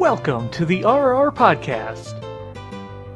Welcome 0.00 0.48
to 0.52 0.64
the 0.64 0.78
RR 0.78 1.30
Podcast. 1.30 2.14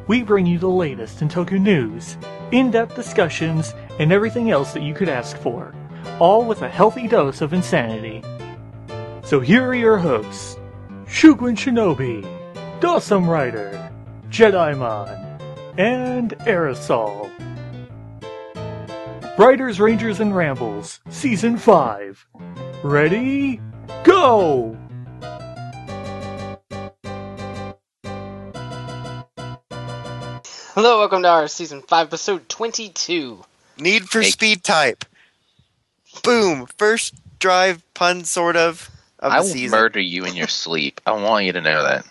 We 0.06 0.22
bring 0.22 0.44
you 0.44 0.58
the 0.58 0.68
latest 0.68 1.22
in 1.22 1.30
Toku 1.30 1.58
news, 1.58 2.18
in 2.52 2.70
depth 2.70 2.94
discussions, 2.94 3.72
and 3.98 4.12
everything 4.12 4.50
else 4.50 4.74
that 4.74 4.82
you 4.82 4.92
could 4.92 5.08
ask 5.08 5.38
for, 5.38 5.74
all 6.20 6.44
with 6.44 6.60
a 6.60 6.68
healthy 6.68 7.08
dose 7.08 7.40
of 7.40 7.54
insanity. 7.54 8.22
So 9.24 9.40
here 9.40 9.66
are 9.66 9.74
your 9.74 9.96
hosts 9.96 10.58
Shugun 11.06 11.56
Shinobi, 11.56 12.20
Dawson 12.80 13.24
Rider, 13.24 13.90
Jedimon, 14.28 15.40
and 15.78 16.32
Aerosol. 16.40 17.30
Riders, 19.38 19.80
Rangers, 19.80 20.20
and 20.20 20.36
Rambles, 20.36 21.00
Season 21.08 21.56
5. 21.56 22.26
Ready? 22.82 23.62
Go! 24.02 24.76
Hello, 30.74 30.98
welcome 30.98 31.22
to 31.22 31.28
our 31.28 31.48
season 31.48 31.82
five, 31.82 32.08
episode 32.08 32.48
twenty-two. 32.48 33.44
Need 33.78 34.08
for 34.08 34.20
Hey. 34.22 34.30
Speed 34.30 34.64
type. 34.64 35.04
Boom. 36.22 36.66
First 36.78 37.14
drive 37.38 37.82
pun, 37.94 38.24
sort 38.24 38.56
of, 38.56 38.90
of 39.18 39.32
I 39.32 39.36
the 39.38 39.42
will 39.44 39.52
season. 39.52 39.78
murder 39.78 40.00
you 40.00 40.24
in 40.24 40.34
your 40.34 40.48
sleep. 40.48 41.00
I 41.06 41.12
want 41.12 41.44
you 41.44 41.52
to 41.52 41.60
know 41.60 41.82
that. 41.82 42.04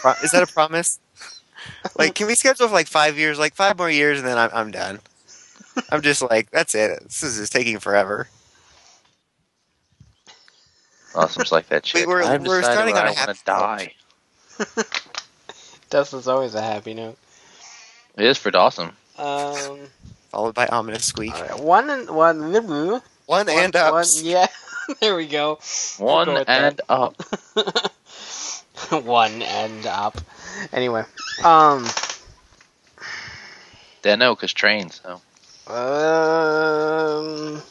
Pro- 0.00 0.12
Is 0.22 0.30
that 0.32 0.42
a 0.42 0.52
promise? 0.52 0.98
like, 1.98 2.14
can 2.14 2.26
we 2.26 2.34
schedule 2.34 2.68
for 2.68 2.74
like 2.74 2.88
five 2.88 3.18
years? 3.18 3.38
Like 3.38 3.54
five 3.54 3.76
more 3.78 3.90
years, 3.90 4.18
and 4.18 4.26
then 4.26 4.38
I'm, 4.38 4.50
I'm 4.52 4.70
done. 4.70 5.00
I'm 5.90 6.02
just 6.02 6.22
like, 6.22 6.50
that's 6.50 6.74
it. 6.74 7.02
This 7.04 7.22
is 7.22 7.38
just 7.38 7.52
taking 7.52 7.78
forever. 7.78 8.28
Awesome's 11.14 11.52
like 11.52 11.68
that 11.68 11.84
We 11.84 12.00
chick. 12.00 12.06
were- 12.06 12.22
I've 12.22 12.46
we're 12.46 12.60
decided 12.60 12.72
starting 12.92 12.94
where 12.94 13.02
on 13.02 13.08
I 13.08 13.12
a 13.12 13.14
want 13.14 13.18
happy 13.18 13.38
to 13.38 13.44
die. 13.44 13.92
Dustin's 15.90 16.28
always 16.28 16.54
a 16.54 16.62
happy 16.62 16.94
note. 16.94 17.16
It 18.16 18.24
is 18.24 18.38
for 18.38 18.50
Dawson. 18.50 18.90
Um, 19.18 19.78
Followed 20.30 20.54
by 20.54 20.66
ominous 20.66 21.04
squeak. 21.04 21.34
alright, 21.34 21.58
one 21.58 21.88
and 21.90 22.10
one. 22.10 22.52
One, 22.52 23.02
One 23.26 23.48
and 23.48 23.74
ups. 23.76 24.16
one- 24.22 24.24
yeah, 24.30 24.46
there 25.00 25.16
we 25.16 25.26
go. 25.26 25.58
One 25.98 26.26
go 26.26 26.34
with 26.34 26.48
and 26.48 26.80
up. 26.88 27.14
one 29.04 29.42
and 29.42 29.86
up. 29.86 30.18
Anyway, 30.72 31.04
um, 31.44 31.86
Then 34.02 34.18
no, 34.20 34.34
because 34.34 34.52
trains. 34.52 35.00
So. 35.02 35.20
um, 35.72 37.62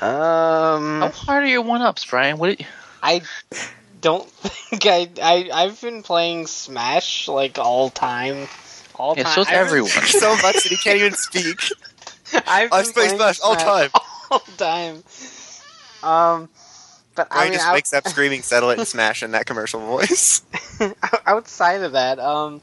um, 0.00 1.00
How 1.00 1.08
hard 1.10 1.44
are 1.44 1.46
your 1.46 1.62
one 1.62 1.82
ups, 1.82 2.04
Brian? 2.04 2.38
What? 2.38 2.56
do 2.58 2.64
you- 2.64 2.70
I 3.02 3.20
don't 4.04 4.30
think 4.30 4.86
I, 4.86 5.08
I 5.22 5.50
I've 5.52 5.80
been 5.80 6.02
playing 6.02 6.46
Smash 6.46 7.26
like 7.26 7.58
all 7.58 7.90
time. 7.90 8.46
All 8.96 9.16
Yeah, 9.16 9.24
time. 9.24 9.34
so's 9.34 9.48
everyone. 9.50 9.90
so 9.90 10.36
much 10.36 10.62
that 10.62 10.66
he 10.68 10.76
can't 10.76 10.98
even 11.00 11.14
speak. 11.14 11.58
I've 12.46 12.70
I 12.72 12.82
been 12.82 12.92
play 12.92 13.08
playing 13.08 13.16
Smash 13.16 13.40
all 13.42 13.56
time. 13.56 13.90
all 14.30 14.38
time. 14.56 15.02
Um, 16.02 16.48
but 17.14 17.28
I 17.30 17.44
mean, 17.44 17.52
just 17.54 17.66
out- 17.66 17.74
wakes 17.74 17.92
up 17.92 18.06
screaming, 18.06 18.42
settle 18.42 18.70
it, 18.70 18.78
and 18.78 18.86
smash 18.86 19.22
in 19.22 19.32
that 19.32 19.46
commercial 19.46 19.80
voice. 19.80 20.42
outside 21.26 21.82
of 21.82 21.92
that, 21.92 22.18
um, 22.18 22.60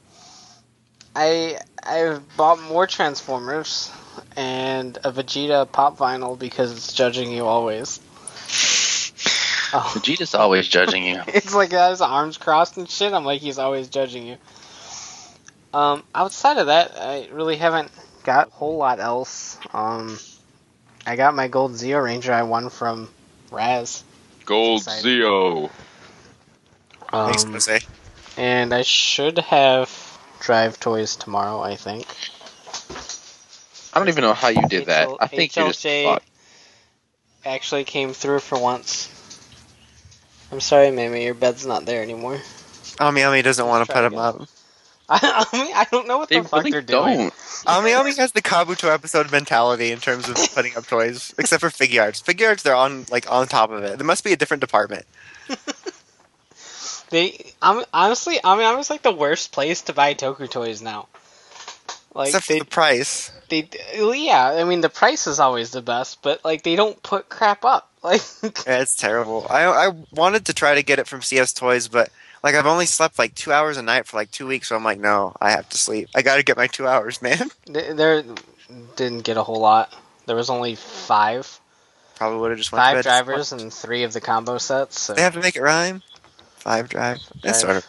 I 1.15 1.57
I've 1.83 2.37
bought 2.37 2.61
more 2.61 2.85
Transformers 2.87 3.91
and 4.37 4.97
a 5.03 5.11
Vegeta 5.11 5.69
pop 5.71 5.97
vinyl 5.97 6.37
because 6.37 6.71
it's 6.71 6.93
judging 6.93 7.31
you 7.31 7.45
always. 7.45 7.99
Oh, 9.73 9.91
Vegeta's 9.95 10.35
always 10.35 10.67
judging 10.67 11.05
you. 11.05 11.21
it's 11.27 11.53
like 11.53 11.69
that 11.69 11.91
his 11.91 12.01
arms 12.01 12.37
crossed 12.37 12.77
and 12.77 12.89
shit. 12.89 13.13
I'm 13.13 13.23
like 13.25 13.41
he's 13.41 13.57
always 13.57 13.87
judging 13.89 14.27
you. 14.27 14.37
Um, 15.73 16.03
outside 16.13 16.57
of 16.57 16.67
that, 16.67 16.97
I 16.97 17.29
really 17.31 17.55
haven't 17.55 17.91
got 18.23 18.49
a 18.49 18.51
whole 18.51 18.77
lot 18.77 18.99
else. 18.99 19.57
Um, 19.73 20.19
I 21.05 21.15
got 21.15 21.33
my 21.33 21.47
gold 21.47 21.71
Zeo 21.73 22.03
Ranger 22.03 22.33
I 22.33 22.43
won 22.43 22.69
from 22.69 23.09
Raz. 23.49 24.03
Gold 24.45 24.81
Exciting. 24.81 25.21
Zeo. 25.21 25.69
Thanks, 27.11 27.43
Um, 27.45 27.53
Jose. 27.53 27.79
and 28.37 28.73
I 28.73 28.81
should 28.81 29.37
have 29.39 29.89
Drive 30.39 30.79
Toys 30.79 31.15
tomorrow. 31.15 31.61
I 31.61 31.75
think. 31.75 32.07
I 33.93 33.99
don't 33.99 34.07
even 34.09 34.23
know 34.23 34.33
how 34.33 34.47
you 34.49 34.67
did 34.67 34.87
that. 34.87 35.07
HL 35.07 35.17
I 35.19 35.27
think 35.27 35.55
you 35.55 35.67
just 35.67 35.83
HLJ 35.85 36.19
actually 37.45 37.83
came 37.83 38.13
through 38.13 38.39
for 38.39 38.57
once. 38.59 39.09
I'm 40.51 40.59
sorry, 40.59 40.91
Mamie, 40.91 41.23
your 41.23 41.33
bed's 41.33 41.65
not 41.65 41.85
there 41.85 42.01
anymore. 42.01 42.39
Ami 42.99 43.23
Ami 43.23 43.41
doesn't 43.41 43.65
want 43.65 43.87
to 43.87 43.93
put 43.93 44.03
him 44.03 44.17
up. 44.17 44.47
I, 45.09 45.45
I 45.51 45.57
mean, 45.57 45.73
I 45.75 45.85
don't 45.91 46.07
know 46.07 46.17
what 46.17 46.29
They 46.29 46.39
the 46.39 46.47
fuck 46.47 46.59
really 46.59 46.71
they're 46.71 46.81
doing. 46.81 47.17
don't. 47.17 47.33
Ami 47.65 47.93
Ami 47.93 48.13
has 48.15 48.31
the 48.31 48.41
Kabuto 48.41 48.93
episode 48.93 49.31
mentality 49.31 49.91
in 49.91 49.99
terms 49.99 50.29
of 50.29 50.37
putting 50.53 50.75
up 50.75 50.87
toys, 50.87 51.33
except 51.37 51.61
for 51.61 51.69
figure 51.69 52.01
arts. 52.01 52.19
Figure 52.19 52.47
arts, 52.47 52.63
they're 52.63 52.75
on 52.75 53.05
like 53.09 53.29
on 53.31 53.47
top 53.47 53.71
of 53.71 53.83
it. 53.83 53.97
There 53.97 54.07
must 54.07 54.23
be 54.23 54.33
a 54.33 54.37
different 54.37 54.61
department. 54.61 55.05
They, 57.11 57.53
I'm 57.61 57.83
honestly, 57.93 58.39
I 58.41 58.55
mean, 58.55 58.65
I 58.65 58.73
was 58.75 58.89
like 58.89 59.01
the 59.01 59.11
worst 59.11 59.51
place 59.51 59.81
to 59.83 59.93
buy 59.93 60.13
Toku 60.13 60.49
toys 60.49 60.81
now. 60.81 61.09
Like 62.15 62.29
except 62.29 62.45
for 62.45 62.53
they, 62.53 62.59
the 62.59 62.65
price. 62.65 63.31
they, 63.49 63.69
well, 63.97 64.15
yeah, 64.15 64.47
I 64.47 64.63
mean 64.63 64.79
the 64.79 64.89
price 64.89 65.27
is 65.27 65.39
always 65.39 65.71
the 65.71 65.81
best, 65.81 66.21
but 66.21 66.43
like 66.45 66.63
they 66.63 66.77
don't 66.77 67.01
put 67.03 67.27
crap 67.27 67.65
up. 67.65 67.90
Like, 68.03 68.21
Yeah, 68.65 68.79
it's 68.81 68.95
terrible. 68.95 69.45
I 69.49 69.65
I 69.65 69.91
wanted 70.11 70.45
to 70.47 70.53
try 70.53 70.73
to 70.75 70.81
get 70.81 70.97
it 70.97 71.07
from 71.07 71.21
CS 71.21 71.53
Toys, 71.53 71.87
but 71.87 72.09
like 72.41 72.55
I've 72.55 72.65
only 72.65 72.87
slept 72.87 73.19
like 73.19 73.35
two 73.35 73.51
hours 73.53 73.77
a 73.77 73.83
night 73.83 74.07
for 74.07 74.17
like 74.17 74.31
two 74.31 74.47
weeks, 74.47 74.69
so 74.69 74.75
I'm 74.75 74.83
like, 74.83 74.99
no, 74.99 75.35
I 75.39 75.51
have 75.51 75.69
to 75.69 75.77
sleep. 75.77 76.09
I 76.15 76.23
got 76.23 76.37
to 76.37 76.43
get 76.43 76.57
my 76.57 76.65
two 76.65 76.87
hours, 76.87 77.21
man. 77.21 77.51
there 77.67 78.23
didn't 78.95 79.23
get 79.23 79.37
a 79.37 79.43
whole 79.43 79.59
lot. 79.59 79.93
There 80.25 80.35
was 80.35 80.49
only 80.49 80.73
five, 80.75 81.59
Probably 82.15 82.39
would 82.39 82.49
have 82.51 82.57
just 82.57 82.71
went 82.71 82.81
to 82.81 82.85
five 82.87 82.95
bed. 82.97 83.03
drivers 83.03 83.51
and 83.51 83.71
three 83.71 84.01
of 84.03 84.13
the 84.13 84.21
combo 84.21 84.57
sets. 84.57 84.99
So 84.99 85.13
They 85.13 85.21
have 85.21 85.33
to 85.33 85.39
make 85.39 85.55
it 85.55 85.61
rhyme. 85.61 86.01
Five 86.55 86.89
drive. 86.89 87.19
That's 87.43 87.61
Drive. 87.61 87.73
sort 87.73 87.77
of. 87.77 87.85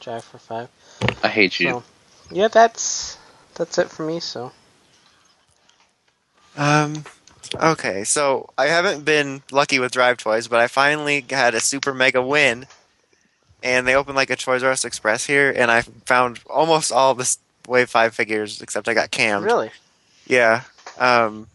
drive 0.00 0.24
for 0.24 0.38
five. 0.38 0.68
I 1.24 1.28
hate 1.28 1.58
you. 1.58 1.70
So, 1.70 1.82
yeah, 2.30 2.46
that's 2.48 3.18
that's 3.54 3.78
it 3.78 3.90
for 3.90 4.04
me. 4.04 4.20
So 4.20 4.52
Um. 6.56 7.04
Okay, 7.54 8.04
so 8.04 8.50
I 8.56 8.66
haven't 8.66 9.04
been 9.04 9.42
lucky 9.50 9.78
with 9.78 9.92
Drive 9.92 10.18
Toys, 10.18 10.48
but 10.48 10.60
I 10.60 10.68
finally 10.68 11.24
had 11.28 11.54
a 11.54 11.60
super 11.60 11.92
mega 11.92 12.22
win, 12.22 12.66
and 13.62 13.86
they 13.86 13.94
opened 13.94 14.16
like 14.16 14.30
a 14.30 14.36
Toys 14.36 14.62
R 14.62 14.70
Us 14.70 14.84
Express 14.84 15.26
here, 15.26 15.52
and 15.54 15.70
I 15.70 15.82
found 15.82 16.40
almost 16.48 16.92
all 16.92 17.14
the 17.14 17.36
Wave 17.66 17.90
Five 17.90 18.14
figures 18.14 18.62
except 18.62 18.88
I 18.88 18.94
got 18.94 19.10
cammed. 19.10 19.44
really, 19.44 19.70
Yeah. 20.26 20.62
Um, 20.98 21.48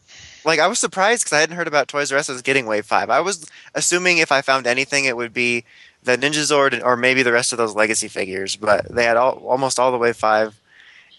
like 0.43 0.59
I 0.59 0.67
was 0.67 0.79
surprised 0.79 1.23
because 1.23 1.33
I 1.33 1.39
hadn't 1.39 1.55
heard 1.55 1.67
about 1.67 1.87
Toys 1.87 2.11
R 2.11 2.17
Us 2.17 2.29
as 2.29 2.41
getting 2.41 2.65
Wave 2.65 2.85
Five. 2.85 3.09
I 3.09 3.21
was 3.21 3.49
assuming 3.73 4.17
if 4.17 4.31
I 4.31 4.41
found 4.41 4.67
anything, 4.67 5.05
it 5.05 5.17
would 5.17 5.33
be 5.33 5.63
the 6.03 6.17
Ninja 6.17 6.43
Zord 6.43 6.83
or 6.83 6.95
maybe 6.95 7.23
the 7.23 7.31
rest 7.31 7.51
of 7.51 7.57
those 7.57 7.75
Legacy 7.75 8.07
figures. 8.07 8.55
But 8.55 8.93
they 8.93 9.05
had 9.05 9.17
all, 9.17 9.37
almost 9.45 9.79
all 9.79 9.91
the 9.91 9.97
Wave 9.97 10.17
Five. 10.17 10.59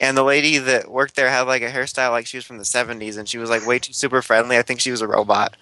And 0.01 0.17
the 0.17 0.23
lady 0.23 0.59
that 0.59 0.91
worked 0.91 1.17
there 1.17 1.31
had 1.31 1.43
like 1.43 1.63
a 1.63 1.71
hairstyle 1.71 2.11
like 2.11 2.27
she 2.27 2.37
was 2.37 2.45
from 2.45 2.59
the 2.59 2.65
'70s, 2.65 3.17
and 3.17 3.29
she 3.29 3.39
was 3.39 3.51
like 3.51 3.67
way 3.67 3.79
too 3.79 3.93
super 3.93 4.23
friendly. 4.23 4.59
I 4.59 4.63
think 4.63 4.81
she 4.81 4.91
was 4.91 5.01
a 5.01 5.09
robot. 5.09 5.57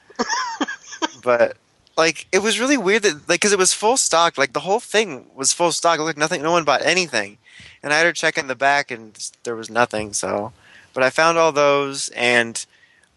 but 1.22 1.56
like 1.96 2.26
it 2.32 2.40
was 2.40 2.58
really 2.58 2.76
weird 2.76 3.02
that 3.02 3.28
like 3.28 3.40
because 3.40 3.52
it 3.52 3.58
was 3.58 3.72
full 3.72 3.96
stock, 3.96 4.36
like 4.36 4.52
the 4.52 4.60
whole 4.60 4.80
thing 4.80 5.26
was 5.34 5.52
full 5.52 5.72
stock. 5.72 6.00
Like 6.00 6.16
nothing, 6.16 6.42
no 6.42 6.52
one 6.52 6.64
bought 6.64 6.82
anything. 6.82 7.38
And 7.82 7.92
I 7.92 7.98
had 7.98 8.06
her 8.06 8.12
check 8.12 8.38
in 8.38 8.48
the 8.48 8.54
back, 8.54 8.90
and 8.90 9.16
there 9.44 9.54
was 9.54 9.70
nothing. 9.70 10.12
So 10.12 10.52
but 10.94 11.02
I 11.02 11.10
found 11.10 11.36
all 11.36 11.52
those 11.52 12.08
and 12.10 12.64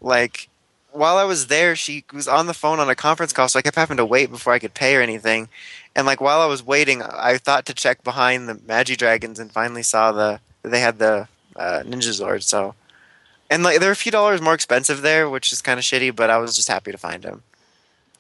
like 0.02 0.50
while 0.92 1.18
I 1.18 1.24
was 1.24 1.48
there 1.48 1.76
she 1.76 2.04
was 2.12 2.28
on 2.28 2.48
the 2.48 2.54
phone 2.54 2.80
on 2.80 2.90
a 2.90 2.96
conference 2.96 3.32
call 3.32 3.48
so 3.48 3.60
I 3.60 3.62
kept 3.62 3.78
having 3.78 3.98
to 3.98 4.06
wait 4.06 4.32
before 4.32 4.52
I 4.52 4.60
could 4.60 4.74
pay 4.74 4.96
or 4.96 5.02
anything 5.02 5.48
and 5.96 6.06
like 6.06 6.20
while 6.20 6.42
I 6.42 6.48
was 6.48 6.66
waiting 6.66 7.02
I 7.04 7.38
thought 7.38 7.66
to 7.68 7.74
check 7.74 8.04
behind 8.04 8.50
the 8.50 8.60
Magi 8.68 8.96
Dragons 8.96 9.40
and 9.40 9.52
finally 9.52 9.84
saw 9.84 10.12
the 10.12 10.42
they 10.64 10.80
had 10.80 11.00
the 11.00 11.28
uh, 11.56 11.84
Ninja 11.86 12.10
Zord 12.20 12.44
so 12.44 12.76
and 13.50 13.64
like 13.64 13.80
they're 13.80 13.92
a 13.92 13.96
few 13.96 14.12
dollars 14.12 14.42
more 14.42 14.54
expensive 14.54 15.02
there 15.02 15.30
which 15.30 15.52
is 15.54 15.62
kind 15.62 15.78
of 15.80 15.84
shitty 15.86 16.16
but 16.16 16.30
I 16.30 16.38
was 16.38 16.56
just 16.56 16.68
happy 16.68 16.92
to 16.92 16.98
find 16.98 17.24
them 17.24 17.44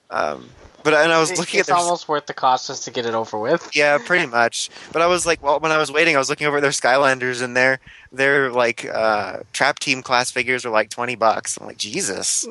um 0.09 0.49
but 0.83 0.93
and 0.93 1.11
I 1.11 1.19
was 1.19 1.31
It- 1.31 1.37
looking 1.39 1.59
it's 1.59 1.67
at 1.69 1.73
their 1.75 1.83
almost 1.83 2.07
worth 2.07 2.27
the 2.27 2.33
cost 2.33 2.67
just 2.67 2.85
to 2.85 2.91
get 2.91 3.05
it 3.05 3.13
over 3.13 3.37
with. 3.37 3.69
yeah, 3.75 3.97
pretty 3.97 4.25
much. 4.25 4.69
But 4.93 5.01
I 5.01 5.07
was 5.07 5.25
like, 5.25 5.43
well, 5.43 5.59
when 5.59 5.73
I 5.73 5.77
was 5.79 5.91
waiting, 5.91 6.15
I 6.15 6.19
was 6.19 6.29
looking 6.29 6.47
over 6.47 6.61
their 6.61 6.69
Skylanders, 6.71 7.41
and 7.41 7.57
their 7.57 7.79
their 8.13 8.51
like 8.51 8.85
uh, 8.85 9.39
trap 9.51 9.79
team 9.79 10.01
class 10.01 10.31
figures 10.31 10.63
were 10.63 10.71
like 10.71 10.89
twenty 10.89 11.15
bucks. 11.15 11.57
I'm 11.59 11.67
like, 11.67 11.77
Jesus. 11.77 12.47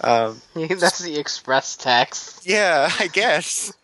um, 0.00 0.40
That's 0.54 1.00
the 1.00 1.18
express 1.18 1.76
tax. 1.76 2.40
yeah, 2.44 2.88
I 2.98 3.08
guess. 3.08 3.74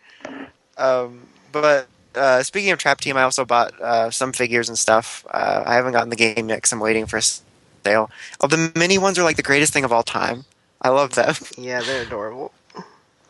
Um, 0.77 1.27
but 1.51 1.87
uh, 2.15 2.43
speaking 2.43 2.71
of 2.71 2.79
trap 2.79 3.01
team, 3.01 3.17
I 3.17 3.23
also 3.23 3.45
bought 3.45 3.79
uh, 3.81 4.11
some 4.11 4.33
figures 4.33 4.69
and 4.69 4.77
stuff. 4.77 5.25
Uh, 5.29 5.63
I 5.65 5.75
haven't 5.75 5.93
gotten 5.93 6.09
the 6.09 6.15
game 6.15 6.49
yet 6.49 6.57
because 6.57 6.71
I'm 6.71 6.79
waiting 6.79 7.05
for 7.05 7.17
a 7.17 7.21
sale. 7.21 8.09
Oh, 8.41 8.47
the 8.47 8.71
mini 8.75 8.97
ones 8.97 9.19
are 9.19 9.23
like 9.23 9.37
the 9.37 9.43
greatest 9.43 9.73
thing 9.73 9.83
of 9.83 9.91
all 9.91 10.03
time. 10.03 10.45
I 10.81 10.89
love 10.89 11.15
them. 11.15 11.33
Yeah, 11.57 11.81
they're 11.81 12.03
adorable. 12.03 12.51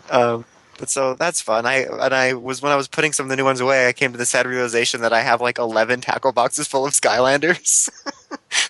Um, 0.09 0.45
but 0.77 0.89
so 0.89 1.13
that's 1.13 1.41
fun. 1.41 1.65
I 1.65 1.85
and 1.85 2.13
I 2.13 2.33
was 2.33 2.61
when 2.61 2.71
I 2.71 2.75
was 2.75 2.87
putting 2.87 3.13
some 3.13 3.25
of 3.25 3.29
the 3.29 3.35
new 3.35 3.45
ones 3.45 3.61
away, 3.61 3.87
I 3.87 3.93
came 3.93 4.11
to 4.11 4.17
the 4.17 4.25
sad 4.25 4.45
realization 4.45 5.01
that 5.01 5.13
I 5.13 5.21
have 5.21 5.41
like 5.41 5.57
eleven 5.57 6.01
tackle 6.01 6.31
boxes 6.31 6.67
full 6.67 6.85
of 6.85 6.93
Skylanders. 6.93 7.89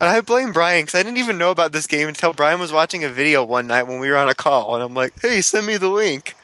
and 0.00 0.08
I 0.08 0.20
blame 0.22 0.52
Brian 0.52 0.84
because 0.84 0.98
I 0.98 1.02
didn't 1.02 1.18
even 1.18 1.38
know 1.38 1.50
about 1.50 1.72
this 1.72 1.86
game 1.86 2.08
until 2.08 2.32
Brian 2.32 2.60
was 2.60 2.72
watching 2.72 3.04
a 3.04 3.10
video 3.10 3.44
one 3.44 3.66
night 3.66 3.84
when 3.84 4.00
we 4.00 4.08
were 4.08 4.16
on 4.16 4.28
a 4.28 4.34
call, 4.34 4.74
and 4.74 4.82
I'm 4.82 4.94
like, 4.94 5.12
"Hey, 5.20 5.40
send 5.42 5.66
me 5.66 5.76
the 5.76 5.90
link." 5.90 6.34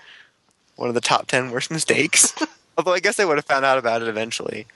One 0.76 0.88
of 0.88 0.94
the 0.94 1.00
top 1.00 1.26
ten 1.26 1.50
worst 1.50 1.70
mistakes. 1.70 2.34
Although 2.78 2.94
I 2.94 3.00
guess 3.00 3.18
I 3.20 3.24
would 3.24 3.36
have 3.38 3.44
found 3.44 3.64
out 3.64 3.78
about 3.78 4.02
it 4.02 4.08
eventually. 4.08 4.66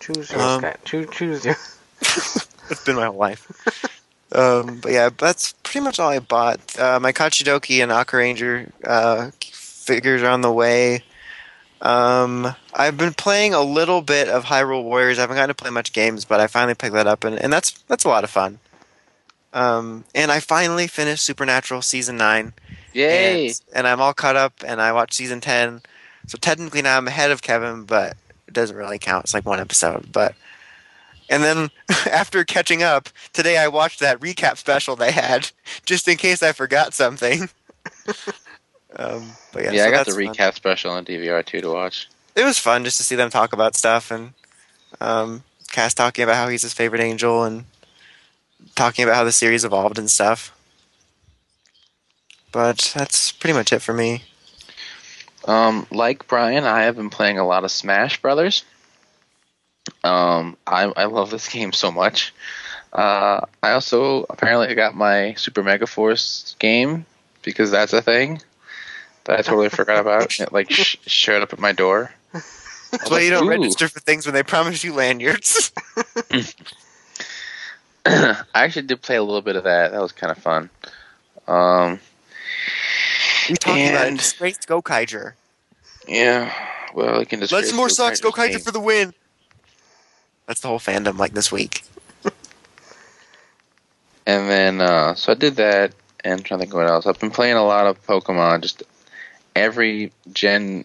Choose 0.00 0.30
your 0.30 0.40
Um, 0.40 0.60
Sky. 0.60 0.76
Choose, 0.84 1.06
choose 1.10 1.44
your. 1.44 1.56
It's 2.70 2.84
been 2.84 2.96
my 2.96 3.06
whole 3.06 3.16
life. 3.16 3.46
um, 4.32 4.78
but 4.80 4.92
yeah, 4.92 5.10
that's 5.16 5.52
pretty 5.62 5.84
much 5.84 5.98
all 5.98 6.08
I 6.08 6.20
bought. 6.20 6.78
Uh, 6.78 6.98
my 7.00 7.12
Kachidoki 7.12 7.82
and 7.82 7.92
Aka 7.92 8.16
Ranger 8.18 8.72
uh, 8.84 9.30
figures 9.42 10.22
are 10.22 10.28
on 10.30 10.40
the 10.40 10.52
way. 10.52 11.02
Um, 11.82 12.54
I've 12.72 12.96
been 12.96 13.12
playing 13.12 13.52
a 13.52 13.60
little 13.60 14.00
bit 14.00 14.28
of 14.28 14.44
Hyrule 14.44 14.84
Warriors. 14.84 15.18
I 15.18 15.22
haven't 15.22 15.36
gotten 15.36 15.48
to 15.48 15.54
play 15.54 15.70
much 15.70 15.92
games, 15.92 16.24
but 16.24 16.40
I 16.40 16.46
finally 16.46 16.74
picked 16.74 16.94
that 16.94 17.06
up, 17.08 17.24
and, 17.24 17.36
and 17.36 17.52
that's 17.52 17.72
that's 17.88 18.04
a 18.04 18.08
lot 18.08 18.24
of 18.24 18.30
fun. 18.30 18.58
Um, 19.52 20.04
and 20.14 20.30
I 20.32 20.40
finally 20.40 20.86
finished 20.86 21.24
Supernatural 21.24 21.82
season 21.82 22.16
nine. 22.16 22.52
Yay! 22.94 23.48
And, 23.48 23.60
and 23.74 23.86
I'm 23.88 24.00
all 24.00 24.14
caught 24.14 24.36
up, 24.36 24.54
and 24.66 24.80
I 24.80 24.92
watched 24.92 25.14
season 25.14 25.40
10. 25.40 25.82
So 26.26 26.38
technically 26.38 26.82
now 26.82 26.96
I'm 26.96 27.08
ahead 27.08 27.30
of 27.30 27.42
Kevin, 27.42 27.84
but 27.84 28.16
it 28.46 28.54
doesn't 28.54 28.76
really 28.76 28.98
count. 28.98 29.24
It's 29.24 29.34
like 29.34 29.46
one 29.46 29.60
episode. 29.60 30.12
But 30.12 30.34
And 31.28 31.42
then 31.42 31.70
after 32.10 32.44
catching 32.44 32.82
up, 32.82 33.08
today 33.32 33.56
I 33.58 33.68
watched 33.68 34.00
that 34.00 34.20
recap 34.20 34.56
special 34.56 34.96
they 34.96 35.12
had, 35.12 35.50
just 35.84 36.06
in 36.08 36.16
case 36.16 36.42
I 36.42 36.52
forgot 36.52 36.94
something. 36.94 37.48
um, 38.96 39.32
but 39.52 39.64
yeah, 39.64 39.72
Yeah, 39.72 39.82
so 39.84 39.88
I 39.88 39.90
got 39.90 40.06
the 40.06 40.12
that's 40.12 40.14
fun. 40.14 40.34
recap 40.34 40.54
special 40.54 40.92
on 40.92 41.04
DVR 41.04 41.44
too 41.44 41.60
to 41.60 41.70
watch. 41.70 42.08
It 42.34 42.44
was 42.44 42.58
fun 42.58 42.84
just 42.84 42.96
to 42.98 43.02
see 43.02 43.16
them 43.16 43.30
talk 43.30 43.52
about 43.52 43.74
stuff 43.76 44.10
and 44.10 44.32
um, 45.00 45.42
Cass 45.70 45.94
talking 45.94 46.22
about 46.22 46.36
how 46.36 46.48
he's 46.48 46.62
his 46.62 46.72
favorite 46.74 47.00
angel 47.02 47.44
and 47.44 47.64
talking 48.74 49.02
about 49.02 49.16
how 49.16 49.24
the 49.24 49.32
series 49.32 49.64
evolved 49.64 49.98
and 49.98 50.10
stuff. 50.10 50.56
But 52.52 52.92
that's 52.94 53.32
pretty 53.32 53.54
much 53.54 53.72
it 53.72 53.80
for 53.80 53.92
me. 53.94 54.24
Um, 55.44 55.86
like 55.90 56.28
Brian, 56.28 56.64
I 56.64 56.82
have 56.82 56.96
been 56.96 57.10
playing 57.10 57.38
a 57.38 57.46
lot 57.46 57.64
of 57.64 57.70
Smash 57.70 58.20
Brothers. 58.20 58.64
Um, 60.04 60.56
I 60.66 60.84
I 60.84 61.04
love 61.06 61.30
this 61.30 61.48
game 61.52 61.72
so 61.72 61.90
much. 61.90 62.32
Uh, 62.92 63.46
I 63.62 63.72
also 63.72 64.26
apparently 64.28 64.74
got 64.74 64.94
my 64.94 65.34
Super 65.34 65.62
Mega 65.62 65.86
Force 65.86 66.56
game 66.58 67.06
because 67.42 67.70
that's 67.70 67.92
a 67.92 68.02
thing 68.02 68.42
that 69.24 69.38
I 69.38 69.42
totally 69.42 69.70
forgot 69.70 70.00
about. 70.00 70.38
It 70.38 70.52
like 70.52 70.70
sh- 70.72 70.98
showed 71.06 71.42
up 71.42 71.52
at 71.52 71.58
my 71.58 71.72
door. 71.72 72.12
That's 72.90 73.10
why 73.10 73.20
you 73.20 73.30
don't 73.30 73.46
Ooh. 73.46 73.50
register 73.50 73.88
for 73.88 74.00
things 74.00 74.26
when 74.26 74.34
they 74.34 74.42
promise 74.42 74.84
you 74.84 74.92
lanyards. 74.92 75.72
I 78.04 78.44
actually 78.54 78.86
did 78.86 79.00
play 79.00 79.16
a 79.16 79.22
little 79.22 79.40
bit 79.40 79.56
of 79.56 79.64
that. 79.64 79.92
That 79.92 80.02
was 80.02 80.12
kind 80.12 80.30
of 80.30 80.38
fun. 80.38 80.68
Um, 81.48 82.00
we 83.48 83.56
talking 83.56 83.88
about 83.88 84.04
a 84.04 84.08
And- 84.08 84.18
disgraced 84.18 84.68
Gokaiger. 84.68 85.34
yeah. 86.06 86.52
Well, 86.94 87.20
you 87.20 87.26
can 87.26 87.40
just 87.40 87.52
Let's 87.52 87.72
more 87.72 87.88
socks. 87.88 88.20
Go 88.20 88.30
Gokaiger 88.30 88.62
for 88.62 88.70
the 88.70 88.80
win. 88.80 89.14
That's 90.46 90.60
the 90.60 90.68
whole 90.68 90.78
fandom 90.78 91.16
like 91.18 91.32
this 91.32 91.50
week. 91.50 91.82
And 94.26 94.48
then, 94.48 94.80
uh, 94.80 95.14
so 95.16 95.32
I 95.32 95.34
did 95.34 95.56
that, 95.56 95.92
and 96.22 96.34
I'm 96.34 96.42
trying 96.44 96.60
to 96.60 96.66
think 96.66 96.74
what 96.74 96.88
else. 96.88 97.06
I've 97.06 97.18
been 97.18 97.30
playing 97.32 97.56
a 97.56 97.64
lot 97.64 97.86
of 97.86 98.00
Pokemon. 98.06 98.60
Just 98.62 98.84
every 99.56 100.12
gen 100.32 100.84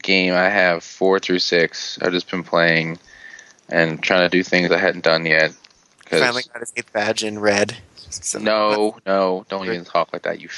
game 0.00 0.32
I 0.34 0.48
have, 0.48 0.84
four 0.84 1.18
through 1.18 1.40
six, 1.40 1.98
I've 2.00 2.12
just 2.12 2.30
been 2.30 2.44
playing 2.44 2.98
and 3.68 4.00
trying 4.00 4.20
to 4.20 4.28
do 4.28 4.44
things 4.44 4.70
I 4.70 4.78
hadn't 4.78 5.02
done 5.02 5.26
yet. 5.26 5.52
Finally 6.08 6.44
got 6.52 6.60
his 6.60 6.72
eighth 6.76 6.92
badge 6.92 7.24
in 7.24 7.40
red. 7.40 7.78
So 8.10 8.38
no, 8.38 8.96
no, 9.04 9.44
don't 9.48 9.66
even 9.66 9.84
talk 9.84 10.12
like 10.12 10.22
that, 10.22 10.40
you 10.40 10.48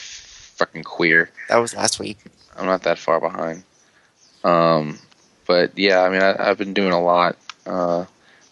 fucking 0.58 0.82
queer. 0.84 1.30
that 1.48 1.56
was 1.56 1.74
last 1.74 1.98
week. 1.98 2.18
I'm 2.56 2.66
not 2.66 2.82
that 2.82 2.98
far 2.98 3.20
behind. 3.20 3.62
Um, 4.44 4.98
but 5.46 5.78
yeah, 5.78 6.00
I 6.02 6.10
mean, 6.10 6.22
I, 6.22 6.50
I've 6.50 6.58
been 6.58 6.74
doing 6.74 6.92
a 6.92 7.00
lot, 7.00 7.36
uh, 7.66 8.04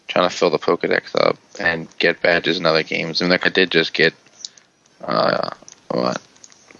trying 0.08 0.28
to 0.28 0.34
fill 0.34 0.50
the 0.50 0.58
Pokedex 0.58 1.14
up 1.14 1.36
and 1.58 1.88
get 1.98 2.22
badges 2.22 2.58
in 2.58 2.66
other 2.66 2.82
games. 2.84 3.20
I 3.20 3.24
mean, 3.24 3.32
like 3.32 3.46
I 3.46 3.50
did 3.50 3.70
just 3.70 3.92
get, 3.92 4.14
uh, 5.02 5.50
what? 5.90 6.20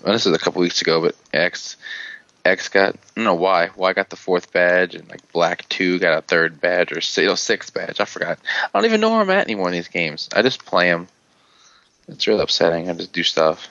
Well, 0.02 0.12
this 0.12 0.26
is 0.26 0.34
a 0.34 0.38
couple 0.38 0.60
weeks 0.60 0.80
ago, 0.82 1.00
but 1.00 1.16
X, 1.32 1.76
X 2.44 2.68
got, 2.68 2.94
I 2.94 2.98
don't 3.16 3.24
know 3.24 3.34
why, 3.34 3.70
Y 3.74 3.92
got 3.92 4.08
the 4.10 4.16
fourth 4.16 4.52
badge, 4.52 4.94
and 4.94 5.08
like 5.08 5.32
Black 5.32 5.68
Two 5.68 5.98
got 5.98 6.18
a 6.18 6.22
third 6.22 6.60
badge 6.60 6.92
or 6.92 7.00
si- 7.00 7.26
oh, 7.26 7.34
sixth 7.34 7.74
badge. 7.74 8.00
I 8.00 8.04
forgot. 8.04 8.38
I 8.62 8.78
don't 8.78 8.84
even 8.86 9.00
know 9.00 9.10
where 9.10 9.20
I'm 9.20 9.30
at 9.30 9.44
anymore 9.46 9.66
in 9.66 9.72
these 9.72 9.88
games. 9.88 10.28
I 10.32 10.42
just 10.42 10.64
play 10.64 10.90
them. 10.90 11.08
It's 12.08 12.28
really 12.28 12.42
upsetting. 12.42 12.88
I 12.88 12.92
just 12.94 13.12
do 13.12 13.24
stuff. 13.24 13.68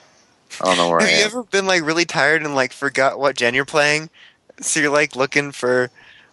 I 0.60 0.64
don't 0.64 0.76
know 0.76 0.88
where 0.88 1.00
I 1.00 1.04
Have 1.04 1.10
you 1.18 1.24
am. 1.24 1.26
ever 1.26 1.42
been 1.44 1.66
like 1.66 1.84
really 1.84 2.04
tired 2.04 2.42
and 2.42 2.54
like 2.54 2.72
forgot 2.72 3.18
what 3.18 3.36
gen 3.36 3.54
you're 3.54 3.64
playing? 3.64 4.10
So 4.60 4.80
you're 4.80 4.90
like 4.90 5.16
looking 5.16 5.52
for 5.52 5.90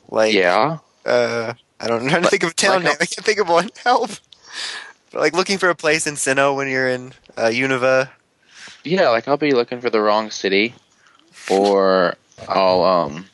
like 0.09 0.33
yeah. 0.33 0.79
uh 1.05 1.53
I 1.79 1.87
don't 1.87 2.05
know 2.05 2.11
how 2.11 2.19
to 2.19 2.27
think 2.27 2.43
of 2.43 2.51
a 2.51 2.53
town 2.53 2.75
like 2.75 2.83
name. 2.83 2.95
I 3.01 3.05
can't 3.05 3.25
think 3.25 3.39
of 3.39 3.49
one. 3.49 3.69
Help. 3.83 4.11
But 5.11 5.19
like 5.19 5.33
looking 5.33 5.57
for 5.57 5.69
a 5.69 5.75
place 5.75 6.07
in 6.07 6.15
Sinnoh 6.15 6.55
when 6.55 6.69
you're 6.69 6.87
in 6.87 7.13
uh, 7.35 7.47
Unova. 7.47 8.09
Yeah, 8.83 9.09
like 9.09 9.27
I'll 9.27 9.37
be 9.37 9.51
looking 9.51 9.81
for 9.81 9.89
the 9.89 10.01
wrong 10.01 10.31
city, 10.31 10.73
or 11.49 12.15
I'll 12.47 12.83
um 12.83 13.25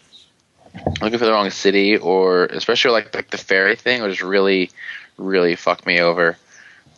looking 1.02 1.20
for 1.20 1.26
the 1.26 1.32
wrong 1.32 1.50
city, 1.52 1.98
or 1.98 2.46
especially 2.46 2.92
like 2.92 3.14
like 3.16 3.30
the 3.30 3.38
fairy 3.38 3.76
thing, 3.76 4.02
just 4.10 4.22
really, 4.22 4.72
really 5.18 5.56
fuck 5.56 5.86
me 5.86 6.00
over. 6.00 6.38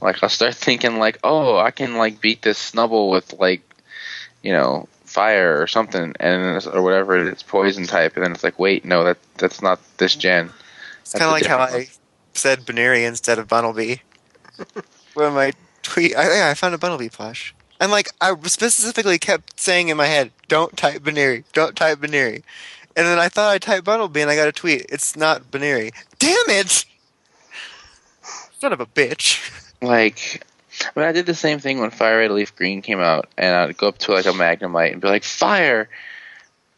Like 0.01 0.22
I'll 0.24 0.30
start 0.30 0.56
thinking 0.56 0.98
like, 0.98 1.19
oh, 1.24 1.57
I 1.57 1.72
can 1.72 1.95
like 1.98 2.22
beat 2.22 2.42
this 2.42 2.72
Snubbull 2.72 3.12
with 3.12 3.34
like, 3.34 3.62
you 4.43 4.51
know, 4.51 4.88
fire 5.05 5.61
or 5.61 5.67
something, 5.67 6.13
and 6.19 6.65
or 6.67 6.81
whatever 6.81 7.17
it 7.17 7.27
is, 7.33 7.43
poison 7.43 7.85
type, 7.85 8.15
and 8.15 8.23
then 8.23 8.31
it's 8.31 8.43
like, 8.43 8.57
wait, 8.57 8.85
no, 8.85 9.03
that 9.03 9.17
that's 9.38 9.61
not 9.61 9.79
this 9.97 10.15
gen. 10.15 10.49
It's 11.01 11.13
kind 11.13 11.25
of 11.25 11.31
like 11.31 11.45
how 11.45 11.65
different 11.65 11.89
I 11.89 11.91
said 12.33 12.59
Baneri 12.61 13.05
instead 13.05 13.38
of 13.39 13.47
Bunnelby. 13.47 13.99
when 15.13 15.33
my 15.33 15.53
tweet, 15.83 16.15
I, 16.15 16.38
yeah, 16.38 16.49
I 16.49 16.53
found 16.53 16.73
a 16.73 16.77
Bunnelby 16.77 17.12
plush. 17.12 17.53
And 17.79 17.91
like 17.91 18.10
I 18.21 18.36
specifically 18.43 19.17
kept 19.17 19.60
saying 19.60 19.89
in 19.89 19.98
my 19.98 20.05
head, 20.05 20.31
"Don't 20.48 20.77
type 20.77 21.01
Baneri, 21.01 21.43
don't 21.53 21.75
type 21.75 22.00
Baneri." 22.00 22.43
And 22.95 23.07
then 23.07 23.19
I 23.19 23.29
thought 23.29 23.51
I 23.51 23.57
typed 23.57 23.88
Bunnelby, 23.88 24.21
and 24.21 24.29
I 24.29 24.36
got 24.36 24.48
a 24.48 24.51
tweet. 24.51 24.86
It's 24.89 25.15
not 25.15 25.50
Baneri. 25.50 25.91
Damn 26.19 26.50
it! 26.50 26.86
Son 28.60 28.71
of 28.71 28.79
a 28.79 28.86
bitch. 28.86 29.74
like 29.81 30.45
I 30.83 31.00
mean, 31.00 31.07
I 31.07 31.11
did 31.11 31.25
the 31.25 31.35
same 31.35 31.59
thing 31.59 31.79
when 31.79 31.89
Fire 31.91 32.19
Red 32.19 32.31
Leaf 32.31 32.55
Green 32.55 32.81
came 32.81 33.00
out, 33.00 33.29
and 33.38 33.53
I'd 33.55 33.77
go 33.77 33.88
up 33.88 33.97
to 34.00 34.11
like 34.13 34.25
a 34.25 34.29
Magnemite 34.29 34.93
and 34.93 35.01
be 35.01 35.07
like, 35.07 35.23
"Fire!" 35.23 35.89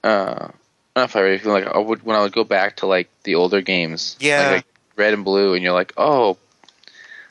Uh, 0.03 0.49
not 0.95 1.11
Fire 1.11 1.23
Red, 1.23 1.45
like 1.45 1.65
I 1.65 1.77
would 1.77 2.03
when 2.03 2.15
I 2.15 2.21
would 2.21 2.33
go 2.33 2.43
back 2.43 2.77
to 2.77 2.87
like 2.87 3.09
the 3.23 3.35
older 3.35 3.61
games, 3.61 4.15
Yeah. 4.19 4.41
like, 4.43 4.51
like 4.51 4.65
Red 4.95 5.13
and 5.13 5.25
Blue, 5.25 5.53
and 5.53 5.63
you're 5.63 5.73
like, 5.73 5.93
"Oh, 5.97 6.37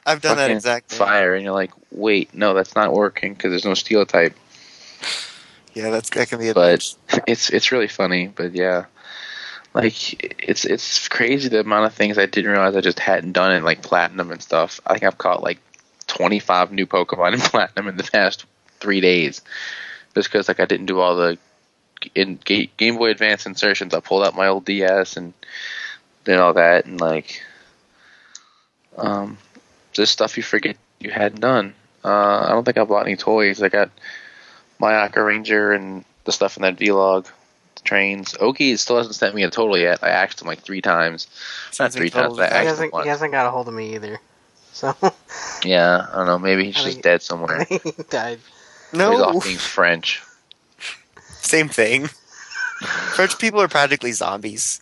I've 0.06 0.20
done 0.20 0.36
that 0.36 0.44
fucking 0.44 0.56
exact 0.56 0.92
fire!" 0.92 1.34
and 1.34 1.44
you're 1.44 1.52
like, 1.52 1.72
"Wait, 1.90 2.34
no, 2.34 2.54
that's 2.54 2.74
not 2.74 2.92
working 2.92 3.34
because 3.34 3.50
there's 3.50 3.64
no 3.64 3.74
Steel 3.74 4.04
type." 4.06 4.34
Yeah, 5.74 5.90
that's 5.90 6.10
that 6.10 6.28
can 6.28 6.38
be 6.38 6.48
a 6.48 6.54
But 6.54 6.94
it's 7.26 7.50
it's 7.50 7.72
really 7.72 7.88
funny, 7.88 8.26
but 8.28 8.54
yeah. 8.54 8.86
Like 9.74 10.42
it's 10.42 10.66
it's 10.66 11.08
crazy 11.08 11.48
the 11.48 11.60
amount 11.60 11.86
of 11.86 11.94
things 11.94 12.18
I 12.18 12.26
didn't 12.26 12.50
realize 12.50 12.76
I 12.76 12.82
just 12.82 12.98
hadn't 12.98 13.32
done 13.32 13.52
in 13.52 13.64
like 13.64 13.82
platinum 13.82 14.30
and 14.30 14.42
stuff. 14.42 14.80
I 14.86 14.92
think 14.92 15.04
I've 15.04 15.16
caught 15.16 15.42
like 15.42 15.58
twenty 16.12 16.38
five 16.38 16.72
new 16.72 16.86
Pokemon 16.86 17.32
in 17.34 17.40
platinum 17.40 17.88
in 17.88 17.96
the 17.96 18.04
past 18.04 18.44
three 18.80 19.00
days, 19.00 19.40
just 20.14 20.30
because 20.30 20.48
like 20.48 20.60
I 20.60 20.66
didn't 20.66 20.86
do 20.86 21.00
all 21.00 21.16
the 21.16 21.38
in 22.14 22.38
Ga- 22.44 22.70
Game 22.76 22.96
Boy 22.96 23.10
Advance 23.10 23.46
insertions. 23.46 23.94
I 23.94 24.00
pulled 24.00 24.24
out 24.24 24.36
my 24.36 24.48
old 24.48 24.64
DS 24.64 25.16
and 25.16 25.32
did 26.24 26.38
all 26.38 26.54
that, 26.54 26.84
and 26.84 27.00
like 27.00 27.42
um, 28.96 29.38
just 29.92 30.12
stuff 30.12 30.36
you 30.36 30.42
forget 30.42 30.76
you 31.00 31.10
hadn't 31.10 31.40
done. 31.40 31.74
Uh, 32.04 32.46
I 32.46 32.48
don't 32.50 32.64
think 32.64 32.78
I 32.78 32.84
bought 32.84 33.06
any 33.06 33.16
toys. 33.16 33.62
I 33.62 33.68
got 33.68 33.90
my 34.78 35.04
Aka 35.04 35.22
Ranger 35.22 35.72
and 35.72 36.04
the 36.24 36.32
stuff 36.32 36.56
in 36.56 36.62
that 36.62 36.76
vlog. 36.76 37.26
The 37.76 37.82
trains. 37.82 38.36
Oki 38.38 38.76
still 38.76 38.98
hasn't 38.98 39.14
sent 39.14 39.34
me 39.34 39.44
a 39.44 39.50
total 39.50 39.78
yet. 39.78 40.00
I 40.02 40.10
asked 40.10 40.42
him 40.42 40.48
like 40.48 40.60
three 40.60 40.82
times. 40.82 41.26
Not 41.78 41.92
three 41.92 42.10
times. 42.10 42.38
I. 42.38 42.60
He 42.60 42.66
hasn't, 42.66 43.02
he 43.02 43.08
hasn't 43.08 43.32
got 43.32 43.46
a 43.46 43.50
hold 43.50 43.68
of 43.68 43.74
me 43.74 43.94
either. 43.94 44.20
So 44.72 44.94
Yeah, 45.64 46.06
I 46.12 46.16
don't 46.16 46.26
know. 46.26 46.38
Maybe 46.38 46.64
he's 46.64 46.76
I 46.76 46.80
just 46.82 46.92
think- 46.94 47.02
dead 47.04 47.22
somewhere. 47.22 47.64
he 47.68 47.78
died. 48.10 48.38
He's 48.90 48.98
No, 48.98 49.22
off 49.24 49.44
being 49.44 49.56
French. 49.58 50.22
same 51.40 51.68
thing. 51.68 52.08
French 53.14 53.38
people 53.38 53.60
are 53.60 53.68
practically 53.68 54.12
zombies. 54.12 54.80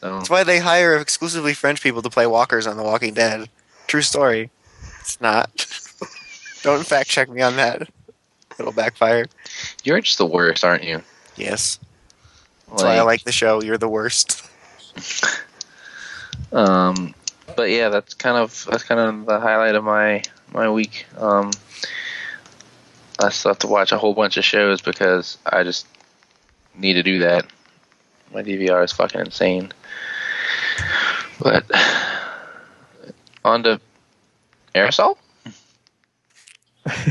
So 0.00 0.16
That's 0.16 0.30
why 0.30 0.44
they 0.44 0.58
hire 0.58 0.96
exclusively 0.96 1.54
French 1.54 1.82
people 1.82 2.02
to 2.02 2.10
play 2.10 2.26
walkers 2.26 2.66
on 2.66 2.76
The 2.76 2.82
Walking 2.82 3.14
Dead. 3.14 3.48
True 3.86 4.02
story. 4.02 4.50
It's 5.00 5.20
not. 5.20 5.66
Don't 6.62 6.86
fact 6.86 7.08
check 7.10 7.28
me 7.28 7.42
on 7.42 7.56
that. 7.56 7.88
It'll 8.58 8.72
backfire. 8.72 9.26
You're 9.84 10.00
just 10.00 10.18
the 10.18 10.26
worst, 10.26 10.64
aren't 10.64 10.84
you? 10.84 11.02
Yes. 11.36 11.78
That's 12.68 12.82
why 12.82 12.96
I 12.96 13.02
like 13.02 13.24
the 13.24 13.32
show. 13.32 13.62
You're 13.62 13.78
the 13.78 13.88
worst. 13.88 14.42
Um, 16.52 17.14
but 17.56 17.70
yeah, 17.70 17.88
that's 17.88 18.14
kind 18.14 18.36
of 18.36 18.66
that's 18.70 18.84
kind 18.84 19.00
of 19.00 19.26
the 19.26 19.40
highlight 19.40 19.74
of 19.74 19.84
my 19.84 20.22
my 20.52 20.70
week. 20.70 21.06
Um, 21.18 21.50
I 23.18 23.30
still 23.30 23.50
have 23.50 23.58
to 23.60 23.66
watch 23.66 23.92
a 23.92 23.98
whole 23.98 24.14
bunch 24.14 24.36
of 24.36 24.44
shows 24.44 24.80
because 24.82 25.38
I 25.44 25.64
just 25.64 25.86
need 26.76 26.94
to 26.94 27.02
do 27.02 27.20
that. 27.20 27.46
My 28.32 28.42
DVR 28.42 28.84
is 28.84 28.92
fucking 28.92 29.20
insane. 29.20 29.72
But 31.40 31.64
on 33.44 33.62
to 33.62 33.80
aerosol. 34.74 35.16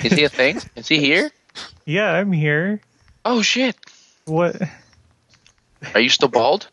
Is 0.03 0.13
he 0.13 0.23
a 0.23 0.29
thing? 0.29 0.61
Is 0.75 0.87
he 0.87 0.99
here? 0.99 1.31
Yeah, 1.85 2.11
I'm 2.11 2.31
here. 2.31 2.81
Oh 3.25 3.41
shit! 3.41 3.75
What? 4.25 4.61
Are 5.93 5.99
you 5.99 6.09
still 6.09 6.29
bald? 6.29 6.69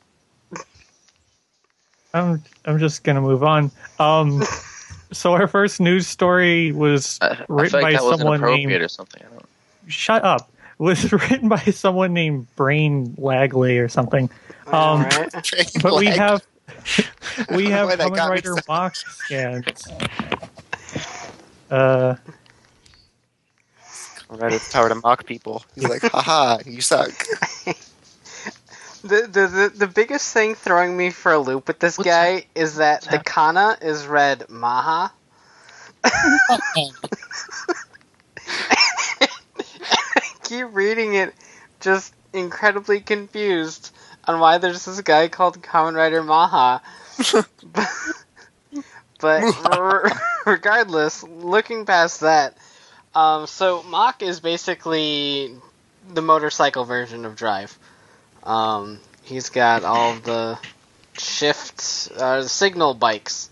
I'm 2.14 2.42
I'm 2.64 2.78
just 2.78 3.04
gonna 3.04 3.20
move 3.20 3.42
on. 3.42 3.70
Um, 3.98 4.42
so 5.12 5.32
our 5.32 5.46
first 5.46 5.80
news 5.80 6.06
story 6.06 6.72
was 6.72 7.18
I, 7.22 7.28
I 7.28 7.34
feel 7.36 7.46
written 7.48 7.80
like 7.80 7.82
by 7.82 7.92
that 7.92 8.04
was 8.04 8.18
someone 8.18 8.40
named. 8.40 8.72
or 8.72 8.88
something. 8.88 9.22
I 9.24 9.30
don't. 9.30 9.46
Shut 9.88 10.22
up. 10.24 10.50
Was 10.78 11.12
written 11.12 11.48
by 11.48 11.58
someone 11.60 12.12
named 12.12 12.46
Brain 12.56 13.14
Lagley 13.18 13.82
or 13.82 13.88
something. 13.88 14.28
Um, 14.66 15.04
Alright. 15.04 15.32
but 15.82 15.96
we 15.96 16.06
have 16.06 16.44
we 17.54 17.66
have 17.66 17.88
Why 17.88 17.96
that 17.96 18.08
Kamen 18.10 18.16
got 18.16 18.28
me 18.28 18.34
Rider 18.34 18.54
so- 18.56 18.62
Mach 18.68 18.96
scans. 18.96 19.88
Uh, 21.70 22.16
Right, 24.28 24.50
it's 24.54 24.72
power 24.72 24.88
to 24.88 24.94
mock 24.94 25.26
people. 25.26 25.62
He's 25.74 25.84
like, 25.86 26.00
haha, 26.10 26.56
you 26.64 26.80
suck. 26.80 27.10
The, 29.02 29.26
the 29.28 29.46
the 29.48 29.72
the 29.74 29.86
biggest 29.88 30.32
thing 30.32 30.54
throwing 30.54 30.96
me 30.96 31.10
for 31.10 31.32
a 31.32 31.38
loop 31.38 31.68
with 31.68 31.78
this 31.78 31.96
What's 31.96 31.98
guy 31.98 32.46
is 32.54 32.76
that 32.76 33.02
the 33.10 33.16
happening? 33.16 33.18
kana 33.18 33.76
is 33.80 34.06
read 34.06 34.48
maha. 34.48 35.12
keep 40.44 40.66
reading 40.72 41.14
it, 41.14 41.34
just 41.80 42.14
incredibly 42.32 43.00
confused 43.00 43.90
on 44.26 44.40
why 44.40 44.58
there's 44.58 44.84
this 44.84 45.00
guy 45.02 45.28
called 45.28 45.62
Common 45.62 45.94
Rider 45.94 46.22
Maha. 46.22 46.82
but 47.62 47.90
but 49.18 49.44
r- 49.54 50.10
regardless, 50.46 51.22
looking 51.22 51.86
past 51.86 52.20
that, 52.20 52.56
um, 53.14 53.46
so 53.46 53.82
Mach 53.84 54.22
is 54.22 54.40
basically 54.40 55.54
the 56.12 56.22
motorcycle 56.22 56.84
version 56.84 57.24
of 57.24 57.36
Drive. 57.36 57.78
Um, 58.42 59.00
he's 59.22 59.50
got 59.50 59.84
all 59.84 60.14
the 60.14 60.58
shift 61.18 62.10
uh, 62.16 62.42
signal 62.42 62.94
bikes, 62.94 63.48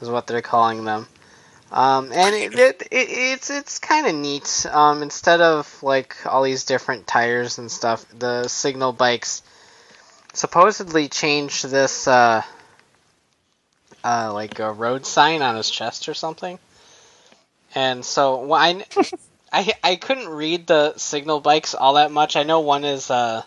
is 0.00 0.08
what 0.08 0.26
they're 0.26 0.42
calling 0.42 0.84
them. 0.84 1.06
Um, 1.70 2.12
and 2.12 2.34
it, 2.34 2.54
it, 2.54 2.82
it, 2.90 3.08
it's 3.08 3.48
it's 3.48 3.78
kind 3.78 4.06
of 4.06 4.14
neat. 4.14 4.66
Um, 4.70 5.02
instead 5.02 5.40
of 5.40 5.82
like 5.82 6.16
all 6.26 6.42
these 6.42 6.64
different 6.64 7.06
tires 7.06 7.58
and 7.58 7.70
stuff, 7.70 8.04
the 8.18 8.46
signal 8.48 8.92
bikes 8.92 9.42
supposedly 10.34 11.08
change 11.08 11.62
this 11.62 12.06
uh, 12.06 12.42
uh, 14.04 14.30
like 14.32 14.58
a 14.58 14.70
road 14.70 15.06
sign 15.06 15.40
on 15.40 15.56
his 15.56 15.70
chest 15.70 16.08
or 16.10 16.14
something. 16.14 16.58
And 17.74 18.04
so 18.04 18.44
well, 18.44 18.60
I, 18.60 18.84
I 19.52 19.72
I 19.82 19.96
couldn't 19.96 20.28
read 20.28 20.66
the 20.66 20.96
signal 20.98 21.40
bikes 21.40 21.74
all 21.74 21.94
that 21.94 22.10
much. 22.10 22.36
I 22.36 22.42
know 22.42 22.60
one 22.60 22.84
is 22.84 23.10
uh, 23.10 23.42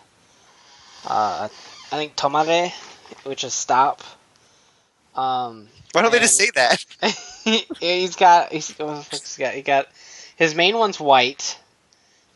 uh, 1.04 1.48
I 1.92 1.96
think 1.96 2.16
tomare, 2.16 2.72
which 3.24 3.44
is 3.44 3.52
stop. 3.54 4.02
Um, 5.14 5.68
Why 5.92 6.02
don't 6.02 6.12
they 6.12 6.18
just 6.18 6.36
say 6.36 6.48
And- 6.54 6.54
that? 6.54 6.84
he's 7.80 8.16
got 8.16 8.52
he's, 8.52 8.70
what 8.78 8.96
the 8.96 9.02
fuck's 9.02 9.36
he 9.36 9.42
got 9.44 9.54
he 9.54 9.62
got 9.62 9.88
his 10.36 10.54
main 10.54 10.76
one's 10.76 10.98
white, 11.00 11.58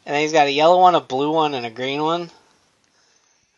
and 0.06 0.14
then 0.14 0.22
he's 0.22 0.32
got 0.32 0.46
a 0.46 0.50
yellow 0.52 0.80
one, 0.80 0.94
a 0.94 1.00
blue 1.00 1.32
one, 1.32 1.54
and 1.54 1.66
a 1.66 1.70
green 1.70 2.02
one. 2.02 2.30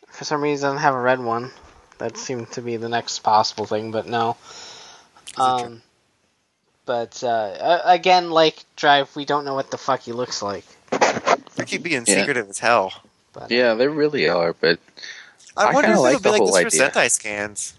For 0.09 0.25
some 0.25 0.41
reason, 0.41 0.57
he 0.57 0.61
doesn't 0.73 0.81
have 0.83 0.95
a 0.95 0.99
red 0.99 1.19
one. 1.19 1.51
That 1.99 2.17
seemed 2.17 2.51
to 2.53 2.61
be 2.61 2.77
the 2.77 2.89
next 2.89 3.19
possible 3.19 3.65
thing, 3.65 3.91
but 3.91 4.07
no. 4.07 4.35
Um, 5.37 5.81
but 6.85 7.23
uh, 7.23 7.27
uh, 7.27 7.81
again, 7.85 8.29
like 8.31 8.63
Drive, 8.75 9.15
we 9.15 9.25
don't 9.25 9.45
know 9.45 9.53
what 9.53 9.71
the 9.71 9.77
fuck 9.77 10.01
he 10.01 10.11
looks 10.11 10.41
like. 10.41 10.65
They 11.55 11.65
keep 11.65 11.83
being 11.83 12.03
Yeah. 12.05 12.19
secretive 12.19 12.49
as 12.49 12.59
hell. 12.59 12.91
But, 13.33 13.51
Yeah, 13.51 13.73
they 13.73 13.87
really 13.87 14.29
are, 14.29 14.53
but 14.53 14.79
I, 15.57 15.65
I 15.65 15.73
wonder 15.73 15.87
kinda 15.89 15.93
if 15.93 15.99
like 15.99 16.15
it'll 16.15 16.19
be 16.19 16.23
the 16.23 16.29
like 16.31 16.37
whole 16.39 16.53
this 16.53 16.61
for 16.61 16.67
idea. 16.67 16.89
Sentai 16.89 17.11
scans. 17.11 17.73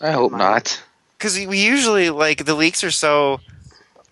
I 0.00 0.12
hope 0.12 0.32
Might. 0.32 0.38
not. 0.38 0.82
Because 1.18 1.38
we 1.46 1.64
usually, 1.64 2.10
like, 2.10 2.44
the 2.44 2.54
leaks 2.54 2.84
are 2.84 2.90
so, 2.90 3.40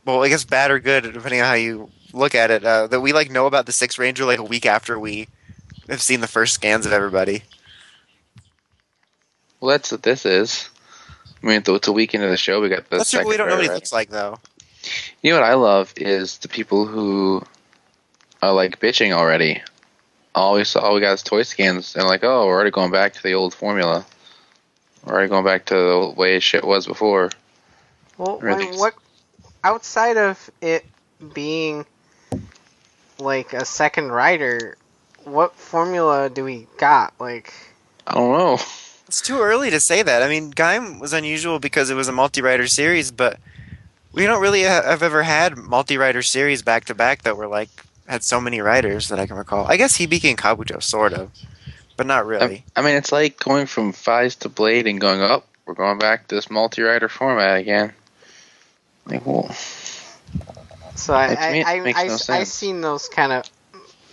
well, 0.04 0.22
I 0.24 0.28
guess 0.28 0.44
bad 0.44 0.70
or 0.70 0.78
good, 0.78 1.02
depending 1.12 1.40
on 1.40 1.46
how 1.46 1.54
you 1.54 1.90
look 2.14 2.34
at 2.34 2.50
it, 2.50 2.64
uh, 2.64 2.86
that 2.86 3.00
we, 3.00 3.12
like, 3.12 3.30
know 3.30 3.46
about 3.46 3.66
the 3.66 3.72
Six 3.72 3.98
Ranger, 3.98 4.24
like, 4.24 4.38
a 4.38 4.44
week 4.44 4.64
after 4.64 4.98
we 4.98 5.28
have 5.88 6.00
seen 6.00 6.20
the 6.20 6.26
first 6.26 6.54
scans 6.54 6.86
of 6.86 6.92
everybody. 6.92 7.42
Well, 9.60 9.72
that's 9.72 9.92
what 9.92 10.02
this 10.02 10.24
is. 10.24 10.70
I 11.42 11.46
mean, 11.46 11.62
it's 11.66 11.88
a 11.88 11.92
week 11.92 12.14
into 12.14 12.28
the 12.28 12.38
show. 12.38 12.62
We 12.62 12.70
got 12.70 12.88
the 12.88 12.96
That's 12.96 13.10
true, 13.10 13.18
second 13.18 13.28
we 13.28 13.36
don't 13.36 13.48
know 13.48 13.56
what 13.56 13.64
he 13.64 13.70
looks 13.70 13.92
like, 13.92 14.08
though. 14.08 14.38
You 15.22 15.32
know 15.32 15.40
what 15.40 15.48
I 15.48 15.54
love 15.54 15.92
is 15.96 16.38
the 16.38 16.48
people 16.48 16.86
who 16.86 17.42
are 18.40 18.52
like 18.52 18.80
bitching 18.80 19.12
already. 19.12 19.62
All 20.34 20.54
we 20.54 20.64
saw, 20.64 20.80
all 20.80 20.94
we 20.94 21.00
got 21.00 21.12
is 21.12 21.22
toy 21.22 21.42
scans, 21.42 21.94
and 21.94 22.06
like, 22.06 22.24
oh, 22.24 22.46
we're 22.46 22.54
already 22.54 22.70
going 22.70 22.90
back 22.90 23.14
to 23.14 23.22
the 23.22 23.34
old 23.34 23.54
formula. 23.54 24.04
We're 25.04 25.14
already 25.14 25.28
going 25.28 25.44
back 25.44 25.66
to 25.66 25.74
the 25.74 26.14
way 26.16 26.40
shit 26.40 26.64
was 26.64 26.86
before. 26.86 27.30
Well, 28.18 28.38
I 28.42 28.44
Really? 28.44 28.76
what 28.76 28.94
outside 29.62 30.16
of 30.16 30.50
it 30.60 30.84
being 31.32 31.86
like 33.18 33.52
a 33.52 33.64
second 33.64 34.10
rider, 34.12 34.76
what 35.24 35.54
formula 35.54 36.28
do 36.30 36.44
we 36.44 36.66
got? 36.78 37.14
Like, 37.18 37.52
I 38.06 38.14
don't 38.14 38.36
know. 38.36 38.58
It's 39.06 39.20
too 39.20 39.40
early 39.40 39.70
to 39.70 39.80
say 39.80 40.02
that. 40.02 40.22
I 40.22 40.28
mean, 40.28 40.52
Gaim 40.52 41.00
was 41.00 41.12
unusual 41.12 41.58
because 41.58 41.90
it 41.90 41.94
was 41.94 42.08
a 42.08 42.12
multi-rider 42.12 42.66
series, 42.66 43.10
but 43.10 43.38
we 44.12 44.24
don't 44.24 44.40
really 44.40 44.62
have 44.62 45.02
ever 45.02 45.22
had 45.22 45.56
multi-rider 45.56 46.22
series 46.22 46.62
back 46.62 46.86
to 46.86 46.94
back 46.94 47.22
that 47.22 47.36
were 47.36 47.46
like 47.46 47.68
had 48.06 48.22
so 48.22 48.40
many 48.40 48.60
riders 48.60 49.08
that 49.08 49.18
I 49.18 49.26
can 49.26 49.36
recall. 49.36 49.66
I 49.66 49.76
guess 49.76 49.96
Hibiki 49.96 50.28
and 50.28 50.38
Kabuto, 50.38 50.82
sort 50.82 51.12
of, 51.12 51.30
but 51.96 52.06
not 52.06 52.26
really. 52.26 52.64
I, 52.76 52.80
I 52.80 52.84
mean, 52.84 52.96
it's 52.96 53.12
like 53.12 53.38
going 53.38 53.66
from 53.66 53.92
Faiz 53.92 54.38
to 54.40 54.48
Blade 54.48 54.86
and 54.86 55.00
going 55.00 55.22
up. 55.22 55.46
we're 55.66 55.74
going 55.74 55.98
back 55.98 56.28
to 56.28 56.34
this 56.34 56.50
multi-rider 56.50 57.08
format 57.08 57.58
again. 57.58 57.92
Like, 59.06 59.26
well, 59.26 59.50
so 60.94 61.14
I, 61.14 61.26
I, 61.26 61.64
I, 61.66 61.92
I, 61.94 62.06
no 62.06 62.16
I, 62.28 62.38
have 62.38 62.48
seen 62.48 62.80
those 62.80 63.08
kind 63.08 63.32
of. 63.32 63.44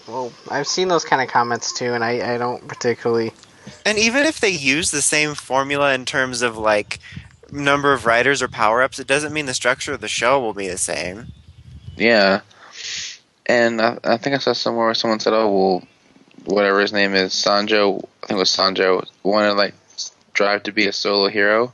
Well, 0.07 0.33
I've 0.49 0.67
seen 0.67 0.87
those 0.87 1.05
kind 1.05 1.21
of 1.21 1.29
comments 1.29 1.73
too, 1.73 1.93
and 1.93 2.03
I, 2.03 2.35
I 2.35 2.37
don't 2.37 2.67
particularly. 2.67 3.31
And 3.85 3.97
even 3.97 4.25
if 4.25 4.39
they 4.39 4.49
use 4.49 4.91
the 4.91 5.01
same 5.01 5.35
formula 5.35 5.93
in 5.93 6.05
terms 6.05 6.41
of 6.41 6.57
like 6.57 6.99
number 7.51 7.93
of 7.93 8.05
riders 8.05 8.41
or 8.41 8.47
power 8.47 8.81
ups, 8.81 8.99
it 8.99 9.07
doesn't 9.07 9.33
mean 9.33 9.45
the 9.45 9.53
structure 9.53 9.93
of 9.93 10.01
the 10.01 10.07
show 10.07 10.39
will 10.39 10.53
be 10.53 10.67
the 10.67 10.77
same. 10.77 11.27
yeah. 11.95 12.41
And 13.51 13.81
I, 13.81 13.97
I 14.05 14.15
think 14.15 14.33
I 14.33 14.39
saw 14.39 14.53
somewhere 14.53 14.85
where 14.85 14.93
someone 14.93 15.19
said, 15.19 15.33
"Oh, 15.33 15.51
well, 15.51 15.87
whatever 16.45 16.79
his 16.79 16.93
name 16.93 17.13
is, 17.13 17.33
Sanjo. 17.33 17.97
I 18.23 18.27
think 18.27 18.37
it 18.37 18.45
was 18.45 18.49
Sanjo 18.49 19.05
wanted 19.23 19.55
like 19.55 19.73
Drive 20.31 20.63
to 20.63 20.71
be 20.71 20.87
a 20.87 20.93
solo 20.93 21.27
hero, 21.27 21.73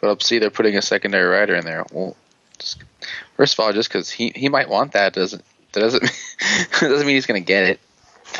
but 0.00 0.10
up 0.10 0.22
see 0.22 0.38
they're 0.38 0.50
putting 0.50 0.76
a 0.76 0.82
secondary 0.82 1.26
rider 1.26 1.56
in 1.56 1.64
there. 1.64 1.84
Well, 1.90 2.16
just, 2.60 2.84
first 3.36 3.54
of 3.54 3.60
all, 3.60 3.72
just 3.72 3.88
because 3.88 4.08
he 4.08 4.30
he 4.32 4.48
might 4.48 4.68
want 4.68 4.92
that 4.92 5.12
doesn't 5.12 5.42
that 5.72 5.80
doesn't 5.80 6.04
doesn't 6.80 7.06
mean 7.06 7.16
he's 7.16 7.26
gonna 7.26 7.40
get 7.40 7.64
it. 7.64 7.80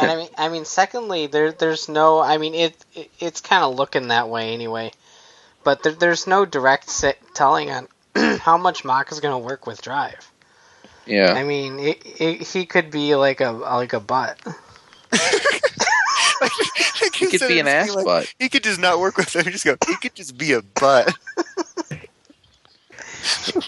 And 0.00 0.12
I 0.12 0.16
mean, 0.16 0.28
I 0.38 0.48
mean, 0.48 0.64
secondly, 0.64 1.26
there 1.26 1.50
there's 1.50 1.88
no. 1.88 2.20
I 2.20 2.38
mean, 2.38 2.54
it, 2.54 2.76
it 2.94 3.10
it's 3.18 3.40
kind 3.40 3.64
of 3.64 3.74
looking 3.74 4.08
that 4.08 4.28
way 4.28 4.54
anyway, 4.54 4.92
but 5.64 5.82
there, 5.82 5.94
there's 5.94 6.28
no 6.28 6.44
direct 6.44 7.04
telling 7.34 7.72
on 7.72 7.88
how 8.38 8.56
much 8.56 8.84
Mach 8.84 9.10
is 9.10 9.18
to 9.18 9.38
work 9.38 9.66
with 9.66 9.82
Drive. 9.82 10.30
Yeah. 11.08 11.32
I 11.32 11.44
mean, 11.44 11.78
it, 11.78 12.02
it, 12.20 12.42
he 12.48 12.66
could 12.66 12.90
be 12.90 13.14
like 13.16 13.40
a 13.40 13.50
like 13.50 13.92
a 13.92 14.00
butt. 14.00 14.38
he 17.14 17.26
could 17.26 17.48
be 17.48 17.58
an 17.60 17.66
ass 17.68 17.94
butt. 17.94 18.32
He 18.38 18.48
could 18.48 18.62
just 18.62 18.80
not 18.80 18.98
work 19.00 19.16
with 19.16 19.32
them. 19.32 19.44
Just 19.44 19.64
go. 19.64 19.76
He 19.86 19.96
could 19.96 20.14
just 20.14 20.36
be 20.38 20.52
a 20.52 20.62
butt. 20.62 21.12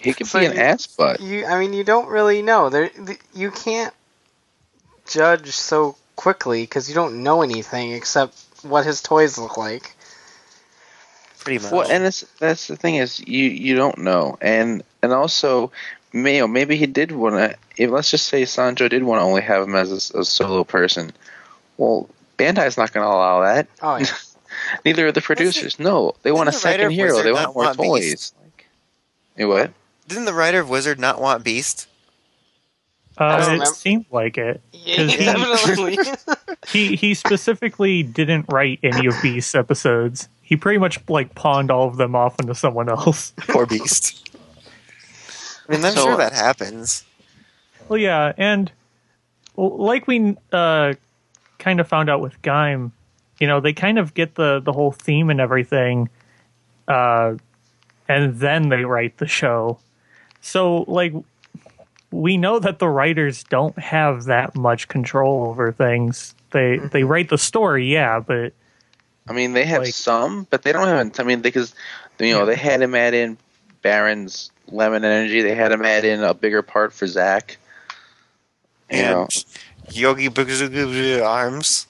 He 0.02 0.14
could 0.14 0.26
So 0.26 0.38
be 0.40 0.46
an 0.46 0.52
you- 0.54 0.60
ass 0.60 0.86
butt. 0.86 1.20
You, 1.20 1.44
I 1.46 1.58
mean, 1.58 1.72
you 1.72 1.84
don't 1.84 2.08
really 2.08 2.40
know. 2.42 2.70
There, 2.70 2.88
th- 2.88 3.18
you 3.34 3.50
can't 3.50 3.92
judge 5.06 5.50
so 5.50 5.96
quickly 6.16 6.62
because 6.62 6.88
you 6.88 6.94
don't 6.94 7.22
know 7.22 7.42
anything 7.42 7.92
except 7.92 8.38
what 8.62 8.86
his 8.86 9.02
toys 9.02 9.36
look 9.38 9.56
like. 9.56 9.94
Pretty 11.40 11.62
much. 11.62 11.72
Well, 11.72 11.90
and 11.90 12.04
it's, 12.04 12.20
that's 12.38 12.68
the 12.68 12.76
thing 12.76 12.96
is 12.96 13.20
you 13.20 13.44
you 13.48 13.74
don't 13.74 13.98
know, 13.98 14.38
and 14.40 14.82
and 15.02 15.12
also 15.12 15.72
Mayo, 16.12 16.46
maybe 16.46 16.76
he 16.76 16.86
did 16.86 17.12
want 17.12 17.36
to. 17.36 17.56
If 17.76 17.90
let's 17.90 18.10
just 18.10 18.26
say 18.26 18.42
Sanjo 18.42 18.88
did 18.88 19.02
want 19.04 19.20
to 19.20 19.24
only 19.24 19.42
have 19.42 19.62
him 19.62 19.74
as 19.76 20.10
a, 20.12 20.20
a 20.20 20.24
solo 20.24 20.64
person. 20.64 21.12
Well, 21.76 22.08
Bandai's 22.38 22.76
not 22.76 22.92
going 22.92 23.04
to 23.04 23.08
allow 23.10 23.40
that. 23.42 23.68
Oh 23.82 23.96
yeah. 23.96 24.06
Neither 24.84 25.06
are 25.06 25.12
the 25.12 25.20
producers. 25.20 25.78
No, 25.78 26.14
they 26.22 26.32
want 26.32 26.48
a 26.48 26.52
the 26.52 26.58
second 26.58 26.90
hero. 26.90 27.10
Wizard 27.14 27.26
They 27.26 27.32
want 27.32 27.54
more 27.54 27.64
want 27.64 27.76
toys. 27.76 28.00
Beast? 28.10 28.34
Like, 28.42 28.66
you 29.36 29.48
what? 29.48 29.72
Didn't 30.08 30.24
the 30.24 30.34
writer 30.34 30.60
of 30.60 30.68
Wizard 30.68 30.98
not 30.98 31.20
want 31.20 31.44
Beast? 31.44 31.86
Uh, 33.16 33.38
it 33.40 33.44
remember. 33.44 33.66
seemed 33.66 34.06
like 34.10 34.38
it. 34.38 34.60
yeah 34.72 34.96
'Cause 34.96 35.12
he- 35.14 35.24
definitely. 35.24 35.98
He 36.68 36.94
he 36.94 37.14
specifically 37.14 38.02
didn't 38.02 38.46
write 38.50 38.80
any 38.82 39.06
of 39.06 39.14
Beast's 39.22 39.54
episodes. 39.54 40.28
He 40.42 40.56
pretty 40.56 40.78
much 40.78 41.00
like 41.08 41.34
pawned 41.34 41.70
all 41.70 41.88
of 41.88 41.96
them 41.96 42.14
off 42.14 42.38
into 42.38 42.54
someone 42.54 42.88
else. 42.90 43.32
Poor 43.48 43.64
Beast. 43.64 44.28
I 45.70 45.76
mean, 45.76 45.84
I'm 45.84 45.92
So- 45.94 46.04
sure 46.04 46.16
that 46.16 46.32
happens. 46.32 47.04
Well, 47.88 47.98
yeah, 47.98 48.32
and 48.36 48.70
like 49.56 50.06
we 50.06 50.36
uh, 50.52 50.94
kind 51.58 51.80
of 51.80 51.88
found 51.88 52.08
out 52.08 52.20
with 52.20 52.40
Gaim, 52.42 52.92
you 53.38 53.46
know, 53.46 53.60
they 53.60 53.72
kind 53.72 53.98
of 53.98 54.14
get 54.14 54.34
the 54.36 54.60
the 54.60 54.72
whole 54.72 54.92
theme 54.92 55.28
and 55.30 55.40
everything, 55.40 56.08
uh, 56.88 57.34
and 58.08 58.38
then 58.38 58.68
they 58.68 58.84
write 58.84 59.18
the 59.18 59.26
show. 59.26 59.78
So, 60.40 60.84
like, 60.88 61.12
we 62.10 62.36
know 62.36 62.58
that 62.60 62.78
the 62.78 62.88
writers 62.88 63.44
don't 63.44 63.78
have 63.78 64.24
that 64.24 64.54
much 64.54 64.88
control 64.88 65.44
over 65.48 65.72
things. 65.72 66.34
They 66.52 66.78
they 66.78 67.02
write 67.04 67.28
the 67.28 67.38
story, 67.38 67.92
yeah, 67.92 68.20
but 68.20 68.52
I 69.28 69.32
mean, 69.32 69.52
they 69.52 69.64
have 69.64 69.82
Like- 69.82 69.94
some, 69.94 70.46
but 70.50 70.62
they 70.62 70.72
don't 70.72 70.86
have. 70.86 71.18
I 71.18 71.22
mean, 71.24 71.40
because 71.40 71.74
you 72.20 72.34
know 72.34 72.46
they 72.46 72.56
had 72.56 72.82
him 72.82 72.94
add 72.94 73.14
in 73.14 73.36
Baron's 73.82 74.50
lemon 74.68 75.04
energy. 75.04 75.42
They 75.42 75.54
had 75.54 75.72
him 75.72 75.84
add 75.84 76.04
in 76.04 76.22
a 76.22 76.34
bigger 76.34 76.62
part 76.62 76.92
for 76.92 77.06
Zach. 77.06 77.58
You 78.90 79.02
know, 79.02 79.22
And 79.22 79.44
Yogi 79.92 80.28
Bugazugu 80.28 81.24
arms. 81.24 81.86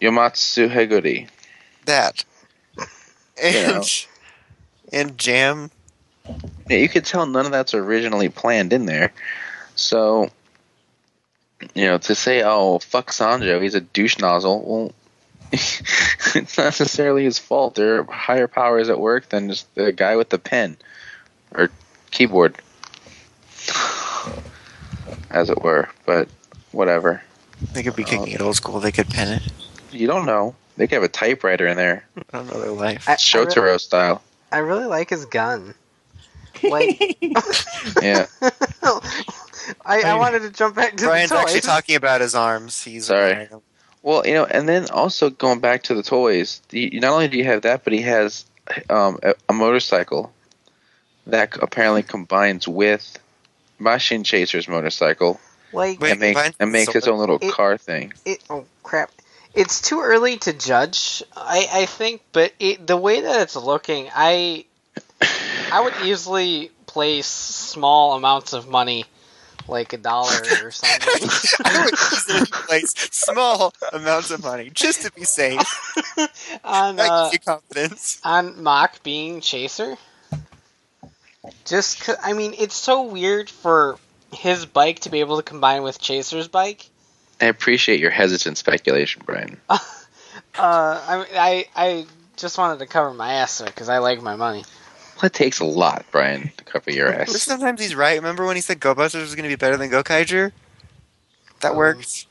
Yomotsu 0.00 0.70
Heguri. 0.70 1.28
That. 1.86 2.24
And, 3.42 3.74
know. 3.74 3.82
and 4.92 5.18
Jam. 5.18 5.70
Yeah, 6.68 6.78
you 6.78 6.88
could 6.88 7.04
tell 7.04 7.26
none 7.26 7.46
of 7.46 7.52
that's 7.52 7.74
originally 7.74 8.28
planned 8.28 8.72
in 8.72 8.86
there. 8.86 9.12
So, 9.74 10.28
you 11.74 11.86
know, 11.86 11.98
to 11.98 12.14
say, 12.14 12.42
"Oh, 12.44 12.78
fuck 12.78 13.10
Sanjo, 13.10 13.62
he's 13.62 13.74
a 13.74 13.80
douche 13.80 14.18
nozzle," 14.18 14.62
well, 14.64 14.92
it's 15.52 16.34
not 16.58 16.64
necessarily 16.64 17.24
his 17.24 17.38
fault. 17.38 17.74
There 17.74 18.00
are 18.00 18.04
higher 18.04 18.48
powers 18.48 18.88
at 18.88 18.98
work 19.00 19.28
than 19.28 19.48
just 19.48 19.72
the 19.74 19.92
guy 19.92 20.16
with 20.16 20.30
the 20.30 20.38
pen 20.38 20.76
or 21.54 21.70
keyboard, 22.10 22.56
as 25.30 25.50
it 25.50 25.62
were. 25.62 25.88
But 26.06 26.28
whatever. 26.72 27.22
They 27.72 27.82
could 27.82 27.96
be 27.96 28.04
kicking 28.04 28.32
uh, 28.32 28.36
it 28.36 28.40
old 28.40 28.56
school. 28.56 28.80
They 28.80 28.92
could 28.92 29.08
pen 29.08 29.28
it. 29.28 29.52
You 29.92 30.06
don't 30.06 30.26
know. 30.26 30.54
They 30.76 30.86
could 30.86 30.94
have 30.94 31.02
a 31.02 31.08
typewriter 31.08 31.66
in 31.66 31.76
there, 31.76 32.06
I 32.32 32.38
don't 32.38 32.46
know 32.46 32.60
their 32.60 32.70
life. 32.70 33.06
I, 33.06 33.12
I, 33.12 33.16
Shotaro 33.16 33.64
really, 33.64 33.78
style. 33.78 34.22
I 34.50 34.58
really 34.58 34.86
like 34.86 35.10
his 35.10 35.26
gun. 35.26 35.74
Like, 36.62 37.18
Yeah. 38.02 38.26
I, 39.84 40.02
I 40.02 40.14
wanted 40.14 40.40
to 40.42 40.50
jump 40.50 40.76
back 40.76 40.96
to 40.96 41.04
Brian's 41.04 41.30
the 41.30 41.36
toys. 41.36 41.44
actually 41.44 41.60
talking 41.60 41.96
about 41.96 42.22
his 42.22 42.34
arms. 42.34 42.82
He's 42.82 43.06
Sorry. 43.06 43.48
Well, 44.02 44.26
you 44.26 44.34
know, 44.34 44.44
and 44.46 44.68
then 44.68 44.88
also 44.90 45.30
going 45.30 45.60
back 45.60 45.84
to 45.84 45.94
the 45.94 46.02
toys, 46.02 46.62
the, 46.70 46.98
not 47.00 47.12
only 47.12 47.28
do 47.28 47.36
you 47.38 47.44
have 47.44 47.62
that, 47.62 47.84
but 47.84 47.92
he 47.92 48.02
has 48.02 48.44
um, 48.88 49.18
a, 49.22 49.34
a 49.48 49.52
motorcycle 49.52 50.32
that 51.26 51.56
apparently 51.62 52.02
combines 52.02 52.66
with 52.66 53.18
Machine 53.78 54.24
Chaser's 54.24 54.68
motorcycle 54.68 55.38
Like, 55.72 56.00
Wait, 56.00 56.12
and, 56.12 56.20
make, 56.20 56.36
and 56.58 56.72
makes 56.72 56.94
its 56.94 57.04
so- 57.06 57.12
own 57.12 57.18
little 57.18 57.38
it- 57.40 57.52
car 57.52 57.76
thing. 57.76 58.12
it, 58.24 58.42
oh 58.50 58.64
crap 58.82 59.10
it's 59.52 59.80
too 59.80 60.00
early 60.00 60.36
to 60.38 60.52
judge 60.52 61.24
i 61.36 61.66
i 61.72 61.86
think 61.86 62.22
but 62.32 62.52
it, 62.60 62.86
the 62.86 62.96
way 62.96 63.20
that 63.22 63.40
it's 63.42 63.56
looking 63.56 64.08
i 64.14 64.64
i 65.72 65.80
would 65.80 65.94
easily 66.04 66.70
place 66.86 67.26
small 67.26 68.14
amounts 68.14 68.52
of 68.52 68.68
money 68.68 69.04
like 69.70 69.92
a 69.92 69.96
dollar 69.98 70.42
or 70.64 70.70
something 70.70 71.28
I 71.64 71.84
would 71.84 71.94
easily 71.94 72.46
place 72.46 72.94
small 73.12 73.72
amounts 73.92 74.30
of 74.30 74.42
money 74.42 74.70
just 74.74 75.02
to 75.02 75.12
be 75.12 75.24
safe. 75.24 75.60
on 76.64 76.96
That 76.96 77.10
uh, 77.10 77.22
gives 77.30 77.32
you 77.34 77.38
confidence. 77.40 78.20
on 78.24 78.62
Mach 78.62 79.02
being 79.02 79.40
chaser 79.40 79.96
just 81.64 82.00
'cause- 82.02 82.16
i 82.22 82.32
mean 82.32 82.54
it's 82.58 82.74
so 82.74 83.02
weird 83.02 83.48
for 83.48 83.98
his 84.32 84.66
bike 84.66 85.00
to 85.00 85.10
be 85.10 85.20
able 85.20 85.36
to 85.38 85.42
combine 85.42 85.82
with 85.82 85.98
chaser's 86.00 86.48
bike 86.48 86.86
I 87.42 87.46
appreciate 87.46 88.00
your 88.00 88.10
hesitant 88.10 88.58
speculation, 88.58 89.22
Brian. 89.24 89.58
uh 89.70 89.78
i 90.58 91.24
i 91.34 91.66
i 91.76 92.06
just 92.36 92.58
wanted 92.58 92.78
to 92.80 92.86
cover 92.86 93.12
my 93.14 93.34
ass 93.34 93.62
because 93.62 93.88
i 93.88 93.98
like 93.98 94.20
my 94.22 94.36
money 94.36 94.64
Well, 95.20 95.26
it 95.26 95.32
takes 95.34 95.60
a 95.60 95.64
lot, 95.64 96.04
Brian, 96.10 96.50
to 96.56 96.64
cover 96.64 96.90
your 96.90 97.12
But 97.12 97.28
ass. 97.28 97.42
sometimes 97.42 97.80
he's 97.80 97.94
right. 97.94 98.16
Remember 98.16 98.46
when 98.46 98.56
he 98.56 98.62
said 98.62 98.80
Go 98.80 98.94
Busters 98.94 99.22
was 99.22 99.34
going 99.34 99.42
to 99.44 99.48
be 99.50 99.56
better 99.56 99.76
than 99.76 99.90
Go 99.90 100.02
Kaiger? 100.02 100.52
That 101.60 101.72
Um, 101.72 101.76
worked. 101.76 102.26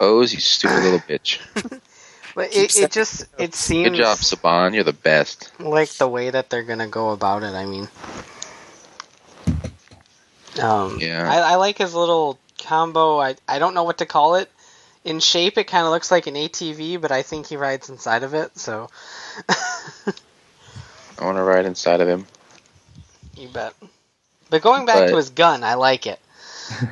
O's, 0.00 0.32
you 0.32 0.40
stupid 0.40 0.82
little 0.82 0.98
bitch. 1.08 1.38
But 2.34 2.54
it, 2.54 2.76
it 2.76 2.92
just 2.92 3.26
it 3.38 3.54
seems 3.54 3.90
Good 3.90 3.96
job, 3.96 4.18
Saban. 4.18 4.74
You're 4.74 4.84
the 4.84 4.92
best. 4.92 5.50
like 5.58 5.88
the 5.90 6.06
way 6.08 6.28
that 6.30 6.50
they're 6.50 6.62
gonna 6.62 6.86
go 6.88 7.10
about 7.10 7.42
it. 7.42 7.54
I 7.54 7.64
mean, 7.64 7.88
um, 10.60 10.98
Yeah. 11.00 11.30
I, 11.30 11.52
I 11.52 11.54
like 11.56 11.78
his 11.78 11.94
little 11.94 12.38
combo. 12.62 13.18
I 13.20 13.36
I 13.48 13.58
don't 13.58 13.74
know 13.74 13.84
what 13.84 13.98
to 13.98 14.06
call 14.06 14.34
it. 14.36 14.50
In 15.04 15.20
shape, 15.20 15.56
it 15.56 15.64
kind 15.64 15.84
of 15.86 15.92
looks 15.92 16.10
like 16.10 16.26
an 16.26 16.34
ATV, 16.34 17.00
but 17.00 17.10
I 17.12 17.22
think 17.22 17.46
he 17.46 17.56
rides 17.56 17.88
inside 17.88 18.22
of 18.22 18.34
it. 18.34 18.58
So 18.58 18.90
I 21.18 21.24
want 21.24 21.38
to 21.38 21.42
ride 21.42 21.64
inside 21.64 22.00
of 22.00 22.08
him. 22.08 22.26
you 23.36 23.48
bet. 23.48 23.74
But 24.50 24.62
going 24.62 24.86
back 24.86 24.96
But- 24.98 25.08
to 25.08 25.16
his 25.16 25.30
gun, 25.30 25.64
I 25.64 25.74
like 25.74 26.06
it. 26.06 26.20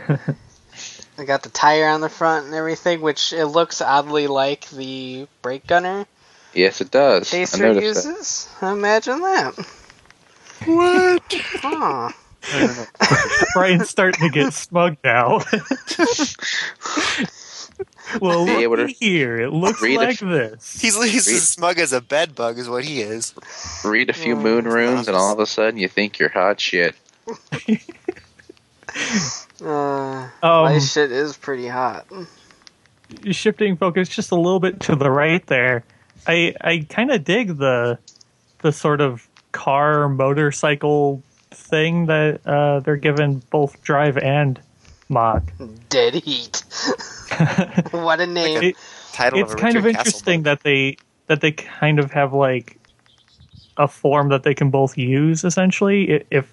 I 1.18 1.24
got 1.24 1.42
the 1.44 1.48
tire 1.48 1.86
on 1.88 2.00
the 2.00 2.08
front 2.08 2.46
and 2.46 2.54
everything, 2.54 3.00
which 3.00 3.32
it 3.32 3.46
looks 3.46 3.80
oddly 3.80 4.26
like 4.26 4.68
the 4.70 5.28
Break 5.42 5.66
Gunner 5.66 6.06
Yes, 6.52 6.80
it 6.80 6.90
does. 6.90 7.32
I 7.32 7.38
Chaser 7.38 7.72
noticed 7.74 8.04
that. 8.04 8.08
uses. 8.10 8.48
Imagine 8.62 9.20
that. 9.20 9.54
What? 10.66 11.22
Huh. 11.60 12.10
Brian's 13.54 13.90
starting 13.90 14.28
to 14.28 14.32
get 14.32 14.52
smug 14.52 14.96
now. 15.02 15.40
well, 18.20 18.44
Be 18.46 18.62
able 18.62 18.76
look 18.76 18.88
to 18.88 18.94
here. 18.94 19.40
It 19.40 19.50
looks 19.52 19.80
read 19.82 19.96
a- 19.96 20.04
like 20.04 20.18
this. 20.18 20.80
He's, 20.80 20.94
he's 21.10 21.26
Read- 21.26 21.36
as 21.36 21.48
smug 21.48 21.78
as 21.78 21.92
a 21.92 22.00
bed 22.00 22.34
bug, 22.34 22.58
is 22.58 22.68
what 22.68 22.84
he 22.84 23.00
is. 23.00 23.34
Read 23.84 24.10
a 24.10 24.12
few 24.12 24.34
Oh, 24.36 24.40
moon 24.40 24.64
runes, 24.66 25.08
and 25.08 25.16
all 25.16 25.32
of 25.32 25.38
a 25.38 25.46
sudden 25.46 25.78
you 25.78 25.88
think 25.88 26.18
you're 26.18 26.28
hot 26.28 26.60
shit. 26.60 26.94
Uh, 29.64 30.28
Um, 30.42 30.64
my 30.64 30.78
shit 30.78 31.10
is 31.10 31.36
pretty 31.36 31.66
hot. 31.68 32.06
shifting 33.30 33.76
focus 33.76 34.08
just 34.08 34.30
a 34.30 34.34
little 34.36 34.60
bit 34.60 34.80
to 34.80 34.96
the 34.96 35.10
right 35.10 35.44
there. 35.46 35.84
I 36.26 36.54
I 36.60 36.86
kind 36.88 37.10
of 37.10 37.24
dig 37.24 37.56
the 37.58 37.98
the 38.62 38.72
sort 38.72 39.00
of 39.00 39.26
car 39.52 40.08
motorcycle 40.08 41.22
thing 41.50 42.06
that 42.06 42.40
uh, 42.46 42.80
they're 42.80 42.96
giving 42.96 43.42
both 43.50 43.82
Drive 43.82 44.16
and 44.18 44.60
Mach. 45.14 45.42
Dead 45.88 46.14
heat. 46.14 46.62
what 47.92 48.20
a 48.20 48.26
name. 48.26 48.62
It- 48.62 48.76
Title 49.12 49.38
it's 49.38 49.52
of 49.52 49.58
a 49.58 49.62
kind 49.62 49.76
of 49.76 49.86
interesting 49.86 50.42
that 50.42 50.64
they 50.64 50.96
that 51.28 51.40
they 51.40 51.52
kind 51.52 52.00
of 52.00 52.10
have 52.10 52.32
like 52.32 52.78
a 53.76 53.86
form 53.86 54.30
that 54.30 54.42
they 54.42 54.54
can 54.54 54.70
both 54.70 54.98
use 54.98 55.44
essentially 55.44 56.24
if 56.30 56.52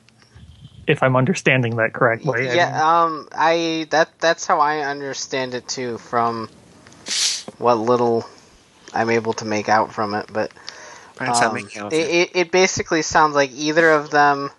if 0.85 1.01
I'm 1.01 1.15
understanding 1.15 1.77
that 1.77 1.93
correctly. 1.93 2.41
I 2.41 2.45
mean, 2.45 2.55
yeah, 2.55 3.03
um, 3.03 3.27
I 3.31 3.87
that 3.89 4.09
that's 4.19 4.45
how 4.45 4.59
I 4.59 4.81
understand 4.81 5.55
it 5.55 5.67
too, 5.67 5.97
from 5.97 6.49
what 7.57 7.75
little 7.79 8.27
I'm 8.93 9.09
able 9.09 9.33
to 9.33 9.45
make 9.45 9.67
out 9.69 9.91
from 9.91 10.13
it. 10.13 10.27
But 10.31 10.51
book. 10.51 10.59
Brian's 11.15 11.41
not 11.41 11.49
um, 11.49 11.55
making 11.55 11.81
out 11.81 11.93
it, 11.93 11.97
with 11.97 12.07
it. 12.07 12.13
it 12.13 12.35
it 12.35 12.51
basically 12.51 13.01
sounds 13.01 13.33
like 13.33 13.51
either 13.53 13.89
of 13.91 14.11
them 14.11 14.51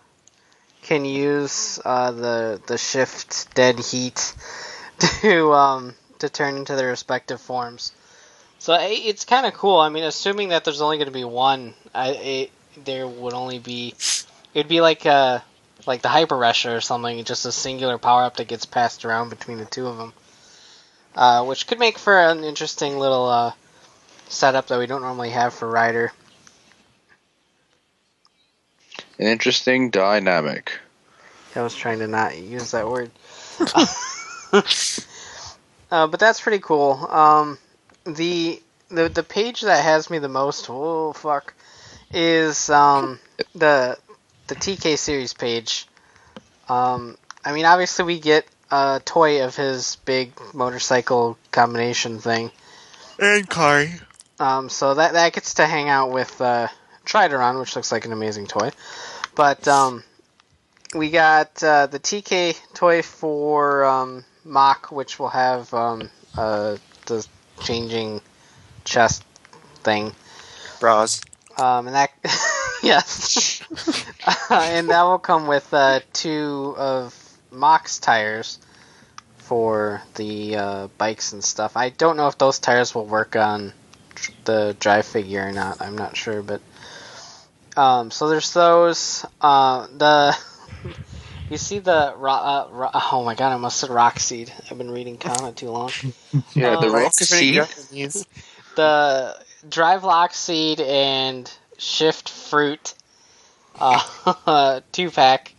can 0.83 1.05
use 1.05 1.81
uh, 1.85 2.11
the 2.11 2.61
the 2.67 2.77
shift 2.77 3.55
dead 3.55 3.79
heat 3.79 4.35
to 4.99 5.53
um 5.53 5.95
to 6.19 6.29
turn 6.29 6.57
into 6.57 6.77
their 6.77 6.89
respective 6.89 7.41
forms. 7.41 7.93
So 8.59 8.77
it's 8.79 9.25
kind 9.25 9.45
of 9.47 9.55
cool. 9.55 9.79
I 9.79 9.89
mean, 9.89 10.05
assuming 10.05 10.51
that 10.51 10.65
there's 10.65 10.81
only 10.81 10.97
going 10.97 11.07
to 11.07 11.13
be 11.13 11.25
one, 11.25 11.75
I, 11.93 12.11
it, 12.11 12.51
there 12.85 13.09
would 13.09 13.33
only 13.33 13.59
be 13.59 13.95
it'd 14.55 14.69
be 14.69 14.81
like 14.81 15.05
uh 15.07 15.41
like 15.87 16.03
the 16.03 16.09
hyper 16.09 16.37
rusher 16.37 16.77
or 16.77 16.81
something, 16.81 17.25
just 17.25 17.47
a 17.47 17.53
singular 17.53 17.99
power 17.99 18.23
up 18.23 18.37
that 18.37 18.49
gets 18.49 18.65
passed 18.65 19.05
around 19.05 19.31
between 19.31 19.59
the 19.59 19.65
two 19.65 19.87
of 19.87 19.97
them, 19.97 20.13
uh, 21.17 21.45
which 21.45 21.67
could 21.67 21.79
make 21.79 21.99
for 21.99 22.17
an 22.17 22.45
interesting 22.45 22.99
little 22.99 23.29
uh, 23.29 23.53
setup 24.29 24.69
that 24.69 24.79
we 24.79 24.87
don't 24.87 25.03
normally 25.03 25.31
have 25.31 25.53
for 25.53 25.69
Rider. 25.69 26.13
An 29.23 29.29
interesting 29.29 29.91
dynamic. 29.91 30.81
I 31.55 31.63
was 31.63 31.77
trying 31.77 32.01
to 32.01 32.09
not 32.09 32.37
use 32.37 32.73
that 32.73 32.89
word. 32.89 33.13
uh, 35.93 36.09
but 36.09 36.19
that's 36.19 36.41
pretty 36.41 36.59
cool. 36.59 37.07
Um, 37.09 37.57
the 38.05 38.61
the 38.89 39.09
the 39.09 39.23
page 39.23 39.61
that 39.61 39.85
has 39.85 40.11
me 40.11 40.19
the 40.19 40.29
most, 40.29 40.67
oh 40.69 41.13
fuck, 41.13 41.55
is 42.13 42.69
um, 42.69 43.21
the 43.55 43.97
the 44.49 44.57
TK 44.57 44.99
series 44.99 45.35
page. 45.35 45.87
Um, 46.69 47.17
I 47.45 47.53
mean, 47.53 47.65
obviously 47.65 48.05
we 48.05 48.19
get 48.19 48.45
a 48.73 49.01
toy 49.05 49.45
of 49.45 49.55
his 49.55 49.99
big 50.05 50.33
motorcycle 50.53 51.39
combination 51.53 52.19
thing. 52.19 52.51
And 53.21 53.49
Kari. 53.49 53.93
Um, 54.41 54.69
so 54.69 54.95
that 54.95 55.13
that 55.13 55.33
gets 55.33 55.55
to 55.55 55.67
hang 55.69 55.89
out 55.89 56.11
with 56.11 56.41
uh, 56.41 56.67
Tridoron, 57.05 57.61
which 57.61 57.77
looks 57.77 57.93
like 57.93 58.05
an 58.05 58.13
amazing 58.13 58.49
toy. 58.49 58.73
But 59.35 59.67
um, 59.67 60.05
we 60.95 61.11
got 61.11 61.63
uh, 61.63 61.87
the 61.87 61.99
TK 61.99 62.57
toy 62.75 63.03
for 63.03 63.85
um, 63.85 64.25
Mach, 64.45 64.93
which 64.93 65.19
will 65.19 65.29
have 65.29 65.73
um, 65.73 66.11
uh, 66.37 66.77
the 67.07 67.27
changing 67.61 68.21
chest 68.85 69.25
thing. 69.83 70.15
Bras. 70.81 71.21
Um, 71.57 71.87
and 71.87 71.97
that, 71.97 72.11
yes, 72.83 73.63
uh, 74.51 74.55
and 74.55 74.89
that 74.89 75.03
will 75.03 75.19
come 75.19 75.47
with 75.47 75.73
uh, 75.73 76.01
two 76.13 76.75
of 76.79 77.15
Mach's 77.51 77.99
tires 77.99 78.59
for 79.37 80.03
the 80.15 80.57
uh, 80.57 80.89
bikes 80.99 81.33
and 81.33 81.45
stuff. 81.45 81.77
I 81.77 81.91
don't 81.91 82.17
know 82.17 82.29
if 82.29 82.39
those 82.39 82.59
tires 82.59 82.95
will 82.95 83.07
work 83.07 83.37
on 83.37 83.73
tr- 84.15 84.33
the 84.45 84.77
drive 84.81 85.05
figure 85.05 85.47
or 85.47 85.53
not. 85.53 85.81
I'm 85.83 85.97
not 85.97 86.17
sure, 86.17 86.43
but 86.43 86.61
um, 87.77 88.11
so 88.11 88.29
there's 88.29 88.53
those. 88.53 89.25
Uh, 89.41 89.87
the 89.97 90.37
you 91.51 91.57
see 91.57 91.79
the 91.79 91.93
uh, 91.93 92.69
ro- 92.71 92.91
oh 92.95 93.23
my 93.25 93.35
god, 93.35 93.53
I 93.53 93.57
must 93.57 93.79
said 93.81 93.91
rock 93.91 94.19
seed. 94.21 94.53
I've 94.71 94.79
been 94.79 94.91
reading 94.91 95.17
Kana 95.17 95.53
too 95.53 95.71
long. 95.71 95.93
Yeah, 96.55 96.77
the 96.77 96.87
Um, 96.87 96.93
rock 96.95 97.13
seed. 97.15 97.55
The 98.77 99.37
drive 99.69 100.05
lock 100.05 100.35
seed 100.35 100.81
and 100.81 101.51
shift 101.79 102.29
fruit 102.29 102.95
uh, 103.79 104.81
two 104.93 105.11
pack 105.11 105.55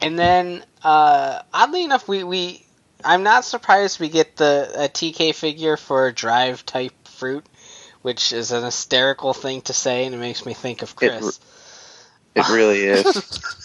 and 0.00 0.18
then 0.18 0.62
uh, 0.82 1.40
oddly 1.52 1.84
enough 1.84 2.06
we, 2.06 2.24
we 2.24 2.64
i'm 3.04 3.22
not 3.22 3.44
surprised 3.44 4.00
we 4.00 4.08
get 4.08 4.36
the 4.36 4.70
a 4.76 4.88
tk 4.88 5.34
figure 5.34 5.76
for 5.76 6.10
drive 6.12 6.64
type 6.66 6.92
fruit 7.08 7.44
which 8.04 8.34
is 8.34 8.52
an 8.52 8.62
hysterical 8.62 9.32
thing 9.32 9.62
to 9.62 9.72
say 9.72 10.04
and 10.04 10.14
it 10.14 10.18
makes 10.18 10.44
me 10.44 10.52
think 10.52 10.82
of 10.82 10.90
It 10.90 10.94
chris 10.96 11.40
It 12.34 12.48
really 12.50 12.80
is. 12.80 13.40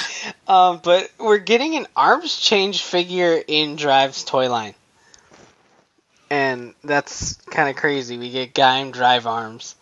um, 0.48 0.80
but 0.82 1.10
we're 1.18 1.38
getting 1.38 1.76
an 1.76 1.86
arms 1.96 2.38
change 2.38 2.82
figure 2.82 3.40
in 3.46 3.76
Drive's 3.76 4.24
toy 4.24 4.50
line. 4.50 4.74
And 6.30 6.74
that's 6.82 7.34
kind 7.50 7.68
of 7.68 7.76
crazy. 7.76 8.16
We 8.16 8.30
get 8.30 8.54
Gaim 8.54 8.92
Drive 8.92 9.26
arms. 9.26 9.76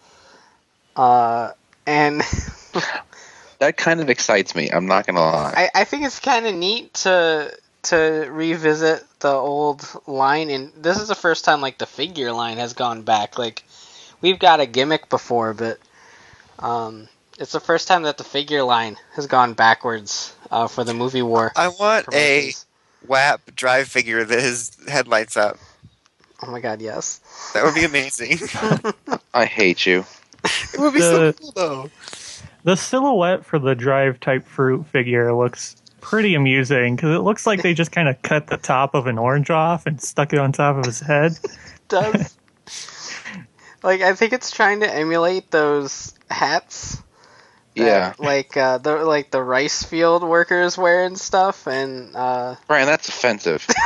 Uh, 0.96 1.52
and 1.86 2.20
that 3.58 3.76
kind 3.76 4.00
of 4.00 4.10
excites 4.10 4.54
me. 4.54 4.68
I'm 4.68 4.86
not 4.86 5.06
gonna 5.06 5.20
lie. 5.20 5.54
I, 5.56 5.80
I 5.82 5.84
think 5.84 6.04
it's 6.04 6.18
kind 6.18 6.46
of 6.46 6.54
neat 6.54 6.92
to 6.94 7.56
to 7.82 8.28
revisit 8.30 9.04
the 9.20 9.32
old 9.32 9.88
line. 10.06 10.50
And 10.50 10.72
this 10.76 11.00
is 11.00 11.08
the 11.08 11.14
first 11.14 11.44
time 11.44 11.60
like 11.60 11.78
the 11.78 11.86
figure 11.86 12.32
line 12.32 12.58
has 12.58 12.72
gone 12.72 13.02
back. 13.02 13.38
Like 13.38 13.62
we've 14.20 14.38
got 14.38 14.60
a 14.60 14.66
gimmick 14.66 15.08
before, 15.08 15.54
but 15.54 15.78
um, 16.58 17.08
it's 17.38 17.52
the 17.52 17.60
first 17.60 17.88
time 17.88 18.02
that 18.02 18.18
the 18.18 18.24
figure 18.24 18.62
line 18.62 18.96
has 19.14 19.26
gone 19.26 19.54
backwards 19.54 20.34
uh, 20.50 20.66
for 20.68 20.84
the 20.84 20.94
movie 20.94 21.22
war. 21.22 21.52
I 21.56 21.68
want 21.68 22.06
a. 22.14 22.52
WAP 23.08 23.54
drive 23.56 23.88
figure 23.88 24.24
that 24.24 24.40
his 24.40 24.76
headlights 24.86 25.34
up. 25.34 25.56
Oh 26.42 26.50
my 26.50 26.60
god, 26.60 26.82
yes. 26.82 27.20
That 27.54 27.64
would 27.64 27.74
be 27.74 27.84
amazing. 27.84 28.38
I 29.34 29.46
hate 29.46 29.86
you. 29.86 30.04
it 30.44 30.78
would 30.78 30.92
be 30.92 31.00
so 31.00 31.32
The- 31.32 31.38
cool 31.40 31.52
though. 31.52 31.90
The 32.62 32.76
silhouette 32.76 33.46
for 33.46 33.58
the 33.58 33.74
drive 33.74 34.20
type 34.20 34.44
fruit 34.46 34.84
figure 34.86 35.32
looks 35.34 35.76
pretty 36.02 36.34
amusing 36.34 36.94
because 36.96 37.16
it 37.16 37.20
looks 37.20 37.46
like 37.46 37.62
they 37.62 37.72
just 37.72 37.90
kind 37.90 38.06
of 38.06 38.20
cut 38.20 38.48
the 38.48 38.58
top 38.58 38.94
of 38.94 39.06
an 39.06 39.16
orange 39.16 39.48
off 39.48 39.86
and 39.86 40.00
stuck 40.00 40.34
it 40.34 40.38
on 40.38 40.52
top 40.52 40.76
of 40.76 40.84
his 40.84 41.00
head. 41.00 41.38
does. 41.88 42.36
Like 43.82 44.00
I 44.00 44.14
think 44.14 44.32
it's 44.32 44.50
trying 44.50 44.80
to 44.80 44.92
emulate 44.92 45.50
those 45.50 46.14
hats. 46.30 46.96
that, 47.76 47.82
Yeah, 47.82 48.12
Like 48.18 48.56
uh, 48.56 48.78
the 48.78 49.04
like 49.04 49.30
the 49.30 49.42
rice 49.42 49.82
field 49.82 50.22
workers 50.22 50.76
wear 50.76 51.04
and 51.04 51.18
stuff, 51.18 51.66
and 51.66 52.14
uh, 52.14 52.56
Brian, 52.66 52.86
that's 52.86 53.08
offensive. 53.08 53.66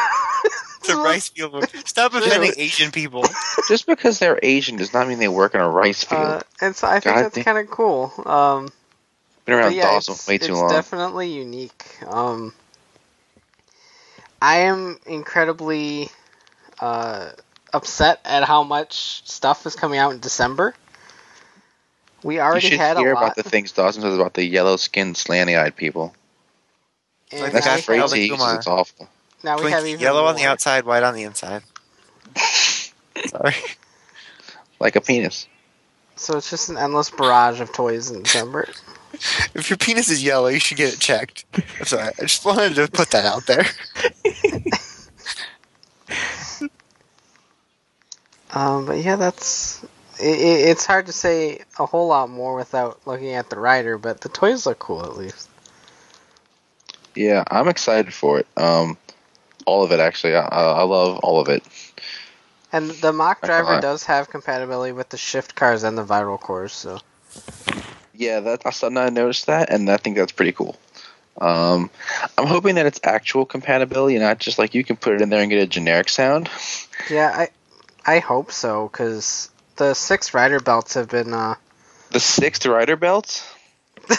The 0.87 0.97
rice 0.97 1.29
field. 1.29 1.53
Workers. 1.55 1.83
Stop 1.87 2.15
offending 2.15 2.53
Asian 2.57 2.91
people. 2.91 3.25
Just 3.69 3.87
because 3.87 4.19
they're 4.19 4.39
Asian 4.43 4.77
does 4.77 4.93
not 4.93 5.09
mean 5.09 5.19
they 5.19 5.29
work 5.29 5.55
in 5.55 5.61
a 5.61 5.69
rice 5.69 6.05
field. 6.05 6.23
uh, 6.23 6.41
and 6.61 6.77
so 6.77 6.87
I 6.87 7.01
think 7.01 7.17
God 7.17 7.23
that's 7.25 7.43
kind 7.43 7.59
of 7.59 7.71
cool. 7.71 8.13
Um, 8.27 8.71
Been 9.45 9.55
around 9.55 9.75
yeah, 9.75 9.85
Dawson 9.85 10.15
way 10.29 10.39
too 10.39 10.45
it's 10.45 10.53
long. 10.53 10.65
It's 10.65 10.73
definitely 10.73 11.33
unique. 11.33 11.85
Um, 12.07 12.53
I 14.43 14.57
am 14.57 14.99
incredibly 15.07 16.11
uh, 16.81 17.31
upset 17.75 18.21
at 18.25 18.45
how 18.45 18.63
much 18.63 19.23
stuff 19.29 19.67
is 19.67 19.75
coming 19.77 19.99
out 19.99 20.13
in 20.13 20.21
December. 20.21 20.75
We 22.23 22.37
you 22.37 22.41
already 22.41 22.69
should 22.71 22.79
had 22.79 22.97
hear 22.97 23.13
a 23.13 23.15
lot. 23.15 23.25
about 23.25 23.37
the 23.37 23.43
things 23.43 23.73
Dawson 23.73 24.01
says 24.03 24.15
about 24.17 24.33
the 24.35 24.45
yellow-skinned, 24.45 25.17
slanty-eyed 25.17 25.77
people. 25.77 26.15
and 27.31 27.53
That's 27.53 27.67
guy 27.67 27.75
now 27.77 27.81
from 27.83 27.93
we 27.95 27.99
have- 28.01 28.11
crazy. 28.11 28.29
'cause 28.31 28.39
Kumar. 28.39 28.57
It's 28.57 28.67
awful. 28.67 29.09
now 29.43 29.59
we 29.63 29.71
have 29.71 29.83
Twinkie, 29.85 29.89
even 29.89 30.01
yellow 30.01 30.25
on 30.25 30.37
the 30.37 30.45
outside, 30.45 30.85
white 30.85 31.03
on 31.03 31.15
the 31.15 31.25
inside. 31.25 31.63
Sorry. 33.27 33.55
Like 34.81 34.97
a 34.97 35.01
penis. 35.03 35.47
So 36.17 36.37
it's 36.39 36.49
just 36.49 36.69
an 36.71 36.79
endless 36.79 37.11
barrage 37.11 37.61
of 37.61 37.73
toys 37.73 38.11
in 38.11 38.23
December. 38.23 38.69
If 39.55 39.71
your 39.71 39.77
penis 39.77 40.11
is 40.11 40.25
yellow, 40.25 40.49
you 40.49 40.59
should 40.59 40.77
get 40.77 40.93
it 40.93 40.99
checked. 40.99 41.45
I'm 41.79 41.87
sorry. 41.87 42.09
I 42.19 42.23
just 42.23 42.45
wanted 42.45 42.75
to 42.75 42.89
put 42.89 43.11
that 43.13 43.25
out 43.25 43.47
there. 43.47 43.65
Um, 48.55 48.87
but 48.87 49.03
yeah, 49.03 49.17
that's 49.17 49.83
it, 50.21 50.39
it, 50.39 50.69
it's 50.69 50.87
hard 50.87 51.07
to 51.07 51.13
say 51.13 51.61
a 51.79 51.87
whole 51.87 52.07
lot 52.07 52.31
more 52.31 52.55
without 52.55 53.01
looking 53.07 53.35
at 53.35 53.51
the 53.51 53.59
rider. 53.59 53.99
But 53.99 54.21
the 54.21 54.29
toys 54.29 54.65
look 54.65 54.79
cool 54.79 55.03
at 55.03 55.17
least. 55.17 55.49
Yeah, 57.15 57.45
I'm 57.51 57.69
excited 57.69 58.15
for 58.15 58.39
it. 58.41 58.47
Um, 58.57 58.97
all 59.67 59.83
of 59.83 59.93
it 59.93 60.01
actually. 60.01 60.37
I, 60.37 60.47
I 60.47 60.83
love 60.83 61.19
all 61.19 61.41
of 61.41 61.49
it. 61.49 61.65
And 62.73 62.91
the 62.91 63.13
Mach 63.13 63.43
driver 63.43 63.81
does 63.81 64.05
have 64.05 64.31
compatibility 64.31 64.93
with 64.93 65.09
the 65.09 65.17
shift 65.17 65.55
cars 65.55 65.85
and 65.85 65.97
the 65.97 66.05
viral 66.05 66.41
cores. 66.41 66.73
So 66.73 66.99
Yeah, 68.15 68.41
that 68.41 68.63
I 68.65 68.71
suddenly 68.71 69.03
I 69.03 69.11
noticed 69.11 69.47
that, 69.47 69.71
and 69.71 69.89
I 69.91 69.97
think 69.97 70.17
that's 70.17 70.33
pretty 70.33 70.53
cool. 70.53 70.77
Um, 71.41 71.91
I'm 72.39 72.47
hoping 72.47 72.77
that 72.77 72.87
it's 72.87 73.01
actual 73.03 73.45
compatibility, 73.45 74.19
not 74.19 74.39
just 74.39 74.59
like 74.59 74.75
you 74.75 74.85
can 74.85 74.97
put 74.97 75.15
it 75.15 75.23
in 75.23 75.31
there 75.31 75.41
and 75.41 75.51
get 75.51 75.63
a 75.63 75.67
generic 75.67 76.09
sound. 76.09 76.49
yeah, 77.11 77.33
I 77.35 77.49
I 78.07 78.19
hope 78.19 78.53
so 78.53 78.89
because 78.89 79.51
the 79.77 79.95
six 79.95 80.35
rider 80.35 80.61
belts 80.61 80.95
have 80.95 81.09
been 81.09 81.33
uh 81.33 81.55
The 82.11 82.21
sixth 82.21 82.67
rider 82.67 82.97
belts? 82.97 83.51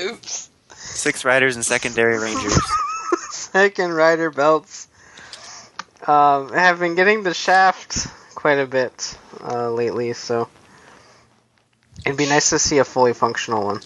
oops 0.00 0.50
Six 0.68 1.24
riders 1.24 1.56
and 1.56 1.64
secondary 1.64 2.18
rangers. 2.18 2.58
second 3.30 3.92
rider 3.92 4.30
belts 4.30 4.88
um 6.06 6.52
have 6.52 6.78
been 6.78 6.94
getting 6.94 7.22
the 7.22 7.34
shaft 7.34 8.08
quite 8.44 8.58
a 8.58 8.66
bit 8.66 9.16
uh, 9.42 9.70
lately. 9.70 10.12
So 10.12 10.50
it'd 12.04 12.18
be 12.18 12.26
nice 12.26 12.50
to 12.50 12.58
see 12.58 12.76
a 12.76 12.84
fully 12.84 13.14
functional 13.14 13.64
one. 13.64 13.80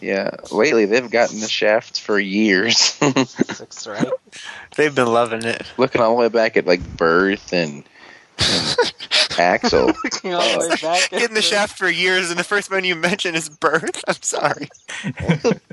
Yeah, 0.00 0.30
lately 0.50 0.84
they've 0.84 1.10
gotten 1.10 1.40
the 1.40 1.48
shaft 1.48 2.00
for 2.00 2.18
years. 2.18 2.78
Six, 2.78 3.86
right? 3.86 4.08
They've 4.76 4.94
been 4.94 5.12
loving 5.12 5.44
it. 5.44 5.62
Looking 5.76 6.00
all 6.00 6.10
the 6.10 6.20
way 6.20 6.28
back 6.28 6.56
at 6.56 6.66
like 6.66 6.96
birth 6.96 7.52
and, 7.52 7.84
and 8.38 8.76
Accel. 9.38 9.86
Looking 10.04 10.34
all 10.34 10.40
the 10.40 10.68
way 10.68 10.76
back 10.80 11.10
Getting 11.10 11.34
the 11.34 11.42
shaft 11.42 11.76
for 11.76 11.88
years, 11.88 12.30
and 12.30 12.38
the 12.38 12.44
first 12.44 12.70
one 12.70 12.84
you 12.84 12.94
mention 12.94 13.34
is 13.34 13.48
birth. 13.48 14.04
I'm 14.06 14.22
sorry. 14.22 14.68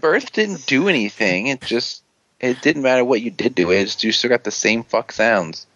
birth 0.01 0.31
didn't 0.34 0.65
do 0.65 0.88
anything. 0.88 1.47
It 1.47 1.62
just 1.62 2.03
it 2.39 2.62
didn't 2.62 2.81
matter 2.81 3.05
what 3.05 3.21
you 3.21 3.31
did 3.31 3.55
to 3.58 3.71
it. 3.71 3.81
It's, 3.81 4.03
you 4.03 4.12
still 4.12 4.29
got 4.29 4.43
the 4.43 4.51
same 4.51 4.84
fuck 4.84 5.12
sounds. 5.12 5.67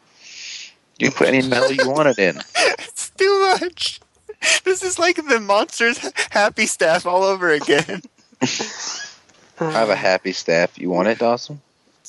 You 0.97 1.11
put 1.11 1.29
any 1.29 1.47
metal 1.47 1.71
you 1.71 1.89
wanted 1.89 2.19
in. 2.19 2.41
It's 2.57 3.09
too 3.11 3.39
much. 3.39 4.01
This 4.63 4.83
is 4.83 4.99
like 4.99 5.15
the 5.15 5.39
monsters 5.39 5.99
happy 6.29 6.65
staff 6.65 7.05
all 7.05 7.23
over 7.23 7.49
again. 7.49 8.01
I 8.41 9.71
have 9.71 9.89
a 9.89 9.95
happy 9.95 10.31
staff. 10.31 10.77
You 10.77 10.89
want 10.89 11.07
it, 11.07 11.19
Dawson? 11.19 11.61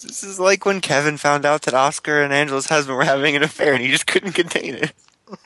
This 0.02 0.22
is 0.22 0.38
like 0.38 0.64
when 0.64 0.80
Kevin 0.80 1.16
found 1.16 1.44
out 1.44 1.62
that 1.62 1.74
Oscar 1.74 2.22
and 2.22 2.32
Angela's 2.32 2.66
husband 2.66 2.96
were 2.96 3.04
having 3.04 3.34
an 3.34 3.42
affair, 3.42 3.74
and 3.74 3.82
he 3.82 3.90
just 3.90 4.06
couldn't 4.06 4.32
contain 4.32 4.74
it. 4.74 4.92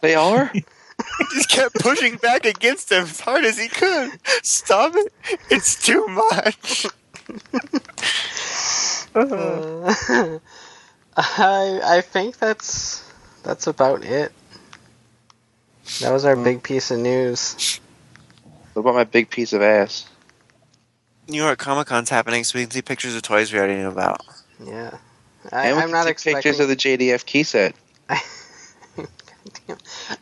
They 0.01 0.14
are. 0.14 0.53
He 1.18 1.25
just 1.35 1.49
kept 1.49 1.75
pushing 1.81 2.16
back 2.18 2.44
against 2.44 2.92
him 2.92 3.03
as 3.03 3.18
hard 3.18 3.44
as 3.44 3.59
he 3.59 3.66
could. 3.66 4.12
Stop 4.44 4.94
it! 4.94 5.12
It's 5.51 5.85
too 5.85 6.07
much. 6.07 6.87
Uh, 9.12 10.38
I 11.16 11.81
I 11.85 12.01
think 12.01 12.38
that's 12.38 13.05
that's 13.42 13.66
about 13.66 14.05
it. 14.05 14.33
That 16.01 16.12
was 16.12 16.25
our 16.25 16.37
big 16.37 16.62
piece 16.62 16.90
of 16.90 16.99
news. 16.99 17.81
What 18.73 18.81
about 18.83 18.94
my 18.94 19.05
big 19.05 19.31
piece 19.31 19.53
of 19.53 19.62
ass? 19.62 20.07
New 21.29 21.42
York 21.42 21.59
Comic 21.59 21.87
Con's 21.87 22.11
happening, 22.11 22.44
so 22.44 22.59
we 22.59 22.64
can 22.64 22.70
see 22.70 22.83
pictures 22.83 23.14
of 23.14 23.23
toys 23.23 23.53
we 23.53 23.59
already 23.59 23.77
knew 23.77 23.88
about. 23.88 24.20
Yeah, 24.62 24.97
I, 25.53 25.66
and 25.68 25.77
we 25.77 25.83
I'm 25.83 25.88
can 25.88 25.92
not 25.92 26.03
take 26.05 26.12
expecting. 26.12 26.42
pictures 26.42 26.61
of 26.61 26.68
the 26.68 26.77
JDF 26.77 27.25
key 27.25 27.42
set. 27.44 27.75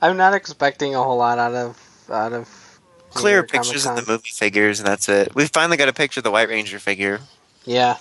I'm 0.00 0.16
not 0.16 0.34
expecting 0.34 0.94
a 0.94 1.02
whole 1.02 1.16
lot 1.16 1.38
out 1.38 1.54
of 1.54 1.78
out 2.10 2.32
of 2.32 2.48
New 3.14 3.20
Clear 3.20 3.34
York 3.36 3.50
pictures 3.50 3.86
of 3.86 3.96
the 3.96 4.04
movie 4.10 4.30
figures, 4.30 4.80
and 4.80 4.86
that's 4.86 5.08
it. 5.08 5.34
We 5.34 5.46
finally 5.46 5.76
got 5.76 5.88
a 5.88 5.92
picture 5.92 6.20
of 6.20 6.24
the 6.24 6.30
White 6.30 6.48
Ranger 6.48 6.78
figure. 6.78 7.20
Yeah, 7.64 7.96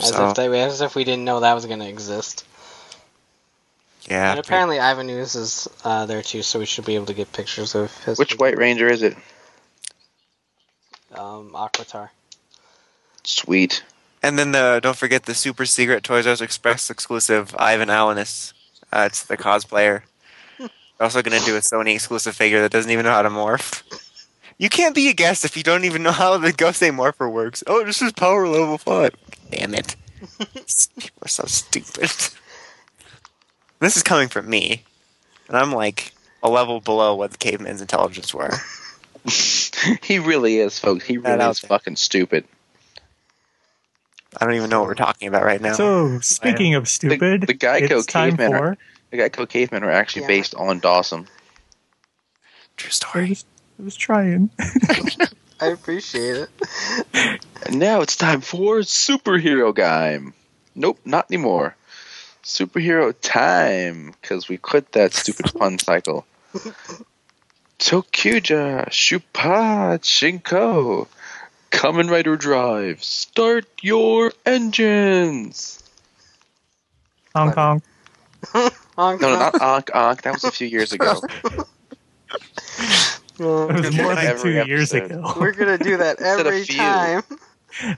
as 0.00 0.08
So- 0.10 0.30
if 0.30 0.36
they, 0.36 0.60
as 0.62 0.80
if 0.80 0.94
we 0.94 1.04
didn't 1.04 1.24
know 1.24 1.40
that 1.40 1.54
was 1.54 1.66
going 1.66 1.80
to 1.80 1.88
exist. 1.88 2.44
Yeah. 4.08 4.32
And 4.32 4.40
apparently, 4.40 4.78
Ivan 4.78 5.10
Ooze 5.10 5.34
is 5.34 5.68
uh, 5.84 6.06
there 6.06 6.22
too, 6.22 6.42
so 6.42 6.58
we 6.58 6.66
should 6.66 6.84
be 6.84 6.94
able 6.94 7.06
to 7.06 7.14
get 7.14 7.32
pictures 7.32 7.74
of 7.74 7.96
his. 8.04 8.18
Which 8.18 8.38
White 8.38 8.56
Ranger 8.56 8.88
is 8.88 9.02
it? 9.02 9.16
Um, 11.12 11.50
Aquitar. 11.54 12.10
Sweet. 13.24 13.82
And 14.22 14.38
then 14.38 14.52
the 14.52 14.80
don't 14.82 14.96
forget 14.96 15.24
the 15.24 15.34
super 15.34 15.66
secret 15.66 16.04
Toys 16.04 16.26
R 16.26 16.32
Us 16.32 16.40
Express 16.40 16.90
exclusive 16.90 17.54
Ivan 17.58 17.88
Alanis. 17.88 18.52
Uh, 18.92 19.04
it's 19.06 19.24
the 19.24 19.36
cosplayer. 19.36 20.02
We're 20.58 20.68
also 21.00 21.22
going 21.22 21.38
to 21.38 21.44
do 21.44 21.56
a 21.56 21.60
Sony 21.60 21.94
exclusive 21.94 22.36
figure 22.36 22.60
that 22.62 22.70
doesn't 22.70 22.90
even 22.90 23.04
know 23.04 23.12
how 23.12 23.22
to 23.22 23.30
morph. 23.30 23.82
You 24.58 24.68
can't 24.68 24.94
be 24.94 25.08
a 25.08 25.12
guest 25.12 25.44
if 25.44 25.56
you 25.56 25.62
don't 25.62 25.84
even 25.84 26.02
know 26.02 26.12
how 26.12 26.38
the 26.38 26.52
Gosei 26.52 26.94
Morpher 26.94 27.28
works. 27.28 27.62
Oh, 27.66 27.84
this 27.84 28.00
is 28.00 28.12
power 28.12 28.48
level 28.48 28.78
five. 28.78 29.14
Damn 29.50 29.74
it! 29.74 29.96
People 30.38 31.22
are 31.22 31.28
so 31.28 31.44
stupid. 31.46 32.10
This 33.78 33.96
is 33.96 34.02
coming 34.02 34.28
from 34.28 34.48
me, 34.48 34.82
and 35.48 35.56
I'm 35.56 35.72
like 35.72 36.12
a 36.42 36.48
level 36.48 36.80
below 36.80 37.14
what 37.14 37.32
the 37.32 37.38
caveman's 37.38 37.80
intelligence 37.80 38.32
were. 38.32 38.50
he 40.02 40.18
really 40.18 40.58
is, 40.58 40.78
folks. 40.78 41.04
He 41.04 41.16
That 41.18 41.30
really 41.32 41.42
out 41.42 41.50
is 41.52 41.60
there. 41.60 41.68
fucking 41.68 41.96
stupid. 41.96 42.44
I 44.40 44.44
don't 44.44 44.54
even 44.54 44.70
know 44.70 44.80
what 44.80 44.88
we're 44.88 44.94
talking 44.94 45.28
about 45.28 45.44
right 45.44 45.60
now. 45.60 45.72
So, 45.74 46.20
speaking 46.20 46.74
of 46.74 46.88
stupid, 46.88 47.42
the 47.42 47.54
Geico 47.54 47.90
it's 47.90 48.06
time 48.06 48.30
cavemen 48.36 48.50
for. 48.58 48.64
are- 48.68 48.78
The 49.10 49.18
Geico 49.18 49.48
cavemen 49.48 49.82
are 49.84 49.90
actually 49.90 50.22
Yeah. 50.22 50.28
based 50.28 50.54
on 50.54 50.78
Dawson. 50.78 51.26
True 52.76 52.88
I 52.88 52.90
story. 52.90 53.28
was, 53.30 53.44
I 53.78 53.82
was 53.84 53.96
trying. 53.96 54.50
I 55.60 55.68
appreciate 55.68 56.36
it. 56.36 57.40
And 57.66 57.78
now 57.78 58.02
it's 58.02 58.16
time 58.16 58.42
for 58.42 58.80
superhero 58.80 59.74
time. 59.74 60.34
Nope, 60.74 60.98
not 61.06 61.26
anymore. 61.30 61.74
Superhero 62.46 63.12
time, 63.22 64.14
because 64.20 64.48
we 64.48 64.56
quit 64.56 64.92
that 64.92 65.12
stupid 65.12 65.52
pun 65.58 65.80
cycle. 65.80 66.24
Tokuja, 67.80 68.88
Shupa, 68.88 69.98
Shinko, 69.98 71.08
Kamen 71.72 72.08
Rider 72.08 72.36
Drive, 72.36 73.02
start 73.02 73.66
your 73.82 74.32
engines! 74.46 75.82
Hong 77.34 77.52
Kong. 77.52 77.82
Hong 78.54 79.20
No, 79.20 79.28
no, 79.32 79.38
not 79.38 79.60
Ankh 79.60 79.90
Ankh, 79.92 80.22
that 80.22 80.32
was 80.34 80.44
a 80.44 80.52
few 80.52 80.68
years 80.68 80.92
ago. 80.92 81.20
Uh, 83.38 83.66
It 83.68 83.80
was 83.84 83.94
more 83.94 84.14
than 84.14 84.24
Every 84.24 84.54
two 84.54 84.64
years 84.66 84.94
ago. 84.94 85.34
We're 85.38 85.52
gonna 85.52 85.76
do 85.76 85.98
that 85.98 86.20
every 86.22 86.64
time. 86.64 87.22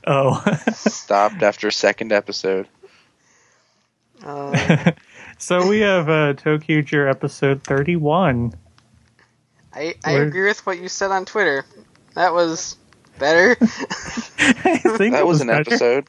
Oh. 0.04 0.42
Stopped 0.74 1.44
after 1.44 1.70
second 1.70 2.10
episode. 2.10 2.66
Uh, 4.24 4.92
so 5.38 5.66
we 5.68 5.80
have 5.80 6.08
uh, 6.08 6.34
Tokuger 6.34 7.08
episode 7.10 7.62
31. 7.64 8.52
I 9.74 9.94
I 10.04 10.12
Where- 10.14 10.22
agree 10.24 10.44
with 10.44 10.64
what 10.66 10.78
you 10.78 10.88
said 10.88 11.10
on 11.10 11.24
Twitter. 11.24 11.64
That 12.14 12.32
was 12.32 12.76
better. 13.18 13.56
I 13.60 13.64
think 14.78 15.12
That 15.14 15.20
it 15.20 15.26
was 15.26 15.40
an 15.40 15.48
better. 15.48 15.60
episode. 15.72 16.06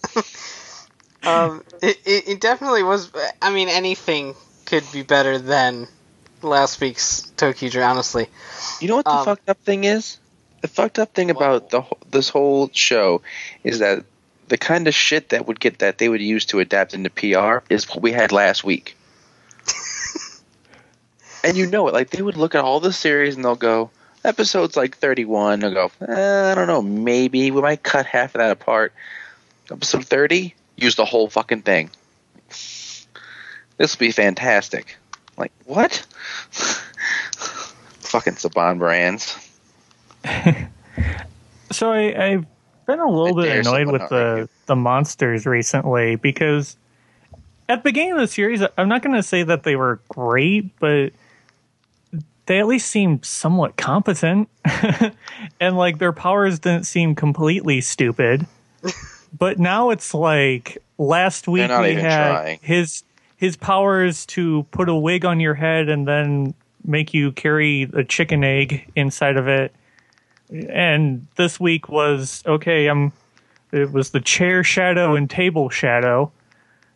um, 1.24 1.64
it, 1.82 1.98
it 2.06 2.28
it 2.30 2.42
definitely 2.42 2.84
was. 2.84 3.12
I 3.42 3.54
mean, 3.54 3.68
anything 3.70 4.36
could 4.66 4.84
be 4.92 5.04
better 5.04 5.38
than 5.38 5.88
last 6.42 6.80
week's 6.82 7.32
Tokuger. 7.38 7.86
Honestly, 7.88 8.28
You 8.80 8.88
know 8.88 8.96
what 8.98 9.06
the 9.06 9.12
Um, 9.12 9.26
fucked 9.26 9.50
up 9.50 9.60
thing 9.60 9.84
is? 9.84 10.18
The 10.62 10.68
fucked 10.68 11.00
up 11.00 11.14
thing 11.14 11.30
about 11.30 11.70
the 11.70 11.84
this 12.10 12.30
whole 12.30 12.70
show 12.74 13.22
is 13.64 13.80
that 13.80 14.04
the 14.50 14.58
kind 14.58 14.88
of 14.88 14.96
shit 14.96 15.30
that 15.30 15.48
would 15.48 15.60
get 15.60 15.80
that 15.80 15.98
they 15.98 16.10
would 16.10 16.22
use 16.22 16.46
to 16.46 16.60
adapt 16.60 16.94
into 16.94 17.10
PR 17.10 17.60
is 17.74 17.88
what 17.88 18.02
we 18.02 18.12
had 18.12 18.32
last 18.32 18.64
week. 18.64 18.98
and 21.44 21.56
you 21.56 21.68
know 21.68 21.88
it, 21.88 21.94
like 21.94 22.10
they 22.10 22.22
would 22.22 22.38
look 22.38 22.56
at 22.56 22.64
all 22.64 22.80
the 22.80 22.92
series 22.92 23.36
and 23.36 23.46
they'll 23.46 23.56
go, 23.56 23.92
episodes 24.26 24.76
like 24.76 24.98
31, 24.98 25.60
they'll 25.60 25.74
go, 25.74 25.92
eh, 26.02 26.52
I 26.52 26.56
don't 26.56 26.68
know, 26.68 26.82
maybe 26.82 27.52
we 27.52 27.62
might 27.62 27.84
cut 27.84 28.06
half 28.06 28.36
of 28.36 28.40
that 28.40 28.52
apart. 28.52 28.94
Episode 29.72 30.06
30, 30.06 30.56
use 30.76 30.96
the 30.96 31.06
whole 31.06 31.30
fucking 31.30 31.62
thing. 31.62 31.92
This 32.50 33.08
will 33.78 34.00
be 34.00 34.12
fantastic. 34.12 34.98
Like, 35.38 35.54
what? 35.66 36.06
fucking 38.02 38.34
Saban 38.34 38.80
brands. 38.80 39.38
So 41.72 41.92
I, 41.92 42.26
I've 42.26 42.46
been 42.90 43.00
a 43.00 43.10
little 43.10 43.36
bit 43.36 43.58
annoyed 43.58 43.92
with 43.92 44.10
the, 44.10 44.50
the 44.66 44.76
monsters 44.76 45.46
recently 45.46 46.16
because 46.16 46.76
at 47.68 47.84
the 47.84 47.90
beginning 47.90 48.14
of 48.14 48.20
the 48.20 48.28
series, 48.28 48.64
I'm 48.78 48.90
not 48.90 49.04
going 49.04 49.16
to 49.16 49.22
say 49.22 49.44
that 49.44 49.62
they 49.62 49.76
were 49.76 50.00
great, 50.10 50.78
but 50.80 51.14
they 52.48 52.60
at 52.60 52.66
least 52.66 52.90
seemed 52.90 53.24
somewhat 53.26 53.78
competent. 53.78 54.50
and 55.60 55.78
like 55.78 56.00
their 56.00 56.12
powers 56.12 56.58
didn't 56.58 56.86
seem 56.86 57.14
completely 57.14 57.80
stupid. 57.80 58.48
but 59.38 59.60
now 59.60 59.92
it's 59.92 60.16
like 60.16 60.80
last 60.98 61.48
week 61.48 61.70
we 61.70 61.94
had 61.94 62.32
trying. 62.32 62.60
his 62.64 63.04
his 63.38 63.56
powers 63.56 64.26
to 64.26 64.64
put 64.72 64.90
a 64.90 64.96
wig 64.96 65.26
on 65.26 65.40
your 65.40 65.54
head 65.54 65.90
and 65.90 66.08
then 66.08 66.56
make 66.84 67.14
you 67.14 67.32
carry 67.32 67.84
a 67.94 68.04
chicken 68.04 68.44
egg 68.44 68.92
inside 68.96 69.38
of 69.38 69.48
it 69.48 69.74
and 70.50 71.28
this 71.36 71.60
week 71.60 71.90
was 71.90 72.44
okay 72.46 72.88
i'm 72.88 73.12
it 73.72 73.92
was 73.92 74.12
the 74.12 74.22
chair 74.22 74.64
shadow 74.64 75.16
and 75.16 75.30
table 75.30 75.70
shadow 75.70 76.32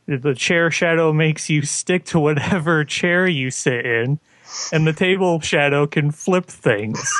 the 0.06 0.34
chair 0.34 0.70
shadow 0.70 1.14
makes 1.14 1.50
you 1.50 1.62
stick 1.62 2.04
to 2.06 2.20
whatever 2.20 2.84
chair 2.86 3.28
you 3.28 3.52
sit 3.52 3.86
in 3.86 4.20
and 4.72 4.86
the 4.86 4.94
table 4.94 5.40
shadow 5.40 5.86
can 5.86 6.12
flip 6.12 6.46
things 6.46 7.12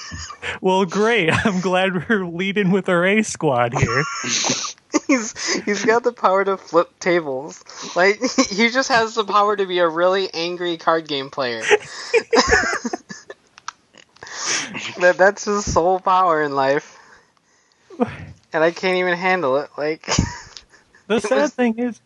well 0.60 0.84
great 0.84 1.30
i'm 1.46 1.60
glad 1.60 2.08
we're 2.08 2.26
leading 2.26 2.70
with 2.70 2.88
our 2.88 3.06
a 3.06 3.22
squad 3.22 3.72
here 3.78 4.04
he's 5.06 5.62
he's 5.64 5.84
got 5.84 6.02
the 6.02 6.12
power 6.12 6.44
to 6.44 6.56
flip 6.56 6.98
tables. 6.98 7.62
Like 7.96 8.20
he 8.48 8.70
just 8.70 8.88
has 8.88 9.14
the 9.14 9.24
power 9.24 9.56
to 9.56 9.66
be 9.66 9.78
a 9.78 9.88
really 9.88 10.32
angry 10.32 10.76
card 10.76 11.08
game 11.08 11.30
player. 11.30 11.62
That 15.00 15.16
that's 15.18 15.44
his 15.44 15.64
sole 15.70 16.00
power 16.00 16.42
in 16.42 16.54
life. 16.54 16.96
And 18.52 18.64
I 18.64 18.70
can't 18.70 18.96
even 18.96 19.16
handle 19.16 19.58
it. 19.58 19.70
Like 19.78 20.06
the 21.06 21.20
sad 21.20 21.42
was- 21.42 21.54
thing 21.54 21.78
is 21.78 22.00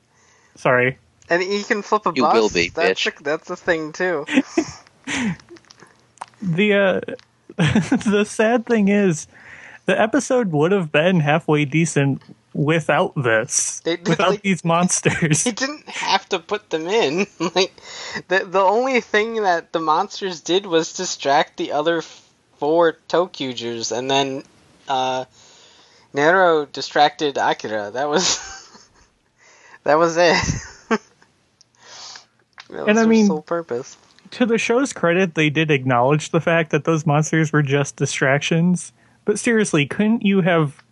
sorry 0.56 0.98
and 1.30 1.42
he 1.42 1.62
can 1.62 1.82
flip 1.82 2.04
a 2.06 2.12
You 2.14 2.22
bus. 2.22 2.34
will 2.34 2.48
be, 2.50 2.68
that's 2.68 3.00
bitch. 3.02 3.18
A, 3.20 3.22
that's 3.22 3.50
a 3.50 3.56
thing 3.56 3.92
too. 3.92 4.26
the 6.42 6.74
uh 6.74 7.00
the 7.56 8.24
sad 8.28 8.66
thing 8.66 8.88
is 8.88 9.26
the 9.86 9.98
episode 10.00 10.50
would 10.52 10.72
have 10.72 10.90
been 10.90 11.20
halfway 11.20 11.64
decent 11.64 12.20
without 12.52 13.14
this 13.16 13.80
They- 13.80 13.96
without 13.96 14.30
like- 14.30 14.42
these 14.42 14.64
monsters 14.64 15.44
He 15.44 15.52
didn't 15.52 15.88
have 15.88 16.28
to 16.30 16.38
put 16.38 16.70
them 16.70 16.86
in. 16.86 17.26
Like 17.54 17.72
the 18.28 18.44
the 18.44 18.60
only 18.60 19.00
thing 19.00 19.42
that 19.42 19.72
the 19.72 19.80
monsters 19.80 20.40
did 20.40 20.66
was 20.66 20.92
distract 20.92 21.56
the 21.56 21.72
other 21.72 22.02
four 22.58 22.96
Tokugers, 23.08 23.96
and 23.96 24.10
then 24.10 24.42
uh, 24.88 25.24
Nero 26.12 26.66
distracted 26.66 27.36
Akira. 27.38 27.90
That 27.92 28.08
was 28.08 28.38
that 29.84 29.94
was 29.96 30.16
it. 30.16 30.36
that 30.88 31.00
was 32.70 32.88
And 32.88 32.98
I 32.98 33.06
mean- 33.06 33.26
sole 33.26 33.42
purpose. 33.42 33.96
to 34.32 34.46
the 34.46 34.58
show's 34.58 34.92
credit, 34.92 35.34
they 35.34 35.50
did 35.50 35.70
acknowledge 35.70 36.30
the 36.30 36.40
fact 36.40 36.70
that 36.70 36.84
those 36.84 37.06
monsters 37.06 37.52
were 37.52 37.62
just 37.62 37.96
distractions. 37.96 38.92
But 39.24 39.38
seriously, 39.38 39.86
couldn't 39.86 40.22
you 40.22 40.40
have, 40.42 40.82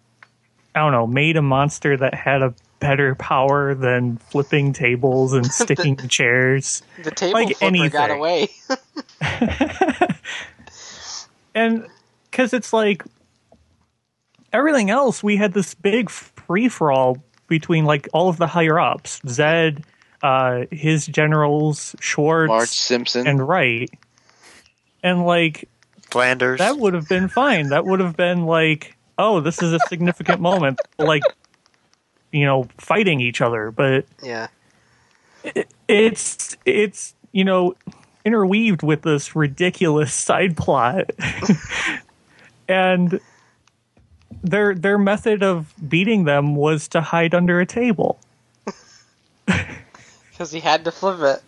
I 0.75 0.81
don't 0.81 0.92
know, 0.92 1.07
made 1.07 1.37
a 1.37 1.42
monster 1.42 1.96
that 1.96 2.14
had 2.14 2.40
a 2.42 2.55
better 2.81 3.14
power 3.14 3.75
than 3.75 4.16
flipping 4.16 4.72
tables 4.72 5.33
and 5.35 5.46
sticking 5.53 5.96
chairs. 6.09 6.83
The 7.05 7.11
table 7.11 7.35
Like 7.35 7.57
flipper 7.57 7.88
got 7.90 8.11
away. 8.11 8.48
And 11.54 11.86
because 12.30 12.52
it's 12.52 12.72
like 12.72 13.02
everything 14.52 14.90
else, 14.90 15.22
we 15.22 15.36
had 15.36 15.52
this 15.52 15.74
big 15.74 16.10
free 16.10 16.68
for 16.68 16.92
all 16.92 17.22
between 17.48 17.84
like 17.84 18.08
all 18.12 18.28
of 18.28 18.38
the 18.38 18.46
higher 18.46 18.78
ups, 18.78 19.20
Zed, 19.26 19.84
uh, 20.22 20.64
his 20.70 21.06
generals, 21.06 21.94
Schwartz, 22.00 22.48
Marge 22.48 22.68
Simpson. 22.68 23.26
and 23.26 23.46
Wright, 23.46 23.90
and 25.02 25.24
like 25.24 25.68
Flanders. 26.10 26.58
that 26.58 26.78
would 26.78 26.94
have 26.94 27.08
been 27.08 27.28
fine. 27.28 27.68
That 27.68 27.84
would 27.84 28.00
have 28.00 28.16
been 28.16 28.44
like, 28.46 28.96
oh, 29.18 29.40
this 29.40 29.62
is 29.62 29.72
a 29.72 29.78
significant 29.88 30.40
moment, 30.50 30.80
like 30.98 31.22
you 32.32 32.46
know, 32.46 32.66
fighting 32.78 33.20
each 33.20 33.40
other, 33.40 33.70
but 33.70 34.06
yeah. 34.22 34.48
it's 35.88 36.56
it's 36.64 37.14
you 37.32 37.44
know 37.44 37.74
interweaved 38.24 38.82
with 38.82 39.02
this 39.02 39.35
ridiculous 39.37 40.12
side 40.14 40.56
plot 40.56 41.11
and 42.68 43.20
their 44.42 44.74
their 44.74 44.98
method 44.98 45.42
of 45.42 45.72
beating 45.88 46.24
them 46.24 46.54
was 46.56 46.88
to 46.88 47.00
hide 47.00 47.35
under 47.35 47.61
a 47.61 47.66
table 47.66 48.20
Because 50.30 50.50
he 50.50 50.61
had 50.61 50.85
to 50.87 50.90
flip 50.92 51.20
it. 51.20 51.42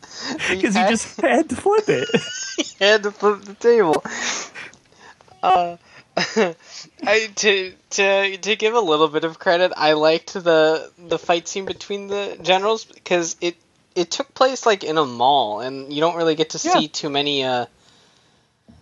because 0.50 0.74
he 0.74 0.80
had- 0.80 0.90
just 0.90 1.20
had 1.20 1.48
to 1.48 1.56
flip 1.56 1.88
it 1.88 2.08
he 2.56 2.84
had 2.84 3.02
to 3.04 3.10
flip 3.10 3.40
the 3.42 3.54
table. 3.54 4.04
Uh, 5.42 5.76
I 6.16 7.28
to 7.36 7.72
to 7.90 8.36
to 8.38 8.56
give 8.56 8.74
a 8.74 8.80
little 8.80 9.08
bit 9.08 9.24
of 9.24 9.38
credit, 9.38 9.72
I 9.76 9.94
liked 9.94 10.32
the 10.34 10.90
the 10.96 11.18
fight 11.18 11.48
scene 11.48 11.64
between 11.64 12.06
the 12.06 12.38
generals 12.40 12.84
because 12.84 13.36
it 13.40 13.56
it 13.94 14.10
took 14.10 14.34
place 14.34 14.66
like 14.66 14.84
in 14.84 14.98
a 14.98 15.04
mall, 15.04 15.60
and 15.60 15.92
you 15.92 16.00
don't 16.00 16.16
really 16.16 16.34
get 16.34 16.50
to 16.50 16.58
see 16.58 16.82
Yeah. 16.82 16.88
too 16.88 17.10
many 17.10 17.44
uh, 17.44 17.66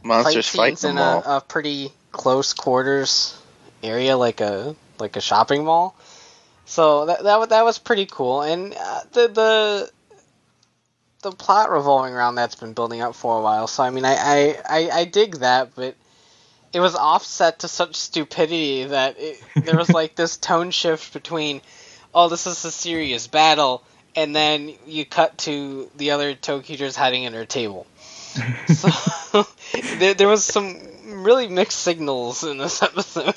Monsters 0.03 0.49
fight 0.49 0.79
scenes 0.79 0.83
them 0.83 0.97
in 0.97 1.03
a, 1.03 1.23
a 1.27 1.41
pretty 1.41 1.93
close 2.11 2.53
quarters 2.55 3.39
area, 3.83 4.17
like 4.17 4.41
a 4.41 4.75
like 4.99 5.17
a 5.17 5.21
shopping 5.21 5.65
mall. 5.65 5.95
So 6.65 7.07
that 7.07 7.23
that 7.25 7.39
wa- 7.39 7.47
that 7.47 7.65
was 7.65 7.79
pretty 7.79 8.07
cool, 8.07 8.43
and 8.43 8.75
uh, 8.79 9.01
the 9.13 9.29
the 9.29 9.91
the 11.23 11.33
plot 11.33 11.71
revolving 11.71 12.15
around 12.15 12.35
that's 12.35 12.57
been 12.57 12.73
building 12.73 13.01
up 13.01 13.15
for 13.15 13.39
a 13.39 13.43
while. 13.43 13.67
So 13.67 13.83
I 13.83 13.91
mean, 13.91 14.05
I 14.05 14.15
I, 14.15 14.57
I, 14.69 14.91
I 15.01 15.05
dig 15.05 15.37
that, 15.37 15.75
but 15.75 15.95
it 16.73 16.81
was 16.81 16.95
offset 16.95 17.61
to 17.61 17.69
such 17.69 17.95
stupidity 17.97 18.85
that 18.85 19.17
it, 19.19 19.39
there 19.65 19.77
was 19.77 19.93
like 19.95 20.15
this 20.17 20.37
tone 20.37 20.71
shift 20.71 21.13
between, 21.13 21.61
oh, 22.15 22.29
this 22.29 22.47
is 22.47 22.65
a 22.65 22.73
serious 22.73 23.27
battle, 23.27 23.83
and 24.15 24.35
then 24.35 24.73
you 24.87 25.05
cut 25.05 25.39
to 25.39 25.91
the 25.97 26.11
other 26.13 26.35
ToQgers 26.35 26.97
hiding 26.97 27.27
under 27.27 27.41
a 27.41 27.47
table. 27.47 27.87
so 28.69 29.47
there, 29.99 30.15
there 30.15 30.29
was 30.29 30.45
some 30.45 30.79
really 31.07 31.49
mixed 31.49 31.81
signals 31.81 32.45
in 32.45 32.59
this 32.59 32.83
episode. 32.83 33.35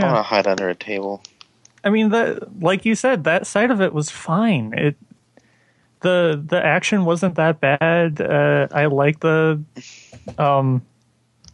I 0.00 0.06
want 0.06 0.12
yeah 0.12 0.14
to 0.16 0.22
hide 0.22 0.46
under 0.46 0.68
a 0.68 0.74
table. 0.74 1.22
i 1.84 1.90
mean 1.90 2.08
that 2.10 2.60
like 2.60 2.84
you 2.84 2.94
said 2.94 3.24
that 3.24 3.46
side 3.46 3.70
of 3.70 3.80
it 3.80 3.92
was 3.92 4.10
fine 4.10 4.72
it 4.76 4.96
the 6.00 6.42
the 6.46 6.64
action 6.64 7.04
wasn't 7.04 7.34
that 7.34 7.60
bad 7.60 8.20
uh 8.20 8.66
i 8.72 8.86
like 8.86 9.20
the 9.20 9.62
um 10.38 10.82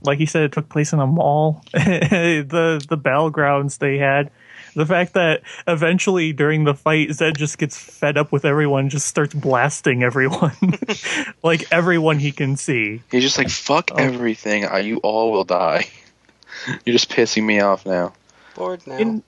like 0.03 0.21
you 0.21 0.27
said 0.27 0.45
it 0.45 0.53
took 0.53 0.69
place 0.69 0.93
in 0.93 1.01
a 1.01 1.07
mall 1.07 1.62
the 1.73 2.85
the 2.88 2.99
battlegrounds 2.99 3.79
they 3.79 3.99
had 3.99 4.31
the 4.74 4.87
fact 4.87 5.14
that 5.14 5.42
eventually 5.66 6.33
during 6.33 6.64
the 6.64 6.74
fight 6.74 7.12
zed 7.12 7.37
just 7.37 7.59
gets 7.59 7.76
fed 7.76 8.16
up 8.16 8.33
with 8.33 8.44
everyone 8.44 8.88
just 8.88 9.06
starts 9.06 9.35
blasting 9.35 10.02
everyone 10.02 10.52
like 11.42 11.70
everyone 11.72 12.18
he 12.18 12.33
can 12.33 12.56
see 12.56 13.02
He's 13.11 13.22
just 13.22 13.38
like, 13.38 13.48
fuck 13.50 13.90
Oh. 13.92 13.96
everything. 13.96 14.64
Uh, 14.66 14.76
You 14.76 14.98
all 14.98 15.33
will 15.33 15.44
die. 15.44 15.88
You're 16.85 16.92
just 16.92 17.11
pissing 17.11 17.44
me 17.44 17.61
off 17.61 17.87
now. 17.87 18.12
Bored 18.54 18.87
now. 18.87 18.96
in 18.98 19.22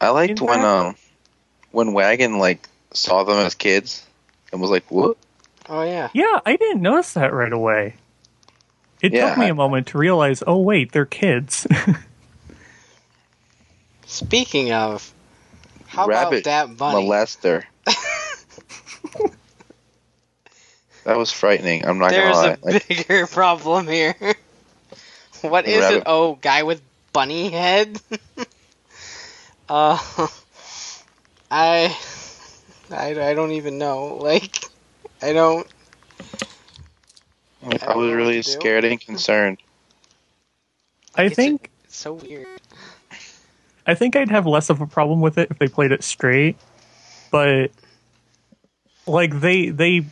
I 0.00 0.10
liked 0.10 0.40
when 0.40 0.60
um 0.60 0.96
when 1.70 1.92
Wagon 1.92 2.38
like 2.38 2.68
saw 2.92 3.24
them 3.24 3.38
as 3.38 3.54
kids 3.54 4.06
and 4.52 4.60
was 4.60 4.70
like, 4.70 4.90
"What?" 4.90 5.16
oh 5.70 5.82
yeah. 5.82 6.08
yeah 6.14 6.40
i 6.46 6.56
didn't 6.56 6.80
notice 6.80 7.12
that 7.12 7.30
right 7.30 7.52
away 7.52 7.94
it 9.02 9.12
Yeah, 9.12 9.28
took 9.28 9.38
me 9.38 9.44
I- 9.44 9.50
a 9.50 9.54
moment 9.54 9.88
to 9.88 9.98
realize 9.98 10.42
oh 10.46 10.60
wait 10.60 10.92
they're 10.92 11.04
kids 11.04 11.66
Speaking 14.08 14.72
of, 14.72 15.12
how 15.86 16.06
Rabbit 16.06 16.46
about 16.46 16.68
that 16.68 16.76
bunny? 16.78 17.08
molester. 17.08 17.64
that 21.04 21.16
was 21.18 21.30
frightening. 21.30 21.86
I'm 21.86 21.98
not 21.98 22.10
There's 22.10 22.36
gonna 22.38 22.48
a 22.48 22.56
lie. 22.62 22.72
Like, 22.72 22.88
bigger 22.88 23.26
problem 23.30 23.86
here. 23.86 24.14
what 25.42 25.66
is 25.66 25.90
it? 25.90 26.02
Oh, 26.06 26.36
guy 26.36 26.62
with 26.62 26.80
bunny 27.12 27.50
head. 27.50 28.00
uh, 29.68 29.98
I, 31.50 31.96
I, 32.90 33.08
I 33.30 33.34
don't 33.34 33.52
even 33.52 33.76
know. 33.78 34.16
Like, 34.22 34.64
I 35.22 35.32
don't. 35.34 35.66
I 37.62 37.78
I 37.82 37.86
don't 37.86 37.96
was 37.98 38.12
really 38.14 38.36
what 38.36 38.44
to 38.44 38.52
do. 38.52 38.52
scared 38.52 38.84
and 38.84 39.00
concerned. 39.00 39.58
i 41.14 41.26
It's 41.26 41.38
a- 41.38 41.44
think 41.44 41.70
It's 41.84 41.96
so 41.96 42.14
weird. 42.14 42.46
I 43.88 43.94
think 43.94 44.14
I'd 44.14 44.30
have 44.30 44.46
less 44.46 44.68
of 44.68 44.82
a 44.82 44.86
problem 44.86 45.22
with 45.22 45.38
it 45.38 45.50
if 45.50 45.58
they 45.58 45.66
played 45.66 45.92
it 45.92 46.04
straight, 46.04 46.56
but 47.32 47.70
like 49.06 49.40
they 49.40 49.70
they 49.70 50.04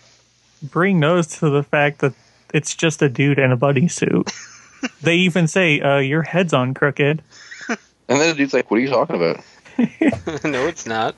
bring 0.63 0.99
nose 0.99 1.27
to 1.39 1.51
the 1.51 1.63
fact 1.63 1.99
that 1.99 2.15
it's 2.55 2.75
just 2.75 3.03
a 3.03 3.11
dude 3.11 3.39
in 3.39 3.53
a 3.53 3.57
bunny 3.57 3.87
suit. 3.87 4.33
they 5.03 5.17
even 5.17 5.47
say, 5.47 5.79
uh, 5.81 5.99
"Your 5.99 6.23
head's 6.23 6.53
on 6.53 6.75
crooked." 6.75 7.23
And 8.09 8.21
then 8.21 8.29
the 8.29 8.37
dude's 8.37 8.55
like, 8.55 8.71
"What 8.71 8.77
are 8.77 8.81
you 8.81 8.89
talking 8.89 9.17
about?" 9.17 9.45
no, 10.45 10.69
it's 10.69 10.87
not. 10.87 11.17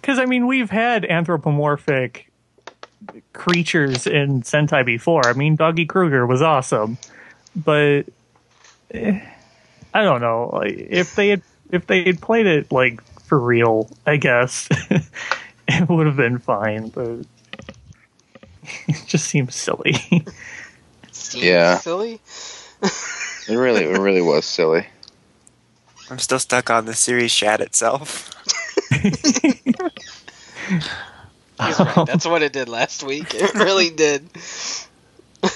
Because 0.00 0.20
I 0.20 0.24
mean, 0.24 0.46
we've 0.46 0.70
had 0.70 1.04
anthropomorphic 1.04 2.30
creatures 3.32 4.06
in 4.06 4.42
Sentai 4.42 4.86
before. 4.86 5.26
I 5.26 5.32
mean, 5.32 5.56
Doggy 5.56 5.84
Kruger 5.84 6.28
was 6.28 6.42
awesome, 6.42 6.96
but 7.56 8.04
eh, 8.92 9.20
I 9.94 10.02
don't 10.02 10.20
know. 10.20 10.50
Like, 10.52 10.74
if 10.76 11.14
they 11.14 11.28
had 11.28 11.42
if 11.70 11.86
they 11.86 12.04
had 12.04 12.20
played 12.20 12.46
it 12.46 12.70
like 12.70 13.02
for 13.24 13.38
real, 13.38 13.88
I 14.06 14.16
guess 14.16 14.68
it 15.68 15.88
would 15.88 16.06
have 16.06 16.16
been 16.16 16.38
fine. 16.38 16.88
But 16.88 17.20
it 18.88 19.06
just 19.06 19.26
seems 19.26 19.54
silly. 19.54 19.94
Seems 21.12 21.44
Yeah. 21.44 21.78
Silly. 21.78 22.20
It 23.48 23.54
really, 23.54 23.84
it 23.84 23.98
really 23.98 24.22
was 24.22 24.44
silly. 24.44 24.86
I'm 26.10 26.18
still 26.18 26.38
stuck 26.38 26.70
on 26.70 26.84
the 26.84 26.94
series 26.94 27.34
chat 27.34 27.60
itself. 27.60 28.30
Right. 28.92 29.98
That's 32.06 32.26
what 32.26 32.42
it 32.42 32.52
did 32.52 32.68
last 32.68 33.02
week. 33.02 33.34
It 33.34 33.54
really 33.54 33.90
did. 33.90 34.28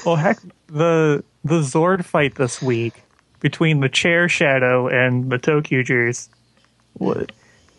well, 0.04 0.16
heck, 0.16 0.38
the 0.68 1.22
the 1.44 1.60
Zord 1.60 2.04
fight 2.04 2.36
this 2.36 2.62
week 2.62 3.02
between 3.40 3.80
the 3.80 3.88
Chair 3.88 4.28
Shadow 4.28 4.88
and 4.88 5.30
the 5.30 5.38
ToQgers. 5.38 6.28
What? 6.94 7.32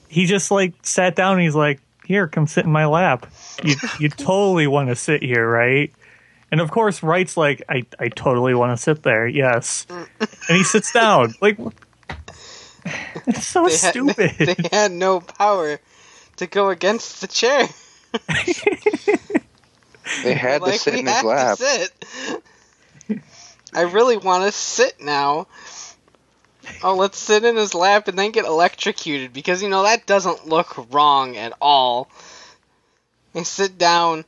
He 0.09 0.25
just 0.25 0.51
like 0.51 0.73
sat 0.83 1.15
down. 1.15 1.33
and 1.33 1.41
He's 1.43 1.55
like, 1.55 1.79
"Here, 2.05 2.27
come 2.27 2.47
sit 2.47 2.65
in 2.65 2.71
my 2.71 2.85
lap. 2.85 3.27
You 3.63 3.75
you 3.99 4.09
totally 4.09 4.67
want 4.67 4.89
to 4.89 4.95
sit 4.95 5.23
here, 5.23 5.47
right?" 5.47 5.91
And 6.51 6.59
of 6.59 6.69
course, 6.69 7.01
Wright's 7.01 7.37
like, 7.37 7.61
"I 7.69 7.83
I 7.99 8.09
totally 8.09 8.53
want 8.53 8.77
to 8.77 8.81
sit 8.81 9.03
there. 9.03 9.27
Yes." 9.27 9.85
And 10.49 10.57
he 10.57 10.63
sits 10.63 10.91
down. 10.91 11.33
Like, 11.41 11.57
it's 13.27 13.45
so 13.45 13.65
They 13.67 13.77
had, 13.77 13.91
stupid. 13.91 14.35
they 14.37 14.55
had 14.71 14.91
no 14.91 15.19
power 15.21 15.79
to 16.37 16.47
go 16.47 16.69
against 16.69 17.21
the 17.21 17.27
chair. 17.27 17.67
They 20.23 20.33
had 20.33 20.61
to 20.63 20.73
sit 20.73 20.95
in 20.95 21.05
his 21.05 21.15
have 21.15 21.25
lap. 21.25 21.59
To 23.71 23.79
sit. 23.79 23.87
I 23.87 23.91
really 23.91 24.17
want 24.17 24.43
to 24.45 24.51
sit 24.51 25.01
now. 25.01 25.47
Oh, 26.83 26.95
let's 26.95 27.17
sit 27.17 27.43
in 27.43 27.55
his 27.55 27.73
lap 27.73 28.07
and 28.07 28.17
then 28.17 28.31
get 28.31 28.45
electrocuted 28.45 29.33
because 29.33 29.63
you 29.63 29.69
know 29.69 29.83
that 29.83 30.05
doesn't 30.05 30.47
look 30.47 30.93
wrong 30.93 31.37
at 31.37 31.53
all. 31.61 32.09
And 33.33 33.47
sit 33.47 33.77
down 33.77 34.25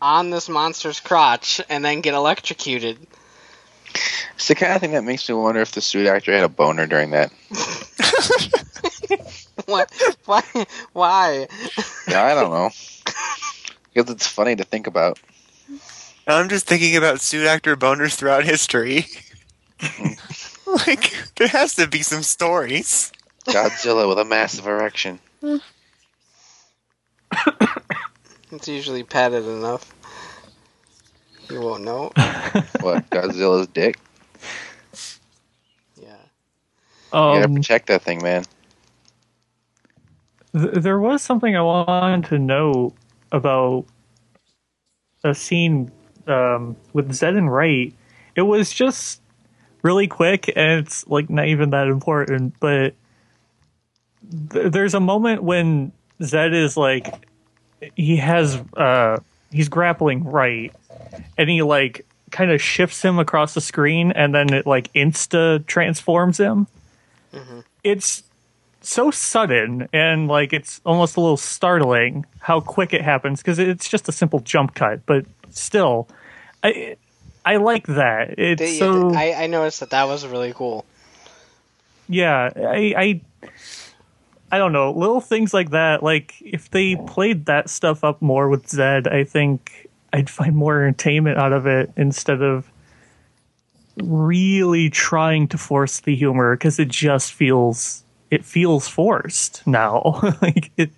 on 0.00 0.30
this 0.30 0.48
monster's 0.48 1.00
crotch 1.00 1.60
and 1.68 1.84
then 1.84 2.00
get 2.00 2.14
electrocuted. 2.14 2.98
It's 4.34 4.48
the 4.48 4.54
kind 4.54 4.72
of 4.72 4.80
thing 4.80 4.92
that 4.92 5.04
makes 5.04 5.28
me 5.28 5.34
wonder 5.34 5.60
if 5.60 5.72
the 5.72 5.80
suit 5.80 6.06
actor 6.06 6.32
had 6.32 6.42
a 6.42 6.48
boner 6.48 6.86
during 6.86 7.10
that. 7.10 7.30
What? 9.66 9.92
Why? 10.26 10.42
Why? 10.92 11.48
Yeah, 12.08 12.24
I 12.24 12.34
don't 12.34 12.50
know. 12.50 12.70
Because 13.94 14.10
it's 14.10 14.26
funny 14.26 14.56
to 14.56 14.64
think 14.64 14.88
about. 14.88 15.20
I'm 16.26 16.48
just 16.48 16.66
thinking 16.66 16.96
about 16.96 17.20
suit 17.20 17.46
actor 17.46 17.76
boners 17.76 18.14
throughout 18.14 18.44
history. 18.44 19.06
like, 20.66 21.14
there 21.36 21.48
has 21.48 21.74
to 21.74 21.86
be 21.86 22.02
some 22.02 22.22
stories. 22.22 23.12
Godzilla 23.46 24.08
with 24.08 24.18
a 24.18 24.24
massive 24.24 24.66
erection. 24.66 25.20
It's 28.52 28.68
usually 28.68 29.02
padded 29.02 29.44
enough. 29.44 29.92
You 31.50 31.60
won't 31.60 31.84
know. 31.84 32.10
What? 32.80 33.08
Godzilla's 33.10 33.66
dick? 33.68 33.98
Yeah. 36.00 36.06
You 36.06 37.10
gotta 37.12 37.44
Um, 37.46 37.54
protect 37.54 37.86
that 37.88 38.02
thing, 38.02 38.22
man. 38.22 38.44
th- 40.56 40.74
there 40.74 40.98
was 41.00 41.20
something 41.22 41.56
I 41.56 41.60
wanted 41.62 42.28
to 42.30 42.38
know 42.38 42.92
about 43.32 43.84
a 45.24 45.34
scene 45.34 45.90
um, 46.26 46.76
with 46.92 47.12
Zed 47.12 47.34
and 47.34 47.52
Wright. 47.52 47.94
It 48.36 48.42
was 48.42 48.72
just 48.72 49.20
really 49.82 50.06
quick, 50.06 50.52
and 50.54 50.80
it's 50.80 51.06
like 51.06 51.30
not 51.30 51.46
even 51.46 51.70
that 51.70 51.88
important. 51.88 52.54
But 52.60 52.94
th- 54.50 54.72
there's 54.72 54.94
a 54.94 55.00
moment 55.00 55.42
when 55.42 55.92
Zed 56.22 56.54
is 56.54 56.76
like, 56.76 57.26
he 57.96 58.16
has, 58.16 58.60
uh, 58.76 59.18
he's 59.50 59.68
grappling 59.68 60.24
Wright, 60.24 60.72
and 61.38 61.48
he 61.48 61.62
like 61.62 62.06
kind 62.30 62.50
of 62.50 62.60
shifts 62.60 63.02
him 63.02 63.18
across 63.18 63.54
the 63.54 63.60
screen, 63.60 64.12
and 64.12 64.34
then 64.34 64.52
it 64.52 64.66
like 64.66 64.92
insta 64.92 65.64
transforms 65.66 66.38
him. 66.38 66.66
It's 67.82 68.24
so 68.86 69.10
sudden 69.10 69.88
and 69.92 70.28
like 70.28 70.52
it's 70.52 70.80
almost 70.84 71.16
a 71.16 71.20
little 71.20 71.36
startling 71.36 72.26
how 72.40 72.60
quick 72.60 72.92
it 72.92 73.00
happens 73.00 73.40
because 73.40 73.58
it's 73.58 73.88
just 73.88 74.08
a 74.08 74.12
simple 74.12 74.40
jump 74.40 74.74
cut 74.74 75.04
but 75.06 75.24
still 75.54 76.08
i 76.62 76.96
i 77.44 77.56
like 77.56 77.86
that. 77.86 78.38
It's 78.38 78.60
They- 78.60 78.78
so 78.78 79.12
I, 79.14 79.32
I 79.34 79.46
noticed 79.46 79.80
that 79.80 79.90
that 79.90 80.04
was 80.04 80.26
really 80.26 80.52
cool. 80.54 80.84
yeah 82.08 82.50
i 82.56 82.94
i 82.96 83.20
i 84.52 84.58
don't 84.58 84.72
know. 84.72 84.92
Little 84.92 85.20
things 85.20 85.52
like 85.54 85.70
that 85.70 86.02
like 86.02 86.34
if 86.40 86.70
they 86.70 86.96
played 86.96 87.46
that 87.46 87.68
stuff 87.70 88.04
up 88.04 88.20
more 88.22 88.48
with 88.48 88.68
zed 88.68 89.08
i 89.08 89.24
think 89.24 89.88
i'd 90.12 90.30
find 90.30 90.54
more 90.54 90.82
entertainment 90.82 91.38
out 91.38 91.52
of 91.52 91.66
it 91.66 91.90
instead 91.96 92.40
of 92.42 92.70
really 93.98 94.90
trying 94.90 95.48
to 95.48 95.58
force 95.58 96.00
the 96.00 96.14
humor 96.14 96.56
because 96.56 96.78
it 96.78 96.88
just 96.88 97.32
feels 97.32 98.02
it 98.30 98.44
feels 98.44 98.88
forced 98.88 99.64
now. 99.66 100.20
Like 100.42 100.72
it 100.76 100.90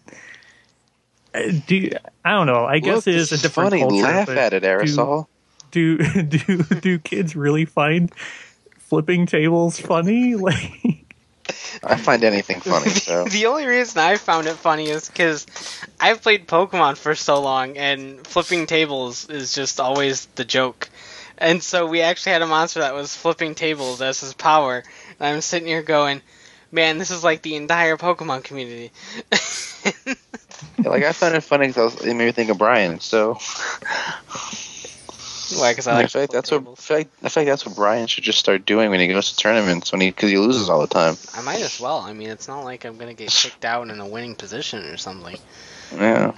do 1.67 1.91
I 2.25 2.31
don't 2.33 2.47
know. 2.47 2.65
I 2.65 2.79
guess 2.79 3.07
Look, 3.07 3.09
it 3.09 3.15
is 3.17 3.33
a 3.33 3.39
different 3.39 3.71
funny. 3.71 3.83
culture. 3.83 4.03
Laugh 4.03 4.27
but 4.27 4.39
at 4.39 4.53
it, 4.53 4.63
aerosol. 4.63 5.27
Do 5.71 5.99
do 6.23 6.63
do 6.63 6.99
kids 6.99 7.37
really 7.37 7.65
find 7.65 8.13
flipping 8.79 9.27
tables 9.27 9.79
funny? 9.79 10.35
Like 11.83 11.93
I 11.93 11.97
find 11.97 12.25
anything 12.25 12.61
funny. 12.63 12.91
So 12.91 13.25
the 13.25 13.47
only 13.47 13.67
reason 13.67 14.01
I 14.01 14.17
found 14.17 14.49
it 14.49 14.55
funny 14.57 14.89
is 14.89 15.09
because 15.09 15.47
I've 16.01 16.21
played 16.23 16.49
Pokemon 16.49 16.97
for 16.97 17.15
so 17.15 17.41
long, 17.41 17.77
and 17.79 18.27
flipping 18.27 18.67
tables 18.67 19.29
is 19.31 19.55
just 19.55 19.79
always 19.79 20.27
the 20.35 20.45
joke. 20.45 20.89
And 21.39 21.63
so 21.63 21.87
we 21.87 22.01
actually 22.01 22.33
had 22.33 22.43
a 22.43 22.47
monster 22.47 22.81
that 22.81 22.95
was 22.95 23.15
flipping 23.15 23.55
tables 23.55 24.01
as 24.01 24.21
his 24.21 24.35
power, 24.35 24.83
and 25.21 25.35
I'm 25.35 25.41
sitting 25.41 25.69
here 25.69 25.83
going, 25.83 26.23
"Man, 26.73 26.99
this 26.99 27.11
is 27.13 27.23
like 27.23 27.43
the 27.43 27.55
entire 27.57 27.97
Pokemon 27.97 28.43
community." 28.43 28.91
Like 30.85 31.05
I 31.05 31.13
found 31.13 31.35
it 31.35 31.43
funny 31.43 31.69
because 31.69 31.95
it 32.05 32.15
made 32.15 32.27
me 32.27 32.33
think 32.33 32.51
of 32.51 32.59
Brian. 32.59 33.01
So 33.01 33.35
Why? 35.49 35.73
Because 35.73 35.87
I 35.87 35.95
I, 35.95 35.95
like 35.95 36.11
feel 36.11 36.23
like 36.23 36.31
that's 36.31 36.51
what 36.51 36.63
I 36.63 36.65
tables. 36.65 36.81
feel, 36.81 36.97
like, 36.99 37.09
I 37.23 37.29
feel 37.29 37.43
like 37.43 37.49
that's 37.51 37.67
what 37.67 37.77
Brian 37.77 38.07
should 38.07 38.25
just 38.25 38.39
start 38.39 38.67
doing 38.67 38.91
when 38.91 39.01
he 39.01 39.09
goes 39.09 39.31
to 39.31 39.37
tournaments 39.37 39.93
when 39.93 40.01
he 40.01 40.11
because 40.11 40.31
he 40.31 40.39
loses 40.39 40.69
all 40.69 40.81
the 40.81 40.87
time. 40.87 41.17
I 41.35 41.41
might 41.43 41.61
as 41.63 41.79
well. 41.79 41.99
I 41.99 42.13
mean, 42.13 42.31
it's 42.31 42.49
not 42.49 42.63
like 42.65 42.85
I'm 42.85 42.99
gonna 42.99 43.15
get 43.15 43.31
kicked 43.31 43.65
out 43.65 43.89
in 43.89 44.01
a 44.01 44.07
winning 44.07 44.35
position 44.37 44.85
or 44.85 44.97
something. 44.97 45.39
Yeah. 45.93 46.33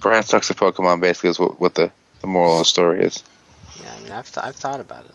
Brian 0.00 0.22
sucks 0.22 0.50
at 0.50 0.56
Pokemon. 0.56 1.00
Basically, 1.00 1.30
is 1.30 1.38
what, 1.38 1.60
what 1.60 1.74
the 1.74 1.90
the 2.20 2.26
moral 2.26 2.54
of 2.54 2.58
the 2.60 2.64
story 2.64 3.02
is. 3.02 3.22
Yeah, 3.82 3.94
I 3.94 4.00
mean, 4.00 4.12
I've 4.12 4.32
th- 4.32 4.44
I've 4.44 4.56
thought 4.56 4.80
about 4.80 5.04
it. 5.06 5.12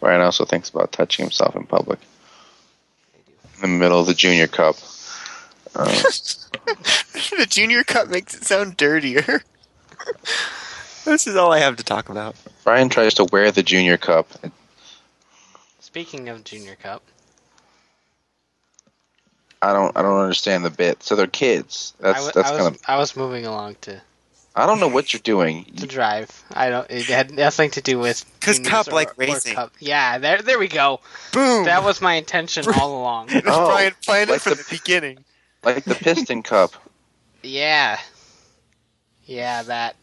Brian 0.00 0.20
also 0.20 0.44
thinks 0.44 0.68
about 0.70 0.92
touching 0.92 1.24
himself 1.24 1.54
in 1.56 1.64
public. 1.66 2.00
In 3.56 3.62
the 3.62 3.68
middle 3.68 4.00
of 4.00 4.06
the 4.06 4.14
Junior 4.14 4.48
Cup. 4.48 4.76
Um, 5.74 5.86
the 7.38 7.46
Junior 7.48 7.82
Cup 7.84 8.08
makes 8.08 8.34
it 8.34 8.44
sound 8.44 8.76
dirtier. 8.76 9.42
this 11.04 11.26
is 11.26 11.36
all 11.36 11.52
I 11.52 11.58
have 11.60 11.76
to 11.76 11.84
talk 11.84 12.08
about. 12.08 12.36
Brian 12.64 12.88
tries 12.88 13.14
to 13.14 13.24
wear 13.24 13.50
the 13.50 13.62
Junior 13.62 13.96
Cup. 13.96 14.28
Speaking 15.80 16.28
of 16.28 16.44
Junior 16.44 16.74
Cup, 16.76 17.02
I 19.60 19.72
don't 19.72 19.96
I 19.96 20.02
don't 20.02 20.18
understand 20.20 20.64
the 20.64 20.70
bit. 20.70 21.02
So 21.02 21.16
they're 21.16 21.26
kids. 21.26 21.94
That's 22.00 22.18
I, 22.18 22.26
w- 22.26 22.32
that's 22.34 22.48
I 22.48 22.52
was 22.52 22.60
kind 22.62 22.74
of 22.74 22.80
I 22.88 22.96
was 22.98 23.16
moving 23.16 23.46
along 23.46 23.76
to 23.82 24.00
I 24.54 24.66
don't 24.66 24.80
know 24.80 24.88
what 24.88 25.12
you're 25.14 25.20
doing. 25.20 25.64
to 25.76 25.86
drive. 25.86 26.42
I 26.52 26.68
don't. 26.68 26.90
It 26.90 27.06
had 27.06 27.30
nothing 27.30 27.70
to 27.72 27.80
do 27.80 27.98
with 27.98 28.24
'Cause 28.40 28.56
juniors 28.56 28.70
cup 28.70 28.88
or- 28.88 28.92
like 28.92 29.16
racing. 29.16 29.54
cup. 29.54 29.72
Yeah, 29.78 30.18
there 30.18 30.42
there 30.42 30.58
we 30.58 30.68
go. 30.68 31.00
Boom! 31.32 31.64
That 31.64 31.84
was 31.84 32.00
my 32.02 32.14
intention 32.14 32.64
all 32.78 33.00
along. 33.00 33.30
It 33.30 33.44
Oh, 33.46 33.68
Brian 33.68 33.94
planned 34.04 34.30
like 34.30 34.38
it 34.38 34.42
from 34.42 34.50
the- 34.52 34.56
the 34.64 34.66
beginning. 34.70 35.24
Like 35.64 35.84
the 35.84 35.94
Piston 35.94 36.42
Cup. 36.44 36.72
Yeah, 37.42 37.98
yeah. 39.24 39.62
That 39.62 39.96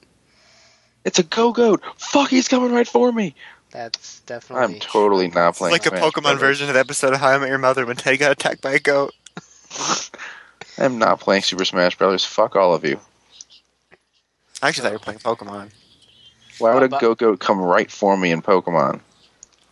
It's 1.06 1.20
a 1.20 1.24
go 1.24 1.52
goat. 1.54 1.82
Fuck, 1.98 2.30
he's 2.30 2.48
coming 2.48 2.72
right 2.72 2.88
for 2.88 3.12
me. 3.12 3.36
that's 3.72 4.20
definitely. 4.22 4.76
I'm 4.76 4.80
totally 4.80 5.28
not 5.30 5.56
playing. 5.56 5.76
It's 5.76 5.88
playing. 5.88 6.02
like 6.04 6.16
a 6.16 6.20
Pokemon 6.20 6.22
Brothers. 6.24 6.40
version 6.40 6.68
of 6.70 6.74
the 6.74 6.80
episode 6.80 7.14
of 7.14 7.20
How 7.20 7.30
I 7.30 7.38
Met 7.38 7.50
Your 7.50 7.58
Mother 7.58 7.86
when 7.86 7.96
Teddy 7.96 8.18
got 8.18 8.32
attacked 8.32 8.62
by 8.62 8.72
a 8.74 8.80
goat. 8.80 9.14
I'm 10.78 10.98
not 10.98 11.20
playing 11.20 11.44
Super 11.44 11.66
Smash 11.66 11.98
Brothers. 11.98 12.26
Fuck 12.26 12.56
all 12.56 12.74
of 12.74 12.84
you. 12.86 13.00
I 14.62 14.68
actually 14.70 14.84
thought 14.84 14.90
you 14.92 14.96
were 14.96 15.00
playing 15.00 15.20
Pokemon. 15.20 15.70
Why 16.60 16.74
would 16.74 16.84
a 16.84 16.90
go 16.90 17.16
goat 17.16 17.40
come 17.40 17.60
right 17.62 17.90
for 17.90 18.18
me 18.18 18.32
in 18.32 18.42
Pokemon? 18.42 19.00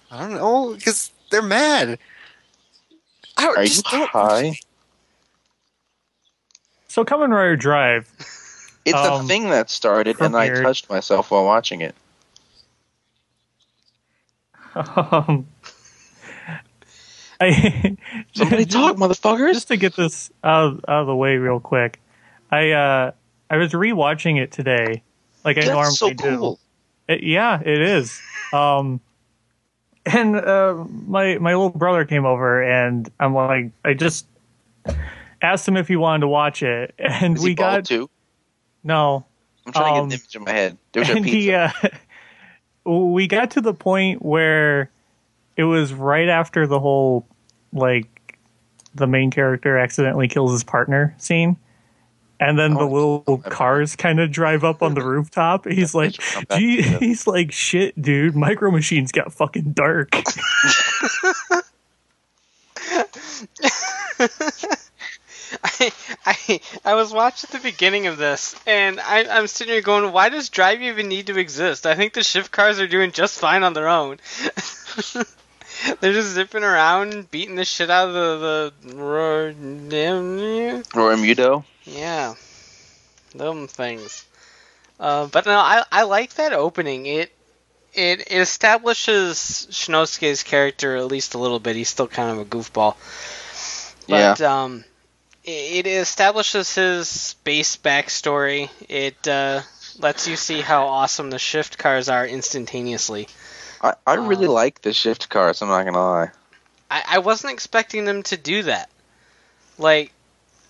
I 0.09 0.21
don't 0.21 0.35
know, 0.35 0.73
because 0.73 1.11
they're 1.31 1.41
mad. 1.41 1.99
I 3.35 3.41
don't, 3.43 3.57
Are 3.57 3.61
you 3.63 3.67
just 3.67 3.85
don't- 3.85 4.09
high? 4.09 4.57
So 6.87 7.03
Kamen 7.05 7.29
Rider 7.29 7.55
Drive. 7.55 8.09
It's 8.85 8.93
a 8.97 9.13
Um, 9.13 9.27
thing 9.27 9.49
that 9.49 9.69
started, 9.69 10.19
and 10.21 10.35
I 10.35 10.49
touched 10.49 10.89
myself 10.89 11.31
while 11.31 11.43
watching 11.45 11.81
it. 11.81 11.93
Um, 14.75 15.47
I 17.41 17.97
Somebody 18.33 18.65
talk, 18.67 18.95
motherfuckers! 18.97 19.53
just 19.53 19.67
to 19.69 19.77
get 19.77 19.95
this 19.95 20.31
out, 20.43 20.83
out 20.87 21.01
of 21.01 21.07
the 21.07 21.15
way 21.15 21.37
real 21.37 21.59
quick. 21.59 21.99
I 22.51 22.71
uh 22.71 23.11
I 23.49 23.57
was 23.57 23.71
rewatching 23.73 24.41
it 24.41 24.51
today, 24.51 25.03
like 25.43 25.57
I 25.57 25.61
normally 25.65 25.83
That's 25.83 25.97
so 25.97 26.13
do. 26.13 26.57
It- 27.07 27.23
yeah, 27.23 27.59
it 27.61 27.81
is. 27.81 28.19
Um, 28.53 28.99
and 30.05 30.35
uh, 30.35 30.85
my 31.07 31.37
my 31.37 31.51
little 31.53 31.69
brother 31.69 32.05
came 32.05 32.25
over, 32.25 32.61
and 32.63 33.09
I'm 33.19 33.33
like, 33.33 33.71
I 33.83 33.93
just 33.93 34.25
asked 35.41 35.67
him 35.67 35.77
if 35.77 35.87
he 35.87 35.95
wanted 35.95 36.21
to 36.21 36.27
watch 36.27 36.63
it, 36.63 36.93
and 36.97 37.37
Is 37.37 37.43
we 37.43 37.49
he 37.49 37.55
got 37.55 37.85
too? 37.85 38.09
no, 38.83 39.25
I'm 39.65 39.73
trying 39.73 39.93
to 39.95 39.99
um, 40.01 40.09
get 40.09 40.15
an 40.15 40.21
image 40.21 40.35
in 40.35 40.43
my 40.43 40.51
head. 40.51 40.77
There's 40.93 41.09
and 41.09 41.23
pizza. 41.25 41.37
he 41.37 41.53
uh, 41.53 41.71
we 42.89 43.27
got 43.27 43.51
to 43.51 43.61
the 43.61 43.73
point 43.73 44.21
where 44.23 44.91
it 45.55 45.63
was 45.65 45.93
right 45.93 46.29
after 46.29 46.67
the 46.67 46.79
whole 46.79 47.25
like 47.73 48.37
the 48.95 49.07
main 49.07 49.29
character 49.31 49.77
accidentally 49.77 50.27
kills 50.27 50.51
his 50.51 50.63
partner 50.63 51.13
scene 51.17 51.57
and 52.39 52.57
then 52.57 52.73
the 52.75 52.81
Oh, 52.81 52.87
little 53.21 53.37
cars 53.39 53.95
kind 53.95 54.19
of 54.19 54.31
drive 54.31 54.63
up 54.63 54.81
on 54.81 54.93
the 54.93 55.01
rooftop. 55.03 55.65
He's 55.67 55.93
like 55.93 56.15
gee, 56.55 56.81
he's 56.99 57.27
like 57.27 57.51
shit 57.51 57.99
dude 58.01 58.35
micro 58.35 58.71
machines 58.71 59.11
got 59.11 59.33
fucking 59.33 59.73
dark 59.73 60.09
I, 65.63 65.91
I 66.25 66.59
I 66.85 66.93
was 66.95 67.11
watching 67.11 67.49
the 67.51 67.59
beginning 67.59 68.07
of 68.07 68.17
this, 68.17 68.55
and 68.65 68.99
I, 68.99 69.25
I'm 69.25 69.47
sitting 69.47 69.73
here 69.73 69.81
going, 69.81 70.11
"Why 70.11 70.29
does 70.29 70.49
Drive 70.49 70.81
even 70.81 71.07
need 71.07 71.27
to 71.27 71.37
exist?" 71.37 71.85
I 71.85 71.95
think 71.95 72.13
the 72.13 72.23
shift 72.23 72.51
cars 72.51 72.79
are 72.79 72.87
doing 72.87 73.11
just 73.11 73.39
fine 73.39 73.63
on 73.63 73.73
their 73.73 73.87
own. 73.87 74.17
They're 75.99 76.13
just 76.13 76.33
zipping 76.33 76.63
around, 76.63 77.29
beating 77.29 77.55
the 77.55 77.65
shit 77.65 77.89
out 77.89 78.09
of 78.09 78.13
the 78.13 78.73
the 78.81 78.95
ro- 78.95 79.53
damn 79.53 80.83
Or 80.95 81.11
yeah, 81.85 82.33
them 83.35 83.67
things. 83.67 84.25
Uh, 84.99 85.27
but 85.27 85.45
no, 85.45 85.57
I 85.57 85.83
I 85.91 86.03
like 86.03 86.33
that 86.35 86.53
opening. 86.53 87.05
It 87.05 87.31
it, 87.93 88.21
it 88.21 88.31
establishes 88.31 89.67
Shinnosuke's 89.71 90.43
character 90.43 90.95
at 90.95 91.05
least 91.05 91.33
a 91.33 91.37
little 91.37 91.59
bit. 91.59 91.75
He's 91.75 91.89
still 91.89 92.07
kind 92.07 92.31
of 92.31 92.39
a 92.39 92.45
goofball. 92.45 92.95
But 94.07 94.41
um, 94.41 94.85
it, 95.47 95.85
it 95.85 95.87
establishes 95.87 96.75
his 96.75 97.35
base 97.43 97.77
backstory. 97.77 98.69
It 98.89 99.27
uh, 99.27 99.61
lets 99.97 100.27
you 100.27 100.35
see 100.35 100.61
how 100.61 100.87
awesome 100.87 101.29
the 101.29 101.39
shift 101.39 101.77
cars 101.77 102.09
are 102.09 102.27
instantaneously. 102.27 103.27
I, 103.81 103.93
I 104.05 104.15
really 104.15 104.47
Um, 104.47 104.53
like 104.53 104.81
the 104.81 104.93
shift 104.93 105.29
cars. 105.29 105.61
I'm 105.61 105.69
not 105.69 105.85
gonna 105.85 105.97
lie. 105.97 106.31
I, 106.91 107.03
I 107.11 107.19
wasn't 107.19 107.53
expecting 107.53 108.05
them 108.05 108.23
to 108.23 108.37
do 108.37 108.63
that. 108.63 108.89
Like, 109.77 110.11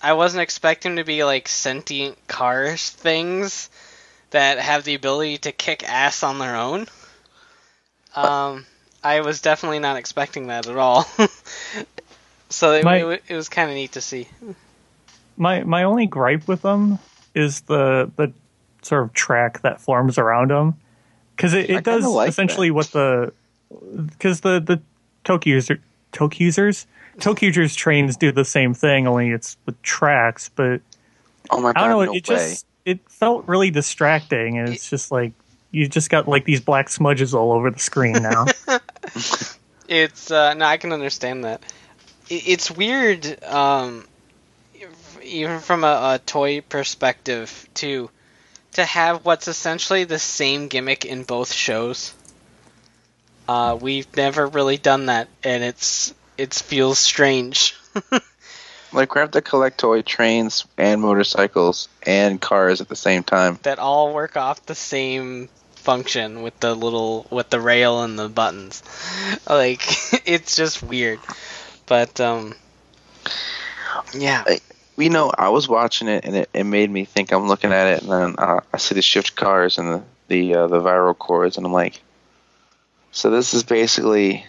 I 0.01 0.13
wasn't 0.13 0.43
expecting 0.43 0.95
them 0.95 1.03
to 1.03 1.07
be 1.07 1.23
like 1.23 1.47
sentient 1.47 2.27
cars 2.27 2.89
things 2.89 3.69
that 4.31 4.59
have 4.59 4.83
the 4.83 4.93
ability 4.95 5.39
to 5.39 5.51
kick 5.51 5.87
ass 5.89 6.21
on 6.21 6.37
their 6.39 6.55
own. 6.55 6.87
Um, 8.15 8.65
I 9.03 9.21
was 9.21 9.41
definitely 9.41 9.79
not 9.79 9.97
expecting 9.97 10.47
that 10.47 10.67
at 10.67 10.75
all. 10.77 11.07
so 12.49 12.73
it, 12.73 12.83
My- 12.83 12.97
it, 13.13 13.23
it 13.29 13.35
was 13.35 13.49
kind 13.49 13.69
of 13.69 13.75
neat 13.75 13.93
to 13.93 14.01
see. 14.01 14.27
My 15.37 15.63
my 15.63 15.83
only 15.83 16.07
gripe 16.07 16.47
with 16.47 16.61
them 16.63 16.99
is 17.35 17.61
the 17.61 18.11
the 18.15 18.33
sort 18.81 19.03
of 19.03 19.13
track 19.13 19.61
that 19.61 19.79
forms 19.81 20.17
around 20.17 20.49
them 20.51 20.75
because 21.35 21.53
it, 21.53 21.69
it 21.69 21.83
does 21.83 22.05
like 22.05 22.29
essentially 22.29 22.71
what 22.71 22.87
the 22.91 23.31
because 24.07 24.41
the 24.41 24.59
the 24.59 24.81
Tokyuser 25.25 25.79
Tokusers 26.13 26.85
Tokusers 27.19 27.75
trains 27.75 28.15
do 28.17 28.31
the 28.31 28.45
same 28.45 28.73
thing 28.73 29.07
only 29.07 29.29
it's 29.31 29.57
with 29.65 29.79
tracks 29.81 30.49
but 30.55 30.81
Oh 31.49 31.59
my 31.61 31.73
god, 31.73 31.77
I 31.77 31.87
don't 31.87 31.89
know 31.91 32.05
no 32.05 32.11
it 32.13 32.27
way. 32.27 32.35
just 32.37 32.65
it 32.85 32.99
felt 33.09 33.47
really 33.47 33.69
distracting 33.71 34.57
and 34.57 34.69
it's 34.69 34.89
just 34.89 35.11
like 35.11 35.33
you 35.71 35.87
just 35.87 36.09
got 36.09 36.27
like 36.27 36.45
these 36.45 36.61
black 36.61 36.87
smudges 36.89 37.33
all 37.33 37.51
over 37.51 37.69
the 37.69 37.79
screen 37.79 38.13
now. 38.13 38.45
It's 39.89 40.31
uh, 40.31 40.53
no, 40.53 40.65
I 40.65 40.77
can 40.77 40.91
understand 40.91 41.45
that. 41.45 41.61
I- 42.29 42.43
It's 42.45 42.69
weird, 42.69 43.41
um, 43.45 44.05
even 45.27 45.59
from 45.59 45.83
a, 45.83 46.15
a 46.15 46.21
toy 46.25 46.61
perspective, 46.61 47.67
too, 47.73 48.09
to 48.73 48.85
have 48.85 49.25
what's 49.25 49.47
essentially 49.47 50.03
the 50.03 50.19
same 50.19 50.67
gimmick 50.67 51.05
in 51.05 51.23
both 51.23 51.51
shows. 51.53 52.13
Uh, 53.47 53.77
we've 53.79 54.13
never 54.15 54.47
really 54.47 54.77
done 54.77 55.05
that, 55.07 55.27
and 55.43 55.63
it's 55.63 56.13
it 56.37 56.53
feels 56.53 56.99
strange. 56.99 57.75
Like 58.93 59.13
we 59.13 59.19
have 59.21 59.31
to 59.31 59.41
collect 59.41 59.79
toy 59.79 60.01
trains 60.01 60.65
and 60.77 61.01
motorcycles 61.01 61.89
and 62.03 62.39
cars 62.39 62.79
at 62.81 62.87
the 62.87 62.95
same 62.95 63.23
time. 63.23 63.59
that 63.63 63.79
all 63.79 64.13
work 64.13 64.37
off 64.37 64.65
the 64.65 64.75
same 64.75 65.49
function 65.75 66.41
with 66.41 66.57
the 66.59 66.73
little 66.73 67.27
with 67.29 67.49
the 67.49 67.59
rail 67.59 68.03
and 68.03 68.17
the 68.17 68.29
buttons. 68.29 68.81
Like 69.49 69.81
it's 70.25 70.55
just 70.55 70.81
weird. 70.81 71.19
But 71.85 72.19
um 72.21 72.55
yeah. 74.13 74.45
You 74.97 75.09
know, 75.11 75.31
I 75.37 75.49
was 75.49 75.67
watching 75.69 76.07
it 76.07 76.25
and 76.25 76.35
it, 76.35 76.49
it 76.53 76.63
made 76.63 76.89
me 76.89 77.05
think. 77.05 77.31
I'm 77.31 77.47
looking 77.47 77.71
at 77.71 77.87
it 77.87 78.01
and 78.03 78.11
then 78.11 78.35
uh, 78.37 78.61
I 78.73 78.77
see 78.77 78.95
the 78.95 79.01
shift 79.01 79.35
cars 79.35 79.77
and 79.77 79.93
the 79.93 80.03
the 80.27 80.55
uh, 80.55 80.67
the 80.67 80.81
Viral 80.81 81.17
Cores 81.17 81.57
and 81.57 81.65
I'm 81.65 81.71
like, 81.73 82.01
so 83.11 83.29
this 83.29 83.53
is 83.53 83.63
basically 83.63 84.43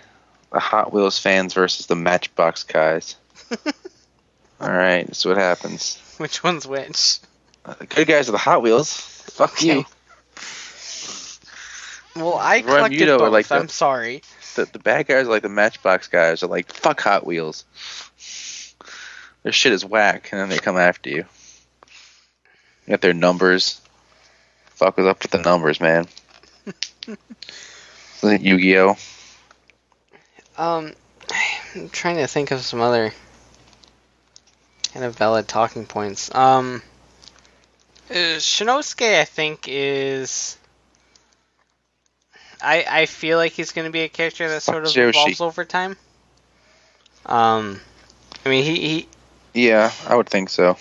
the 0.53 0.59
Hot 0.61 0.93
Wheels 0.93 1.19
fans 1.19 1.53
versus 1.55 1.87
the 1.87 1.97
Matchbox 1.97 2.65
guys. 2.65 3.17
All 4.61 4.71
right, 4.73 5.07
that's 5.07 5.25
what 5.25 5.37
happens. 5.37 5.99
Which 6.17 6.43
one's 6.43 6.67
which? 6.67 7.19
Uh, 7.65 7.75
the 7.79 7.87
good 7.87 8.09
guys 8.09 8.29
are 8.29 8.33
the 8.33 8.39
Hot 8.39 8.63
Wheels. 8.63 8.93
Fuck 8.93 9.63
you. 9.63 9.85
Well, 12.17 12.39
I 12.39 12.63
collected 12.63 13.07
both. 13.07 13.31
like 13.33 13.47
the- 13.47 13.57
I'm 13.57 13.69
sorry. 13.69 14.23
The 14.57 14.65
the 14.65 14.79
bad 14.81 15.07
guys 15.07 15.27
are 15.27 15.31
like 15.31 15.43
the 15.43 15.49
Matchbox 15.49 16.09
guys 16.09 16.43
are 16.43 16.49
like 16.49 16.73
fuck 16.73 17.01
Hot 17.03 17.25
Wheels. 17.25 17.65
Their 19.43 19.53
shit 19.53 19.73
is 19.73 19.85
whack, 19.85 20.31
and 20.33 20.41
then 20.41 20.49
they 20.49 20.59
come 20.59 20.77
after 20.77 21.11
you. 21.11 21.25
You 22.87 22.91
got 22.91 23.01
their 23.01 23.15
numbers. 23.15 23.81
Fuck 24.71 24.97
was 24.97 25.07
up 25.07 25.23
with 25.23 25.31
the 25.33 25.39
numbers, 25.39 25.81
man. 25.81 26.07
Yu-Gi-Oh? 28.23 28.97
Um 30.57 30.93
I'm 31.75 31.89
trying 31.91 32.17
to 32.17 32.27
think 32.27 32.51
of 32.51 32.61
some 32.63 32.81
other 32.81 33.13
kind 34.93 35.05
of 35.05 35.17
valid 35.17 35.47
talking 35.47 35.87
points. 35.87 36.35
Um 36.35 36.83
uh, 38.11 38.15
Shinnosuke 38.39 39.21
I 39.21 39.25
think 39.25 39.67
is 39.69 40.57
I 42.61 42.85
I 42.89 43.07
feel 43.07 43.39
like 43.39 43.53
he's 43.53 43.73
going 43.73 43.87
to 43.87 43.93
be 43.93 44.01
a 44.01 44.09
character 44.09 44.49
that 44.49 44.63
sort 44.63 44.85
of 44.85 44.91
Joshi. 44.91 45.11
evolves 45.11 45.41
over 45.41 45.65
time. 45.65 45.97
Um 47.27 47.81
I 48.45 48.49
mean 48.49 48.65
he, 48.65 48.89
he 48.89 49.09
Yeah, 49.55 49.93
I 50.07 50.15
would 50.15 50.29
think 50.29 50.51
so. 50.51 50.77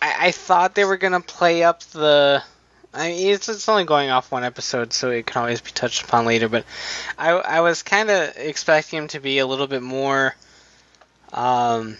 I, 0.00 0.26
I 0.26 0.30
thought 0.32 0.74
they 0.74 0.84
were 0.84 0.96
gonna 0.96 1.20
play 1.20 1.62
up 1.62 1.80
the. 1.84 2.42
I 2.94 3.08
mean, 3.08 3.28
it's, 3.28 3.48
it's 3.48 3.68
only 3.70 3.84
going 3.84 4.10
off 4.10 4.30
one 4.30 4.44
episode, 4.44 4.92
so 4.92 5.10
it 5.10 5.24
can 5.24 5.40
always 5.40 5.62
be 5.62 5.70
touched 5.70 6.04
upon 6.04 6.26
later. 6.26 6.48
But 6.48 6.66
I, 7.16 7.30
I 7.30 7.60
was 7.60 7.82
kind 7.82 8.10
of 8.10 8.36
expecting 8.36 8.98
him 8.98 9.08
to 9.08 9.20
be 9.20 9.38
a 9.38 9.46
little 9.46 9.66
bit 9.66 9.82
more, 9.82 10.34
um, 11.32 11.96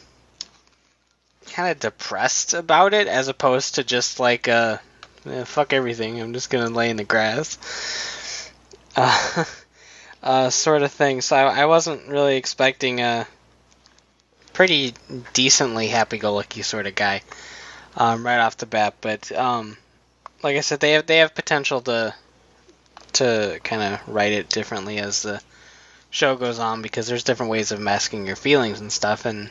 kind 1.53 1.71
of 1.71 1.81
depressed 1.81 2.53
about 2.53 2.93
it, 2.93 3.07
as 3.07 3.29
opposed 3.29 3.77
to 3.77 3.85
just 3.85 4.21
like 4.21 4.49
uh, 4.49 4.77
eh, 5.25 5.45
fuck 5.45 5.73
everything. 5.73 6.21
I'm 6.21 6.35
just 6.35 6.51
gonna 6.51 6.69
lay 6.69 6.91
in 6.91 6.97
the 6.97 7.05
grass, 7.05 8.51
uh, 8.97 9.45
uh, 10.23 10.51
sort 10.51 10.83
of 10.83 10.93
thing. 10.93 11.23
So 11.23 11.37
I, 11.37 11.63
I 11.63 11.67
wasn't 11.67 12.09
really 12.09 12.37
expecting 12.37 13.01
a 13.01 13.27
pretty 14.53 14.95
decently 15.33 15.89
happy-go-lucky 15.89 16.63
sort 16.63 16.87
of 16.87 16.95
guy 16.95 17.23
um, 17.97 18.25
right 18.25 18.39
off 18.41 18.57
the 18.57 18.67
bat. 18.67 18.95
But 19.01 19.31
um, 19.33 19.77
like 20.43 20.57
I 20.57 20.61
said, 20.61 20.81
they 20.81 20.93
have 20.93 21.07
they 21.07 21.19
have 21.19 21.35
potential 21.35 21.81
to 21.83 22.15
to 23.15 23.61
kind 23.63 23.83
of 23.95 24.09
write 24.09 24.33
it 24.33 24.49
differently 24.49 24.99
as 24.99 25.23
the 25.23 25.41
show 26.11 26.37
goes 26.37 26.59
on 26.59 26.83
because 26.83 27.07
there's 27.07 27.25
different 27.25 27.51
ways 27.53 27.73
of 27.73 27.81
masking 27.81 28.27
your 28.27 28.37
feelings 28.37 28.81
and 28.81 28.91
stuff, 28.93 29.25
and 29.27 29.51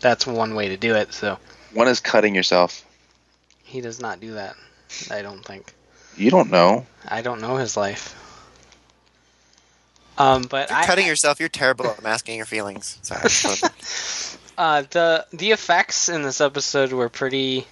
that's 0.00 0.26
one 0.26 0.54
way 0.54 0.68
to 0.68 0.76
do 0.76 0.94
it. 0.94 1.12
So 1.12 1.38
One 1.72 1.88
is 1.88 2.00
cutting 2.00 2.34
yourself. 2.34 2.84
he 3.64 3.80
does 3.80 4.00
not 4.00 4.20
do 4.20 4.34
that. 4.34 4.56
I 5.10 5.22
don't 5.22 5.44
think. 5.44 5.72
You 6.16 6.30
don't 6.30 6.50
know. 6.50 6.86
I 7.06 7.22
don't 7.22 7.40
know 7.40 7.56
his 7.56 7.76
life. 7.76 8.14
Um, 10.18 10.42
but 10.42 10.68
You're 10.68 10.78
I, 10.78 10.84
cutting 10.86 11.06
yourself. 11.06 11.38
You're 11.40 11.48
terrible 11.48 11.86
at 11.86 12.02
masking 12.02 12.36
your 12.36 12.44
feelings. 12.46 12.98
Sorry. 13.02 13.70
uh, 14.58 14.82
the 14.90 15.26
the 15.32 15.52
effects 15.52 16.08
in 16.08 16.22
this 16.22 16.40
episode 16.40 16.92
were 16.92 17.08
pretty 17.08 17.66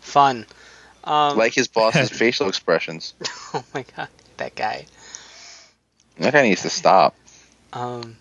fun. 0.00 0.46
Um, 1.04 1.36
Like 1.36 1.52
his 1.54 1.66
boss's 1.68 2.08
facial 2.16 2.48
expressions. 2.48 3.14
oh 3.54 3.64
my 3.74 3.84
god, 3.96 4.08
that 4.36 4.54
guy. 4.54 4.86
That 6.18 6.32
guy 6.32 6.42
needs 6.42 6.62
to 6.62 6.70
stop. 6.70 7.14
Um, 7.72 8.16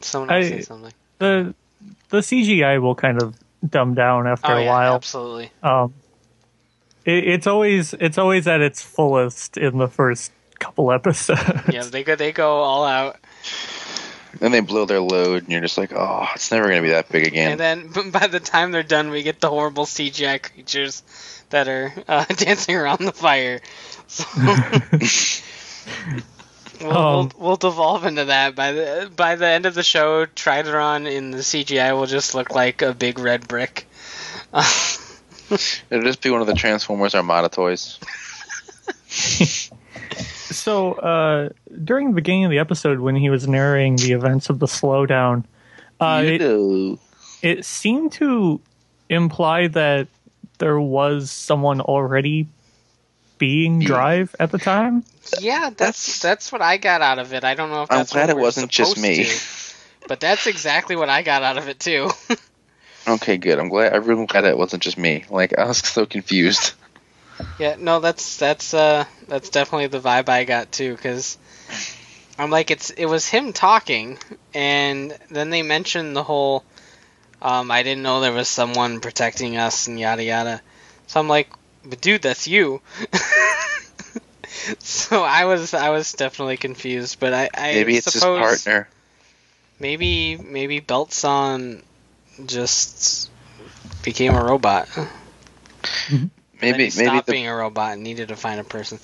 someone 0.00 0.30
else 0.30 0.46
I- 0.46 0.48
say 0.50 0.60
something. 0.62 0.92
the 1.18 1.54
the 2.10 2.18
CGI 2.18 2.80
will 2.80 2.94
kind 2.94 3.22
of 3.22 3.36
dumb 3.68 3.94
down 3.94 4.26
after 4.26 4.52
Oh 4.52 4.56
a 4.56 4.64
yeah, 4.64 4.70
while. 4.70 4.94
absolutely. 4.94 5.50
Um, 5.62 5.94
it, 7.04 7.24
it's 7.28 7.46
always 7.46 7.94
it's 7.94 8.18
always 8.18 8.46
at 8.46 8.60
its 8.60 8.82
fullest 8.82 9.56
in 9.56 9.78
the 9.78 9.88
first 9.88 10.32
couple 10.64 10.90
episodes. 10.92 11.40
Yeah, 11.70 11.82
they 11.84 12.02
go 12.04 12.16
they 12.16 12.32
go 12.32 12.58
all 12.62 12.84
out, 12.84 13.16
Then 14.38 14.50
they 14.52 14.60
blow 14.60 14.84
their 14.86 15.00
load, 15.00 15.42
and 15.44 15.52
you're 15.52 15.60
just 15.60 15.76
like, 15.78 15.92
oh, 15.92 16.26
it's 16.34 16.50
never 16.50 16.66
gonna 16.68 16.82
be 16.82 16.90
that 16.90 17.08
big 17.10 17.26
again. 17.26 17.52
and 17.52 17.60
then 17.60 18.10
by 18.10 18.26
the 18.26 18.40
time 18.40 18.72
they're 18.72 18.82
done, 18.82 19.10
we 19.10 19.22
get 19.22 19.40
the 19.40 19.50
horrible 19.50 19.84
CGI 19.84 20.42
creatures 20.42 21.02
that 21.50 21.68
are 21.68 21.92
uh, 22.08 22.24
dancing 22.36 22.76
around 22.76 23.04
the 23.04 23.12
fire. 23.12 23.60
So 24.06 24.24
we'll, 26.80 26.90
we'll, 26.90 26.98
Um, 26.98 27.30
we'll 27.38 27.56
devolve 27.56 28.04
into 28.04 28.24
that 28.26 28.54
by 28.54 28.72
the 28.72 29.10
by 29.14 29.36
the 29.36 29.46
end 29.46 29.66
of 29.66 29.74
the 29.74 29.82
show. 29.82 30.26
Tridoron 30.26 31.10
in 31.10 31.30
the 31.30 31.38
CGI 31.38 31.92
will 31.92 32.06
just 32.06 32.34
look 32.34 32.50
like 32.54 32.82
a 32.82 32.92
big 32.94 33.18
red 33.18 33.46
brick. 33.48 33.86
It'll 35.90 36.02
just 36.04 36.22
be 36.22 36.30
one 36.30 36.40
of 36.40 36.46
the 36.46 36.54
Transformers 36.54 37.14
Armada 37.14 37.48
toys. 37.48 37.98
So 40.50 40.92
uh, 40.94 41.48
during 41.82 42.08
the 42.08 42.14
beginning 42.14 42.44
of 42.44 42.50
the 42.50 42.58
episode, 42.58 43.00
when 43.00 43.16
he 43.16 43.30
was 43.30 43.46
narrating 43.48 43.96
the 43.96 44.12
events 44.12 44.50
of 44.50 44.58
the 44.58 44.66
slowdown, 44.66 45.44
uh, 46.00 46.22
you 46.24 46.32
it, 46.32 46.40
know. 46.40 46.98
it 47.42 47.64
seemed 47.64 48.12
to 48.12 48.60
imply 49.08 49.68
that 49.68 50.08
there 50.58 50.80
was 50.80 51.30
someone 51.30 51.80
already 51.80 52.48
being 53.38 53.80
drive 53.80 54.34
at 54.38 54.50
the 54.52 54.58
time. 54.58 55.04
yeah, 55.40 55.70
that's 55.76 56.20
that's 56.20 56.52
what 56.52 56.62
I 56.62 56.76
got 56.76 57.02
out 57.02 57.18
of 57.18 57.32
it. 57.32 57.44
I 57.44 57.54
don't 57.54 57.70
know 57.70 57.82
if 57.82 57.90
I'm 57.90 57.98
that's 57.98 58.12
glad 58.12 58.28
what 58.28 58.38
it 58.38 58.40
wasn't 58.40 58.70
just 58.70 58.98
me. 58.98 59.24
to, 59.24 59.38
but 60.08 60.20
that's 60.20 60.46
exactly 60.46 60.96
what 60.96 61.08
I 61.08 61.22
got 61.22 61.42
out 61.42 61.58
of 61.58 61.68
it 61.68 61.80
too. 61.80 62.10
Okay, 63.06 63.36
good. 63.36 63.58
I'm 63.58 63.68
glad. 63.68 63.92
I'm 63.92 64.04
really 64.04 64.26
glad 64.26 64.44
it 64.44 64.56
wasn't 64.56 64.82
just 64.82 64.96
me. 64.96 65.24
Like 65.28 65.58
I 65.58 65.66
was 65.66 65.78
so 65.78 66.06
confused. 66.06 66.72
Yeah, 67.58 67.76
no, 67.78 68.00
that's 68.00 68.36
that's 68.36 68.74
uh 68.74 69.04
that's 69.28 69.50
definitely 69.50 69.86
the 69.86 70.00
vibe 70.00 70.28
I 70.28 70.44
got 70.44 70.72
too, 70.72 70.94
because 70.94 71.38
I'm 72.38 72.50
like 72.50 72.70
it's 72.70 72.90
it 72.90 73.06
was 73.06 73.28
him 73.28 73.52
talking, 73.52 74.18
and 74.52 75.16
then 75.30 75.50
they 75.50 75.62
mentioned 75.62 76.16
the 76.16 76.22
whole 76.24 76.64
um 77.42 77.70
I 77.70 77.82
didn't 77.82 78.02
know 78.02 78.20
there 78.20 78.32
was 78.32 78.48
someone 78.48 79.00
protecting 79.00 79.56
us 79.56 79.86
and 79.86 79.98
yada 80.00 80.24
yada, 80.24 80.62
so 81.06 81.20
I'm 81.20 81.28
like, 81.28 81.48
but 81.84 82.00
dude, 82.00 82.22
that's 82.22 82.48
you. 82.48 82.80
so 84.78 85.22
I 85.22 85.44
was 85.44 85.74
I 85.74 85.90
was 85.90 86.12
definitely 86.12 86.56
confused, 86.56 87.20
but 87.20 87.32
I, 87.32 87.50
I 87.54 87.72
Maybe 87.74 87.96
it's 87.96 88.12
his 88.12 88.22
partner. 88.22 88.88
maybe 89.78 90.36
maybe 90.36 90.80
Belt-san 90.80 91.82
just 92.46 93.30
became 94.02 94.34
a 94.34 94.42
robot. 94.42 94.88
Then 96.08 96.30
Maybe 96.60 96.78
maybe 96.78 96.90
stopped 96.90 97.26
the, 97.26 97.32
being 97.32 97.48
a 97.48 97.54
robot 97.54 97.94
and 97.94 98.02
needed 98.02 98.28
to 98.28 98.36
find 98.36 98.60
a 98.60 98.64
person. 98.64 98.98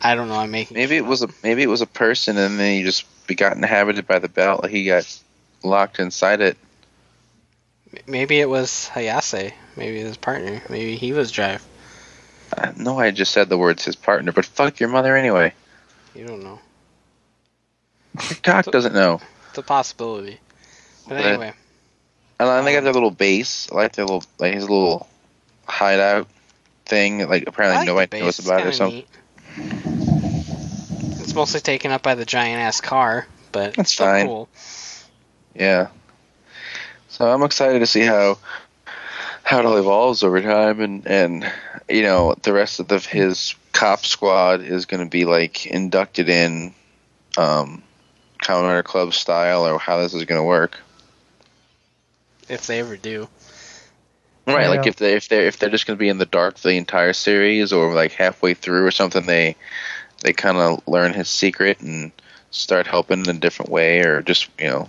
I 0.00 0.14
don't 0.14 0.28
know. 0.28 0.36
I'm 0.36 0.50
making 0.50 0.76
maybe 0.76 0.96
it 0.96 1.04
was 1.04 1.22
a 1.22 1.28
maybe 1.42 1.62
it 1.62 1.68
was 1.68 1.80
a 1.80 1.86
person, 1.86 2.36
and 2.36 2.58
then 2.58 2.74
he 2.74 2.82
just 2.82 3.06
got 3.36 3.56
inhabited 3.56 4.06
by 4.06 4.18
the 4.18 4.28
belt. 4.28 4.62
Like 4.62 4.72
he 4.72 4.84
got 4.84 5.20
locked 5.62 5.98
inside 5.98 6.40
it. 6.40 6.56
maybe 8.06 8.40
it 8.40 8.48
was 8.48 8.90
Hayase. 8.92 9.52
Maybe 9.76 10.00
his 10.00 10.16
partner. 10.16 10.62
Maybe 10.68 10.96
he 10.96 11.12
was 11.12 11.30
Drive. 11.30 11.64
I 12.56 12.72
know 12.76 12.98
I 12.98 13.10
just 13.10 13.32
said 13.32 13.48
the 13.48 13.58
words 13.58 13.84
his 13.84 13.96
partner, 13.96 14.32
but 14.32 14.44
fuck 14.44 14.78
your 14.80 14.88
mother 14.88 15.16
anyway. 15.16 15.52
You 16.14 16.26
don't 16.26 16.42
know. 16.42 16.60
Cock 18.42 18.66
doesn't 18.66 18.94
know. 18.94 19.20
It's 19.50 19.58
a 19.58 19.62
possibility. 19.62 20.40
But 21.06 21.16
But- 21.16 21.26
anyway, 21.26 21.52
And 22.38 22.48
I 22.48 22.72
got 22.72 22.80
their 22.80 22.88
um, 22.88 22.94
little 22.94 23.10
base. 23.10 23.68
I 23.70 23.76
like 23.76 23.92
their 23.92 24.04
little 24.04 24.24
like 24.38 24.54
his 24.54 24.64
little 24.64 25.08
hideout 25.66 26.28
thing. 26.86 27.28
Like 27.28 27.44
apparently 27.46 27.78
like 27.78 27.86
nobody 27.86 28.20
knows 28.20 28.38
about 28.38 28.60
it 28.60 28.66
or 28.66 28.72
something. 28.72 28.98
neat. 28.98 29.08
It's 31.20 31.34
mostly 31.34 31.60
taken 31.60 31.90
up 31.90 32.02
by 32.02 32.14
the 32.14 32.24
giant 32.24 32.60
ass 32.60 32.80
car, 32.80 33.26
but 33.52 33.74
That's 33.74 33.92
still 33.92 34.06
fine. 34.06 34.26
cool. 34.26 34.48
Yeah. 35.54 35.88
So 37.08 37.30
I'm 37.30 37.42
excited 37.42 37.80
to 37.80 37.86
see 37.86 38.00
how 38.02 38.38
how 39.42 39.60
it 39.60 39.66
all 39.66 39.76
evolves 39.76 40.22
over 40.22 40.40
time, 40.42 40.80
and 40.80 41.06
and 41.06 41.52
you 41.88 42.02
know 42.02 42.34
the 42.42 42.52
rest 42.52 42.80
of 42.80 42.88
the, 42.88 42.98
his 42.98 43.54
cop 43.72 44.04
squad 44.04 44.60
is 44.60 44.86
going 44.86 45.04
to 45.04 45.10
be 45.10 45.24
like 45.24 45.66
inducted 45.66 46.28
in 46.28 46.74
um, 47.38 47.82
Rider 48.48 48.82
Club 48.82 49.14
style, 49.14 49.66
or 49.66 49.78
how 49.78 49.98
this 50.00 50.14
is 50.14 50.24
going 50.24 50.40
to 50.40 50.44
work. 50.44 50.78
If 52.48 52.66
they 52.66 52.80
ever 52.80 52.96
do. 52.96 53.28
Right, 54.46 54.62
Yeah. 54.62 54.68
like 54.68 54.86
if 54.86 54.96
they 54.96 55.14
if 55.14 55.28
they 55.28 55.46
if 55.46 55.58
they're 55.58 55.70
just 55.70 55.86
going 55.86 55.96
to 55.96 56.00
be 56.00 56.08
in 56.08 56.18
the 56.18 56.26
dark 56.26 56.58
the 56.58 56.70
entire 56.74 57.12
series, 57.12 57.72
or 57.72 57.92
like 57.92 58.12
halfway 58.12 58.54
through 58.54 58.86
or 58.86 58.90
something, 58.90 59.26
they 59.26 59.56
they 60.22 60.32
kind 60.32 60.56
of 60.56 60.86
learn 60.86 61.12
his 61.12 61.28
secret 61.28 61.80
and 61.80 62.12
start 62.50 62.86
helping 62.86 63.20
in 63.24 63.36
a 63.36 63.40
different 63.40 63.70
way, 63.70 64.00
or 64.00 64.22
just 64.22 64.48
you 64.58 64.68
know 64.68 64.88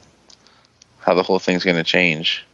how 0.99 1.13
the 1.15 1.23
whole 1.23 1.39
thing's 1.39 1.63
going 1.63 1.77
to 1.77 1.83
change. 1.83 2.45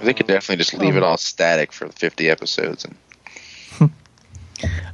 They 0.00 0.12
could 0.14 0.26
definitely 0.26 0.56
just 0.62 0.74
leave 0.74 0.96
it 0.96 1.02
all 1.02 1.16
static 1.16 1.72
for 1.72 1.88
50 1.88 2.28
episodes. 2.28 2.84
And 3.80 3.90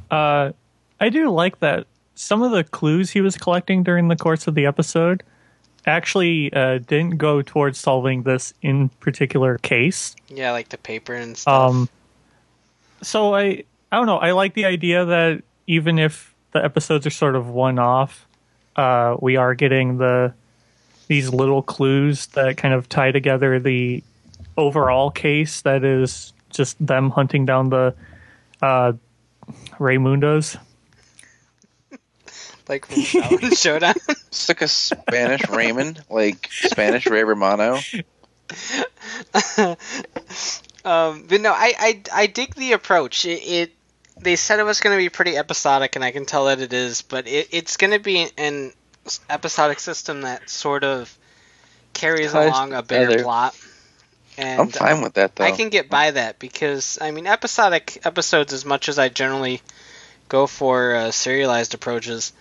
Uh, 0.09 0.51
I 0.99 1.09
do 1.09 1.29
like 1.29 1.59
that 1.59 1.87
some 2.15 2.41
of 2.43 2.51
the 2.51 2.63
clues 2.63 3.11
he 3.11 3.21
was 3.21 3.37
collecting 3.37 3.83
during 3.83 4.09
the 4.09 4.15
course 4.15 4.45
of 4.45 4.55
the 4.55 4.65
episode 4.65 5.23
actually 5.85 6.53
uh, 6.53 6.79
didn't 6.79 7.17
go 7.17 7.41
towards 7.41 7.79
solving 7.79 8.23
this 8.23 8.53
in 8.61 8.89
particular 8.99 9.57
case. 9.59 10.15
Yeah, 10.27 10.51
like 10.51 10.69
the 10.69 10.77
paper 10.77 11.13
and 11.13 11.37
stuff. 11.37 11.71
Um, 11.71 11.89
so 13.01 13.35
I 13.35 13.63
I 13.91 13.97
don't 13.97 14.05
know. 14.05 14.17
I 14.17 14.31
like 14.31 14.53
the 14.53 14.65
idea 14.65 15.05
that 15.05 15.43
even 15.67 15.99
if 15.99 16.33
the 16.51 16.63
episodes 16.63 17.05
are 17.07 17.11
sort 17.11 17.35
of 17.35 17.47
one 17.47 17.79
off, 17.79 18.27
uh, 18.75 19.17
we 19.19 19.35
are 19.35 19.53
getting 19.53 19.97
the 19.97 20.33
these 21.07 21.33
little 21.33 21.61
clues 21.61 22.27
that 22.27 22.55
kind 22.57 22.73
of 22.73 22.87
tie 22.87 23.11
together 23.11 23.59
the 23.59 24.01
overall 24.57 25.11
case 25.11 25.61
that 25.61 25.83
is 25.83 26.31
just 26.49 26.85
them 26.85 27.09
hunting 27.09 27.45
down 27.45 27.69
the 27.69 27.93
uh, 28.61 28.93
Raymundos. 29.77 30.57
Like 32.71 32.85
from 32.85 33.51
Showdown. 33.51 33.93
it's 34.09 34.49
like 34.49 34.61
a 34.61 34.67
Spanish 34.67 35.47
Raymond, 35.49 36.03
like 36.09 36.47
Spanish 36.51 37.05
Ray 37.05 37.23
Romano. 37.23 37.75
um, 40.83 41.25
but 41.27 41.41
no, 41.41 41.51
I, 41.51 41.73
I 41.77 42.01
I 42.13 42.27
dig 42.27 42.55
the 42.55 42.71
approach. 42.71 43.25
It, 43.25 43.41
it 43.43 43.71
they 44.19 44.37
said 44.37 44.59
it 44.59 44.63
was 44.63 44.79
going 44.79 44.97
to 44.97 45.01
be 45.01 45.09
pretty 45.09 45.37
episodic, 45.37 45.95
and 45.95 46.05
I 46.05 46.11
can 46.11 46.25
tell 46.25 46.45
that 46.45 46.59
it 46.61 46.73
is. 46.73 47.01
But 47.01 47.27
it, 47.27 47.49
it's 47.51 47.77
going 47.77 47.91
to 47.91 47.99
be 47.99 48.27
an 48.37 48.71
episodic 49.29 49.79
system 49.79 50.21
that 50.21 50.49
sort 50.49 50.83
of 50.83 51.15
carries 51.93 52.31
Ties 52.31 52.49
along 52.49 52.73
a 52.73 52.81
bigger 52.81 53.07
together. 53.07 53.23
plot. 53.23 53.55
And 54.37 54.61
I'm 54.61 54.69
fine 54.69 55.01
with 55.01 55.15
that 55.15 55.35
though. 55.35 55.43
I 55.43 55.51
can 55.51 55.69
get 55.69 55.89
by 55.89 56.11
that 56.11 56.39
because 56.39 56.97
I 57.01 57.11
mean 57.11 57.27
episodic 57.27 57.99
episodes 58.05 58.53
as 58.53 58.63
much 58.63 58.87
as 58.87 58.97
I 58.97 59.09
generally 59.09 59.61
go 60.29 60.47
for 60.47 60.95
uh, 60.95 61.11
serialized 61.11 61.73
approaches 61.73 62.31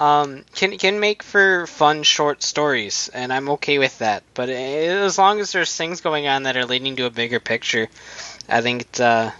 um, 0.00 0.44
can 0.54 0.76
can 0.78 1.00
make 1.00 1.22
for 1.22 1.66
fun 1.66 2.02
short 2.02 2.42
stories 2.42 3.10
and 3.14 3.32
I'm 3.32 3.48
okay 3.50 3.78
with 3.78 3.98
that. 3.98 4.22
But 4.34 4.48
uh, 4.48 4.52
as 4.52 5.18
long 5.18 5.40
as 5.40 5.52
there's 5.52 5.74
things 5.74 6.00
going 6.00 6.26
on 6.26 6.44
that 6.44 6.56
are 6.56 6.66
leading 6.66 6.96
to 6.96 7.06
a 7.06 7.10
bigger 7.10 7.40
picture 7.40 7.88
I 8.48 8.60
think 8.60 8.82
it, 8.82 9.00
uh, 9.00 9.30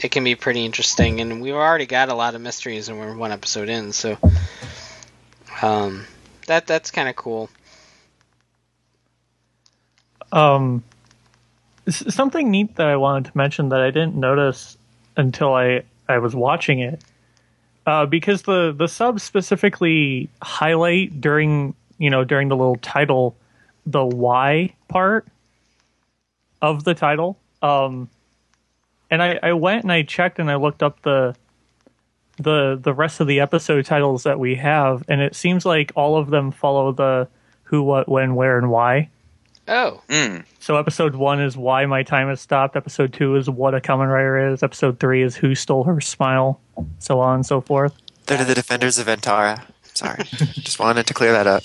it 0.00 0.10
can 0.10 0.24
be 0.24 0.34
pretty 0.34 0.64
interesting. 0.64 1.20
And 1.20 1.40
we've 1.40 1.54
already 1.54 1.86
got 1.86 2.08
a 2.08 2.14
lot 2.14 2.34
of 2.34 2.40
mysteries 2.40 2.88
and 2.88 2.98
we're 2.98 3.16
one 3.16 3.32
episode 3.32 3.68
in 3.68 3.92
so 3.92 4.18
um, 5.62 6.04
that 6.46 6.66
that's 6.66 6.90
kind 6.90 7.08
of 7.08 7.16
cool. 7.16 7.48
Um, 10.32 10.82
something 11.88 12.50
neat 12.50 12.76
that 12.76 12.86
I 12.86 12.96
wanted 12.96 13.30
to 13.30 13.36
mention 13.36 13.68
that 13.70 13.80
I 13.80 13.90
didn't 13.90 14.16
notice 14.16 14.76
until 15.16 15.54
I 15.54 15.84
I 16.08 16.18
was 16.18 16.34
watching 16.34 16.80
it, 16.80 17.02
uh, 17.86 18.06
because 18.06 18.42
the 18.42 18.72
the 18.72 18.88
subs 18.88 19.22
specifically 19.22 20.28
highlight 20.42 21.20
during 21.20 21.74
you 21.98 22.10
know 22.10 22.24
during 22.24 22.48
the 22.48 22.56
little 22.56 22.76
title 22.76 23.36
the 23.86 24.04
why 24.04 24.74
part 24.88 25.26
of 26.60 26.84
the 26.84 26.94
title. 26.94 27.38
Um, 27.60 28.08
and 29.10 29.22
I, 29.22 29.38
I 29.42 29.52
went 29.52 29.82
and 29.82 29.92
I 29.92 30.02
checked 30.02 30.38
and 30.38 30.50
I 30.50 30.56
looked 30.56 30.82
up 30.82 31.02
the 31.02 31.34
the 32.38 32.78
the 32.80 32.94
rest 32.94 33.20
of 33.20 33.26
the 33.26 33.40
episode 33.40 33.84
titles 33.84 34.22
that 34.22 34.38
we 34.38 34.54
have, 34.56 35.04
and 35.08 35.20
it 35.20 35.34
seems 35.34 35.66
like 35.66 35.92
all 35.94 36.16
of 36.16 36.30
them 36.30 36.50
follow 36.50 36.92
the 36.92 37.28
who, 37.64 37.82
what, 37.82 38.08
when, 38.08 38.34
where, 38.34 38.58
and 38.58 38.70
why. 38.70 39.08
Oh 39.68 40.02
Mm. 40.08 40.44
So 40.58 40.76
episode 40.76 41.14
one 41.14 41.40
is 41.40 41.56
why 41.56 41.86
my 41.86 42.02
time 42.02 42.28
has 42.28 42.40
stopped. 42.40 42.76
Episode 42.76 43.12
two 43.12 43.36
is 43.36 43.48
what 43.48 43.74
a 43.74 43.80
Kamen 43.80 44.12
Rider 44.12 44.52
is. 44.52 44.62
Episode 44.62 44.98
three 44.98 45.22
is 45.22 45.36
who 45.36 45.54
stole 45.54 45.84
her 45.84 46.00
smile. 46.00 46.60
So 46.98 47.20
on 47.20 47.36
and 47.36 47.46
so 47.46 47.60
forth. 47.60 47.94
They're 48.26 48.44
the 48.44 48.54
defenders 48.54 48.98
of 48.98 49.06
Ventara. 49.06 49.62
Sorry, 49.94 50.24
just 50.24 50.78
wanted 50.78 51.06
to 51.06 51.14
clear 51.14 51.32
that 51.32 51.46
up. 51.46 51.62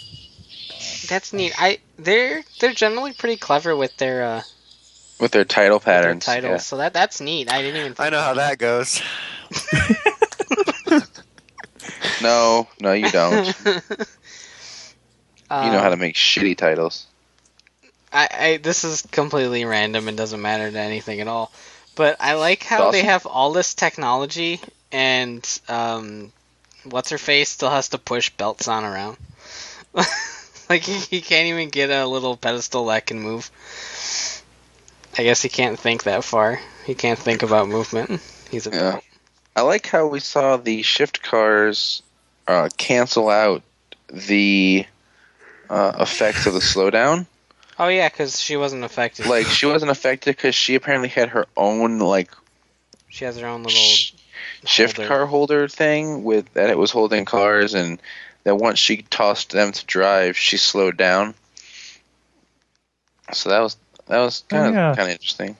That's 1.08 1.34
neat. 1.34 1.54
I 1.58 1.80
they're 1.98 2.44
they're 2.60 2.74
generally 2.74 3.14
pretty 3.14 3.38
clever 3.38 3.76
with 3.76 3.96
their 3.98 4.24
uh 4.24 4.42
With 5.20 5.32
their 5.32 5.46
title 5.46 5.78
with 5.78 5.86
their 5.86 6.02
patterns. 6.02 6.26
titles, 6.26 6.52
yeah. 6.52 6.58
so 6.58 6.78
that 6.78 6.94
that's 6.94 7.22
neat. 7.22 7.52
I 7.52 7.62
didn't 7.62 7.80
even. 7.80 7.94
Think 7.94 8.08
I 8.08 8.10
know 8.10 8.20
how 8.22 8.34
about 8.34 8.50
that 8.50 8.58
goes. 8.60 9.02
No, 12.22 12.68
no, 12.82 12.94
you 12.94 13.10
don't. 13.12 13.54
You 15.50 15.72
know 15.72 15.80
how 15.80 15.88
to 15.90 15.96
make 15.96 16.16
shitty 16.16 16.58
titles. 16.58 17.06
I, 18.12 18.28
I 18.32 18.58
this 18.58 18.84
is 18.84 19.02
completely 19.02 19.66
random 19.66 20.08
and 20.08 20.18
doesn't 20.18 20.42
matter 20.42 20.70
to 20.72 20.80
anything 20.80 21.22
at 21.22 21.28
all. 21.28 21.52
But 21.96 22.18
I 22.20 22.36
like 22.36 22.64
how 22.64 22.92
they 22.92 23.04
have 23.04 23.26
all 23.26 23.54
this 23.54 23.74
technology 23.74 24.62
and 24.92 25.60
um, 25.68 26.32
what's 26.84 27.10
her 27.10 27.18
face 27.18 27.50
still 27.50 27.72
has 27.72 27.90
to 27.90 27.98
push 27.98 28.30
belts 28.30 28.68
on 28.68 28.86
around. 28.86 29.18
like 30.70 30.84
he, 30.84 31.00
he 31.00 31.22
can't 31.22 31.48
even 31.48 31.70
get 31.70 31.90
a 31.90 32.06
little 32.06 32.38
pedestal 32.38 32.86
that 32.88 33.08
can 33.08 33.20
move. 33.20 33.50
I 35.18 35.24
guess 35.24 35.42
he 35.42 35.50
can't 35.50 35.80
think 35.80 36.04
that 36.04 36.24
far. 36.24 36.60
He 36.86 36.94
can't 36.94 37.18
think 37.18 37.42
about 37.42 37.68
movement. 37.68 38.22
He's 38.52 38.68
a 38.68 38.70
Yeah. 38.70 38.92
belt. 38.92 39.04
I 39.56 39.62
like 39.62 39.88
how 39.88 40.06
we 40.06 40.20
saw 40.20 40.58
the 40.58 40.84
shift 40.84 41.24
cars 41.24 42.04
uh, 42.48 42.70
cancel 42.78 43.28
out 43.28 43.64
the 44.14 44.86
uh, 45.68 45.94
effects 46.00 46.46
of 46.46 46.54
the 46.54 46.60
slowdown. 46.60 47.26
Oh 47.80 47.88
yeah, 47.88 48.10
because 48.10 48.40
she 48.40 48.58
wasn't 48.58 48.84
affected. 48.84 49.28
Like 49.28 49.46
she 49.48 49.66
wasn't 49.66 49.92
affected 49.92 50.36
because 50.36 50.56
she 50.56 50.76
apparently 50.76 51.10
had 51.10 51.30
her 51.30 51.46
own 51.56 52.00
like 52.00 52.32
she 53.10 53.26
has 53.26 53.38
her 53.38 53.48
own 53.48 53.64
little 53.64 53.78
sh- 53.78 54.14
shift 54.66 54.98
holder. 54.98 55.08
car 55.08 55.26
holder 55.26 55.68
thing 55.68 56.24
with 56.24 56.52
that 56.54 56.70
it 56.70 56.78
was 56.78 56.92
holding 56.92 57.26
cars, 57.26 57.74
and 57.74 58.02
that 58.44 58.56
once 58.56 58.80
she 58.80 59.04
tossed 59.04 59.52
them 59.52 59.72
to 59.72 59.86
drive, 59.86 60.38
she 60.38 60.58
slowed 60.58 60.98
down. 60.98 61.36
So 63.34 63.50
that 63.50 63.60
was 63.60 63.78
that 64.08 64.20
was 64.20 64.44
kind 64.48 64.68
of 64.68 64.74
yeah. 64.74 64.96
kind 64.96 65.10
of 65.10 65.14
interesting. 65.14 65.58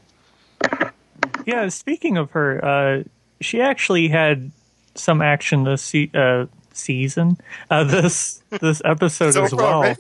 Yeah, 1.46 1.70
speaking 1.70 2.18
of 2.18 2.32
her, 2.32 2.64
uh, 2.64 3.04
she 3.42 3.62
actually 3.62 4.08
had 4.08 4.52
some 4.96 5.22
action 5.22 5.64
this 5.64 5.82
se- 5.82 6.12
uh, 6.14 6.48
season, 6.74 7.38
uh, 7.70 7.84
this 7.84 8.42
this 8.62 8.82
episode 8.84 9.32
So 9.32 9.44
as 9.44 9.54
well. 9.54 9.96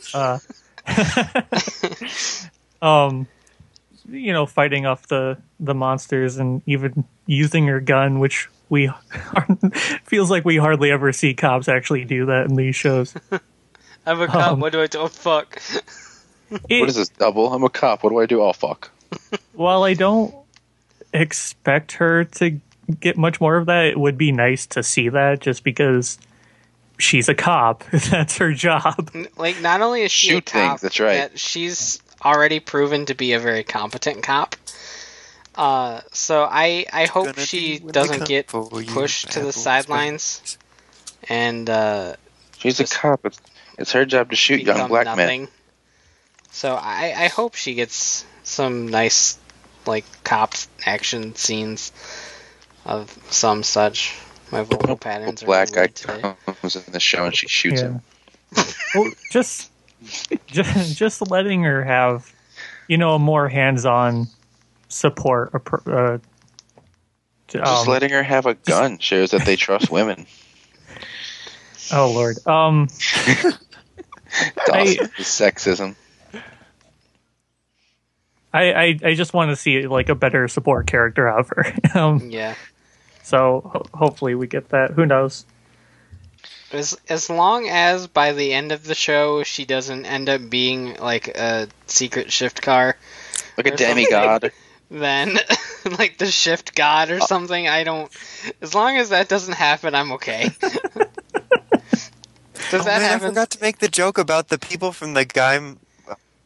Rich. 0.87 2.43
Um, 2.79 3.25
you 4.07 4.31
know, 4.33 4.45
fighting 4.45 4.85
off 4.85 5.07
the 5.07 5.39
the 5.59 5.73
monsters 5.73 6.37
and 6.37 6.61
even 6.67 7.05
using 7.25 7.65
her 7.65 7.79
gun, 7.79 8.19
which 8.19 8.49
we 8.69 8.91
feels 10.03 10.29
like 10.29 10.45
we 10.45 10.57
hardly 10.57 10.91
ever 10.91 11.11
see 11.11 11.33
cops 11.33 11.67
actually 11.67 12.05
do 12.05 12.27
that 12.27 12.45
in 12.47 12.55
these 12.55 12.75
shows. 12.75 13.15
I'm 14.05 14.21
a 14.21 14.27
cop. 14.27 14.51
Um, 14.53 14.59
what 14.59 14.73
do 14.73 14.81
I 14.81 14.85
do? 14.85 14.99
Oh, 14.99 15.07
fuck. 15.07 15.59
It- 16.69 16.79
What 16.81 16.89
is 16.89 16.95
this 16.95 17.09
double? 17.09 17.51
I'm 17.51 17.63
a 17.63 17.69
cop. 17.69 18.03
What 18.03 18.11
do 18.11 18.19
I 18.19 18.27
do? 18.27 18.43
Oh 18.43 18.53
fuck. 18.53 18.91
while 19.53 19.83
I 19.83 19.95
don't 19.95 20.35
expect 21.11 21.93
her 21.93 22.25
to 22.25 22.59
get 22.99 23.17
much 23.17 23.41
more 23.41 23.57
of 23.57 23.65
that, 23.65 23.85
it 23.85 23.99
would 23.99 24.19
be 24.19 24.31
nice 24.31 24.67
to 24.67 24.83
see 24.83 25.09
that 25.09 25.39
just 25.39 25.63
because 25.63 26.19
she's 26.97 27.29
a 27.29 27.35
cop. 27.35 27.83
That's 27.91 28.37
her 28.37 28.53
job. 28.53 29.11
Like, 29.37 29.61
not 29.61 29.81
only 29.81 30.03
is 30.03 30.11
she 30.11 30.29
a 30.29 30.31
Shoot 30.33 30.45
cop, 30.45 30.53
things, 30.53 30.81
that's 30.81 30.99
right. 30.99 31.15
that 31.15 31.39
she's 31.39 32.01
already 32.23 32.59
proven 32.59 33.05
to 33.07 33.13
be 33.13 33.33
a 33.33 33.39
very 33.39 33.63
competent 33.63 34.23
cop. 34.23 34.55
Uh, 35.55 36.01
so 36.11 36.43
I 36.43 36.85
I 36.93 37.05
hope 37.05 37.37
she 37.39 37.79
do 37.79 37.85
when 37.85 37.89
I 37.89 37.93
doesn't 37.93 38.27
get 38.27 38.47
pushed 38.47 39.31
to 39.31 39.39
the 39.39 39.49
apples, 39.49 39.55
sidelines 39.55 40.57
and 41.27 41.67
uh, 41.69 42.15
She's 42.59 42.79
a 42.79 42.85
cop. 42.85 43.25
It's, 43.25 43.39
it's 43.77 43.91
her 43.93 44.05
job 44.05 44.29
to 44.29 44.35
shoot 44.35 44.61
young 44.61 44.75
become 44.75 44.89
black 44.89 45.17
men. 45.17 45.47
So 46.51 46.75
I 46.75 47.13
I 47.15 47.27
hope 47.27 47.55
she 47.55 47.73
gets 47.73 48.25
some 48.43 48.87
nice 48.87 49.39
like 49.85 50.05
cop 50.23 50.53
action 50.85 51.35
scenes 51.35 51.91
of 52.85 53.15
some 53.29 53.63
such. 53.63 54.15
My 54.51 54.61
vocal 54.63 54.95
patterns 54.97 55.41
A 55.41 55.45
are 55.45 55.47
black 55.47 55.71
guy 55.71 55.87
today. 55.87 56.35
comes 56.45 56.75
in 56.75 56.91
the 56.91 56.99
show 56.99 57.25
and 57.25 57.35
she 57.35 57.47
shoots 57.47 57.81
Yeah. 57.81 57.87
him. 57.87 58.01
well, 58.95 59.11
just, 59.31 59.71
just 60.45 60.97
just 60.97 61.29
letting 61.29 61.63
her 61.63 61.83
have, 61.83 62.31
you 62.87 62.97
know, 62.97 63.15
a 63.15 63.19
more 63.19 63.49
hands-on 63.49 64.27
support. 64.87 65.51
Uh, 65.85 66.19
to, 67.49 67.57
Just 67.59 67.87
um, 67.87 67.87
letting 67.87 68.09
her 68.11 68.23
have 68.23 68.45
a 68.45 68.53
gun 68.53 68.99
shows 68.99 69.31
that 69.31 69.43
they 69.45 69.55
trust 69.57 69.89
women. 69.91 70.25
oh 71.91 72.11
lord. 72.13 72.37
Um, 72.47 72.87
Dawson, 74.65 75.07
sexism. 75.17 75.95
I, 78.53 78.71
I 78.73 78.99
I 79.03 79.13
just 79.13 79.33
want 79.33 79.49
to 79.51 79.55
see 79.57 79.87
like 79.87 80.07
a 80.09 80.15
better 80.15 80.47
support 80.47 80.87
character 80.87 81.27
out 81.27 81.39
of 81.41 81.49
her. 81.49 81.73
um, 81.99 82.29
Yeah. 82.29 82.55
So 83.27 83.69
ho- 83.73 83.85
hopefully 83.93 84.35
we 84.35 84.47
get 84.47 84.69
that. 84.69 84.91
Who 84.91 85.05
knows? 85.05 85.45
As 86.71 86.97
as 87.09 87.29
long 87.29 87.67
as 87.67 88.07
by 88.07 88.31
the 88.31 88.53
end 88.53 88.71
of 88.71 88.85
the 88.85 88.95
show 88.95 89.43
she 89.43 89.65
doesn't 89.65 90.05
end 90.05 90.29
up 90.29 90.49
being 90.49 90.95
like 90.95 91.27
a 91.37 91.67
secret 91.87 92.31
shift 92.31 92.61
car, 92.61 92.95
Like 93.57 93.67
a 93.67 93.73
Or 93.73 93.77
something. 93.77 93.95
demigod. 94.05 94.51
then 94.89 95.37
like 95.99 96.17
the 96.17 96.27
shift 96.31 96.73
god 96.73 97.11
or 97.11 97.19
something, 97.19 97.67
I 97.67 97.83
don't. 97.83 98.09
As 98.61 98.73
long 98.73 98.95
as 98.95 99.09
that 99.09 99.27
doesn't 99.27 99.55
happen, 99.55 99.93
I'm 99.93 100.13
okay. 100.13 100.49
Does 102.69 102.81
Oh, 102.81 102.83
that 102.83 103.01
man, 103.01 103.13
I 103.15 103.19
forgot 103.19 103.49
to 103.51 103.61
make 103.61 103.79
the 103.79 103.87
joke 103.89 104.17
about 104.17 104.47
the 104.49 104.57
people 104.57 104.91
from 104.93 105.13
the 105.15 105.25
Guy 105.25 105.59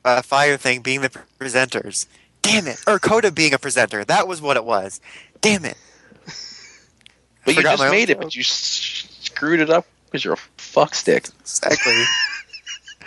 uh, 0.06 0.22
Fire 0.24 0.58
thing 0.58 0.82
being 0.82 1.02
the 1.02 1.10
presenters. 1.40 2.06
Damn 2.42 2.68
it! 2.68 2.80
Or 2.88 2.98
Kouta 3.00 3.34
being 3.34 3.54
a 3.54 3.60
presenter. 3.60 4.04
That 4.04 4.28
was 4.28 4.42
what 4.42 4.58
it 4.58 4.66
was. 4.66 5.00
Damn 5.42 5.66
it! 5.66 5.78
But 7.46 7.56
you 7.56 7.62
just 7.64 7.80
my 7.80 7.86
own 7.88 7.92
made 7.92 8.10
it, 8.10 8.16
joke. 8.16 8.24
but 8.24 8.36
you 8.36 8.44
screwed 8.44 9.60
it 9.62 9.70
up 9.70 9.86
because 10.06 10.24
you're 10.24 10.34
a 10.36 10.44
fuck 10.58 10.94
stick. 10.96 11.28
Exactly. 11.42 12.04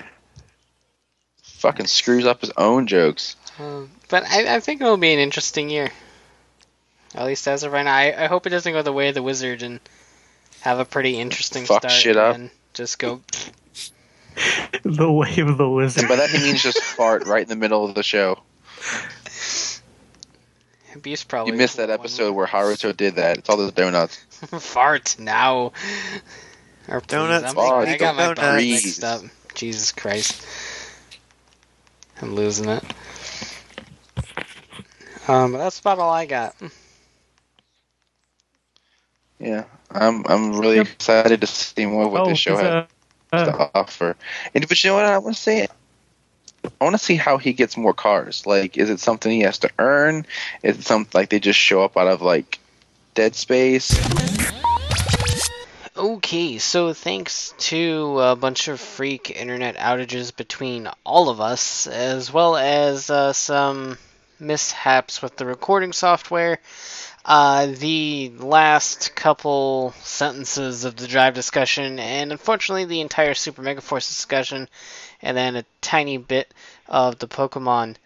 Fucking 1.43 1.87
screws 1.87 2.27
up 2.27 2.41
his 2.41 2.51
own 2.57 2.87
jokes. 2.87 3.37
Um, 3.59 3.91
but 4.09 4.25
I, 4.25 4.57
I 4.57 4.61
think 4.61 4.81
it'll 4.83 4.97
be 4.97 5.13
an 5.13 5.19
interesting 5.19 5.71
year. 5.71 5.91
At 7.15 7.27
least 7.27 7.47
as 7.47 7.63
of 7.63 7.73
right 7.73 7.85
now. 7.85 7.95
I, 7.95 8.25
I 8.25 8.27
hope 8.27 8.47
it 8.47 8.51
doesn't 8.51 8.73
go 8.73 8.83
the 8.83 8.93
way 8.93 9.09
of 9.09 9.15
the 9.15 9.23
wizard 9.23 9.63
and 9.63 9.79
have 10.61 10.81
a 10.81 10.85
pretty 10.85 11.19
interesting 11.19 11.65
Fuck 11.65 11.83
start 11.83 11.93
shit 11.93 12.17
up. 12.17 12.37
then 12.37 12.51
just 12.73 12.99
go. 12.99 13.21
The 14.83 15.11
way 15.11 15.37
of 15.39 15.57
the 15.59 15.69
wizard. 15.71 16.03
And 16.03 16.09
by 16.09 16.17
that 16.17 16.29
he 16.31 16.39
means 16.39 16.61
just 16.61 16.81
fart 16.83 17.25
right 17.29 17.43
in 17.43 17.49
the 17.49 17.55
middle 17.55 17.85
of 17.85 17.95
the 17.95 18.03
show. 18.03 18.41
Beast 21.01 21.29
probably. 21.29 21.53
You 21.53 21.59
missed 21.59 21.77
that 21.77 21.89
one. 21.89 22.01
episode 22.01 22.33
where 22.33 22.47
Haruto 22.47 22.97
did 22.97 23.15
that. 23.15 23.39
It's 23.39 23.49
all 23.49 23.57
those 23.57 23.71
donuts. 23.73 24.24
Fart 24.61 25.17
now. 25.19 25.73
Or 26.89 27.03
Donuts 27.09 27.57
I'm, 27.57 27.61
I 27.61 27.99
got 27.99 28.17
my 28.17 28.29
legal 28.29 28.31
buttons 28.31 28.69
donuts. 28.69 28.69
mixed 28.69 29.05
up. 29.05 29.23
Jesus 29.55 29.93
Christ. 29.93 30.47
I'm 32.23 32.35
losing 32.35 32.69
it. 32.69 32.85
Um, 35.29 35.53
but 35.53 35.59
that's 35.59 35.81
about 35.81 35.99
all 36.01 36.11
I 36.13 36.27
got. 36.27 36.57
Yeah, 39.41 39.65
I'm 39.91 40.25
I'm 40.27 40.59
really 40.59 40.79
Yep. 40.79 40.89
excited 40.99 41.41
to 41.43 41.47
see 41.49 41.87
more 41.87 42.07
of 42.07 42.13
what 42.13 42.25
oh, 42.25 42.25
this 42.25 42.39
show 42.39 42.57
has 42.59 42.75
uh, 42.75 42.87
uh, 43.33 43.47
to 43.47 43.71
offer. 43.75 44.17
And 44.55 44.69
but 44.69 44.83
you 44.85 44.91
know 44.91 44.97
what 44.97 45.07
I 45.07 45.19
want 45.19 45.37
to 45.37 45.43
say? 45.43 45.69
I 46.81 46.85
want 46.85 46.95
to 46.99 47.05
see 47.05 47.17
how 47.17 47.39
he 47.39 47.55
gets 47.55 47.77
more 47.77 47.95
cars. 47.95 48.47
Like, 48.47 48.79
is 48.79 48.91
it 48.91 49.01
something 49.01 49.33
he 49.33 49.43
has 49.43 49.59
to 49.61 49.71
earn? 49.79 50.27
Is 50.63 50.79
it 50.79 50.85
something 50.85 51.11
like 51.15 51.31
they 51.31 51.41
just 51.41 51.59
show 51.59 51.85
up 51.85 51.97
out 51.97 52.09
of 52.09 52.23
like 52.23 52.61
dead 53.15 53.35
space? 53.35 53.97
Okay, 55.97 56.59
so 56.59 56.93
thanks 56.93 57.55
to 57.59 58.19
a 58.21 58.37
bunch 58.37 58.69
of 58.69 58.81
freak 58.81 59.31
internet 59.31 59.77
outages 59.77 60.35
between 60.35 60.89
all 61.05 61.29
of 61.29 61.41
us, 61.41 61.87
as 61.87 62.33
well 62.33 62.57
as 62.57 63.09
uh, 63.11 63.33
some 63.33 63.97
mishaps 64.41 65.23
with 65.23 65.37
the 65.37 65.47
recording 65.47 65.93
software, 65.93 66.59
uh, 67.25 67.67
the 67.67 68.33
last 68.39 69.15
couple 69.15 69.95
sentences 70.03 70.85
of 70.85 70.97
the 70.97 71.07
drive 71.07 71.35
discussion, 71.35 71.99
and 71.99 72.33
unfortunately 72.33 72.85
the 72.85 73.01
entire 73.01 73.35
Super 73.35 73.63
Mega 73.63 73.81
Force 73.81 74.09
discussion, 74.09 74.69
and 75.23 75.37
then 75.37 75.57
a 75.57 75.65
tiny 75.81 76.19
bit 76.19 76.53
of 76.89 77.19
the 77.19 77.29
Pokemon 77.29 77.97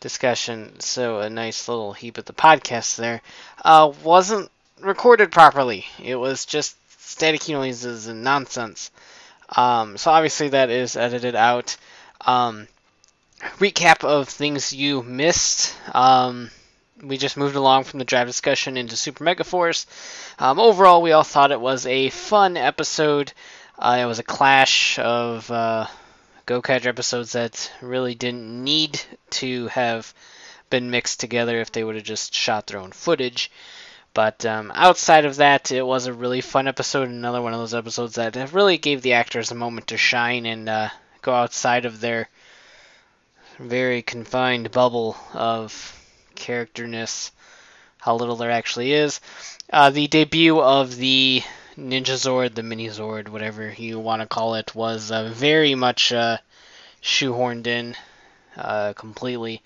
discussion, 0.00 0.80
so 0.80 1.20
a 1.20 1.30
nice 1.30 1.68
little 1.68 1.92
heap 1.92 2.18
of 2.18 2.24
the 2.24 2.32
podcast 2.32 2.96
there, 2.96 3.20
uh, 3.64 3.92
wasn't 4.02 4.50
recorded 4.80 5.32
properly. 5.32 5.86
It 6.02 6.16
was 6.16 6.46
just 6.46 6.76
staticky 6.90 7.52
noises 7.52 8.06
and 8.06 8.22
nonsense. 8.22 8.90
Um, 9.56 9.96
so 9.96 10.10
obviously 10.10 10.50
that 10.50 10.70
is 10.70 10.96
edited 10.96 11.34
out. 11.34 11.76
Um, 12.20 12.68
recap 13.58 14.04
of 14.04 14.28
things 14.28 14.72
you 14.72 15.02
missed. 15.02 15.74
Um, 15.94 16.50
we 17.02 17.16
just 17.16 17.36
moved 17.36 17.54
along 17.54 17.84
from 17.84 17.98
the 17.98 18.04
drive 18.04 18.26
discussion 18.26 18.76
into 18.76 18.96
Super 18.96 19.24
Mega 19.24 19.44
Force. 19.44 19.86
Um, 20.38 20.58
overall, 20.58 21.00
we 21.00 21.12
all 21.12 21.22
thought 21.22 21.52
it 21.52 21.60
was 21.60 21.86
a 21.86 22.10
fun 22.10 22.56
episode. 22.56 23.32
Uh, 23.78 23.98
it 24.00 24.06
was 24.06 24.18
a 24.18 24.24
clash 24.24 24.98
of 24.98 25.50
uh, 25.50 25.86
Gokaiger 26.48 26.86
episodes 26.86 27.32
that 27.32 27.70
really 27.82 28.14
didn't 28.14 28.64
need 28.64 28.98
to 29.32 29.66
have 29.66 30.14
been 30.70 30.90
mixed 30.90 31.20
together 31.20 31.60
if 31.60 31.70
they 31.70 31.84
would 31.84 31.96
have 31.96 32.04
just 32.04 32.34
shot 32.34 32.66
their 32.66 32.80
own 32.80 32.90
footage. 32.90 33.50
But 34.14 34.46
um, 34.46 34.72
outside 34.74 35.26
of 35.26 35.36
that, 35.36 35.70
it 35.70 35.82
was 35.82 36.06
a 36.06 36.12
really 36.14 36.40
fun 36.40 36.66
episode. 36.66 37.10
Another 37.10 37.42
one 37.42 37.52
of 37.52 37.58
those 37.58 37.74
episodes 37.74 38.14
that 38.14 38.54
really 38.54 38.78
gave 38.78 39.02
the 39.02 39.12
actors 39.12 39.50
a 39.50 39.54
moment 39.54 39.88
to 39.88 39.98
shine 39.98 40.46
and 40.46 40.70
uh, 40.70 40.88
go 41.20 41.34
outside 41.34 41.84
of 41.84 42.00
their 42.00 42.30
very 43.58 44.00
confined 44.00 44.70
bubble 44.70 45.18
of 45.34 45.94
characterness, 46.34 47.30
how 47.98 48.16
little 48.16 48.36
there 48.36 48.50
actually 48.50 48.92
is. 48.92 49.20
Uh, 49.70 49.90
the 49.90 50.06
debut 50.06 50.58
of 50.58 50.96
the 50.96 51.42
Ninja 51.78 52.16
Zord, 52.16 52.54
the 52.54 52.64
Mini 52.64 52.88
Zord, 52.88 53.28
whatever 53.28 53.70
you 53.70 54.00
want 54.00 54.20
to 54.20 54.26
call 54.26 54.56
it, 54.56 54.74
was 54.74 55.12
uh, 55.12 55.28
very 55.32 55.76
much 55.76 56.12
uh, 56.12 56.38
shoehorned 57.00 57.68
in 57.68 57.94
uh, 58.56 58.94
completely. 58.94 59.62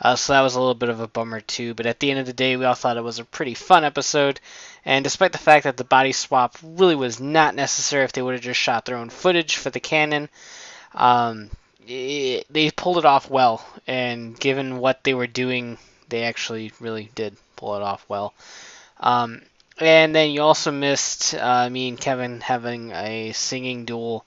Uh, 0.00 0.14
so 0.14 0.32
that 0.32 0.42
was 0.42 0.54
a 0.54 0.60
little 0.60 0.76
bit 0.76 0.90
of 0.90 1.00
a 1.00 1.08
bummer 1.08 1.40
too. 1.40 1.74
But 1.74 1.86
at 1.86 1.98
the 1.98 2.08
end 2.08 2.20
of 2.20 2.26
the 2.26 2.32
day, 2.32 2.56
we 2.56 2.64
all 2.64 2.74
thought 2.74 2.96
it 2.96 3.02
was 3.02 3.18
a 3.18 3.24
pretty 3.24 3.54
fun 3.54 3.84
episode. 3.84 4.40
And 4.84 5.02
despite 5.02 5.32
the 5.32 5.38
fact 5.38 5.64
that 5.64 5.76
the 5.76 5.82
body 5.82 6.12
swap 6.12 6.56
really 6.62 6.94
was 6.94 7.18
not 7.18 7.56
necessary 7.56 8.04
if 8.04 8.12
they 8.12 8.22
would 8.22 8.34
have 8.34 8.42
just 8.42 8.60
shot 8.60 8.84
their 8.84 8.96
own 8.96 9.10
footage 9.10 9.56
for 9.56 9.70
the 9.70 9.80
canon, 9.80 10.28
um, 10.94 11.50
it, 11.84 12.46
they 12.48 12.70
pulled 12.70 12.98
it 12.98 13.04
off 13.04 13.28
well. 13.28 13.66
And 13.88 14.38
given 14.38 14.78
what 14.78 15.02
they 15.02 15.14
were 15.14 15.26
doing, 15.26 15.78
they 16.08 16.22
actually 16.22 16.70
really 16.78 17.10
did 17.16 17.36
pull 17.56 17.74
it 17.74 17.82
off 17.82 18.04
well. 18.08 18.34
Um, 19.00 19.42
and 19.80 20.14
then 20.14 20.30
you 20.30 20.42
also 20.42 20.70
missed 20.70 21.34
uh, 21.34 21.68
me 21.70 21.88
and 21.88 21.98
Kevin 21.98 22.40
having 22.40 22.92
a 22.92 23.32
singing 23.32 23.86
duel 23.86 24.24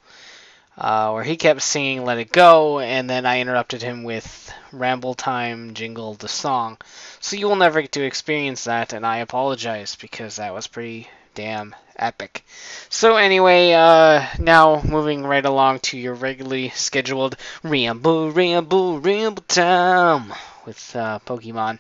uh, 0.78 1.12
where 1.12 1.24
he 1.24 1.38
kept 1.38 1.62
singing 1.62 2.04
Let 2.04 2.18
It 2.18 2.32
Go, 2.32 2.80
and 2.80 3.08
then 3.08 3.28
I 3.28 3.40
interrupted 3.40 3.84
him 3.84 4.04
with 4.04 4.52
Ramble 4.72 5.14
Time 5.14 5.76
Jingle 5.76 6.16
the 6.16 6.28
song. 6.28 6.78
So 7.20 7.36
you 7.36 7.48
will 7.48 7.56
never 7.56 7.82
get 7.82 7.92
to 7.92 8.04
experience 8.04 8.64
that, 8.64 8.94
and 8.94 9.06
I 9.06 9.18
apologize 9.18 9.96
because 9.96 10.38
that 10.38 10.54
was 10.54 10.66
pretty 10.66 11.08
damn 11.36 11.76
epic. 11.96 12.44
So 12.90 13.18
anyway, 13.18 13.74
uh, 13.74 14.26
now 14.40 14.82
moving 14.82 15.24
right 15.24 15.46
along 15.46 15.80
to 15.82 15.98
your 15.98 16.16
regularly 16.16 16.70
scheduled 16.70 17.36
Ramble, 17.62 18.32
Ramble, 18.32 19.00
Ramble 19.00 19.44
Time 19.44 20.34
with 20.66 20.96
uh, 20.96 21.20
Pokemon. 21.26 21.78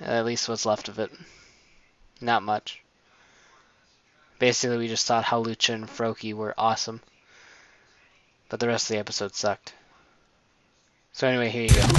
At 0.00 0.24
least 0.24 0.48
what's 0.48 0.64
left 0.64 0.88
of 0.88 0.98
it. 0.98 1.10
Not 2.20 2.42
much. 2.42 2.82
basically 4.38 4.78
we 4.78 4.88
just 4.88 5.06
thought 5.06 5.24
Hawlucha 5.24 5.74
and 5.74 5.88
Froakie 5.88 6.34
were 6.34 6.54
awesome, 6.56 7.00
but 8.48 8.60
the 8.60 8.68
rest 8.68 8.90
of 8.90 8.94
the 8.94 9.00
episode 9.00 9.34
sucked. 9.34 9.74
So 11.12 11.26
anyway, 11.28 11.48
here 11.50 11.62
you 11.62 11.68
go. 11.68 11.80
Um, 11.80 11.90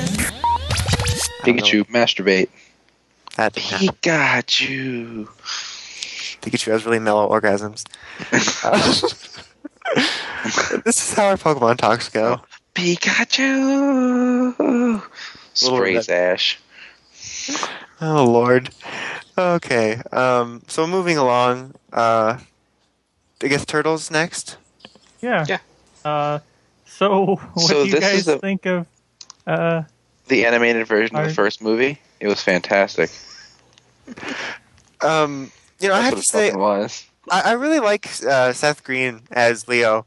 I 1.43 1.51
know. 1.51 1.53
Pikachu, 1.53 1.85
masturbate. 1.87 2.49
That 3.35 3.53
didn't 3.53 3.69
happen. 3.69 3.87
Pikachu. 3.87 5.27
Pikachu 6.41 6.71
has 6.71 6.85
really 6.85 6.99
mellow 6.99 7.29
orgasms. 7.29 7.85
this 10.83 11.09
is 11.09 11.13
how 11.13 11.25
our 11.25 11.37
Pokemon 11.37 11.77
talks 11.77 12.09
go. 12.09 12.41
Pikachu. 12.75 14.53
Sprays. 15.53 16.09
Ash. 16.09 16.59
Oh 17.99 18.25
lord. 18.25 18.69
Okay. 19.37 20.01
Um. 20.11 20.61
So 20.67 20.85
moving 20.87 21.17
along. 21.17 21.73
Uh. 21.91 22.37
I 23.43 23.47
guess 23.47 23.65
turtles 23.65 24.11
next. 24.11 24.57
Yeah. 25.21 25.45
Yeah. 25.47 25.59
Uh, 26.05 26.39
so 26.85 27.35
what 27.53 27.65
So 27.67 27.83
do 27.83 27.89
you 27.89 27.91
this 27.93 27.99
guys 28.01 28.19
is 28.19 28.27
a- 28.27 28.39
think 28.39 28.65
of? 28.65 28.85
Uh, 29.47 29.83
The 30.27 30.45
animated 30.45 30.85
version 30.87 31.15
of 31.15 31.27
the 31.27 31.33
first 31.33 31.61
movie. 31.61 31.99
It 32.19 32.27
was 32.27 32.41
fantastic. 32.41 33.09
Um. 35.01 35.51
You 35.79 35.87
know, 35.87 35.95
I 35.95 36.01
have 36.01 36.15
to 36.15 36.21
say, 36.21 36.51
was. 36.53 37.05
I, 37.31 37.41
I 37.41 37.51
really 37.53 37.79
like 37.79 38.07
uh, 38.27 38.53
Seth 38.53 38.83
Green 38.83 39.21
as 39.31 39.67
Leo. 39.67 40.05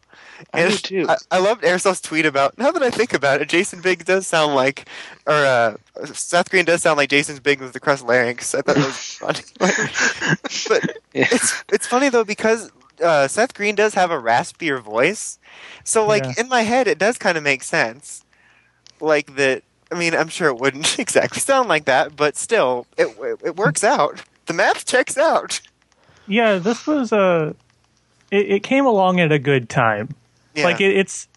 I 0.53 0.69
do 0.69 0.77
too. 0.77 1.07
I, 1.09 1.17
I 1.31 1.39
loved 1.39 1.65
Aristo's 1.65 2.01
tweet 2.01 2.27
about. 2.27 2.59
Now 2.59 2.71
that 2.71 2.83
I 2.83 2.91
think 2.91 3.15
about 3.15 3.41
it, 3.41 3.49
Jason 3.49 3.81
Biggs 3.81 4.05
does 4.05 4.27
sound 4.27 4.55
like, 4.55 4.89
or 5.27 5.33
uh, 5.33 5.77
Seth 6.13 6.51
Green 6.51 6.65
does 6.65 6.83
sound 6.83 6.97
like 6.99 7.09
Jason 7.09 7.39
Biggs 7.43 7.63
with 7.63 7.73
the 7.73 7.81
crust 7.81 8.05
larynx. 8.05 8.55
I 8.55 8.61
thought 8.61 8.77
that 8.77 8.85
was 8.87 8.97
funny. 8.99 9.41
but 10.69 10.99
Yeah. 11.15 11.29
it's 11.31 11.65
it's 11.73 11.87
funny 11.87 12.09
though 12.09 12.25
because 12.25 12.71
uh, 13.03 13.27
Seth 13.29 13.55
Green 13.55 13.75
does 13.75 13.95
have 13.95 14.11
a 14.11 14.21
raspier 14.21 14.81
voice, 14.83 15.39
so 15.85 16.07
like 16.07 16.25
Yeah. 16.25 16.33
in 16.39 16.49
my 16.49 16.63
head 16.63 16.87
it 16.89 16.99
does 16.99 17.17
kind 17.19 17.37
of 17.39 17.45
make 17.45 17.63
sense. 17.63 18.25
Like 19.01 19.37
that. 19.37 19.63
I 19.93 19.97
mean, 19.97 20.15
I'm 20.15 20.29
sure 20.29 20.49
it 20.49 20.59
wouldn't 20.59 20.99
exactly 20.99 21.41
sound 21.41 21.69
like 21.69 21.85
that, 21.85 22.17
but 22.17 22.37
still, 22.37 22.87
it 22.99 23.17
it, 23.21 23.41
it 23.45 23.57
works 23.57 23.85
out. 23.85 24.23
The 24.47 24.53
math 24.53 24.85
checks 24.85 25.17
out. 25.17 25.61
Yeah, 26.27 26.59
this 26.59 26.87
was 26.87 27.13
a. 27.13 27.55
It, 28.31 28.51
it 28.51 28.63
came 28.63 28.87
along 28.87 29.21
at 29.21 29.33
a 29.33 29.39
good 29.39 29.69
time. 29.69 30.15
Yeah. 30.55 30.65
Like 30.65 30.81
it, 30.81 30.97
it's, 30.97 31.29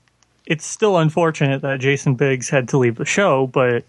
it's 0.46 0.66
still 0.66 0.98
unfortunate 0.98 1.62
that 1.62 1.80
Jason 1.80 2.16
Biggs 2.16 2.50
had 2.50 2.70
to 2.70 2.78
leave 2.78 2.96
the 2.96 3.06
show, 3.06 3.48
but 3.48 3.84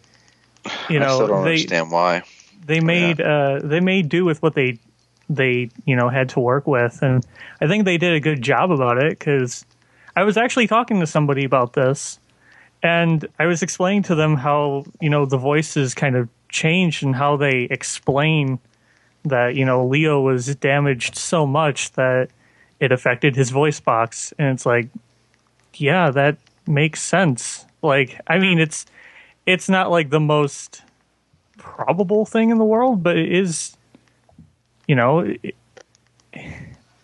you 0.89 0.99
know 0.99 1.27
they 1.27 1.53
understand 1.53 1.91
why. 1.91 2.23
they 2.67 2.81
made 2.81 3.21
uh 3.21 3.61
they 3.63 3.81
made 3.81 4.09
do 4.09 4.25
with 4.25 4.43
what 4.43 4.55
they 4.55 4.79
they 5.31 5.71
you 5.85 5.97
know 5.97 6.09
had 6.09 6.31
to 6.31 6.41
work 6.41 6.67
with, 6.67 7.01
and 7.03 7.25
I 7.61 7.69
think 7.69 7.85
they 7.85 7.97
did 7.97 8.15
a 8.15 8.21
good 8.21 8.43
job 8.43 8.71
about 8.71 9.03
it 9.03 9.19
because 9.19 9.65
I 10.17 10.25
was 10.25 10.37
actually 10.37 10.67
talking 10.67 11.01
to 11.01 11.07
somebody 11.07 11.45
about 11.45 11.75
this, 11.75 12.19
and 12.83 13.27
I 13.39 13.47
was 13.47 13.63
explaining 13.63 14.03
to 14.05 14.15
them 14.15 14.37
how 14.37 14.85
you 15.01 15.11
know 15.11 15.27
the 15.27 15.39
voices 15.39 15.95
kind 15.95 16.17
of 16.17 16.29
changed 16.49 17.05
and 17.05 17.15
how 17.15 17.37
they 17.37 17.69
explain 17.71 18.59
that 19.25 19.55
you 19.55 19.65
know 19.65 19.87
Leo 19.87 20.21
was 20.21 20.55
damaged 20.57 21.17
so 21.17 21.47
much 21.47 21.93
that 21.93 22.31
it 22.81 22.93
affected 22.93 23.37
his 23.37 23.51
voice 23.51 23.81
box, 23.81 24.33
and 24.39 24.55
it's 24.55 24.67
like, 24.67 24.89
yeah, 25.75 26.11
that 26.11 26.39
makes 26.67 27.03
sense. 27.03 27.65
Like, 27.83 28.21
I 28.27 28.39
mean, 28.39 28.59
it's 28.59 28.87
it's 29.47 29.69
not 29.69 29.91
like 29.91 30.11
the 30.11 30.21
most 30.21 30.83
probable 31.57 32.25
thing 32.25 32.51
in 32.51 32.59
the 32.59 32.65
world, 32.65 33.03
but 33.03 33.17
it 33.17 33.33
is, 33.33 33.77
you 34.87 34.95
know, 34.95 35.21
it, 35.21 35.55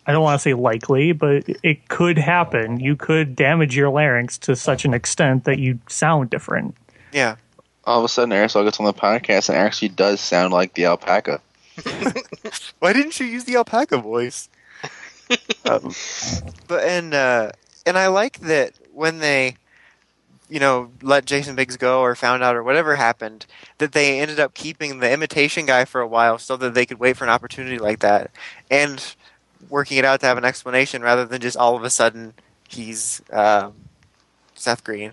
I 0.06 0.12
don't 0.12 0.22
want 0.22 0.38
to 0.38 0.42
say 0.42 0.54
likely, 0.54 1.12
but 1.12 1.44
it 1.62 1.88
could 1.88 2.18
happen. 2.18 2.78
You 2.78 2.94
could 2.94 3.34
damage 3.34 3.74
your 3.76 3.90
larynx 3.90 4.36
to 4.38 4.54
such 4.54 4.84
an 4.84 4.92
extent 4.92 5.44
that 5.44 5.58
you 5.58 5.78
sound 5.88 6.30
different. 6.30 6.76
yeah. 7.12 7.36
All 7.86 7.98
of 7.98 8.04
a 8.06 8.08
sudden, 8.08 8.32
Aristotle 8.32 8.64
gets 8.64 8.80
on 8.80 8.86
the 8.86 8.94
podcast 8.94 9.50
and 9.50 9.58
actually 9.58 9.90
does 9.90 10.18
sound 10.18 10.54
like 10.54 10.72
the 10.72 10.86
alpaca. 10.86 11.42
Why 12.78 12.92
didn't 12.92 13.18
you 13.18 13.26
use 13.26 13.44
the 13.44 13.56
alpaca 13.56 13.98
voice? 13.98 14.48
um, 15.64 15.92
but 16.68 16.84
and 16.84 17.14
uh, 17.14 17.52
and 17.86 17.98
I 17.98 18.08
like 18.08 18.40
that 18.40 18.74
when 18.92 19.18
they, 19.18 19.56
you 20.48 20.60
know, 20.60 20.90
let 21.02 21.24
Jason 21.24 21.56
Biggs 21.56 21.76
go 21.76 22.00
or 22.00 22.14
found 22.14 22.42
out 22.42 22.56
or 22.56 22.62
whatever 22.62 22.96
happened, 22.96 23.46
that 23.78 23.92
they 23.92 24.20
ended 24.20 24.38
up 24.38 24.54
keeping 24.54 25.00
the 25.00 25.10
imitation 25.10 25.66
guy 25.66 25.84
for 25.84 26.00
a 26.00 26.06
while 26.06 26.38
so 26.38 26.56
that 26.56 26.74
they 26.74 26.86
could 26.86 27.00
wait 27.00 27.16
for 27.16 27.24
an 27.24 27.30
opportunity 27.30 27.78
like 27.78 28.00
that 28.00 28.30
and 28.70 29.14
working 29.68 29.96
it 29.98 30.04
out 30.04 30.20
to 30.20 30.26
have 30.26 30.38
an 30.38 30.44
explanation 30.44 31.02
rather 31.02 31.24
than 31.24 31.40
just 31.40 31.56
all 31.56 31.76
of 31.76 31.82
a 31.84 31.90
sudden 31.90 32.34
he's 32.68 33.22
um, 33.32 33.74
Seth 34.54 34.84
Green. 34.84 35.12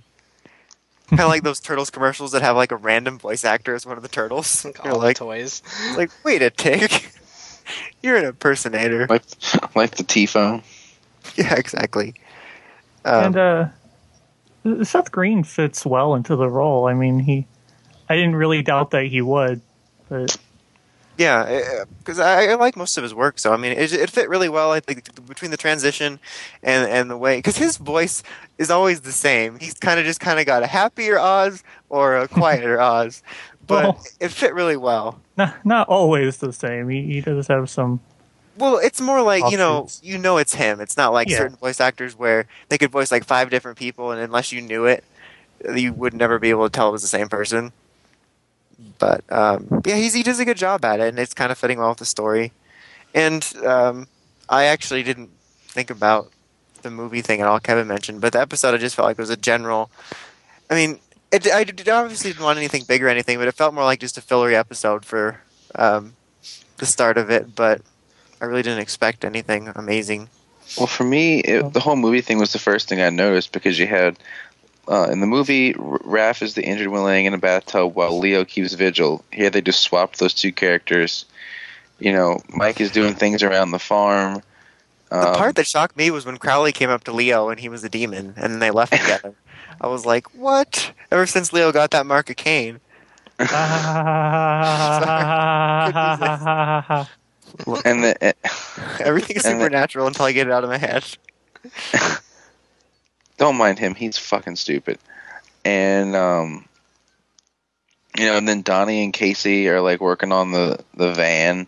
Kind 1.12 1.22
of 1.22 1.30
like 1.30 1.44
those 1.44 1.60
turtles 1.60 1.90
commercials 1.90 2.32
that 2.32 2.42
have 2.42 2.56
like 2.56 2.72
a 2.72 2.76
random 2.76 3.20
voice 3.20 3.46
actor 3.46 3.76
as 3.76 3.86
one 3.86 3.98
of 3.98 4.04
the 4.04 4.10
turtles. 4.10 4.66
Like 4.66 4.84
You're 4.84 4.94
all 4.94 5.00
like, 5.00 5.18
the 5.18 5.26
toys. 5.26 5.62
like, 5.96 6.12
wait 6.24 6.42
a 6.42 6.50
tick. 6.50 7.12
You're 8.02 8.18
an 8.18 8.26
impersonator. 8.26 9.08
Like, 9.08 9.24
like 9.76 9.92
the 9.92 10.04
T 10.04 10.26
phone. 10.26 10.64
Yeah, 11.36 11.54
exactly. 11.56 12.16
Um, 13.06 13.36
and 13.36 13.38
uh, 13.38 14.84
Seth 14.84 15.12
Green 15.12 15.44
fits 15.44 15.86
well 15.86 16.16
into 16.16 16.36
the 16.36 16.50
role. 16.50 16.88
I 16.88 16.94
mean, 16.94 17.20
he, 17.20 17.46
I 18.10 18.16
didn't 18.16 18.36
really 18.36 18.62
doubt 18.62 18.92
that 18.92 19.06
he 19.06 19.22
would, 19.22 19.62
but 20.10 20.36
yeah, 21.22 21.46
eh, 21.48 21.62
eh, 21.82 21.86
because 22.00 22.20
I, 22.20 22.48
I 22.52 22.56
like 22.56 22.76
most 22.76 22.98
of 22.98 23.04
his 23.04 23.14
work. 23.14 23.40
So 23.40 23.54
I 23.54 23.58
mean, 23.58 23.72
it, 23.74 23.94
it 23.94 24.10
fit 24.10 24.28
really 24.30 24.50
well. 24.50 24.72
I 24.72 24.80
think 24.80 24.98
between 25.28 25.52
the 25.52 25.58
transition 25.58 26.20
and 26.64 26.90
and 26.90 27.10
the 27.10 27.18
way, 27.18 27.38
because 27.38 27.58
his 27.58 27.78
voice 27.78 28.24
is 28.58 28.70
always 28.72 29.02
the 29.02 29.12
same. 29.12 29.60
He's 29.60 29.76
kind 29.76 30.00
of 30.00 30.06
just 30.06 30.20
kind 30.20 30.40
of 30.40 30.46
got 30.46 30.64
a 30.64 30.68
happier 30.68 31.18
Oz 31.20 31.64
or 31.90 32.18
a 32.18 32.28
quieter 32.28 32.80
Oz, 32.94 33.24
but 33.68 33.84
Well- 33.84 34.04
it 34.20 34.30
fit 34.32 34.54
really 34.54 34.78
well. 34.78 35.20
not 35.38 35.66
not 35.66 35.88
always 35.88 36.38
the 36.38 36.52
same. 36.54 36.90
He, 36.90 37.02
he 37.14 37.22
does 37.22 37.48
have 37.48 37.70
some. 37.70 38.00
Well, 38.58 38.78
it's 38.78 39.00
more 39.02 39.22
like 39.22 39.50
you 39.52 39.58
know, 39.58 39.88
you 40.04 40.18
know, 40.18 40.38
it's 40.38 40.54
him. 40.56 40.82
It's 40.82 40.98
not 40.98 41.14
like 41.14 41.30
Yeah. 41.30 41.38
certain 41.38 41.56
voice 41.58 41.80
actors 41.80 42.18
where 42.18 42.48
they 42.70 42.78
could 42.78 42.92
voice 42.92 43.12
like 43.12 43.24
five 43.24 43.50
different 43.50 43.78
people, 43.78 44.12
and 44.12 44.20
unless 44.22 44.52
you 44.52 44.62
knew 44.62 44.86
it, 44.86 45.04
you 45.74 45.94
would 45.94 46.14
never 46.14 46.38
be 46.38 46.50
able 46.50 46.66
to 46.68 46.70
tell 46.70 46.90
it 46.90 46.92
was 46.92 47.02
the 47.02 47.08
same 47.08 47.30
person. 47.30 47.72
But 49.00 49.24
um, 49.32 49.82
yeah, 49.86 49.96
he's, 49.96 50.14
he 50.14 50.24
does 50.24 50.40
a 50.40 50.46
good 50.46 50.58
job 50.58 50.86
at 50.86 51.00
it, 51.00 51.10
and 51.10 51.20
it's 51.20 51.34
kind 51.34 51.52
of 51.52 51.58
fitting 51.58 51.80
well 51.80 51.90
with 51.90 52.00
the 52.00 52.06
story. 52.06 52.52
And 53.14 53.48
um, 53.66 54.08
I 54.50 54.66
actually 54.66 55.04
didn't 55.04 55.30
think 55.68 55.90
about 55.90 56.32
the 56.82 56.92
movie 56.92 57.22
thing 57.22 57.42
at 57.42 57.48
all. 57.48 57.60
Kevin 57.60 57.88
mentioned, 57.88 58.22
but 58.22 58.34
the 58.34 58.42
episode 58.42 58.74
I 58.74 58.78
just 58.78 58.96
felt 58.96 59.08
like 59.08 59.18
it 59.18 59.22
was 59.22 59.30
a 59.30 59.38
general. 59.38 59.92
I 60.70 60.76
mean, 60.76 61.00
it, 61.32 61.52
I 61.52 61.64
did, 61.64 61.88
obviously 61.90 62.32
didn't 62.32 62.44
want 62.44 62.58
anything 62.58 62.84
big 62.88 63.04
or 63.04 63.08
anything, 63.08 63.38
but 63.38 63.48
it 63.48 63.54
felt 63.54 63.74
more 63.74 63.84
like 63.84 64.00
just 64.00 64.18
a 64.18 64.22
fillery 64.22 64.56
episode 64.56 65.06
for 65.06 65.42
um, 65.76 66.14
the 66.78 66.86
start 66.86 67.18
of 67.18 67.30
it. 67.30 67.56
But 67.56 67.82
I 68.42 68.46
really 68.46 68.64
didn't 68.64 68.80
expect 68.80 69.24
anything 69.24 69.72
amazing. 69.76 70.30
Well, 70.78 70.88
for 70.88 71.04
me, 71.04 71.40
it, 71.40 71.74
the 71.74 71.80
whole 71.80 71.96
movie 71.96 72.22
thing 72.22 72.40
was 72.40 72.54
the 72.54 72.60
first 72.60 72.88
thing 72.88 73.02
I 73.02 73.10
noticed 73.10 73.52
because 73.52 73.78
you 73.78 73.88
had 73.88 74.18
uh, 74.92 75.08
in 75.10 75.20
the 75.22 75.28
movie, 75.28 75.74
R- 75.76 76.00
Raph 76.00 76.42
is 76.42 76.54
the 76.56 76.64
injured 76.64 76.90
one 76.90 77.04
laying 77.04 77.26
in 77.26 77.34
a 77.34 77.38
bathtub 77.38 77.96
while 77.96 78.20
Leo 78.20 78.44
keeps 78.46 78.74
vigil. 78.74 79.24
Here, 79.32 79.50
they 79.50 79.62
just 79.62 79.82
swapped 79.82 80.20
those 80.20 80.34
two 80.34 80.52
characters. 80.52 81.26
You 82.00 82.12
know, 82.14 82.40
Mike 82.50 82.82
is 82.82 82.92
doing 82.92 83.14
things 83.16 83.42
around 83.44 83.72
the 83.72 83.80
farm. 83.80 84.42
The 85.10 85.30
Um, 85.30 85.36
part 85.36 85.56
that 85.56 85.68
shocked 85.68 85.96
me 85.98 86.10
was 86.12 86.26
when 86.26 86.38
Crowley 86.38 86.72
came 86.72 86.90
up 86.90 87.04
to 87.06 87.12
Leo 87.12 87.50
and 87.50 87.60
he 87.60 87.70
was 87.70 87.84
a 87.84 87.90
demon, 87.90 88.34
and 88.38 88.54
then 88.54 88.60
they 88.60 88.72
left 88.72 88.92
together. 89.02 89.34
I 89.80 89.88
was 89.88 90.06
like, 90.06 90.34
"What?" 90.36 90.92
Ever 91.12 91.26
since 91.26 91.52
Leo 91.54 91.72
got 91.72 91.92
that 91.92 92.06
mark 92.06 92.30
of 92.30 92.36
Cain, 92.38 92.80
and 97.86 98.04
the, 98.04 98.18
eh, 98.22 98.34
everything 99.00 99.38
is 99.38 99.46
And 99.46 99.60
the- 99.60 99.66
supernatural 99.66 100.08
until 100.08 100.26
I 100.26 100.32
get 100.32 100.48
it 100.48 100.54
out 100.54 100.64
of 100.64 100.70
my 100.70 100.78
head. 100.78 101.04
Don't 103.42 103.58
mind 103.58 103.80
him; 103.80 103.96
he's 103.96 104.20
fucking 104.20 104.56
stupid. 104.56 105.00
And 105.66 106.16
um, 106.16 106.66
you 108.16 108.26
know, 108.28 108.38
and 108.38 108.48
then 108.48 108.62
Donnie 108.62 109.04
and 109.04 109.12
Casey 109.12 109.68
are 109.68 109.82
like 109.82 110.00
working 110.00 110.32
on 110.32 110.52
the 110.52 110.80
the 110.96 111.14
van. 111.14 111.68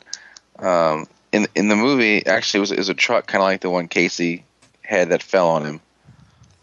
Um, 0.59 1.07
in 1.31 1.47
in 1.55 1.69
the 1.69 1.75
movie, 1.75 2.25
actually, 2.27 2.59
it 2.59 2.61
was 2.61 2.71
it 2.71 2.77
was 2.77 2.89
a 2.89 2.93
truck 2.93 3.25
kind 3.25 3.41
of 3.41 3.47
like 3.47 3.61
the 3.61 3.71
one 3.71 3.87
Casey 3.87 4.45
had 4.83 5.09
that 5.09 5.23
fell 5.23 5.49
on 5.49 5.65
him. 5.65 5.81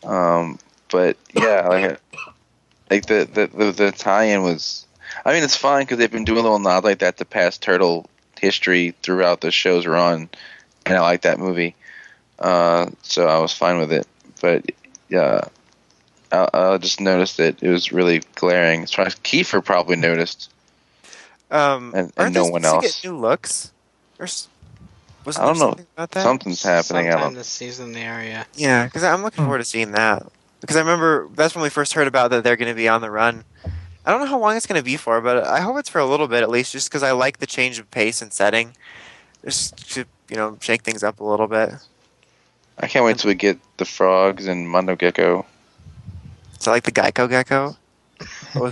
Um, 0.04 0.58
but 0.90 1.16
yeah, 1.34 1.66
like 1.68 2.00
like 2.88 3.06
the 3.06 3.28
the 3.32 3.46
the, 3.48 3.72
the 3.72 3.92
tie-in 3.92 4.42
was. 4.42 4.86
I 5.24 5.32
mean, 5.32 5.42
it's 5.42 5.56
fine 5.56 5.82
because 5.82 5.98
they've 5.98 6.10
been 6.10 6.24
doing 6.24 6.44
little 6.44 6.60
nods 6.60 6.84
like 6.84 7.00
that 7.00 7.16
to 7.16 7.24
past 7.24 7.62
turtle 7.62 8.08
history 8.38 8.94
throughout 9.02 9.40
the 9.40 9.50
show's 9.50 9.88
run, 9.88 10.30
and 10.86 10.96
I 10.96 11.00
like 11.00 11.22
that 11.22 11.40
movie. 11.40 11.74
Uh, 12.38 12.90
so 13.02 13.26
I 13.26 13.38
was 13.40 13.52
fine 13.52 13.78
with 13.78 13.92
it. 13.92 14.06
But 14.40 14.70
yeah, 15.10 15.40
I, 16.32 16.48
I 16.54 16.78
just 16.78 17.00
noticed 17.00 17.38
it. 17.40 17.62
it 17.62 17.68
was 17.68 17.92
really 17.92 18.22
glaring. 18.36 18.82
As 18.84 18.92
far 18.92 19.06
as 19.06 19.14
Kiefer 19.16 19.62
probably 19.64 19.96
noticed. 19.96 20.50
Um, 21.50 21.92
And- 21.94 22.04
and 22.06 22.12
aren't 22.16 22.34
no 22.34 22.44
they 22.44 22.50
one 22.50 22.62
to 22.62 22.68
else. 22.68 23.00
Get 23.02 23.10
new 23.10 23.18
looks. 23.18 23.72
Or 24.18 24.26
Wasn't 25.24 25.42
I 25.42 25.46
don't 25.46 25.58
know. 25.58 25.68
something 25.70 25.86
about 25.96 26.10
that? 26.12 26.22
Something's 26.22 26.62
happening. 26.62 27.08
I 27.12 27.18
don't. 27.20 27.34
this 27.34 27.48
season 27.48 27.92
they 27.92 28.06
are, 28.06 28.22
yeah. 28.22 28.44
Yeah, 28.54 28.84
because 28.84 29.02
I'm 29.04 29.22
looking 29.22 29.38
Hmm. 29.44 29.48
forward 29.48 29.58
to 29.58 29.64
seeing 29.64 29.92
that. 29.92 30.24
Because 30.60 30.76
I 30.76 30.80
remember 30.80 31.28
that's 31.34 31.54
when 31.54 31.62
we 31.62 31.70
first 31.70 31.94
heard 31.94 32.06
about 32.06 32.30
that 32.30 32.44
they're 32.44 32.56
going 32.56 32.68
to 32.68 32.74
be 32.74 32.88
on 32.88 33.00
the 33.00 33.10
run. 33.10 33.44
I 34.04 34.10
don't 34.10 34.20
know 34.20 34.26
how 34.26 34.38
long 34.38 34.56
it's 34.56 34.66
going 34.66 34.78
to 34.80 34.84
be 34.84 34.96
for, 34.96 35.20
but 35.20 35.46
I 35.46 35.60
hope 35.60 35.78
it's 35.78 35.88
for 35.88 35.98
a 35.98 36.06
little 36.06 36.28
bit 36.28 36.42
at 36.42 36.48
least, 36.50 36.72
just 36.72 36.88
because 36.88 37.02
I 37.02 37.12
like 37.12 37.38
the 37.38 37.46
change 37.46 37.78
of 37.78 37.90
pace 37.90 38.22
and 38.22 38.32
setting, 38.32 38.76
just 39.44 39.90
to 39.94 40.04
you 40.28 40.36
know 40.36 40.56
shake 40.60 40.82
things 40.82 41.02
up 41.02 41.20
a 41.20 41.24
little 41.24 41.46
bit. 41.48 41.70
I 42.80 42.86
can't 42.88 43.04
wait 43.04 43.18
till 43.18 43.28
we 43.28 43.34
get 43.34 43.58
the 43.76 43.84
frogs 43.84 44.46
and 44.46 44.68
Mondo 44.68 44.96
Gecko. 44.96 45.44
So 46.58 46.70
I 46.70 46.74
like 46.74 46.84
the 46.84 46.92
Geico 46.92 47.28
Gecko. 47.28 47.76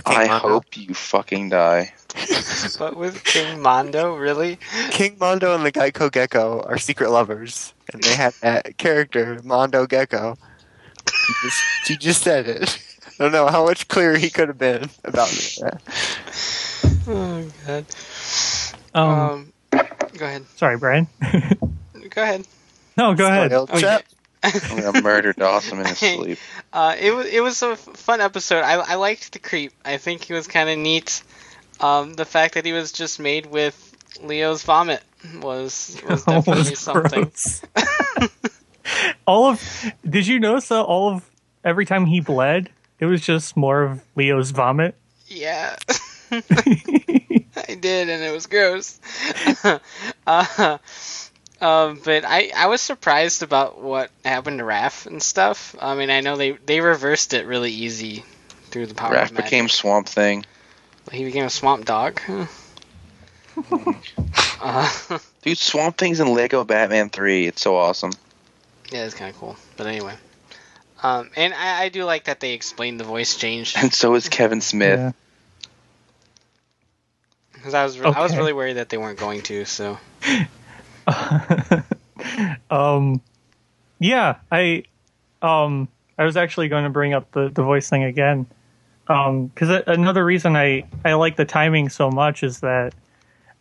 I 0.05 0.27
Mondo. 0.27 0.47
hope 0.49 0.75
you 0.77 0.93
fucking 0.93 1.49
die. 1.49 1.93
But 2.79 2.97
with 2.97 3.23
King 3.23 3.61
Mondo, 3.61 4.15
really? 4.15 4.57
King 4.89 5.17
Mondo 5.19 5.53
and 5.55 5.63
the 5.65 5.71
Geico 5.71 6.11
Gecko 6.11 6.61
are 6.63 6.77
secret 6.77 7.09
lovers, 7.11 7.73
and 7.93 8.01
they 8.03 8.15
have 8.15 8.37
that 8.41 8.77
character 8.77 9.39
Mondo 9.43 9.85
Gecko. 9.85 10.35
He 11.05 11.33
just, 11.43 11.63
he 11.87 11.97
just 11.97 12.21
said 12.23 12.47
it. 12.47 12.79
I 13.19 13.23
don't 13.23 13.31
know 13.31 13.47
how 13.47 13.63
much 13.65 13.87
clearer 13.87 14.17
he 14.17 14.29
could 14.29 14.47
have 14.47 14.57
been 14.57 14.89
about 15.03 15.29
that. 15.59 15.81
Oh 17.07 17.47
god. 17.67 17.85
Um, 18.93 19.09
Um, 19.09 19.53
go 20.17 20.25
ahead. 20.25 20.45
sorry, 20.55 20.77
Brian. 20.77 21.07
Go 22.09 22.23
ahead. 22.23 22.45
No, 22.99 23.15
go 23.15 23.25
ahead. 23.27 23.51
Spoiled 23.51 23.69
Oh, 23.73 23.79
chap. 23.79 24.03
I'm 24.43 24.79
gonna 24.81 25.01
murder 25.01 25.33
Dawson 25.33 25.79
in 25.79 25.85
his 25.85 25.97
sleep. 26.15 26.37
Uh, 26.71 26.95
it 26.99 27.11
was 27.13 27.25
it 27.27 27.41
was 27.41 27.61
a 27.63 27.71
f- 27.71 27.79
fun 27.79 28.21
episode. 28.21 28.61
I 28.63 28.73
I 28.75 28.95
liked 28.95 29.33
the 29.33 29.39
creep. 29.39 29.73
I 29.83 29.97
think 29.97 30.23
he 30.23 30.33
was 30.33 30.47
kind 30.47 30.69
of 30.69 30.77
neat. 30.77 31.23
Um, 31.81 32.13
the 32.13 32.25
fact 32.25 32.53
that 32.55 32.65
he 32.65 32.71
was 32.73 32.91
just 32.91 33.19
made 33.19 33.45
with 33.47 33.75
Leo's 34.23 34.63
vomit 34.63 35.01
was 35.41 35.99
was 36.07 36.23
definitely 36.25 36.69
was 36.71 36.79
something. 36.79 37.31
all 39.27 39.45
of 39.51 39.91
did 40.09 40.25
you 40.27 40.39
notice 40.39 40.69
that 40.69 40.81
all 40.83 41.13
of 41.15 41.29
every 41.63 41.85
time 41.85 42.05
he 42.05 42.21
bled, 42.21 42.69
it 42.99 43.05
was 43.07 43.21
just 43.21 43.57
more 43.57 43.83
of 43.83 44.01
Leo's 44.15 44.51
vomit. 44.51 44.95
Yeah. 45.27 45.75
I 46.31 47.75
did, 47.79 48.09
and 48.09 48.23
it 48.23 48.31
was 48.31 48.45
gross. 48.47 48.99
uh, 50.27 50.77
um, 51.61 51.99
but 52.03 52.23
I, 52.25 52.51
I 52.55 52.67
was 52.67 52.81
surprised 52.81 53.43
about 53.43 53.81
what 53.81 54.11
happened 54.23 54.59
to 54.59 54.65
Raph 54.65 55.05
and 55.05 55.21
stuff. 55.21 55.75
I 55.79 55.95
mean, 55.95 56.09
I 56.09 56.21
know 56.21 56.37
they, 56.37 56.51
they 56.51 56.81
reversed 56.81 57.33
it 57.33 57.45
really 57.45 57.71
easy 57.71 58.23
through 58.69 58.85
the 58.85 58.95
power 58.95 59.13
Raph 59.15 59.25
of 59.25 59.31
magic. 59.33 59.45
became 59.45 59.69
Swamp 59.69 60.07
Thing. 60.07 60.45
He 61.11 61.25
became 61.25 61.45
a 61.45 61.49
swamp 61.49 61.85
dog. 61.85 62.21
Uh, 64.61 64.89
Dude, 65.41 65.57
Swamp 65.57 65.97
Thing's 65.97 66.19
in 66.19 66.33
Lego 66.33 66.63
Batman 66.63 67.09
3. 67.09 67.47
It's 67.47 67.61
so 67.61 67.75
awesome. 67.75 68.11
yeah, 68.91 69.05
it's 69.05 69.15
kind 69.15 69.33
of 69.33 69.39
cool. 69.39 69.55
But 69.77 69.87
anyway. 69.87 70.13
Um, 71.01 71.31
and 71.35 71.53
I, 71.53 71.83
I 71.83 71.89
do 71.89 72.03
like 72.03 72.25
that 72.25 72.39
they 72.41 72.53
explained 72.53 72.99
the 72.99 73.05
voice 73.05 73.37
change. 73.37 73.73
And 73.77 73.93
so 73.93 74.15
is 74.15 74.27
Kevin 74.29 74.61
Smith. 74.61 74.99
Yeah. 74.99 75.11
Because 77.53 77.73
I 77.73 77.83
was, 77.83 77.97
re- 77.99 78.11
I 78.11 78.21
was 78.21 78.35
really 78.35 78.53
worried 78.53 78.73
that 78.73 78.89
they 78.89 78.97
weren't 78.97 79.19
going 79.19 79.41
to, 79.43 79.65
so. 79.65 79.97
um, 82.71 83.21
yeah, 83.99 84.37
I, 84.51 84.83
um, 85.41 85.87
I 86.17 86.25
was 86.25 86.37
actually 86.37 86.67
going 86.67 86.83
to 86.83 86.89
bring 86.89 87.13
up 87.13 87.31
the, 87.31 87.49
the 87.49 87.63
voice 87.63 87.89
thing 87.89 88.03
again. 88.03 88.47
Um, 89.07 89.47
because 89.47 89.83
another 89.87 90.23
reason 90.23 90.55
I, 90.55 90.85
I 91.03 91.13
like 91.13 91.35
the 91.35 91.45
timing 91.45 91.89
so 91.89 92.11
much 92.11 92.43
is 92.43 92.59
that, 92.59 92.93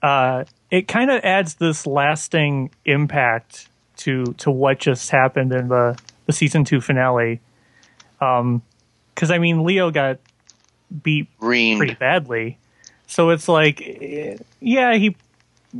uh, 0.02 0.44
it 0.70 0.86
kind 0.86 1.10
of 1.10 1.24
adds 1.24 1.54
this 1.54 1.86
lasting 1.86 2.70
impact 2.84 3.68
to, 3.96 4.24
to 4.38 4.50
what 4.50 4.78
just 4.78 5.10
happened 5.10 5.52
in 5.52 5.68
the, 5.68 5.98
the 6.26 6.32
season 6.32 6.64
two 6.64 6.80
finale. 6.80 7.40
Um, 8.20 8.62
cause 9.14 9.30
I 9.30 9.38
mean, 9.38 9.64
Leo 9.64 9.90
got 9.90 10.18
beat 11.02 11.28
Reen. 11.40 11.78
pretty 11.78 11.94
badly. 11.94 12.58
So 13.06 13.30
it's 13.30 13.48
like, 13.48 13.80
yeah, 14.60 14.94
he 14.94 15.16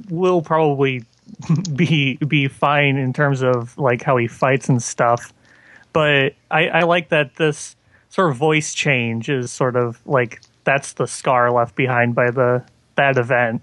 will 0.09 0.41
probably 0.41 1.05
be 1.77 2.17
be 2.17 2.49
fine 2.49 2.97
in 2.97 3.13
terms 3.13 3.43
of 3.43 3.77
like 3.79 4.03
how 4.03 4.17
he 4.17 4.27
fights 4.27 4.69
and 4.69 4.83
stuff. 4.83 5.33
But 5.93 6.35
I, 6.51 6.69
I 6.69 6.83
like 6.83 7.09
that 7.09 7.37
this 7.37 7.77
sort 8.11 8.31
of 8.31 8.37
voice 8.37 8.75
change 8.75 9.29
is 9.29 9.51
sort 9.51 9.77
of 9.77 10.01
like 10.07 10.41
that's 10.65 10.93
the 10.95 11.07
scar 11.07 11.51
left 11.51 11.75
behind 11.75 12.15
by 12.15 12.31
the 12.31 12.65
that 12.97 13.17
event. 13.17 13.63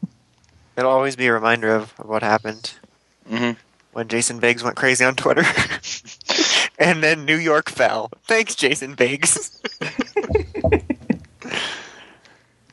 It'll 0.78 0.92
always 0.92 1.16
be 1.16 1.28
a 1.28 1.34
reminder 1.34 1.74
of, 1.74 1.94
of 2.00 2.08
what 2.08 2.24
happened 2.24 2.74
hmm 3.28 3.52
when 3.94 4.10
Jason 4.10 4.40
Biggs 4.40 4.62
went 4.62 4.76
crazy 4.76 5.06
on 5.06 5.16
Twitter. 5.16 5.44
and 6.80 7.02
then 7.02 7.24
New 7.24 7.38
York 7.38 7.70
fell. 7.70 8.10
Thanks, 8.26 8.54
Jason 8.54 8.94
Biggs. 8.94 9.62
Uh, 9.82 9.90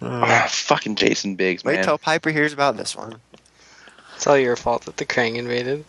Ah, 0.05 0.49
fucking 0.51 0.97
Jason 0.97 1.37
Biggs, 1.37 1.63
wait 1.63 1.77
man. 1.77 1.85
till 1.85 1.97
Piper 1.99 2.31
hears 2.31 2.53
about 2.53 2.77
this 2.77 2.97
one. 2.97 3.21
It's 4.23 4.29
all 4.29 4.39
your 4.39 4.55
fault 4.55 4.85
that 4.85 4.99
the 4.99 5.05
Krang 5.05 5.35
invaded. 5.35 5.85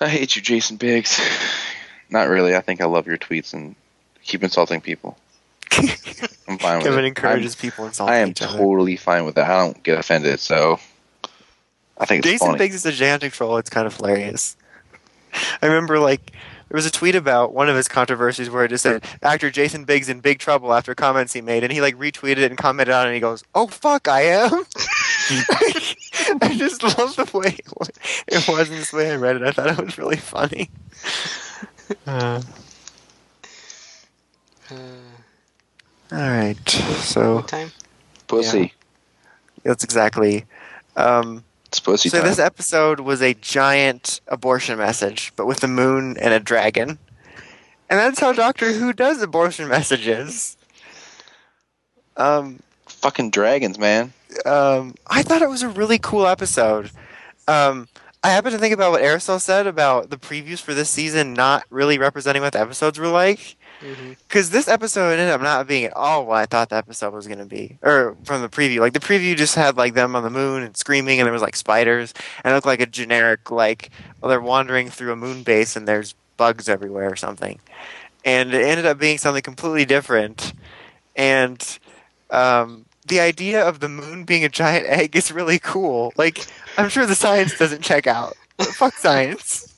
I 0.00 0.08
hate 0.08 0.36
you, 0.36 0.40
Jason 0.40 0.76
Biggs. 0.76 1.20
Not 2.10 2.28
really. 2.28 2.54
I 2.54 2.60
think 2.60 2.80
I 2.80 2.84
love 2.84 3.08
your 3.08 3.18
tweets 3.18 3.52
and 3.52 3.74
keep 4.22 4.44
insulting 4.44 4.80
people. 4.80 5.18
I'm 5.72 6.58
fine 6.58 6.76
with 6.76 6.86
Kevin 6.86 7.04
it. 7.04 7.08
encourages 7.08 7.56
people 7.56 7.82
I'm, 7.82 7.88
insulting 7.88 8.14
I 8.14 8.18
am 8.18 8.28
each 8.28 8.42
other. 8.42 8.56
totally 8.56 8.94
fine 8.94 9.24
with 9.24 9.34
that. 9.34 9.50
I 9.50 9.64
don't 9.64 9.82
get 9.82 9.98
offended, 9.98 10.38
so 10.38 10.78
I 11.98 12.04
think 12.04 12.20
it's 12.20 12.30
Jason 12.30 12.46
funny. 12.46 12.58
Biggs 12.58 12.76
is 12.76 12.86
a 12.86 12.92
gigantic 12.92 13.32
troll. 13.32 13.56
It's 13.56 13.68
kind 13.68 13.88
of 13.88 13.96
hilarious. 13.96 14.56
I 15.60 15.66
remember 15.66 15.98
like 15.98 16.30
there 16.70 16.76
was 16.76 16.86
a 16.86 16.90
tweet 16.90 17.16
about 17.16 17.52
one 17.52 17.68
of 17.68 17.74
his 17.76 17.88
controversies 17.88 18.48
where 18.48 18.64
it 18.64 18.68
just 18.68 18.84
said 18.84 19.04
actor 19.22 19.50
Jason 19.50 19.84
Biggs 19.84 20.08
in 20.08 20.20
big 20.20 20.38
trouble 20.38 20.72
after 20.72 20.94
comments 20.94 21.32
he 21.32 21.40
made, 21.40 21.64
and 21.64 21.72
he 21.72 21.80
like 21.80 21.96
retweeted 21.96 22.38
it 22.38 22.50
and 22.50 22.56
commented 22.56 22.94
on 22.94 23.04
it, 23.06 23.08
and 23.08 23.14
he 23.14 23.20
goes, 23.20 23.42
"Oh 23.54 23.66
fuck, 23.66 24.06
I 24.08 24.22
am." 24.22 24.52
I 26.42 26.54
just 26.56 26.82
love 26.82 27.16
the 27.16 27.28
way 27.36 27.56
it 27.58 27.66
was, 27.76 27.90
it 28.28 28.48
was 28.48 28.70
in 28.70 28.76
this 28.76 28.92
way 28.92 29.10
I 29.10 29.16
read 29.16 29.36
it. 29.36 29.42
I 29.42 29.50
thought 29.50 29.78
it 29.78 29.84
was 29.84 29.98
really 29.98 30.16
funny. 30.16 30.70
Uh, 32.06 32.40
Uh, 34.70 34.74
all 36.12 36.18
right, 36.30 36.68
so 36.68 37.42
time? 37.42 37.72
Pussy. 38.28 38.72
that's 39.64 39.82
exactly. 39.82 40.44
Um, 40.96 41.38
It's 41.38 41.49
pussy 41.78 42.08
So 42.08 42.18
time. 42.18 42.26
this 42.26 42.38
episode 42.40 43.00
was 43.00 43.22
a 43.22 43.34
giant 43.34 44.20
abortion 44.26 44.78
message, 44.78 45.32
but 45.36 45.46
with 45.46 45.60
the 45.60 45.68
moon 45.68 46.16
and 46.18 46.34
a 46.34 46.40
dragon. 46.40 46.98
And 47.88 47.98
that's 47.98 48.18
how 48.18 48.32
Doctor 48.32 48.72
Who 48.72 48.92
does 48.92 49.20
abortion 49.22 49.68
messages. 49.68 50.56
Um, 52.16 52.60
Fucking 52.86 53.30
dragons, 53.30 53.78
man. 53.78 54.12
um, 54.44 54.94
I 55.06 55.22
thought 55.22 55.42
it 55.42 55.48
was 55.48 55.62
a 55.62 55.68
really 55.68 55.98
cool 55.98 56.26
episode. 56.26 56.90
Um, 57.48 57.88
I 58.22 58.30
happen 58.30 58.52
to 58.52 58.58
think 58.58 58.74
about 58.74 58.92
what 58.92 59.02
Aerosol 59.02 59.40
said 59.40 59.66
about 59.66 60.10
the 60.10 60.18
previews 60.18 60.60
for 60.60 60.74
this 60.74 60.90
season 60.90 61.32
not 61.32 61.64
really 61.70 61.98
representing 61.98 62.42
what 62.42 62.52
the 62.52 62.60
episodes 62.60 62.98
were 62.98 63.08
like. 63.08 63.56
Because 64.28 64.50
this 64.50 64.68
episode 64.68 65.12
ended 65.12 65.30
up 65.30 65.40
not 65.40 65.66
being 65.66 65.84
at 65.84 65.96
all 65.96 66.26
what 66.26 66.36
I 66.36 66.46
thought 66.46 66.68
the 66.68 66.76
episode 66.76 67.14
was 67.14 67.26
going 67.26 67.38
to 67.38 67.46
be. 67.46 67.78
Or 67.82 68.16
from 68.24 68.42
the 68.42 68.48
preview. 68.48 68.80
Like, 68.80 68.92
the 68.92 69.00
preview 69.00 69.36
just 69.36 69.54
had, 69.54 69.76
like, 69.76 69.94
them 69.94 70.14
on 70.14 70.22
the 70.22 70.30
moon 70.30 70.62
and 70.62 70.76
screaming, 70.76 71.18
and 71.18 71.26
there 71.26 71.32
was, 71.32 71.42
like, 71.42 71.56
spiders. 71.56 72.12
And 72.44 72.52
it 72.52 72.54
looked 72.54 72.66
like 72.66 72.80
a 72.80 72.86
generic, 72.86 73.50
like, 73.50 73.90
well, 74.20 74.28
they're 74.28 74.40
wandering 74.40 74.88
through 74.88 75.12
a 75.12 75.16
moon 75.16 75.42
base 75.42 75.76
and 75.76 75.88
there's 75.88 76.14
bugs 76.36 76.68
everywhere 76.68 77.10
or 77.10 77.16
something. 77.16 77.58
And 78.24 78.52
it 78.52 78.62
ended 78.62 78.86
up 78.86 78.98
being 78.98 79.18
something 79.18 79.42
completely 79.42 79.84
different. 79.86 80.52
And 81.16 81.78
um, 82.30 82.84
the 83.06 83.20
idea 83.20 83.66
of 83.66 83.80
the 83.80 83.88
moon 83.88 84.24
being 84.24 84.44
a 84.44 84.48
giant 84.48 84.86
egg 84.86 85.16
is 85.16 85.32
really 85.32 85.58
cool. 85.58 86.12
Like, 86.16 86.46
I'm 86.76 86.88
sure 86.88 87.06
the 87.06 87.14
science 87.14 87.58
doesn't 87.58 87.82
check 87.82 88.06
out. 88.06 88.36
Fuck 88.58 88.94
science. 88.94 89.74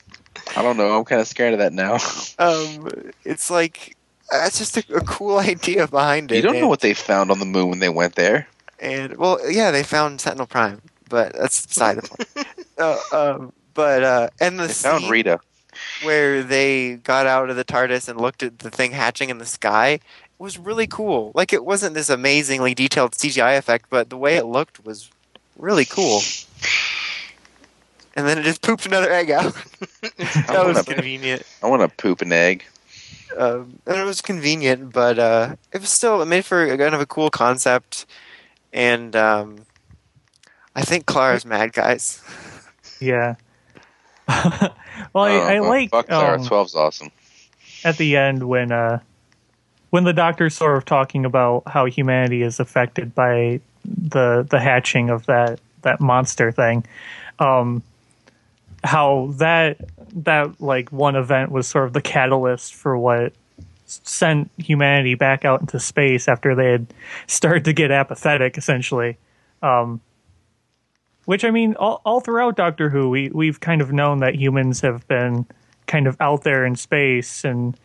I 0.56 0.62
don't 0.62 0.76
know. 0.76 0.96
I'm 0.96 1.04
kind 1.04 1.20
of 1.20 1.26
scared 1.26 1.54
of 1.54 1.58
that 1.60 1.72
now. 1.72 1.98
Um, 2.38 3.12
it's 3.24 3.50
like 3.50 3.96
that's 4.30 4.58
just 4.58 4.76
a, 4.76 4.96
a 4.96 5.00
cool 5.02 5.38
idea 5.52 5.86
behind 5.86 6.32
it. 6.32 6.36
you 6.36 6.42
don't 6.42 6.54
and, 6.54 6.62
know 6.62 6.68
what 6.68 6.80
they 6.80 6.94
found 6.94 7.30
on 7.30 7.38
the 7.38 7.46
moon 7.46 7.68
when 7.70 7.78
they 7.78 7.88
went 7.88 8.16
there. 8.16 8.48
And 8.80 9.16
well, 9.16 9.38
yeah, 9.48 9.70
they 9.70 9.84
found 9.84 10.20
Sentinel 10.20 10.46
Prime, 10.46 10.80
but 11.08 11.34
that's 11.34 11.66
beside 11.66 11.98
the 11.98 12.08
point. 12.08 12.46
uh, 12.78 12.98
um, 13.12 13.52
but 13.74 14.02
uh, 14.02 14.28
and 14.40 14.58
the 14.58 14.66
They 14.66 14.72
found 14.72 15.08
Rita. 15.08 15.38
where 16.02 16.42
they 16.42 16.96
got 16.96 17.26
out 17.26 17.48
of 17.48 17.56
the 17.56 17.64
TARDIS 17.64 18.08
and 18.08 18.20
looked 18.20 18.42
at 18.42 18.58
the 18.58 18.70
thing 18.70 18.90
hatching 18.92 19.30
in 19.30 19.38
the 19.38 19.46
sky 19.46 20.00
was 20.38 20.58
really 20.58 20.88
cool. 20.88 21.30
Like 21.34 21.52
it 21.52 21.64
wasn't 21.64 21.94
this 21.94 22.10
amazingly 22.10 22.74
detailed 22.74 23.12
CGI 23.12 23.56
effect, 23.56 23.86
but 23.88 24.10
the 24.10 24.16
way 24.16 24.36
it 24.36 24.46
looked 24.46 24.84
was 24.84 25.10
really 25.56 25.84
cool. 25.84 26.20
And 28.14 28.26
then 28.26 28.38
it 28.38 28.42
just 28.42 28.62
pooped 28.62 28.84
another 28.86 29.10
egg 29.10 29.30
out. 29.30 29.54
that 30.18 30.64
was 30.66 30.82
convenient. 30.82 31.42
I 31.62 31.66
want 31.68 31.82
to 31.82 31.88
poop 31.88 32.20
an 32.20 32.32
egg. 32.32 32.64
um, 33.38 33.78
and 33.86 33.96
it 33.96 34.04
was 34.04 34.20
convenient, 34.20 34.92
but 34.92 35.18
uh, 35.18 35.56
it 35.72 35.80
was 35.80 35.88
still 35.90 36.20
it 36.20 36.26
made 36.26 36.44
for 36.44 36.62
a 36.62 36.76
kind 36.76 36.94
of 36.94 37.00
a 37.00 37.06
cool 37.06 37.30
concept, 37.30 38.04
and 38.72 39.16
um, 39.16 39.64
I 40.76 40.82
think 40.82 41.06
Clara's 41.06 41.46
mad, 41.46 41.72
guys. 41.72 42.22
Yeah. 43.00 43.36
well, 44.28 45.24
I, 45.24 45.30
I 45.54 45.58
Oh, 45.58 45.68
like 45.68 45.90
Fuck 45.90 46.08
Clara 46.08 46.38
um, 46.38 46.44
12's 46.46 46.74
awesome. 46.74 47.10
at 47.84 47.96
the 47.96 48.16
end 48.16 48.46
when 48.48 48.70
uh 48.72 49.00
when 49.90 50.04
the 50.04 50.12
doctor's 50.12 50.54
sort 50.54 50.76
of 50.76 50.84
talking 50.84 51.24
about 51.24 51.64
how 51.66 51.84
humanity 51.86 52.42
is 52.42 52.60
affected 52.60 53.14
by 53.14 53.60
the 53.84 54.46
the 54.48 54.60
hatching 54.60 55.10
of 55.10 55.26
that 55.26 55.58
that 55.82 56.00
monster 56.00 56.52
thing 56.52 56.84
um 57.40 57.82
how 58.84 59.32
that 59.36 59.78
that 60.14 60.60
like 60.60 60.90
one 60.90 61.16
event 61.16 61.50
was 61.50 61.66
sort 61.66 61.86
of 61.86 61.92
the 61.92 62.02
catalyst 62.02 62.74
for 62.74 62.96
what 62.98 63.32
sent 63.86 64.50
humanity 64.58 65.14
back 65.14 65.44
out 65.44 65.60
into 65.60 65.78
space 65.78 66.28
after 66.28 66.54
they 66.54 66.72
had 66.72 66.86
started 67.26 67.64
to 67.64 67.72
get 67.72 67.90
apathetic 67.90 68.58
essentially. 68.58 69.16
Um 69.62 70.00
which 71.24 71.44
i 71.44 71.52
mean 71.52 71.76
all, 71.76 72.02
all 72.04 72.18
throughout 72.18 72.56
doctor 72.56 72.90
who 72.90 73.08
we 73.08 73.28
we've 73.28 73.60
kind 73.60 73.80
of 73.80 73.92
known 73.92 74.18
that 74.18 74.34
humans 74.34 74.80
have 74.80 75.06
been 75.06 75.46
kind 75.86 76.08
of 76.08 76.16
out 76.20 76.42
there 76.42 76.64
in 76.64 76.74
space 76.74 77.44
and 77.44 77.78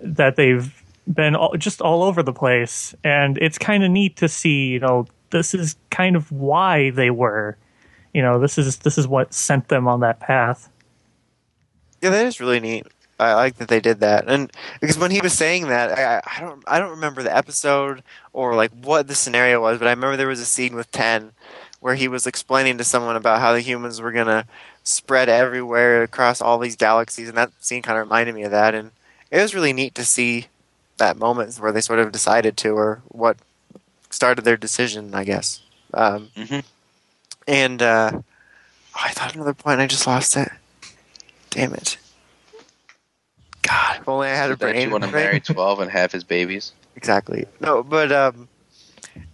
that 0.00 0.36
they've 0.36 0.82
been 1.06 1.34
all, 1.34 1.54
just 1.56 1.80
all 1.80 2.02
over 2.02 2.22
the 2.22 2.32
place. 2.32 2.94
And 3.04 3.38
it's 3.38 3.58
kind 3.58 3.84
of 3.84 3.90
neat 3.90 4.16
to 4.16 4.28
see 4.28 4.68
you 4.68 4.80
know 4.80 5.06
this 5.30 5.54
is 5.54 5.76
kind 5.90 6.16
of 6.16 6.30
why 6.32 6.90
they 6.90 7.10
were 7.10 7.56
you 8.12 8.22
know 8.22 8.38
this 8.40 8.58
is 8.58 8.78
this 8.78 8.98
is 8.98 9.06
what 9.08 9.32
sent 9.34 9.68
them 9.68 9.86
on 9.88 10.00
that 10.00 10.20
path 10.20 10.68
Yeah, 12.02 12.10
that 12.10 12.26
is 12.26 12.40
really 12.40 12.60
neat. 12.60 12.86
I 13.18 13.34
like 13.34 13.56
that 13.56 13.68
they 13.68 13.80
did 13.80 14.00
that, 14.00 14.24
and 14.28 14.50
because 14.80 14.96
when 14.96 15.10
he 15.10 15.20
was 15.20 15.34
saying 15.34 15.68
that, 15.68 15.98
I, 15.98 16.16
I- 16.16 16.22
I 16.38 16.40
don't, 16.40 16.64
I 16.66 16.78
don't 16.78 16.90
remember 16.90 17.22
the 17.22 17.36
episode 17.36 18.02
or 18.32 18.54
like 18.54 18.70
what 18.82 19.08
the 19.08 19.14
scenario 19.14 19.60
was, 19.60 19.78
but 19.78 19.86
I 19.88 19.90
remember 19.90 20.16
there 20.16 20.26
was 20.26 20.40
a 20.40 20.46
scene 20.46 20.74
with 20.74 20.90
Ten 20.90 21.32
where 21.80 21.96
he 21.96 22.08
was 22.08 22.26
explaining 22.26 22.78
to 22.78 22.84
someone 22.84 23.16
about 23.16 23.40
how 23.40 23.52
the 23.52 23.60
humans 23.60 24.00
were 24.00 24.12
gonna 24.12 24.46
spread 24.84 25.28
everywhere 25.28 26.02
across 26.02 26.40
all 26.40 26.58
these 26.58 26.76
galaxies, 26.76 27.28
and 27.28 27.36
that 27.36 27.52
scene 27.60 27.82
kind 27.82 27.98
of 27.98 28.06
reminded 28.06 28.34
me 28.34 28.42
of 28.44 28.50
that, 28.52 28.74
and 28.74 28.90
it 29.30 29.38
was 29.42 29.54
really 29.54 29.74
neat 29.74 29.94
to 29.96 30.04
see 30.04 30.46
that 30.96 31.18
moment 31.18 31.54
where 31.56 31.72
they 31.72 31.82
sort 31.82 31.98
of 31.98 32.10
decided 32.12 32.56
to, 32.56 32.70
or 32.70 33.02
what 33.08 33.36
started 34.08 34.46
their 34.46 34.56
decision, 34.56 35.14
I 35.14 35.24
guess. 35.24 35.60
Um, 35.92 36.30
Mhm. 36.34 36.64
And 37.46 37.82
uh, 37.82 38.10
oh, 38.14 38.22
I 38.94 39.10
thought 39.10 39.34
another 39.34 39.54
point, 39.54 39.80
I 39.80 39.86
just 39.86 40.06
lost 40.06 40.36
it. 40.36 40.48
Damn 41.50 41.74
it. 41.74 41.98
God, 43.62 43.98
if 44.00 44.08
only 44.08 44.28
I 44.28 44.34
had 44.34 44.50
a 44.50 44.56
brain. 44.56 44.80
you 44.80 44.90
want 44.90 45.04
to 45.04 45.10
marry 45.10 45.40
12 45.40 45.80
and 45.80 45.90
have 45.90 46.12
his 46.12 46.24
babies? 46.24 46.72
Exactly. 46.96 47.46
No, 47.60 47.82
but 47.82 48.12
um, 48.12 48.48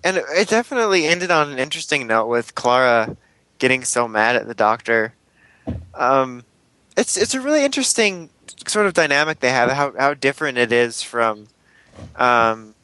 and 0.05 0.17
it 0.17 0.49
definitely 0.49 1.07
ended 1.07 1.31
on 1.31 1.51
an 1.51 1.59
interesting 1.59 2.07
note 2.07 2.27
with 2.27 2.55
Clara 2.55 3.17
getting 3.59 3.85
so 3.85 4.07
mad 4.07 4.37
at 4.37 4.47
the 4.47 4.55
doctor. 4.55 5.15
Um, 5.95 6.45
it's 6.97 7.17
it's 7.17 7.35
a 7.35 7.41
really 7.41 7.65
interesting 7.65 8.31
sort 8.67 8.87
of 8.87 8.95
dynamic 8.95 9.41
they 9.41 9.51
have. 9.51 9.71
How 9.71 9.93
how 9.99 10.15
different 10.15 10.59
it 10.59 10.73
is 10.73 11.03
from 11.03 11.49
um, 12.17 12.75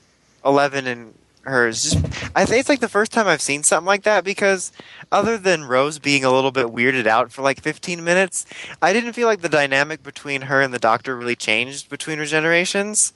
Eleven 0.45 0.87
and 0.87 1.15
hers. 1.45 1.83
Just 1.83 1.99
I 2.35 2.45
think 2.47 2.61
it's 2.61 2.69
like 2.69 2.81
the 2.81 2.89
first 2.89 3.13
time 3.13 3.27
I've 3.27 3.43
seen 3.43 3.63
something 3.63 3.87
like 3.87 4.03
that 4.05 4.25
because 4.25 4.73
other 5.11 5.39
than 5.39 5.65
Rose 5.65 5.99
being 5.99 6.25
a 6.25 6.31
little 6.33 6.53
bit 6.53 6.67
weirded 6.69 7.07
out 7.07 7.33
for 7.33 7.43
like 7.43 7.61
15 7.61 8.03
minutes, 8.05 8.47
I 8.81 8.93
didn't 8.93 9.13
feel 9.15 9.27
like 9.29 9.41
the 9.43 9.49
dynamic 9.49 10.03
between 10.03 10.43
her 10.43 10.61
and 10.63 10.73
the 10.75 10.79
doctor 10.79 11.17
really 11.17 11.37
changed 11.37 11.89
between 11.91 12.19
regenerations. 12.19 13.13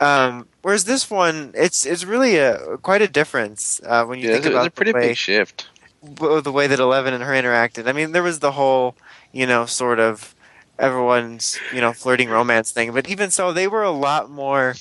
Um, 0.00 0.48
whereas 0.62 0.84
this 0.84 1.10
one, 1.10 1.52
it's 1.54 1.84
it's 1.84 2.04
really 2.04 2.36
a 2.38 2.78
quite 2.78 3.02
a 3.02 3.08
difference 3.08 3.80
uh, 3.84 4.04
when 4.04 4.18
you 4.18 4.28
Yeah, 4.28 4.30
think 4.30 4.46
about 4.46 4.66
it's 4.66 4.66
a 4.66 4.70
pretty 4.70 4.92
the 4.92 4.98
way, 4.98 5.08
big 5.08 5.16
shift. 5.16 5.68
the 6.02 6.52
way 6.52 6.66
that 6.66 6.80
Eleven 6.80 7.14
and 7.14 7.22
her 7.24 7.32
interacted. 7.32 7.88
I 7.88 7.92
mean, 7.92 8.12
there 8.12 8.22
was 8.22 8.40
the 8.40 8.52
whole, 8.52 8.96
you 9.32 9.46
know, 9.46 9.66
sort 9.66 10.00
of 10.00 10.34
everyone's, 10.78 11.62
you 11.70 11.80
know, 11.80 11.92
flirting 11.92 12.30
romance 12.30 12.72
thing. 12.72 12.92
But 12.92 13.08
even 13.08 13.30
so, 13.30 13.52
they 13.52 13.68
were 13.68 13.82
a 13.82 13.90
lot 13.90 14.30
more 14.30 14.78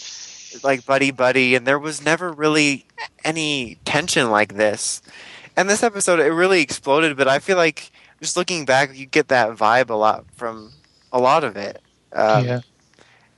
like 0.63 0.85
buddy 0.85 1.11
buddy, 1.11 1.55
and 1.55 1.65
there 1.65 1.79
was 1.79 2.03
never 2.03 2.31
really 2.31 2.85
any 3.23 3.77
tension 3.85 4.29
like 4.29 4.55
this. 4.55 5.01
And 5.57 5.69
this 5.69 5.83
episode, 5.83 6.19
it 6.19 6.31
really 6.31 6.61
exploded. 6.61 7.17
But 7.17 7.27
I 7.27 7.39
feel 7.39 7.57
like 7.57 7.91
just 8.21 8.37
looking 8.37 8.65
back, 8.65 8.95
you 8.95 9.05
get 9.05 9.27
that 9.29 9.49
vibe 9.55 9.89
a 9.89 9.95
lot 9.95 10.25
from 10.35 10.71
a 11.11 11.19
lot 11.19 11.43
of 11.43 11.57
it. 11.57 11.81
Um, 12.13 12.45
yeah 12.45 12.61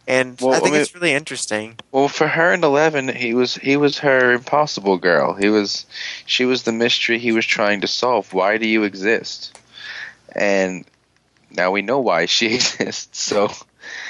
And 0.07 0.39
Well, 0.41 0.53
I 0.53 0.59
think 0.59 0.69
I 0.69 0.71
mean- 0.71 0.81
it's 0.81 0.95
really 0.95 1.11
interesting. 1.13 1.77
Well, 1.91 2.07
for 2.07 2.27
her 2.27 2.53
and 2.53 2.63
Eleven, 2.63 3.07
he 3.13 3.33
was 3.33 3.55
he 3.55 3.75
was 3.77 3.99
her 3.99 4.31
impossible 4.33 4.97
girl. 4.97 5.33
He 5.33 5.49
was 5.49 5.85
she 6.25 6.45
was 6.45 6.63
the 6.63 6.71
mystery 6.71 7.19
he 7.19 7.31
was 7.31 7.45
trying 7.45 7.81
to 7.81 7.87
solve. 7.87 8.33
Why 8.33 8.57
do 8.57 8.67
you 8.67 8.83
exist? 8.83 9.57
And 10.33 10.85
now 11.49 11.71
we 11.71 11.81
know 11.81 11.99
why 11.99 12.25
she 12.27 12.47
exists. 12.55 13.19
So 13.21 13.51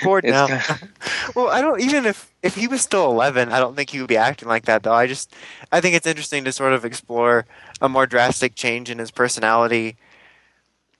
Bored 0.03 0.23
now. 0.23 0.47
kinda- 0.47 0.79
Well, 1.35 1.47
I 1.49 1.61
don't 1.61 1.79
even 1.81 2.05
if 2.05 2.31
if 2.43 2.55
he 2.55 2.67
was 2.67 2.81
still 2.81 3.05
eleven, 3.11 3.51
I 3.51 3.59
don't 3.59 3.75
think 3.75 3.89
he 3.91 3.99
would 3.99 4.07
be 4.07 4.17
acting 4.17 4.47
like 4.49 4.65
that 4.65 4.83
though. 4.83 4.93
I 4.93 5.07
just 5.07 5.33
I 5.71 5.79
think 5.81 5.95
it's 5.95 6.07
interesting 6.07 6.43
to 6.45 6.51
sort 6.51 6.73
of 6.73 6.83
explore 6.85 7.45
a 7.81 7.87
more 7.89 8.05
drastic 8.07 8.55
change 8.55 8.89
in 8.89 8.99
his 8.99 9.11
personality 9.11 9.95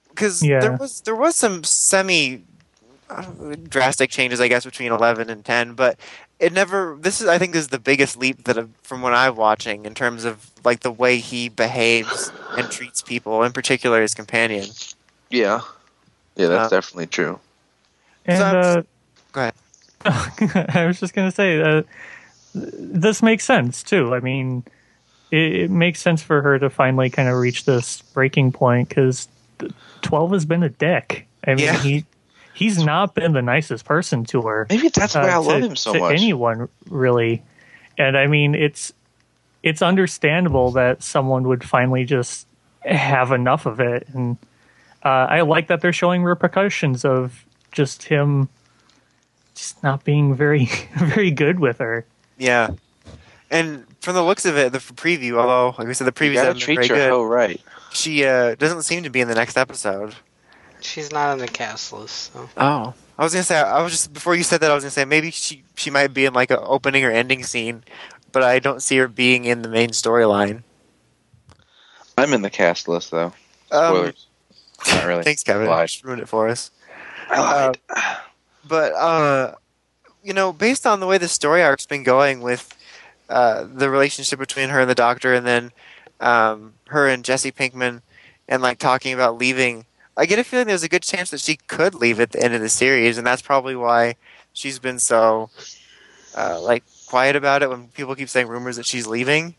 because 0.08 0.42
Yeah. 0.42 0.60
there 0.60 0.76
was 0.76 1.00
there 1.02 1.16
was 1.16 1.36
some 1.36 1.64
semi 1.64 2.42
uh, 3.10 3.24
drastic 3.68 4.10
changes, 4.10 4.40
I 4.40 4.48
guess, 4.48 4.64
between 4.64 4.92
eleven 4.92 5.28
and 5.30 5.44
ten, 5.44 5.74
but 5.74 5.98
it 6.38 6.52
never. 6.52 6.96
This 7.00 7.20
is 7.20 7.28
I 7.28 7.38
think 7.38 7.52
this 7.52 7.62
is 7.62 7.68
the 7.68 7.78
biggest 7.78 8.16
leap 8.16 8.44
that 8.44 8.56
I've, 8.58 8.70
from 8.82 9.02
what 9.02 9.12
I'm 9.12 9.36
watching 9.36 9.84
in 9.84 9.94
terms 9.94 10.24
of 10.24 10.50
like 10.64 10.80
the 10.80 10.90
way 10.90 11.18
he 11.18 11.48
behaves 11.48 12.32
and 12.56 12.70
treats 12.70 13.02
people, 13.02 13.42
in 13.42 13.52
particular 13.52 14.00
his 14.00 14.14
companion. 14.14 14.66
yeah, 15.30 15.60
yeah, 16.36 16.46
that's 16.48 16.72
Uh, 16.72 16.76
definitely 16.76 17.06
true. 17.08 17.38
And 18.26 18.38
So 18.38 18.44
uh 18.44 18.82
Go 19.32 19.40
ahead. 19.40 19.54
I 20.76 20.84
was 20.86 20.98
just 21.00 21.14
going 21.14 21.28
to 21.30 21.34
say 21.34 21.60
uh, 21.62 21.82
this 22.54 23.22
makes 23.22 23.44
sense 23.44 23.82
too. 23.82 24.14
I 24.14 24.20
mean, 24.20 24.64
it, 25.30 25.54
it 25.54 25.70
makes 25.70 26.00
sense 26.02 26.22
for 26.22 26.42
her 26.42 26.58
to 26.58 26.68
finally 26.70 27.08
kind 27.08 27.28
of 27.28 27.36
reach 27.38 27.64
this 27.64 28.02
breaking 28.12 28.52
point 28.52 28.88
because 28.88 29.28
twelve 30.02 30.32
has 30.32 30.44
been 30.44 30.62
a 30.62 30.68
dick. 30.68 31.26
I 31.46 31.54
mean, 31.54 31.64
Yeah. 31.66 31.78
he 31.78 32.04
he's 32.54 32.82
not 32.84 33.14
been 33.14 33.32
the 33.32 33.42
nicest 33.42 33.84
person 33.84 34.24
to 34.26 34.42
her. 34.42 34.66
Maybe 34.68 34.88
that's 34.88 35.14
why 35.14 35.28
I 35.28 35.34
uh, 35.36 35.40
love 35.42 35.60
to- 35.62 35.66
him 35.68 35.76
so 35.76 35.92
to 35.94 35.98
much. 36.00 36.12
anyone 36.18 36.68
really. 36.88 37.42
And 37.96 38.16
I 38.18 38.26
mean, 38.26 38.54
it's 38.54 38.92
it's 39.62 39.80
understandable 39.82 40.72
that 40.72 41.02
someone 41.02 41.44
would 41.44 41.62
finally 41.64 42.04
just 42.04 42.46
have 42.80 43.30
enough 43.30 43.64
of 43.66 43.78
it, 43.80 44.08
and 44.12 44.36
uh, 45.04 45.08
I 45.08 45.42
like 45.42 45.68
that 45.68 45.80
they're 45.80 45.92
showing 45.92 46.24
repercussions 46.24 47.04
of 47.04 47.44
just 47.72 48.04
him 48.04 48.48
just 49.54 49.82
not 49.82 50.04
being 50.04 50.34
very 50.34 50.66
very 50.96 51.30
good 51.30 51.58
with 51.58 51.78
her. 51.78 52.06
Yeah, 52.38 52.70
and 53.50 53.86
from 54.00 54.14
the 54.14 54.22
looks 54.22 54.44
of 54.44 54.56
it, 54.56 54.72
the 54.72 54.78
preview, 54.78 55.36
although 55.36 55.74
like 55.78 55.86
we 55.86 55.94
said, 55.94 56.06
the 56.06 56.24
you 56.24 56.30
previews 56.30 56.34
gotta 56.34 56.48
haven't 56.48 56.66
been 56.66 56.76
very 56.76 56.88
good. 56.88 57.10
hoe 57.10 57.24
right. 57.24 57.60
She 57.92 58.24
uh, 58.24 58.54
doesn't 58.54 58.82
seem 58.82 59.02
to 59.02 59.10
be 59.10 59.20
in 59.20 59.28
the 59.28 59.34
next 59.34 59.56
episode. 59.56 60.14
She's 60.80 61.12
not 61.12 61.30
on 61.30 61.38
the 61.38 61.46
cast 61.46 61.92
list, 61.92 62.32
so. 62.32 62.48
Oh, 62.56 62.94
I 63.18 63.22
was 63.22 63.32
gonna 63.32 63.44
say 63.44 63.56
I 63.56 63.82
was 63.82 63.92
just 63.92 64.12
before 64.12 64.34
you 64.34 64.42
said 64.42 64.60
that 64.60 64.70
I 64.70 64.74
was 64.74 64.82
gonna 64.82 64.90
say 64.90 65.04
maybe 65.04 65.30
she 65.30 65.62
she 65.76 65.90
might 65.90 66.08
be 66.08 66.24
in 66.24 66.32
like 66.32 66.50
an 66.50 66.58
opening 66.60 67.04
or 67.04 67.10
ending 67.10 67.44
scene, 67.44 67.84
but 68.32 68.42
I 68.42 68.58
don't 68.58 68.82
see 68.82 68.96
her 68.96 69.08
being 69.08 69.44
in 69.44 69.62
the 69.62 69.68
main 69.68 69.90
storyline. 69.90 70.62
I'm 72.16 72.32
in 72.32 72.42
the 72.42 72.50
cast 72.50 72.88
list 72.88 73.10
though. 73.10 73.32
Um, 73.70 73.94
Spoilers. 73.94 74.26
Not 74.88 75.04
really. 75.04 75.22
Thanks, 75.24 75.42
Kevin. 75.44 75.66
Lied. 75.68 75.88
Just 75.88 76.04
ruined 76.04 76.22
it 76.22 76.28
for 76.28 76.48
us. 76.48 76.70
I 77.32 77.40
lied. 77.40 77.78
But 78.66 78.92
uh, 78.94 79.54
you 80.22 80.32
know, 80.32 80.52
based 80.52 80.86
on 80.86 81.00
the 81.00 81.06
way 81.06 81.18
the 81.18 81.28
story 81.28 81.62
arc's 81.62 81.86
been 81.86 82.02
going 82.04 82.40
with 82.40 82.76
uh, 83.28 83.66
the 83.72 83.90
relationship 83.90 84.38
between 84.38 84.68
her 84.70 84.80
and 84.80 84.90
the 84.90 84.94
Doctor, 84.94 85.34
and 85.34 85.46
then 85.46 85.72
um, 86.20 86.74
her 86.88 87.08
and 87.08 87.24
Jesse 87.24 87.52
Pinkman, 87.52 88.02
and 88.48 88.62
like 88.62 88.78
talking 88.78 89.14
about 89.14 89.38
leaving, 89.38 89.86
I 90.16 90.26
get 90.26 90.38
a 90.38 90.44
feeling 90.44 90.66
there's 90.68 90.82
a 90.82 90.88
good 90.88 91.02
chance 91.02 91.30
that 91.30 91.40
she 91.40 91.56
could 91.56 91.94
leave 91.94 92.20
at 92.20 92.32
the 92.32 92.42
end 92.42 92.54
of 92.54 92.60
the 92.60 92.68
series, 92.68 93.18
and 93.18 93.26
that's 93.26 93.42
probably 93.42 93.76
why 93.76 94.16
she's 94.52 94.78
been 94.78 94.98
so 94.98 95.50
uh, 96.36 96.60
like 96.60 96.84
quiet 97.06 97.36
about 97.36 97.62
it 97.62 97.70
when 97.70 97.88
people 97.88 98.14
keep 98.14 98.28
saying 98.28 98.48
rumors 98.48 98.76
that 98.76 98.86
she's 98.86 99.06
leaving. 99.06 99.54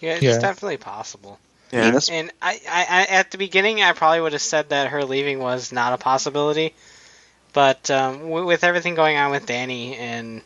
Yeah, 0.00 0.14
it's 0.14 0.24
Yeah. 0.24 0.38
definitely 0.38 0.76
possible. 0.78 1.38
I 1.72 1.76
mean, 1.76 1.84
Yeah, 1.84 1.90
that's- 1.90 2.08
And 2.08 2.30
I, 2.40 2.60
I, 2.68 2.86
I, 2.88 3.02
at 3.16 3.30
the 3.30 3.38
beginning, 3.38 3.82
I 3.82 3.92
probably 3.92 4.20
would 4.20 4.32
have 4.32 4.42
said 4.42 4.70
that 4.70 4.88
her 4.88 5.04
leaving 5.04 5.38
was 5.38 5.72
not 5.72 5.92
a 5.92 5.98
possibility. 5.98 6.74
But 7.52 7.90
um, 7.90 8.18
w- 8.20 8.46
with 8.46 8.62
everything 8.64 8.94
going 8.94 9.16
on 9.16 9.30
with 9.30 9.46
Danny 9.46 9.96
and 9.96 10.42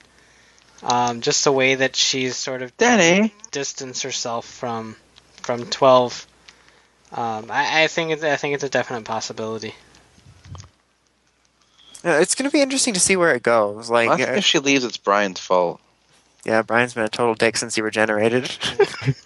um, 0.83 1.21
just 1.21 1.45
the 1.45 1.53
way 1.53 1.75
that 1.75 1.97
she's 1.97 2.37
sort 2.37 2.63
of 2.63 2.77
Danny. 2.77 3.33
distanced 3.51 4.03
herself 4.05 4.47
from 4.47 4.97
from 5.43 5.67
twelve, 5.67 6.27
um, 7.13 7.51
I, 7.51 7.83
I 7.83 7.87
think 7.89 8.13
it's, 8.13 8.23
I 8.23 8.37
think 8.37 8.55
it's 8.55 8.63
a 8.65 8.69
definite 8.69 9.05
possibility. 9.05 9.75
Yeah, 12.05 12.21
it's 12.21 12.35
going 12.35 12.49
to 12.49 12.53
be 12.53 12.61
interesting 12.63 12.95
to 12.95 13.01
see 13.01 13.17
where 13.17 13.35
it 13.35 13.43
goes. 13.43 13.91
Like, 13.91 14.11
I 14.11 14.17
think 14.17 14.29
uh, 14.31 14.33
if 14.35 14.45
she 14.45 14.59
leaves, 14.61 14.85
it's 14.85 14.97
Brian's 14.97 15.39
fault. 15.41 15.81
Yeah, 16.45 16.63
Brian's 16.63 16.95
been 16.95 17.05
a 17.05 17.09
total 17.09 17.35
dick 17.35 17.57
since 17.57 17.77
he 17.77 17.83
regenerated. 17.83 18.51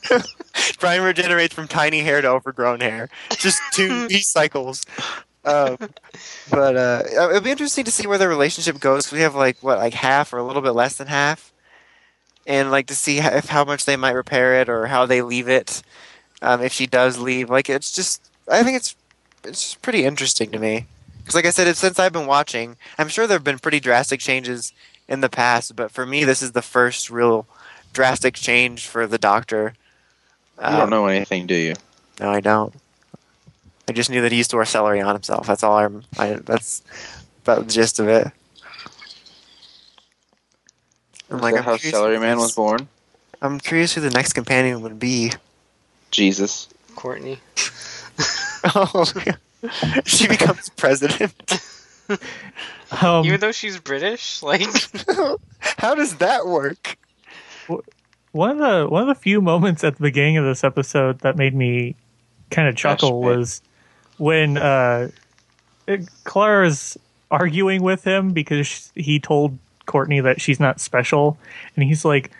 Brian 0.81 1.03
regenerates 1.03 1.55
from 1.55 1.67
tiny 1.67 2.01
hair 2.01 2.21
to 2.21 2.29
overgrown 2.29 2.81
hair. 2.81 3.09
Just 3.31 3.63
two 3.73 4.09
cycles. 4.21 4.85
Um, 5.45 5.79
but 6.51 6.77
uh, 6.77 7.03
it'll 7.11 7.41
be 7.41 7.51
interesting 7.51 7.85
to 7.85 7.91
see 7.91 8.07
where 8.07 8.19
the 8.19 8.29
relationship 8.29 8.81
goes. 8.81 9.11
We 9.13 9.21
have 9.21 9.35
like 9.35 9.63
what, 9.63 9.79
like 9.79 9.95
half 9.95 10.33
or 10.33 10.39
a 10.39 10.45
little 10.45 10.61
bit 10.61 10.73
less 10.73 10.97
than 10.97 11.07
half, 11.07 11.53
and 12.47 12.71
like 12.71 12.89
to 12.89 12.95
see 12.95 13.19
how, 13.19 13.31
if 13.31 13.47
how 13.49 13.65
much 13.65 13.85
they 13.85 13.97
might 13.97 14.11
repair 14.11 14.61
it 14.61 14.69
or 14.69 14.87
how 14.87 15.07
they 15.07 15.23
leave 15.23 15.49
it. 15.49 15.83
Um, 16.43 16.63
if 16.63 16.73
she 16.73 16.87
does 16.87 17.19
leave, 17.19 17.49
like 17.49 17.71
it's 17.71 17.93
just, 17.93 18.29
I 18.51 18.63
think 18.63 18.77
it's 18.77 18.95
it's 19.45 19.75
pretty 19.77 20.05
interesting 20.05 20.51
to 20.51 20.59
me. 20.59 20.87
Because 21.19 21.35
like 21.35 21.47
I 21.47 21.51
said, 21.51 21.75
since 21.77 21.99
I've 21.99 22.13
been 22.13 22.27
watching. 22.27 22.77
I'm 22.99 23.09
sure 23.09 23.27
there 23.27 23.37
have 23.37 23.45
been 23.45 23.59
pretty 23.59 23.81
drastic 23.81 24.21
changes 24.21 24.73
in 25.09 25.21
the 25.21 25.29
past, 25.29 25.77
but 25.77 25.91
for 25.91 26.05
me, 26.07 26.25
this 26.25 26.43
is 26.43 26.53
the 26.53 26.63
first 26.63 27.11
real 27.11 27.47
drastic 27.93 28.35
change 28.35 28.87
for 28.87 29.07
the 29.07 29.19
Doctor. 29.19 29.75
You 30.59 30.65
Um, 30.65 30.77
don't 30.77 30.91
know 30.91 31.07
anything, 31.07 31.47
do 31.47 31.55
you? 31.55 31.75
No, 32.21 32.31
I 32.31 32.41
don't. 32.41 32.75
I 33.89 33.93
just 33.93 34.11
knew 34.11 34.21
that 34.23 34.33
he 34.33 34.39
used 34.39 34.51
to 34.51 34.57
wear 34.57 34.65
celery 34.65 35.01
on 35.01 35.15
himself. 35.15 35.47
That's 35.47 35.63
all 35.63 35.77
I'm. 35.79 36.03
I, 36.19 36.35
that's 36.35 36.83
about 37.45 37.67
the 37.67 37.73
gist 37.73 37.99
of 38.01 38.09
it. 38.09 38.27
I'm 41.31 41.37
Is 41.37 41.43
like, 41.43 41.55
that 41.55 41.59
I'm 41.61 41.65
how 41.65 41.77
Celery 41.77 42.19
Man 42.19 42.39
was 42.39 42.55
born? 42.55 42.89
I'm 43.43 43.61
curious 43.61 43.95
who 43.95 44.01
the 44.01 44.11
next 44.11 44.33
companion 44.33 44.83
would 44.83 44.99
be. 44.99 45.33
Jesus. 46.11 46.69
Courtney. 46.95 47.39
Oh, 48.75 49.05
she 50.07 50.27
becomes 50.27 50.71
president. 50.71 51.33
Um, 53.03 53.25
Even 53.27 53.41
though 53.41 53.53
she's 53.53 53.81
British, 53.81 54.43
like 54.43 54.63
How 55.59 55.95
does 55.95 56.17
that 56.17 56.47
work? 56.47 56.97
one 58.37 58.51
of 58.51 58.59
the 58.59 58.89
one 58.89 59.03
of 59.03 59.09
the 59.09 59.21
few 59.21 59.41
moments 59.41 59.83
at 59.83 59.97
the 59.97 60.03
beginning 60.03 60.37
of 60.37 60.45
this 60.45 60.63
episode 60.63 61.21
that 61.21 61.37
made 61.37 61.55
me 61.55 61.97
kind 62.51 62.69
of 62.69 62.77
chuckle 62.77 63.23
Flashback. 63.23 63.37
was 63.37 63.63
when 64.19 64.59
uh, 64.59 65.09
Clara's 66.25 66.99
arguing 67.31 67.83
with 67.83 68.05
him 68.05 68.33
because 68.33 68.93
he 68.95 69.19
told 69.19 69.59
Courtney 69.87 70.21
that 70.21 70.41
she's 70.41 70.61
not 70.61 70.81
special, 70.81 71.39
and 71.75 71.85
he's 71.85 72.05
like, 72.05 72.31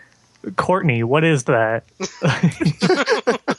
"Courtney, 0.55 1.03
what 1.03 1.23
is 1.23 1.45
that?" 1.45 1.83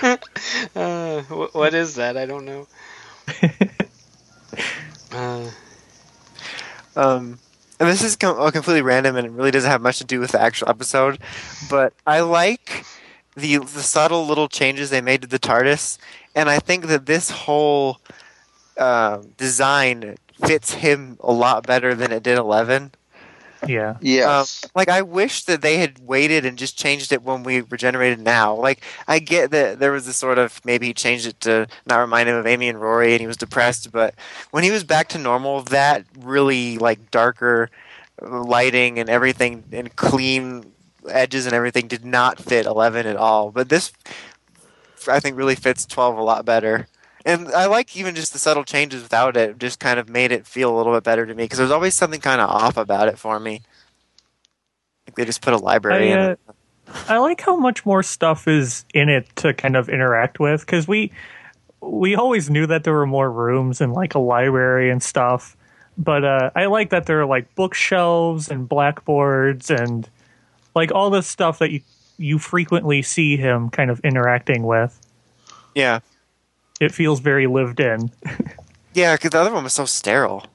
uh, 0.76 1.22
what 1.22 1.74
is 1.74 1.94
that? 1.96 2.16
I 2.16 2.26
don't 2.26 2.44
know. 2.44 2.66
Uh, 5.12 5.50
Um, 6.96 7.38
and 7.78 7.88
this 7.90 8.02
is 8.02 8.16
com- 8.16 8.40
uh, 8.40 8.50
completely 8.50 8.82
random 8.82 9.16
and 9.16 9.26
it 9.26 9.30
really 9.30 9.50
doesn't 9.50 9.70
have 9.70 9.82
much 9.82 9.98
to 9.98 10.04
do 10.04 10.18
with 10.18 10.32
the 10.32 10.40
actual 10.40 10.68
episode, 10.70 11.18
but 11.68 11.92
I 12.06 12.20
like 12.20 12.84
the 13.36 13.58
the 13.58 13.82
subtle 13.82 14.26
little 14.26 14.48
changes 14.48 14.88
they 14.88 15.02
made 15.02 15.20
to 15.22 15.28
the 15.28 15.38
TARDIS, 15.38 15.98
and 16.34 16.48
I 16.48 16.58
think 16.58 16.86
that 16.86 17.04
this 17.04 17.30
whole 17.30 18.00
um, 18.78 19.32
design 19.36 20.16
fits 20.46 20.72
him 20.72 21.18
a 21.20 21.32
lot 21.32 21.66
better 21.66 21.94
than 21.94 22.12
it 22.12 22.22
did 22.22 22.38
Eleven. 22.38 22.92
Yeah, 23.66 23.96
Yes. 24.00 24.64
Um, 24.64 24.70
like 24.74 24.88
I 24.88 25.02
wish 25.02 25.44
that 25.44 25.62
they 25.62 25.78
had 25.78 25.98
waited 26.00 26.44
and 26.44 26.58
just 26.58 26.78
changed 26.78 27.12
it 27.12 27.22
when 27.22 27.42
we 27.42 27.60
regenerated 27.60 28.20
now. 28.20 28.54
Like 28.54 28.82
I 29.08 29.18
get 29.18 29.50
that 29.50 29.78
there 29.78 29.92
was 29.92 30.06
this 30.06 30.16
sort 30.16 30.38
of 30.38 30.60
maybe 30.64 30.86
he 30.88 30.94
changed 30.94 31.26
it 31.26 31.40
to 31.42 31.66
not 31.86 31.98
remind 31.98 32.28
him 32.28 32.36
of 32.36 32.46
Amy 32.46 32.68
and 32.68 32.80
Rory 32.80 33.12
and 33.12 33.20
he 33.20 33.26
was 33.26 33.36
depressed, 33.36 33.92
but 33.92 34.14
when 34.50 34.64
he 34.64 34.70
was 34.70 34.84
back 34.84 35.08
to 35.08 35.18
normal, 35.18 35.62
that 35.62 36.04
really 36.18 36.78
like 36.78 37.10
darker 37.10 37.70
lighting 38.22 38.98
and 38.98 39.08
everything 39.08 39.64
and 39.72 39.94
clean 39.96 40.72
edges 41.08 41.46
and 41.46 41.54
everything 41.54 41.86
did 41.86 42.04
not 42.04 42.38
fit 42.38 42.66
11 42.66 43.06
at 43.06 43.16
all. 43.16 43.50
But 43.50 43.68
this 43.68 43.92
I 45.08 45.20
think 45.20 45.36
really 45.36 45.54
fits 45.54 45.86
12 45.86 46.18
a 46.18 46.22
lot 46.22 46.44
better. 46.44 46.88
And 47.26 47.48
I 47.48 47.66
like 47.66 47.96
even 47.96 48.14
just 48.14 48.32
the 48.32 48.38
subtle 48.38 48.62
changes 48.62 49.02
without 49.02 49.36
it, 49.36 49.58
just 49.58 49.80
kind 49.80 49.98
of 49.98 50.08
made 50.08 50.30
it 50.30 50.46
feel 50.46 50.72
a 50.72 50.76
little 50.76 50.94
bit 50.94 51.02
better 51.02 51.26
to 51.26 51.34
me 51.34 51.42
because 51.42 51.58
there's 51.58 51.72
always 51.72 51.92
something 51.92 52.20
kind 52.20 52.40
of 52.40 52.48
off 52.48 52.76
about 52.76 53.08
it 53.08 53.18
for 53.18 53.40
me. 53.40 53.62
Like 55.06 55.16
they 55.16 55.24
just 55.24 55.42
put 55.42 55.52
a 55.52 55.56
library 55.56 56.12
I, 56.12 56.14
in 56.14 56.18
uh, 56.20 56.30
it. 56.30 56.40
I 57.08 57.18
like 57.18 57.40
how 57.40 57.56
much 57.56 57.84
more 57.84 58.04
stuff 58.04 58.46
is 58.46 58.84
in 58.94 59.08
it 59.08 59.26
to 59.36 59.52
kind 59.52 59.74
of 59.74 59.88
interact 59.88 60.38
with 60.38 60.60
because 60.60 60.86
we 60.86 61.10
we 61.80 62.14
always 62.14 62.48
knew 62.48 62.64
that 62.68 62.84
there 62.84 62.94
were 62.94 63.06
more 63.06 63.30
rooms 63.30 63.80
and 63.80 63.92
like 63.92 64.14
a 64.14 64.20
library 64.20 64.88
and 64.88 65.02
stuff, 65.02 65.56
but 65.98 66.24
uh, 66.24 66.50
I 66.54 66.66
like 66.66 66.90
that 66.90 67.06
there 67.06 67.20
are 67.20 67.26
like 67.26 67.52
bookshelves 67.56 68.48
and 68.48 68.68
blackboards 68.68 69.68
and 69.68 70.08
like 70.76 70.92
all 70.92 71.10
this 71.10 71.26
stuff 71.26 71.58
that 71.58 71.72
you 71.72 71.80
you 72.18 72.38
frequently 72.38 73.02
see 73.02 73.36
him 73.36 73.68
kind 73.68 73.90
of 73.90 73.98
interacting 74.04 74.62
with. 74.62 75.00
Yeah. 75.74 76.00
It 76.80 76.92
feels 76.92 77.20
very 77.20 77.46
lived 77.46 77.80
in. 77.80 78.10
Yeah, 78.94 79.14
because 79.14 79.30
the 79.30 79.40
other 79.40 79.52
one 79.52 79.64
was 79.64 79.72
so 79.72 79.84
sterile. 79.84 80.46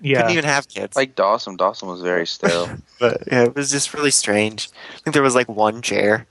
Yeah, 0.00 0.18
Couldn't 0.18 0.32
even 0.32 0.44
have 0.44 0.68
kids. 0.68 0.96
like 0.96 1.14
Dawson. 1.14 1.56
Dawson 1.56 1.88
was 1.88 2.02
very 2.02 2.26
sterile. 2.26 2.68
but 3.00 3.22
yeah, 3.26 3.44
it 3.44 3.54
was 3.54 3.70
just 3.70 3.92
really 3.94 4.10
strange. 4.10 4.70
I 4.94 4.98
think 5.00 5.14
there 5.14 5.22
was 5.22 5.34
like 5.34 5.48
one 5.48 5.82
chair. 5.82 6.26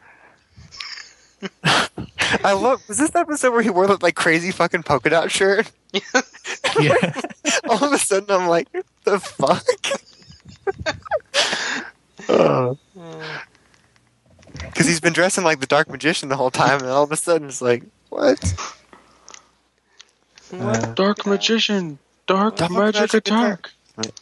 I 1.63 2.53
love. 2.53 2.81
Was 2.87 2.97
this 2.97 3.11
the 3.11 3.19
episode 3.19 3.51
where 3.51 3.61
he 3.61 3.69
wore 3.69 3.87
that 3.87 4.01
like 4.01 4.15
crazy 4.15 4.51
fucking 4.51 4.83
polka 4.83 5.09
dot 5.09 5.29
shirt? 5.31 5.71
yeah. 6.79 7.21
All 7.69 7.83
of 7.83 7.91
a 7.91 7.97
sudden, 7.99 8.29
I'm 8.31 8.47
like, 8.47 8.67
the 9.03 9.19
fuck. 9.19 9.63
Uh. 12.27 12.73
Because 14.53 14.87
he's 14.87 14.99
been 14.99 15.13
dressing 15.13 15.43
like 15.43 15.59
the 15.59 15.67
Dark 15.67 15.89
Magician 15.89 16.29
the 16.29 16.37
whole 16.37 16.51
time, 16.51 16.79
and 16.79 16.89
all 16.89 17.03
of 17.03 17.11
a 17.11 17.15
sudden, 17.17 17.47
it's 17.49 17.61
like, 17.61 17.83
what? 18.09 18.39
Uh, 20.53 20.93
Dark 20.93 21.25
magician. 21.25 21.99
Dark, 22.25 22.57
Dark 22.57 22.71
magic, 22.71 23.01
magic 23.01 23.13
attack. 23.15 23.69
attack. 23.97 24.13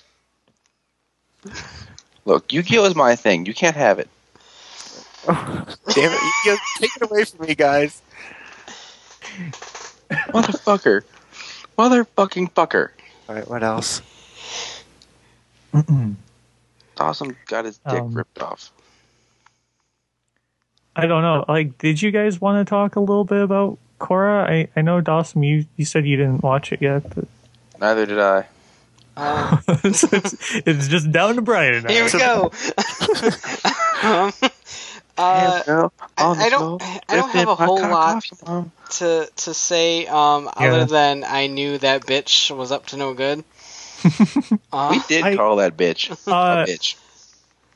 Look, 2.25 2.51
Yu-Gi-Oh 2.51 2.85
is 2.85 2.95
my 2.95 3.15
thing. 3.15 3.45
You 3.45 3.53
can't 3.53 3.75
have 3.75 3.99
it. 3.99 4.09
Damn 5.27 6.11
it! 6.11 6.21
You 6.45 6.57
take 6.79 6.95
it 6.95 7.01
away 7.01 7.23
from 7.25 7.47
me, 7.47 7.55
guys. 7.55 8.01
Motherfucker. 10.09 11.01
Motherfucking 11.77 12.51
fucker. 12.53 12.89
All 13.27 13.35
right, 13.35 13.47
what 13.49 13.63
else? 13.63 14.01
Awesome, 16.97 17.35
got 17.47 17.65
his 17.65 17.77
dick 17.79 18.01
Um, 18.01 18.13
ripped 18.13 18.39
off. 18.41 18.71
I 20.95 21.07
don't 21.07 21.23
know. 21.23 21.43
Like, 21.47 21.77
did 21.79 22.01
you 22.01 22.11
guys 22.11 22.39
want 22.39 22.65
to 22.65 22.69
talk 22.69 22.95
a 22.95 22.99
little 23.01 23.25
bit 23.25 23.41
about 23.41 23.77
Korra? 23.99 24.47
I, 24.49 24.67
I 24.75 24.81
know 24.81 25.01
Dawson, 25.01 25.43
you, 25.43 25.65
you 25.77 25.85
said 25.85 26.05
you 26.05 26.17
didn't 26.17 26.43
watch 26.43 26.71
it 26.71 26.81
yet, 26.81 27.03
but 27.15 27.25
Neither 27.79 28.05
did 28.05 28.19
I. 28.19 28.45
uh, 29.17 29.57
so 29.93 30.07
it's, 30.13 30.55
it's 30.67 30.87
just 30.87 31.11
down 31.11 31.35
to 31.35 31.41
Brian 31.41 31.75
and 31.75 31.87
I. 31.87 31.91
here 31.91 32.03
we 32.05 32.11
go. 32.11 32.51
um, 34.03 34.31
uh, 35.17 35.89
I- 36.17 36.45
I 36.45 36.49
don't- 36.49 36.81
I 37.09 37.15
don't 37.15 37.29
have 37.29 37.47
a 37.47 37.55
whole 37.55 37.79
lot. 37.81 38.23
to 38.91 39.29
to 39.35 39.53
say 39.53 40.05
um, 40.07 40.49
Yeah. 40.59 40.73
other 40.73 40.85
than 40.85 41.23
I 41.23 41.47
knew 41.47 41.77
that 41.77 42.05
bitch 42.05 42.55
was 42.55 42.71
up 42.71 42.87
to 42.87 42.97
no 42.97 43.13
good. 43.13 43.43
uh, 44.73 44.87
We 44.91 44.99
did 45.07 45.23
I- 45.23 45.35
call 45.35 45.55
that 45.57 45.77
bitch 45.77 46.11
Uh, 46.27 46.63
a 46.63 46.69
bitch. 46.69 46.95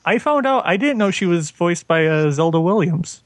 I 0.06 0.18
found 0.18 0.46
out 0.46 0.66
I 0.66 0.78
didn't 0.78 0.98
know 0.98 1.12
she 1.12 1.26
was 1.26 1.52
voiced 1.52 1.88
by 1.88 2.06
uh, 2.08 2.32
Zelda 2.32 2.60
Williams. 2.60 3.22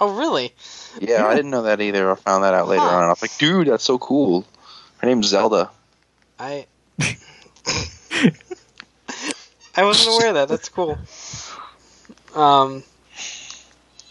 oh 0.00 0.16
really? 0.16 0.52
Yeah, 1.00 1.10
yeah. 1.20 1.26
I 1.26 1.34
didn't 1.34 1.50
know 1.50 1.62
that 1.62 1.80
either. 1.80 2.10
I 2.10 2.14
found 2.14 2.44
that 2.44 2.54
out 2.54 2.68
later 2.68 2.82
Huh. 2.82 2.96
on. 2.96 3.04
I 3.04 3.08
was 3.08 3.22
like, 3.22 3.36
dude, 3.38 3.68
that's 3.68 3.84
so 3.84 3.98
cool. 3.98 4.44
Her 4.98 5.06
name's 5.06 5.26
Zelda. 5.28 5.70
I 6.38 6.66
I 9.78 9.84
wasn't 9.84 10.16
aware 10.16 10.28
of 10.28 10.34
that. 10.34 10.48
That's 10.48 10.68
cool. 10.68 10.98
Um, 12.34 12.82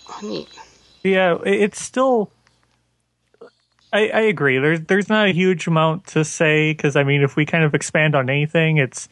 oh, 0.09 0.19
neat. 0.21 0.47
Yeah, 1.03 1.37
it's 1.43 1.81
still. 1.81 2.29
I, 3.93 4.09
I 4.09 4.19
agree. 4.21 4.59
There's 4.59 4.81
there's 4.81 5.09
not 5.09 5.27
a 5.27 5.31
huge 5.31 5.67
amount 5.67 6.07
to 6.07 6.23
say 6.25 6.71
because 6.71 6.95
I 6.95 7.03
mean, 7.03 7.21
if 7.23 7.35
we 7.35 7.45
kind 7.45 7.63
of 7.63 7.73
expand 7.73 8.15
on 8.15 8.29
anything, 8.29 8.77
it's 8.77 9.07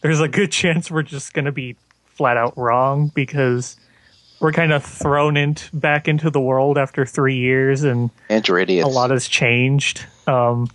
there's 0.00 0.20
a 0.20 0.28
good 0.28 0.50
chance 0.52 0.90
we're 0.90 1.02
just 1.02 1.34
going 1.34 1.44
to 1.44 1.52
be 1.52 1.76
flat 2.06 2.36
out 2.36 2.56
wrong 2.56 3.10
because 3.14 3.76
we're 4.42 4.52
kind 4.52 4.72
of 4.72 4.84
thrown 4.84 5.36
into 5.36 5.74
back 5.74 6.08
into 6.08 6.28
the 6.30 6.40
world 6.40 6.76
after 6.76 7.06
three 7.06 7.36
years 7.36 7.82
and 7.84 8.10
And 8.28 8.46
you're 8.46 8.58
idiots. 8.58 8.86
a 8.86 8.90
lot 8.90 9.10
has 9.10 9.26
changed. 9.28 10.04
Um, 10.26 10.68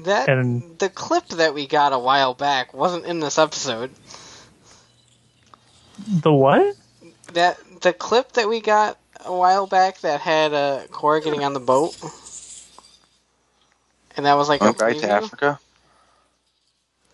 That 0.00 0.28
And- 0.28 0.78
the 0.78 0.88
clip 0.90 1.28
that 1.28 1.54
we 1.54 1.66
got 1.66 1.92
a 1.92 1.98
while 1.98 2.34
back 2.34 2.74
wasn't 2.74 3.04
in 3.06 3.20
this 3.20 3.38
episode. 3.38 3.90
the 6.06 6.32
what? 6.32 6.76
That 7.32 7.58
the 7.80 7.92
clip 7.92 8.32
that 8.32 8.48
we 8.48 8.60
got 8.60 8.98
a 9.24 9.34
while 9.34 9.66
back 9.66 10.00
that 10.00 10.20
had 10.20 10.52
uh, 10.52 10.82
Korra 10.90 11.22
getting 11.24 11.42
on 11.44 11.54
the 11.54 11.60
boat, 11.60 11.96
and 14.16 14.26
that 14.26 14.34
was 14.34 14.48
like 14.48 14.60
a 14.60 14.64
Went 14.64 14.80
right 14.80 14.98
to? 14.98 15.10
Africa. 15.10 15.60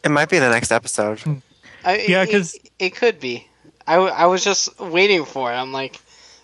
It 0.04 0.10
might 0.10 0.28
be 0.28 0.38
the 0.40 0.50
next 0.50 0.72
episode. 0.72 1.20
I, 1.84 1.98
Yeah, 2.08 2.26
'cause- 2.26 2.54
it, 2.54 2.70
it 2.78 2.90
could 2.96 3.20
be. 3.20 3.46
I, 3.86 3.94
w- 3.94 4.12
I 4.12 4.26
was 4.26 4.44
just 4.44 4.78
waiting 4.80 5.24
for 5.24 5.52
it. 5.52 5.56
I'm 5.56 5.72
like, 5.72 6.00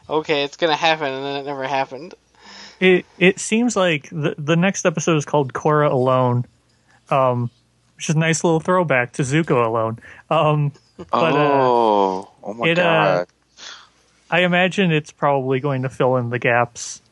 okay, 0.08 0.44
it's 0.44 0.56
gonna 0.56 0.76
happen, 0.76 1.12
and 1.12 1.24
then 1.24 1.36
it 1.36 1.46
never 1.46 1.66
happened. 1.66 2.14
It 2.80 3.06
it 3.18 3.40
seems 3.40 3.76
like 3.76 4.08
the 4.10 4.34
the 4.38 4.56
next 4.56 4.86
episode 4.86 5.16
is 5.16 5.24
called 5.24 5.52
Korra 5.52 5.90
Alone, 5.90 6.44
um, 7.10 7.50
which 7.96 8.08
is 8.08 8.14
a 8.14 8.18
nice 8.18 8.44
little 8.44 8.60
throwback 8.60 9.12
to 9.14 9.22
Zuko 9.22 9.66
Alone. 9.66 9.98
Um, 10.30 10.72
But, 10.96 11.08
uh, 11.12 11.36
oh, 11.36 12.30
oh 12.42 12.54
my 12.54 12.68
it, 12.68 12.78
uh, 12.78 13.24
god! 13.24 13.26
I 14.30 14.40
imagine 14.40 14.92
it's 14.92 15.12
probably 15.12 15.60
going 15.60 15.82
to 15.82 15.88
fill 15.88 16.16
in 16.16 16.30
the 16.30 16.38
gaps 16.38 17.02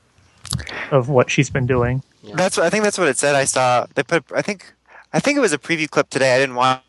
of 0.90 1.08
what 1.08 1.30
she's 1.30 1.50
been 1.50 1.66
doing. 1.66 2.02
That's 2.34 2.56
what 2.56 2.66
I 2.66 2.70
think. 2.70 2.84
That's 2.84 2.98
what 2.98 3.08
it 3.08 3.16
said. 3.16 3.34
I 3.34 3.44
saw 3.44 3.86
they 3.94 4.02
put. 4.02 4.24
I 4.34 4.42
think. 4.42 4.72
I 5.12 5.20
think 5.20 5.38
it 5.38 5.40
was 5.40 5.52
a 5.52 5.58
preview 5.58 5.88
clip 5.88 6.10
today. 6.10 6.34
I 6.34 6.38
didn't 6.38 6.56
watch, 6.56 6.82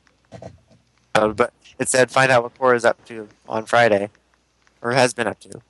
uh, 1.16 1.30
but 1.30 1.54
it 1.80 1.90
said 1.90 2.12
find 2.12 2.32
out 2.32 2.44
what 2.44 2.58
Korra 2.58 2.76
is 2.76 2.86
up 2.86 3.04
to 3.06 3.28
on 3.48 3.66
Friday, 3.66 4.10
or 4.82 4.92
has 4.92 5.14
been 5.14 5.28
up 5.28 5.40
to. 5.42 5.62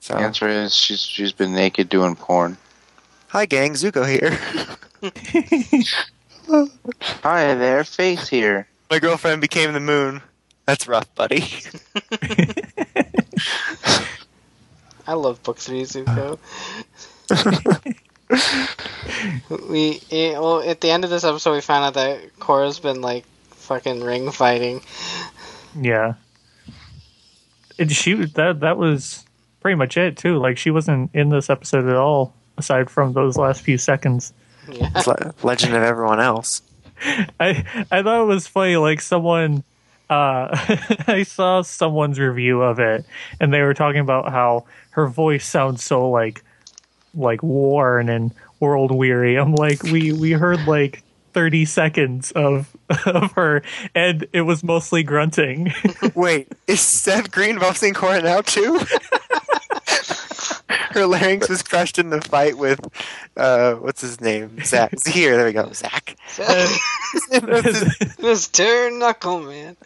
So 0.00 0.14
the 0.14 0.20
answer 0.20 0.48
is 0.48 0.74
she's 0.74 1.00
she's 1.00 1.32
been 1.32 1.52
naked 1.52 1.88
doing 1.88 2.16
porn. 2.16 2.56
hi 3.28 3.46
gang, 3.46 3.74
Zuko 3.74 4.08
here. 4.08 4.38
Hi 7.22 7.54
there, 7.54 7.84
face 7.84 8.28
here. 8.28 8.66
My 8.90 8.98
girlfriend 8.98 9.40
became 9.40 9.72
the 9.72 9.80
moon. 9.80 10.20
That's 10.66 10.86
rough, 10.86 11.12
buddy. 11.14 11.44
I 15.06 15.14
love 15.14 15.42
Book 15.42 15.58
Three 15.58 15.82
Zuko. 15.82 16.38
we 19.68 20.00
eh, 20.10 20.38
well 20.38 20.62
at 20.62 20.80
the 20.80 20.90
end 20.90 21.04
of 21.04 21.10
this 21.10 21.24
episode 21.24 21.52
we 21.52 21.60
found 21.60 21.84
out 21.84 21.94
that 21.94 22.38
Korra's 22.38 22.78
been 22.78 23.00
like 23.00 23.24
fucking 23.62 24.02
ring 24.02 24.30
fighting. 24.30 24.82
Yeah. 25.80 26.14
And 27.78 27.90
she 27.90 28.14
that 28.14 28.60
that 28.60 28.76
was 28.76 29.24
pretty 29.60 29.76
much 29.76 29.96
it 29.96 30.16
too. 30.16 30.38
Like 30.38 30.58
she 30.58 30.70
wasn't 30.70 31.10
in 31.14 31.30
this 31.30 31.48
episode 31.48 31.88
at 31.88 31.96
all, 31.96 32.34
aside 32.58 32.90
from 32.90 33.12
those 33.12 33.36
last 33.36 33.62
few 33.62 33.78
seconds. 33.78 34.32
Yeah. 34.70 34.90
It's 34.94 35.06
le- 35.06 35.34
legend 35.42 35.74
of 35.74 35.82
everyone 35.82 36.20
else. 36.20 36.62
I 37.40 37.64
I 37.90 38.02
thought 38.02 38.22
it 38.22 38.26
was 38.26 38.46
funny. 38.46 38.76
Like 38.76 39.00
someone, 39.00 39.64
uh, 40.10 40.48
I 41.06 41.24
saw 41.26 41.62
someone's 41.62 42.18
review 42.18 42.62
of 42.62 42.78
it, 42.78 43.04
and 43.40 43.52
they 43.52 43.62
were 43.62 43.74
talking 43.74 44.00
about 44.00 44.30
how 44.30 44.66
her 44.90 45.06
voice 45.06 45.46
sounds 45.46 45.82
so 45.82 46.10
like 46.10 46.44
like 47.14 47.42
worn 47.42 48.08
and 48.08 48.32
world 48.60 48.90
weary. 48.90 49.36
I'm 49.36 49.54
like, 49.54 49.82
we 49.82 50.12
we 50.12 50.32
heard 50.32 50.66
like 50.66 51.02
30 51.32 51.64
seconds 51.64 52.30
of 52.32 52.68
of 53.06 53.32
her, 53.32 53.62
and 53.94 54.26
it 54.32 54.42
was 54.42 54.62
mostly 54.62 55.02
grunting. 55.02 55.72
Wait, 56.14 56.48
is 56.66 56.80
Seth 56.80 57.30
Green 57.30 57.58
voicing 57.58 57.94
Korra 57.94 58.22
now 58.22 58.40
too? 58.42 58.80
Her 60.92 61.06
larynx 61.06 61.48
was 61.48 61.62
crushed 61.62 61.98
in 61.98 62.10
the 62.10 62.20
fight 62.20 62.58
with, 62.58 62.78
uh, 63.38 63.74
what's 63.76 64.02
his 64.02 64.20
name? 64.20 64.62
Zach. 64.62 64.92
Here, 65.06 65.36
there 65.38 65.46
we 65.46 65.52
go, 65.54 65.72
Zach. 65.72 66.16
Mr. 67.30 68.90
Knuckleman. 68.92 69.76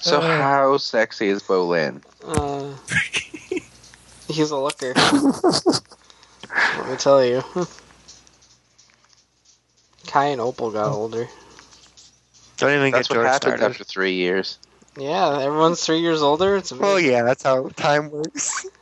So 0.00 0.18
Uh. 0.20 0.36
how 0.42 0.76
sexy 0.76 1.28
is 1.28 1.42
Bolin? 1.42 2.02
Uh, 2.22 2.74
he's 4.28 4.50
a 4.50 4.56
looker. 4.58 4.92
Let 4.94 6.90
me 6.90 6.96
tell 6.98 7.24
you. 7.24 7.42
Kai 10.12 10.26
and 10.26 10.42
Opal 10.42 10.70
got 10.70 10.88
hmm. 10.88 10.94
older. 10.94 11.28
Don't 12.58 12.70
even 12.70 12.90
That's 12.90 13.08
get 13.08 13.16
what 13.16 13.22
George 13.22 13.32
happens 13.32 13.54
started. 13.54 13.64
after 13.64 13.84
three 13.84 14.12
years. 14.12 14.58
Yeah, 14.98 15.40
everyone's 15.40 15.82
three 15.82 16.00
years 16.00 16.20
older. 16.20 16.54
It's 16.56 16.70
amazing. 16.70 16.86
Well, 16.86 17.00
yeah, 17.00 17.22
that's 17.22 17.42
how 17.42 17.68
time 17.70 18.10
works. 18.10 18.66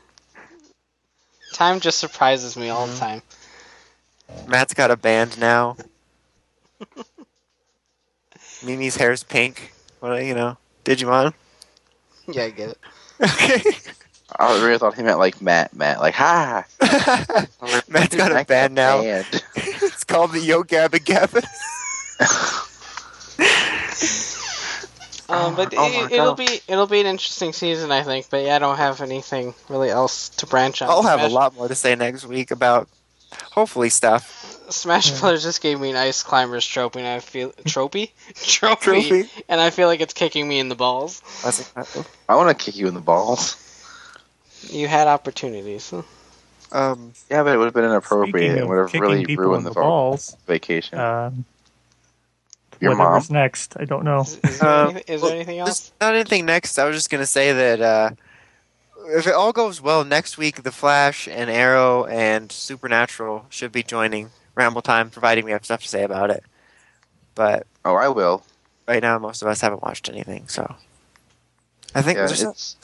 Time 1.52 1.80
just 1.80 1.98
surprises 1.98 2.56
me 2.56 2.70
all 2.70 2.86
the 2.86 2.92
mm-hmm. 2.92 3.00
time. 3.00 3.22
Matt's 4.48 4.72
got 4.72 4.90
a 4.90 4.96
band 4.96 5.38
now. 5.38 5.76
Mimi's 8.64 8.96
hair's 8.96 9.24
pink. 9.24 9.72
What 9.98 10.24
you 10.24 10.34
know? 10.34 10.56
Digimon. 10.84 11.34
Yeah, 12.28 12.44
I 12.44 12.50
get 12.50 12.70
it. 12.70 12.78
Okay. 13.20 13.62
I 14.38 14.64
really 14.64 14.78
thought 14.78 14.94
he 14.94 15.02
meant 15.02 15.18
like 15.18 15.42
Matt, 15.42 15.74
Matt, 15.74 16.00
like 16.00 16.14
ha. 16.14 16.64
Matt's 17.88 18.16
got 18.16 18.32
a 18.32 18.44
band 18.44 18.74
now. 18.74 19.02
Band. 19.02 19.42
It's 20.10 20.16
called 20.16 20.32
the 20.32 20.40
Yo 20.40 20.64
Gabba 20.64 20.98
Gabba. 20.98 21.46
Um, 25.28 25.54
but 25.54 25.72
Oh 25.76 26.06
it, 26.06 26.10
it'll 26.10 26.34
be 26.34 26.60
it'll 26.66 26.88
be 26.88 26.98
an 26.98 27.06
interesting 27.06 27.52
season, 27.52 27.92
I 27.92 28.02
think. 28.02 28.28
But 28.30 28.42
yeah, 28.42 28.56
I 28.56 28.58
don't 28.58 28.78
have 28.78 29.00
anything 29.00 29.54
really 29.68 29.88
else 29.88 30.28
to 30.30 30.46
branch 30.46 30.82
on. 30.82 30.90
I'll 30.90 31.04
have 31.04 31.20
a 31.20 31.28
lot 31.32 31.54
more 31.54 31.68
to 31.68 31.74
say 31.76 31.94
next 31.94 32.26
week 32.26 32.50
about 32.50 32.88
hopefully 33.52 33.90
stuff. 33.90 34.58
Smash 34.70 35.20
Brothers 35.20 35.44
just 35.44 35.62
gave 35.62 35.80
me 35.80 35.90
an 35.90 35.96
ice 35.96 36.24
climbers 36.24 36.66
trophy, 36.66 36.98
and 36.98 37.06
I 37.06 37.20
feel 37.20 37.52
trophy, 37.64 38.12
trophy, 38.34 39.08
Trophy. 39.08 39.30
and 39.48 39.60
I 39.60 39.70
feel 39.70 39.86
like 39.86 40.00
it's 40.00 40.14
kicking 40.14 40.48
me 40.48 40.58
in 40.58 40.68
the 40.68 40.74
balls. 40.74 41.22
I 42.28 42.34
want 42.34 42.48
to 42.58 42.64
kick 42.64 42.76
you 42.76 42.88
in 42.88 42.94
the 42.94 43.00
balls. 43.00 43.56
You 44.68 44.88
had 44.88 45.06
opportunities. 45.06 45.94
Um, 46.72 47.12
Yeah, 47.30 47.42
but 47.42 47.54
it 47.54 47.58
would 47.58 47.64
have 47.66 47.74
been 47.74 47.84
inappropriate. 47.84 48.30
Speaking 48.52 48.56
It 48.58 48.68
would 48.68 48.78
have 48.78 48.94
really 48.94 49.24
ruined 49.36 49.58
in 49.58 49.64
the, 49.64 49.70
the 49.70 49.74
balls, 49.74 50.36
vacation. 50.46 50.98
um, 50.98 51.44
Your 52.80 52.96
whatever's 52.96 53.28
mom? 53.30 53.34
next, 53.34 53.76
I 53.78 53.84
don't 53.84 54.04
know. 54.04 54.20
Is, 54.22 54.38
is 54.44 54.58
there, 54.60 54.68
Um, 54.70 54.90
anything, 54.90 55.14
is 55.14 55.20
well, 55.20 55.30
there 55.30 55.36
anything 55.36 55.58
else? 55.58 55.68
There's 55.68 55.92
not 56.00 56.14
anything 56.14 56.46
next. 56.46 56.78
I 56.78 56.84
was 56.84 56.96
just 56.96 57.10
gonna 57.10 57.26
say 57.26 57.52
that 57.52 57.80
uh, 57.80 58.10
if 59.08 59.26
it 59.26 59.34
all 59.34 59.52
goes 59.52 59.80
well 59.80 60.04
next 60.04 60.38
week, 60.38 60.62
the 60.62 60.72
Flash 60.72 61.26
and 61.28 61.50
Arrow 61.50 62.04
and 62.06 62.50
Supernatural 62.52 63.46
should 63.50 63.72
be 63.72 63.82
joining 63.82 64.30
Ramble 64.54 64.82
Time, 64.82 65.10
providing 65.10 65.44
we 65.44 65.50
have 65.50 65.64
stuff 65.64 65.82
to 65.82 65.88
say 65.88 66.04
about 66.04 66.30
it. 66.30 66.44
But 67.34 67.66
oh, 67.84 67.94
I 67.96 68.08
will. 68.08 68.44
right 68.86 69.02
now, 69.02 69.18
most 69.18 69.42
of 69.42 69.48
us 69.48 69.60
haven't 69.60 69.82
watched 69.82 70.08
anything, 70.08 70.46
so 70.48 70.76
I 71.94 72.02
think 72.02 72.16
Yeah, 72.18 72.26
there's 72.26 72.42
it's, 72.42 72.76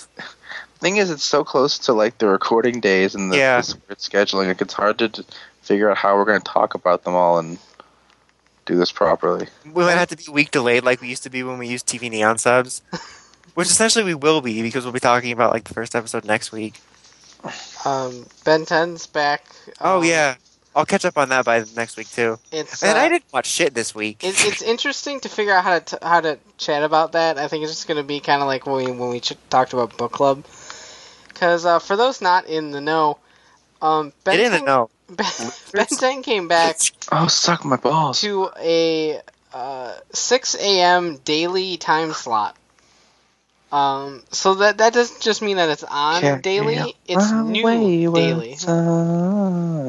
thing 0.78 0.96
is, 0.98 1.10
it's 1.10 1.22
so 1.24 1.44
close 1.44 1.78
to 1.80 1.92
like 1.92 2.18
the 2.18 2.28
recording 2.28 2.80
days 2.80 3.14
and 3.14 3.32
the, 3.32 3.36
Yeah. 3.36 3.60
the 3.60 3.76
weird 3.88 3.98
scheduling. 3.98 4.46
Like, 4.48 4.60
it's 4.60 4.74
hard 4.74 4.98
to 5.00 5.08
t- 5.08 5.24
figure 5.62 5.90
out 5.90 5.96
how 5.96 6.16
we're 6.16 6.24
going 6.24 6.40
to 6.40 6.52
talk 6.52 6.74
about 6.74 7.04
them 7.04 7.14
all 7.14 7.38
and 7.38 7.58
do 8.66 8.76
this 8.76 8.90
properly. 8.92 9.46
we 9.64 9.84
might 9.84 9.92
have 9.92 10.08
to 10.08 10.16
be 10.16 10.24
week 10.30 10.50
delayed 10.50 10.84
like 10.84 11.00
we 11.00 11.08
used 11.08 11.22
to 11.22 11.30
be 11.30 11.42
when 11.42 11.58
we 11.58 11.68
used 11.68 11.86
TV-Nihon 11.86 12.38
subs, 12.40 12.82
which 13.54 13.68
essentially 13.68 14.04
we 14.04 14.14
will 14.14 14.40
be 14.40 14.60
because 14.62 14.84
we'll 14.84 14.92
be 14.92 15.00
talking 15.00 15.30
about 15.32 15.52
like 15.52 15.64
the 15.64 15.74
first 15.74 15.94
episode 15.94 16.24
next 16.24 16.50
week. 16.52 16.80
Um, 17.84 18.26
Ben 18.44 18.64
10's 18.64 19.06
back. 19.06 19.44
Oh 19.80 19.98
Um, 19.98 20.04
yeah, 20.04 20.34
I'll 20.74 20.84
catch 20.86 21.04
up 21.04 21.16
on 21.16 21.28
that 21.28 21.44
by 21.44 21.64
next 21.76 21.96
week 21.96 22.10
too. 22.10 22.38
It's 22.50 22.82
And 22.82 22.98
uh, 22.98 23.00
I 23.00 23.08
didn't 23.08 23.32
watch 23.32 23.46
shit 23.46 23.72
this 23.72 23.94
week. 23.94 24.24
It's, 24.24 24.44
it's 24.44 24.62
interesting 24.62 25.20
to 25.20 25.28
figure 25.28 25.52
out 25.54 25.62
how 25.64 25.78
to 25.78 25.84
t- 25.84 25.96
how 26.02 26.20
to 26.20 26.38
chat 26.58 26.82
about 26.82 27.12
that. 27.12 27.38
I 27.38 27.46
think 27.46 27.62
it's 27.62 27.72
just 27.72 27.86
going 27.86 27.98
to 27.98 28.02
be 28.02 28.18
kind 28.18 28.42
of 28.42 28.48
like 28.48 28.66
when 28.66 28.84
we 28.84 28.90
when 28.90 29.10
we 29.10 29.20
ch- 29.20 29.34
talked 29.48 29.72
about 29.74 29.96
book 29.96 30.10
club. 30.12 30.44
Because 31.36 31.66
uh, 31.66 31.80
for 31.80 31.96
those 31.98 32.22
not 32.22 32.46
in 32.46 32.70
the 32.70 32.80
know, 32.80 33.18
um, 33.82 34.14
Ben 34.24 34.38
Get 34.38 34.46
in 34.46 34.52
the 34.52 34.58
10 34.58 34.64
know. 34.64 34.90
Ben, 35.10 35.26
ben 35.72 35.86
10 35.86 36.22
came 36.22 36.48
back 36.48 36.78
Oh, 37.12 37.26
suck 37.26 37.62
my 37.62 37.76
balls! 37.76 38.22
to 38.22 38.48
a 38.58 39.20
uh, 39.52 39.92
6 40.14 40.54
a.m. 40.54 41.18
daily 41.18 41.76
time 41.76 42.12
slot. 42.12 42.56
Um, 43.70 44.22
so 44.30 44.54
that 44.54 44.78
that 44.78 44.94
doesn't 44.94 45.20
just 45.20 45.42
mean 45.42 45.58
that 45.58 45.68
it's 45.68 45.84
on 45.84 46.22
Can't 46.22 46.42
daily; 46.42 46.76
help 46.76 46.96
it's 47.06 47.30
my 47.32 47.42
new 47.42 48.12
daily. 48.14 48.56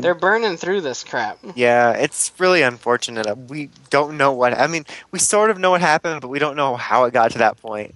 They're 0.01 0.15
burning 0.15 0.57
through 0.57 0.81
this 0.81 1.03
crap. 1.05 1.37
Yeah, 1.55 1.91
it's 1.91 2.31
really 2.39 2.61
unfortunate. 2.63 3.25
Uh, 3.25 3.35
We 3.35 3.69
don't 3.89 4.17
know 4.17 4.33
what. 4.33 4.57
I 4.57 4.67
mean, 4.67 4.85
we 5.11 5.19
sort 5.19 5.49
of 5.49 5.59
know 5.59 5.71
what 5.71 5.81
happened, 5.81 6.19
but 6.21 6.27
we 6.27 6.39
don't 6.39 6.57
know 6.57 6.75
how 6.75 7.05
it 7.05 7.13
got 7.13 7.31
to 7.31 7.37
that 7.37 7.61
point. 7.61 7.95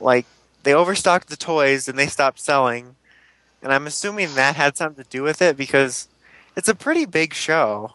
Like 0.00 0.24
they 0.62 0.74
overstocked 0.74 1.28
the 1.28 1.36
toys 1.36 1.88
and 1.88 1.98
they 1.98 2.06
stopped 2.06 2.40
selling, 2.40 2.96
and 3.62 3.72
I'm 3.72 3.86
assuming 3.86 4.34
that 4.34 4.56
had 4.56 4.76
something 4.76 5.02
to 5.04 5.10
do 5.10 5.22
with 5.22 5.40
it 5.42 5.56
because 5.56 6.08
it's 6.56 6.68
a 6.68 6.74
pretty 6.74 7.06
big 7.06 7.34
show. 7.34 7.94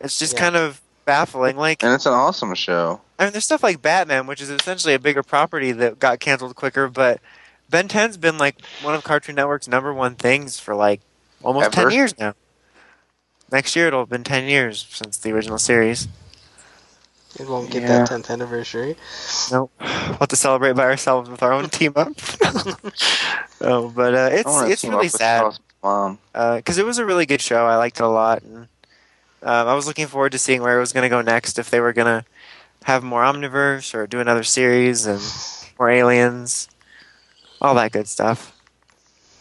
It's 0.00 0.18
just 0.18 0.34
Yeah. 0.34 0.40
kind 0.40 0.56
of 0.56 0.80
baffling. 1.04 1.56
Like 1.56 1.82
and 1.82 1.92
it's 1.92 2.06
an 2.06 2.12
awesome 2.12 2.54
show. 2.54 3.00
I 3.18 3.24
mean, 3.24 3.32
there's 3.32 3.44
stuff 3.44 3.62
like 3.62 3.82
Batman, 3.82 4.26
which 4.26 4.40
is 4.40 4.50
essentially 4.50 4.94
a 4.94 4.98
bigger 4.98 5.22
property 5.24 5.72
that 5.72 5.98
got 5.98 6.20
canceled 6.20 6.54
quicker, 6.54 6.86
but 6.88 7.20
Ben 7.68 7.88
10's 7.88 8.16
been 8.16 8.38
like 8.38 8.56
one 8.82 8.94
of 8.94 9.02
Cartoon 9.04 9.34
Network's 9.34 9.66
number 9.68 9.92
one 9.92 10.14
things 10.14 10.60
for 10.60 10.74
like 10.74 11.00
almost 11.42 11.66
Ever? 11.76 11.90
10 11.90 11.90
years 11.90 12.18
now. 12.18 12.34
Next 13.50 13.74
year 13.74 13.86
it'll 13.88 14.00
have 14.02 14.08
been 14.08 14.24
10 14.24 14.44
years 14.44 14.86
since 14.90 15.16
the 15.18 15.32
original 15.32 15.58
series. 15.58 16.06
It 17.38 17.46
won't 17.48 17.70
get 17.70 17.82
Yeah. 17.82 18.04
that 18.04 18.08
10th 18.10 18.30
anniversary. 18.30 18.96
Nope. 19.52 19.70
We'll 19.80 19.88
have 19.88 20.28
to 20.28 20.36
celebrate 20.36 20.72
by 20.72 20.84
ourselves 20.84 21.30
with 21.30 21.42
our 21.42 21.52
own 21.52 21.68
team 21.70 21.92
up. 21.96 22.08
oh, 23.60 23.88
but 23.94 24.14
uh, 24.14 24.28
it's 24.32 24.62
it's 24.62 24.84
really 24.84 25.08
sad 25.08 25.40
Charles' 25.40 25.60
Mom. 25.82 26.18
because 26.32 26.78
it 26.78 26.84
was 26.86 26.98
a 26.98 27.04
really 27.06 27.26
good 27.26 27.40
show. 27.40 27.66
I 27.66 27.76
liked 27.76 28.00
it 28.00 28.02
a 28.02 28.08
lot, 28.08 28.42
and 28.42 28.56
um, 29.42 29.68
I 29.68 29.74
was 29.74 29.86
looking 29.86 30.06
forward 30.06 30.32
to 30.32 30.38
seeing 30.38 30.62
where 30.62 30.76
it 30.76 30.80
was 30.80 30.92
going 30.92 31.02
to 31.04 31.08
go 31.08 31.20
next. 31.22 31.58
If 31.58 31.70
they 31.70 31.80
were 31.80 31.92
going 31.92 32.06
to 32.22 32.24
have 32.84 33.02
more 33.04 33.22
Omniverse 33.22 33.94
or 33.94 34.06
do 34.06 34.20
another 34.20 34.42
series 34.42 35.06
and 35.06 35.20
more 35.78 35.90
aliens, 35.90 36.68
all 37.60 37.74
that 37.76 37.92
good 37.92 38.08
stuff. 38.08 38.54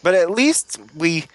But 0.04 0.14
at 0.14 0.30
least 0.30 0.80
we 0.96 1.26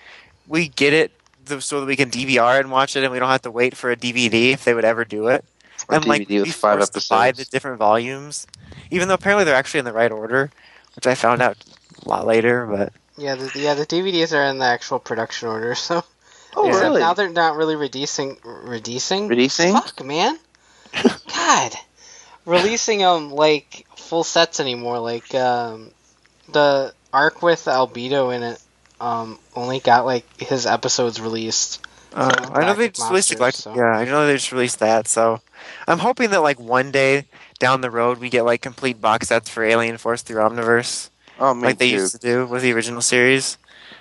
we 0.46 0.68
get 0.68 0.92
it 0.92 1.10
so 1.58 1.80
that 1.80 1.86
we 1.86 1.96
can 1.96 2.10
DVR 2.10 2.60
and 2.60 2.70
watch 2.70 2.94
it, 2.96 3.02
and 3.02 3.12
we 3.12 3.18
don't 3.18 3.28
have 3.28 3.42
to 3.42 3.50
wait 3.50 3.76
for 3.76 3.90
a 3.90 3.96
DVD 3.96 4.52
if 4.52 4.64
they 4.64 4.74
would 4.74 4.84
ever 4.84 5.04
do 5.04 5.26
it. 5.28 5.44
A 5.88 5.94
and 5.94 6.06
like 6.06 6.20
with 6.20 6.28
be 6.28 6.50
five 6.50 6.78
forced 6.78 6.94
to 6.94 7.06
buy 7.08 7.32
the 7.32 7.44
different 7.44 7.78
volumes, 7.78 8.46
even 8.90 9.08
though 9.08 9.14
apparently 9.14 9.44
they're 9.44 9.54
actually 9.54 9.80
in 9.80 9.84
the 9.84 9.92
right 9.92 10.12
order, 10.12 10.50
which 10.96 11.06
I 11.06 11.14
found 11.14 11.42
out 11.42 11.56
a 12.04 12.08
lot 12.08 12.26
later. 12.26 12.66
But 12.66 12.92
Yeah, 13.16 13.34
the, 13.34 13.50
yeah, 13.58 13.74
the 13.74 13.86
DVDs 13.86 14.36
are 14.36 14.44
in 14.44 14.58
the 14.58 14.64
actual 14.64 14.98
production 14.98 15.48
order, 15.48 15.74
so. 15.76 16.04
Oh, 16.54 16.68
Except 16.68 16.84
really? 16.84 17.00
Now 17.00 17.14
they're 17.14 17.30
not 17.30 17.56
really 17.56 17.76
releasing. 17.76 18.36
Releasing? 18.44 19.28
Releasing? 19.28 19.72
Fuck, 19.72 20.04
man. 20.04 20.38
God. 21.34 21.72
Releasing 22.44 23.02
um 23.04 23.30
like 23.30 23.86
full 23.96 24.24
sets 24.24 24.60
anymore. 24.60 24.98
Like 24.98 25.34
um, 25.34 25.92
the 26.50 26.92
arc 27.12 27.42
with 27.42 27.64
Albedo 27.64 28.34
in 28.34 28.42
it 28.42 28.62
um 29.00 29.38
only 29.56 29.80
got 29.80 30.04
like 30.04 30.26
his 30.40 30.66
episodes 30.66 31.20
released. 31.20 31.84
Uh, 32.14 32.50
I 32.52 32.60
know 32.66 32.74
they 32.74 32.88
just 32.88 33.08
released 33.10 33.30
Monsters, 33.30 33.36
Galactic. 33.38 33.60
so- 33.62 33.74
Yeah, 33.76 33.98
I 33.98 34.04
know 34.04 34.26
they 34.26 34.34
just 34.34 34.52
released 34.52 34.78
that. 34.80 35.08
So 35.08 35.40
I'm 35.86 35.98
hoping 35.98 36.30
that 36.30 36.42
like 36.42 36.58
one 36.60 36.90
day 36.90 37.24
down 37.58 37.80
the 37.80 37.90
road 37.90 38.18
we 38.18 38.28
get 38.28 38.44
like 38.44 38.60
complete 38.62 39.00
box 39.00 39.28
sets 39.28 39.48
for 39.48 39.62
Alien 39.64 39.96
Force 39.98 40.22
through 40.22 40.40
Omniverse. 40.42 41.10
Oh, 41.40 41.52
like 41.52 41.78
they 41.78 41.90
too. 41.90 41.96
used 41.96 42.12
to 42.12 42.18
do 42.18 42.46
with 42.46 42.62
the 42.62 42.72
original 42.72 43.00
series. 43.02 43.56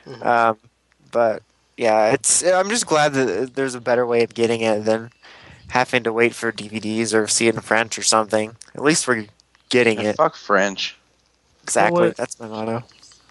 Mhm. 0.05 0.25
Um, 0.25 0.57
but 1.11 1.43
yeah, 1.77 2.11
it's 2.11 2.43
I'm 2.43 2.69
just 2.69 2.85
glad 2.87 3.13
that 3.13 3.55
there's 3.55 3.75
a 3.75 3.81
better 3.81 4.05
way 4.05 4.23
of 4.23 4.33
getting 4.33 4.61
it 4.61 4.85
than 4.85 5.11
having 5.69 6.03
to 6.03 6.11
wait 6.13 6.35
for 6.35 6.51
DVDs 6.51 7.13
or 7.13 7.27
see 7.27 7.47
it 7.47 7.55
in 7.55 7.61
French 7.61 7.97
or 7.97 8.03
something. 8.03 8.55
At 8.75 8.83
least 8.83 9.07
we're 9.07 9.27
getting 9.69 9.99
And 9.99 10.07
it. 10.07 10.17
fuck 10.17 10.35
French. 10.35 10.97
Exactly. 11.63 11.99
Well, 12.01 12.09
it- 12.09 12.17
That's 12.17 12.39
my 12.39 12.47
motto. 12.47 12.83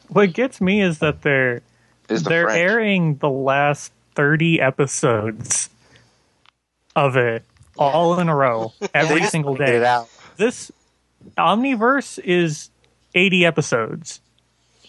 What 0.08 0.32
gets 0.32 0.60
me 0.60 0.80
is 0.82 0.98
that 1.00 1.22
they're 1.22 1.60
Is 2.08 2.22
the 2.24 2.30
they're 2.30 2.44
French. 2.46 2.58
airing 2.58 3.14
the 3.16 3.28
last 3.30 3.92
30 4.20 4.60
episodes 4.60 5.70
of 6.94 7.16
it 7.16 7.42
all 7.78 8.20
in 8.20 8.28
a 8.28 8.36
row 8.36 8.74
every 8.94 9.22
single 9.22 9.54
day. 9.54 9.78
This 10.36 10.70
Omniverse 11.38 12.18
is 12.22 12.68
80 13.14 13.46
episodes. 13.46 14.20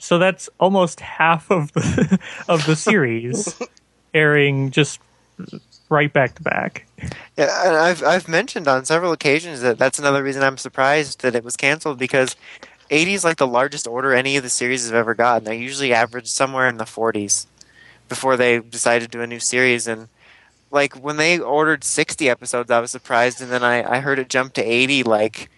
So 0.02 0.20
that's 0.20 0.50
almost 0.60 1.00
half 1.00 1.50
of 1.50 1.72
the 1.72 2.20
of 2.50 2.66
the 2.66 2.76
series 2.76 3.58
airing 4.14 4.72
just 4.72 5.00
right 5.88 6.12
back 6.12 6.36
to 6.36 6.44
back. 6.44 6.86
Yeah, 7.38 7.68
and 7.68 7.78
I've 7.78 8.04
I've 8.04 8.28
mentioned 8.28 8.68
on 8.68 8.84
several 8.84 9.14
occasions 9.14 9.62
that 9.62 9.78
that's 9.78 9.98
another 9.98 10.24
reason 10.24 10.44
I'm 10.44 10.58
surprised 10.58 11.22
that 11.22 11.36
it 11.36 11.46
was 11.46 11.56
canceled 11.56 11.98
because 11.98 12.36
80 12.90 13.14
is 13.14 13.24
like 13.24 13.38
the 13.38 13.48
largest 13.48 13.88
order 13.88 14.14
any 14.14 14.36
of 14.36 14.44
the 14.44 14.50
series 14.50 14.88
have 14.88 14.96
ever 14.96 15.16
gotten. 15.16 15.46
They 15.46 15.58
usually 15.58 15.94
average 15.94 16.28
somewhere 16.28 16.68
in 16.68 16.76
the 16.76 16.84
40s 16.84 17.46
before 18.12 18.36
they 18.36 18.60
decided 18.60 19.10
to 19.10 19.18
do 19.18 19.24
a 19.24 19.28
new 19.28 19.40
series. 19.40 19.88
And 19.88 20.10
like 20.70 20.96
when 20.96 21.16
they 21.16 21.40
ordered 21.40 21.86
60 21.86 22.30
episodes, 22.30 22.70
I 22.70 22.82
was 22.82 22.92
surprised, 22.92 23.42
and 23.42 23.50
then 23.50 23.64
I 23.64 23.90
I 23.90 24.00
heard 24.02 24.20
it 24.20 24.28
jump 24.28 24.52
to 24.54 24.62
80 24.62 25.04
like 25.04 25.50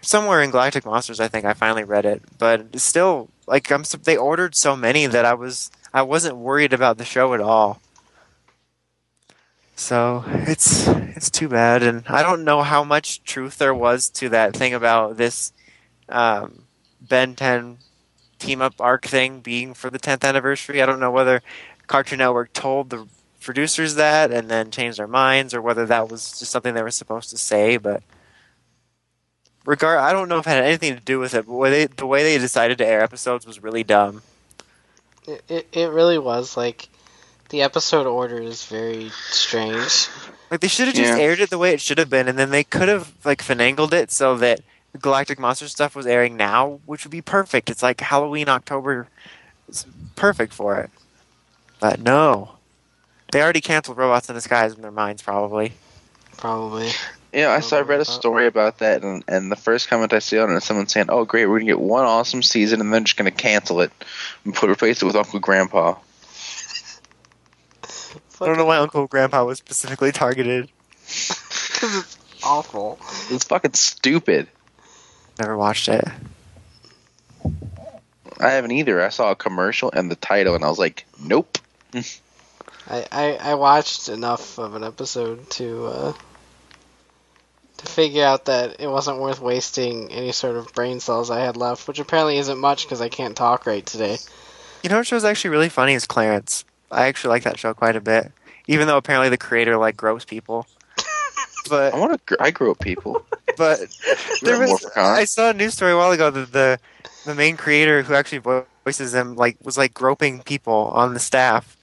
somewhere 0.00 0.40
in 0.40 0.50
Galactic 0.50 0.86
Monsters. 0.86 1.20
I 1.20 1.28
think 1.28 1.44
I 1.44 1.52
finally 1.52 1.84
read 1.84 2.06
it, 2.06 2.22
but 2.38 2.80
still 2.80 3.28
like 3.46 3.70
I'm 3.70 3.84
they 4.04 4.16
ordered 4.16 4.54
so 4.54 4.74
many 4.74 5.06
that 5.06 5.26
I 5.26 5.34
was 5.34 5.70
I 5.92 6.00
wasn't 6.00 6.36
worried 6.36 6.72
about 6.72 6.96
the 6.96 7.04
show 7.04 7.34
at 7.34 7.40
all. 7.42 7.82
So 9.76 10.24
it's 10.26 10.88
it's 10.88 11.30
too 11.30 11.48
bad, 11.48 11.82
and 11.82 12.04
I 12.08 12.22
don't 12.22 12.44
know 12.44 12.62
how 12.62 12.82
much 12.82 13.22
truth 13.24 13.58
there 13.58 13.74
was 13.74 14.08
to 14.20 14.30
that 14.30 14.56
thing 14.56 14.72
about 14.72 15.18
this 15.18 15.52
um, 16.08 16.64
Ben 17.02 17.34
10 17.34 17.76
team 18.42 18.60
up 18.60 18.74
arc 18.80 19.06
thing 19.06 19.40
being 19.40 19.74
for 19.74 19.90
the 19.90 19.98
10th 19.98 20.24
anniversary. 20.26 20.82
I 20.82 20.86
don't 20.86 21.00
know 21.00 21.10
whether 21.10 21.42
Cartoon 21.86 22.18
Network 22.18 22.52
told 22.52 22.90
the 22.90 23.06
producers 23.40 23.94
that 23.96 24.30
and 24.30 24.48
then 24.50 24.70
changed 24.70 24.98
their 24.98 25.06
minds, 25.06 25.54
or 25.54 25.62
whether 25.62 25.86
that 25.86 26.08
was 26.10 26.38
just 26.38 26.50
something 26.52 26.74
they 26.74 26.82
were 26.82 26.90
supposed 26.90 27.30
to 27.30 27.38
say. 27.38 27.76
But 27.76 28.02
regard, 29.64 29.98
I 29.98 30.12
don't 30.12 30.28
know 30.28 30.38
if 30.38 30.46
it 30.46 30.50
had 30.50 30.64
anything 30.64 30.94
to 30.94 31.00
do 31.00 31.18
with 31.18 31.34
it. 31.34 31.46
But 31.46 31.54
way 31.54 31.70
they, 31.70 31.86
the 31.86 32.06
way 32.06 32.22
they 32.22 32.38
decided 32.38 32.78
to 32.78 32.86
air 32.86 33.02
episodes 33.02 33.46
was 33.46 33.62
really 33.62 33.84
dumb. 33.84 34.22
It, 35.26 35.42
it 35.48 35.68
it 35.72 35.90
really 35.90 36.18
was 36.18 36.56
like 36.56 36.88
the 37.50 37.62
episode 37.62 38.06
order 38.06 38.40
is 38.40 38.64
very 38.64 39.10
strange. 39.30 40.08
Like 40.50 40.60
they 40.60 40.68
should 40.68 40.88
have 40.88 40.96
just 40.96 41.16
Yeah. 41.16 41.24
aired 41.24 41.40
it 41.40 41.50
the 41.50 41.58
way 41.58 41.72
it 41.72 41.80
should 41.80 41.98
have 41.98 42.10
been, 42.10 42.28
and 42.28 42.38
then 42.38 42.50
they 42.50 42.64
could 42.64 42.88
have 42.88 43.12
like 43.24 43.40
finangled 43.42 43.94
it 43.94 44.10
so 44.10 44.36
that 44.38 44.60
Galactic 45.00 45.38
Monster 45.38 45.68
stuff 45.68 45.96
was 45.96 46.06
airing 46.06 46.36
now, 46.36 46.80
which 46.84 47.04
would 47.04 47.10
be 47.10 47.22
perfect. 47.22 47.70
It's 47.70 47.82
like 47.82 48.00
Halloween, 48.00 48.48
October, 48.48 49.08
it's 49.68 49.86
perfect 50.16 50.52
for 50.52 50.78
it. 50.78 50.90
But 51.80 52.00
no, 52.00 52.52
they 53.32 53.42
already 53.42 53.60
canceled 53.60 53.96
Robots 53.96 54.28
in 54.28 54.34
Disguise 54.34 54.74
in 54.74 54.82
their 54.82 54.90
minds, 54.90 55.22
probably. 55.22 55.72
Probably. 56.36 56.90
Yeah, 57.32 57.50
I 57.50 57.60
saw. 57.60 57.78
I 57.78 57.80
read 57.80 58.00
a 58.00 58.04
story 58.04 58.46
about 58.46 58.78
that, 58.78 59.02
and, 59.02 59.24
and 59.26 59.50
the 59.50 59.56
first 59.56 59.88
comment 59.88 60.12
I 60.12 60.18
see 60.18 60.38
on 60.38 60.50
it 60.50 60.56
is 60.56 60.64
someone 60.64 60.86
saying, 60.86 61.06
"Oh, 61.08 61.24
great, 61.24 61.46
we're 61.46 61.58
gonna 61.58 61.70
get 61.70 61.80
one 61.80 62.04
awesome 62.04 62.42
season, 62.42 62.80
and 62.82 62.92
then 62.92 63.04
just 63.04 63.16
gonna 63.16 63.30
cancel 63.30 63.80
it 63.80 63.90
and 64.44 64.54
put 64.54 64.68
replace 64.68 65.00
it 65.00 65.06
with 65.06 65.16
Uncle 65.16 65.40
Grandpa." 65.40 65.94
I 68.40 68.46
don't 68.46 68.58
know 68.58 68.66
why 68.66 68.78
Uncle 68.78 69.06
Grandpa 69.06 69.44
was 69.44 69.58
specifically 69.58 70.12
targeted. 70.12 70.68
Because 71.72 71.96
it's 71.98 72.18
awful. 72.44 72.96
It's 73.30 73.42
fucking 73.42 73.72
stupid. 73.72 74.46
Never 75.42 75.56
watched 75.56 75.88
it. 75.88 76.04
I 78.38 78.50
haven't 78.50 78.70
either. 78.70 79.02
I 79.02 79.08
saw 79.08 79.32
a 79.32 79.34
commercial 79.34 79.90
and 79.90 80.08
the 80.08 80.14
title, 80.14 80.54
and 80.54 80.64
I 80.64 80.68
was 80.68 80.78
like, 80.78 81.04
"Nope." 81.20 81.58
I, 81.92 83.06
I, 83.10 83.38
I 83.40 83.54
watched 83.54 84.08
enough 84.08 84.58
of 84.58 84.76
an 84.76 84.84
episode 84.84 85.50
to 85.50 85.86
uh, 85.86 86.12
to 87.78 87.86
figure 87.86 88.24
out 88.24 88.44
that 88.44 88.80
it 88.80 88.86
wasn't 88.86 89.18
worth 89.18 89.40
wasting 89.40 90.12
any 90.12 90.30
sort 90.30 90.54
of 90.54 90.72
brain 90.74 91.00
cells 91.00 91.28
I 91.28 91.40
had 91.40 91.56
left, 91.56 91.88
which 91.88 91.98
apparently 91.98 92.38
isn't 92.38 92.58
much 92.58 92.84
because 92.84 93.00
I 93.00 93.08
can't 93.08 93.36
talk 93.36 93.66
right 93.66 93.84
today. 93.84 94.18
You 94.84 94.90
know 94.90 94.98
what 94.98 95.08
show's 95.08 95.24
actually 95.24 95.50
really 95.50 95.70
funny 95.70 95.94
is 95.94 96.06
Clarence. 96.06 96.64
I 96.88 97.08
actually 97.08 97.30
like 97.30 97.42
that 97.42 97.58
show 97.58 97.74
quite 97.74 97.96
a 97.96 98.00
bit, 98.00 98.30
even 98.68 98.86
though 98.86 98.96
apparently 98.96 99.28
the 99.28 99.38
creator 99.38 99.76
like 99.76 99.96
gross 99.96 100.24
people. 100.24 100.68
But 101.68 101.94
I 101.94 101.98
want 101.98 102.12
to. 102.12 102.20
Gr- 102.26 102.42
I 102.42 102.50
grew 102.50 102.70
up, 102.72 102.80
people. 102.80 103.24
but 103.56 103.80
there 104.42 104.58
was. 104.58 104.84
I 104.96 105.24
saw 105.24 105.50
a 105.50 105.52
news 105.52 105.74
story 105.74 105.92
a 105.92 105.96
while 105.96 106.10
ago 106.10 106.30
that 106.30 106.52
the 106.52 106.78
the 107.24 107.34
main 107.34 107.56
creator 107.56 108.02
who 108.02 108.14
actually 108.14 108.38
voices 108.84 109.12
them 109.12 109.36
like 109.36 109.56
was 109.62 109.78
like 109.78 109.94
groping 109.94 110.42
people 110.42 110.90
on 110.94 111.14
the 111.14 111.20
staff. 111.20 111.76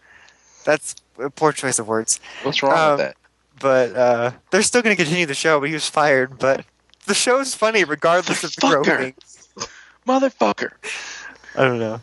That's 0.65 0.95
a 1.17 1.29
poor 1.29 1.51
choice 1.53 1.79
of 1.79 1.87
words. 1.87 2.19
What's 2.43 2.61
wrong 2.61 2.73
Um, 2.73 2.91
with 2.91 2.99
that? 2.99 3.15
But 3.59 3.95
uh, 3.95 4.31
they're 4.51 4.63
still 4.63 4.81
going 4.81 4.95
to 4.95 5.01
continue 5.01 5.25
the 5.25 5.33
show. 5.33 5.59
But 5.59 5.69
he 5.69 5.73
was 5.75 5.87
fired. 5.89 6.37
But 6.39 6.65
the 7.05 7.13
show's 7.13 7.53
funny 7.55 7.83
regardless 7.83 8.43
of 8.43 8.53
the 8.55 8.61
groping. 8.61 9.15
Motherfucker. 10.07 10.71
I 11.55 11.63
don't 11.63 11.79
know. 11.79 12.01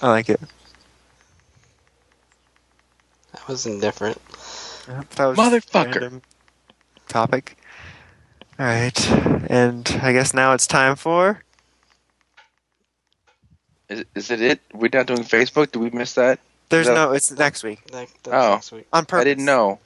I 0.00 0.08
like 0.10 0.28
it. 0.28 0.40
That 3.32 3.48
was 3.48 3.66
indifferent. 3.66 4.20
That 4.86 5.26
was 5.26 5.36
just 5.38 5.74
a 5.74 5.78
Motherfucker. 5.78 6.20
Random 7.14 7.30
Topic. 7.30 7.56
All 8.58 8.66
right, 8.66 9.10
and 9.50 9.98
I 10.02 10.12
guess 10.12 10.34
now 10.34 10.52
it's 10.52 10.66
time 10.66 10.96
for. 10.96 11.42
Is, 13.88 14.04
is 14.14 14.30
it 14.30 14.40
it? 14.40 14.60
We're 14.72 14.90
not 14.92 15.06
doing 15.06 15.20
Facebook. 15.24 15.72
Did 15.72 15.80
we 15.80 15.90
miss 15.90 16.14
that? 16.14 16.38
There's 16.68 16.86
No. 16.86 16.94
no. 16.94 17.12
It's 17.12 17.30
next 17.30 17.62
week 17.64 17.84
That, 17.92 18.08
that's 18.22 18.28
Oh. 18.46 18.54
next 18.54 18.72
week. 18.72 18.86
on 18.92 19.04
purpose. 19.04 19.20
I 19.20 19.24
didn't 19.24 19.44
know. 19.44 19.78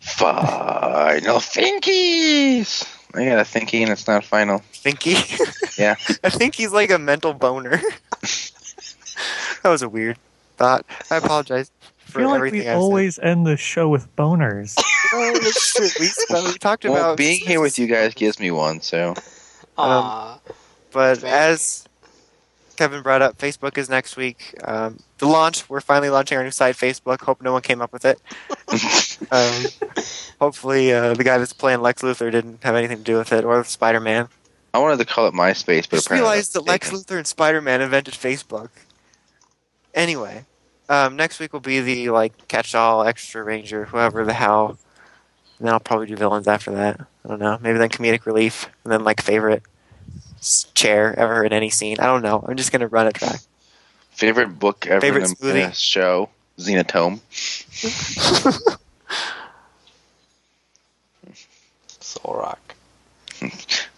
Final 0.00 1.38
thinkies. 1.38 2.86
I 3.14 3.24
got 3.24 3.38
a 3.38 3.42
thinky 3.42 3.80
and 3.82 3.90
it's 3.90 4.06
not 4.06 4.24
final. 4.24 4.60
Thinky. 4.72 5.38
Yeah. 5.78 5.94
I 6.22 6.28
think 6.28 6.56
he's 6.56 6.72
like 6.72 6.90
a 6.90 6.98
mental 6.98 7.32
boner. 7.32 7.70
that 8.20 9.64
was 9.64 9.80
a 9.80 9.88
weird 9.88 10.18
thought. 10.58 10.84
I 11.10 11.16
apologize 11.16 11.70
I 11.80 12.10
for 12.10 12.18
feel 12.18 12.28
like 12.28 12.36
everything 12.36 12.60
we 12.60 12.68
I 12.68 12.74
always 12.74 13.18
end 13.18 13.46
the 13.46 13.56
show 13.56 13.88
with 13.88 14.14
boners. 14.14 14.76
said. 15.10 15.18
Oh, 15.18 15.38
that's 15.40 15.72
true. 15.74 15.88
We, 16.00 16.08
well, 16.30 16.44
we 16.52 16.58
talked 16.58 16.84
Well, 16.84 16.94
about 16.94 17.16
being 17.18 17.40
here 17.40 17.60
with 17.60 17.78
you 17.78 17.86
guys 17.86 18.14
gives 18.14 18.38
me 18.40 18.50
one. 18.50 18.80
So 18.80 19.14
Aw. 19.78 20.38
But 20.92 21.18
Thank- 21.18 21.32
as 21.32 21.84
Kevin 22.76 23.02
brought 23.02 23.22
up, 23.22 23.36
Facebook 23.38 23.76
is 23.78 23.88
next 23.90 24.16
week. 24.16 24.54
Um, 24.64 24.98
the 25.18 25.26
launch. 25.26 25.68
We're 25.68 25.80
finally 25.80 26.08
launching 26.10 26.38
our 26.38 26.44
new 26.44 26.50
site, 26.50 26.76
Facebook. 26.76 27.20
Hope 27.20 27.42
no 27.42 27.52
one 27.52 27.62
came 27.62 27.80
up 27.82 27.92
with 27.92 28.04
it. 28.04 28.20
Um, 29.30 29.64
hopefully, 30.40 30.92
uh, 30.94 31.12
the 31.12 31.22
guy 31.24 31.36
that's 31.36 31.52
playing 31.52 31.82
Lex 31.82 32.00
Luthor 32.00 32.32
didn't 32.32 32.64
have 32.64 32.74
anything 32.74 32.96
to 32.96 33.02
do 33.04 33.18
with 33.18 33.32
it, 33.34 33.44
or 33.44 33.62
Spider 33.64 34.00
Man. 34.00 34.28
I 34.72 34.78
wanted 34.78 34.98
to 35.00 35.04
call 35.04 35.26
it 35.28 35.34
MySpace, 35.34 35.82
but 35.90 35.96
just 35.96 36.10
realized 36.10 36.54
that 36.54 36.62
Lex. 36.62 36.90
Luthor 36.90 37.18
and 37.18 37.26
Spider 37.26 37.60
Man 37.60 37.82
invented 37.82 38.14
Facebook. 38.14 38.70
Anyway, 39.94 40.46
um, 40.88 41.16
next 41.16 41.38
week 41.38 41.52
will 41.52 41.60
be 41.60 41.80
the 41.80 42.08
like 42.10 42.48
catch 42.48 42.74
all 42.74 43.02
extra 43.04 43.42
ranger, 43.44 43.84
whoever 43.84 44.24
the 44.24 44.32
hell 44.32 44.78
And 45.60 45.66
then 45.68 45.74
I'll 45.74 45.78
probably 45.80 46.06
do 46.06 46.16
villains 46.16 46.48
after 46.48 46.72
that. 46.72 47.00
I 47.24 47.28
don't 47.28 47.38
know. 47.38 47.58
Maybe 47.60 47.78
then 47.78 47.90
comedic 47.90 48.24
relief, 48.26 48.66
and 48.82 48.92
then 48.92 49.04
like 49.04 49.20
favorite 49.22 49.62
chair 50.74 51.14
ever 51.18 51.44
in 51.44 51.52
any 51.52 51.68
scene. 51.70 51.98
I 52.00 52.06
don't 52.06 52.22
know. 52.22 52.42
I'm 52.48 52.56
just 52.56 52.72
gonna 52.72 52.88
run 52.88 53.06
a 53.06 53.12
track. 53.12 53.40
Favorite 54.10 54.58
book 54.58 54.86
ever 54.86 55.00
Favorite 55.02 55.24
in, 55.28 55.34
smoothie? 55.36 55.68
a 55.68 55.74
show? 55.74 56.30
Xenotome. 56.58 57.20
Solrock. 62.00 62.58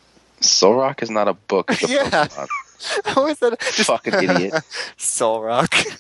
Solrock 0.41 1.03
is 1.03 1.11
not 1.11 1.29
a 1.29 1.35
book. 1.35 1.67
It's 1.71 1.85
a 1.85 1.89
Yeah. 1.93 2.27
Pokemon. 2.27 2.47
How 3.05 3.27
is 3.29 3.39
that? 3.39 3.61
Just 3.61 3.85
Fucking 3.85 4.15
idiot. 4.15 4.55
Solrock. 4.99 5.99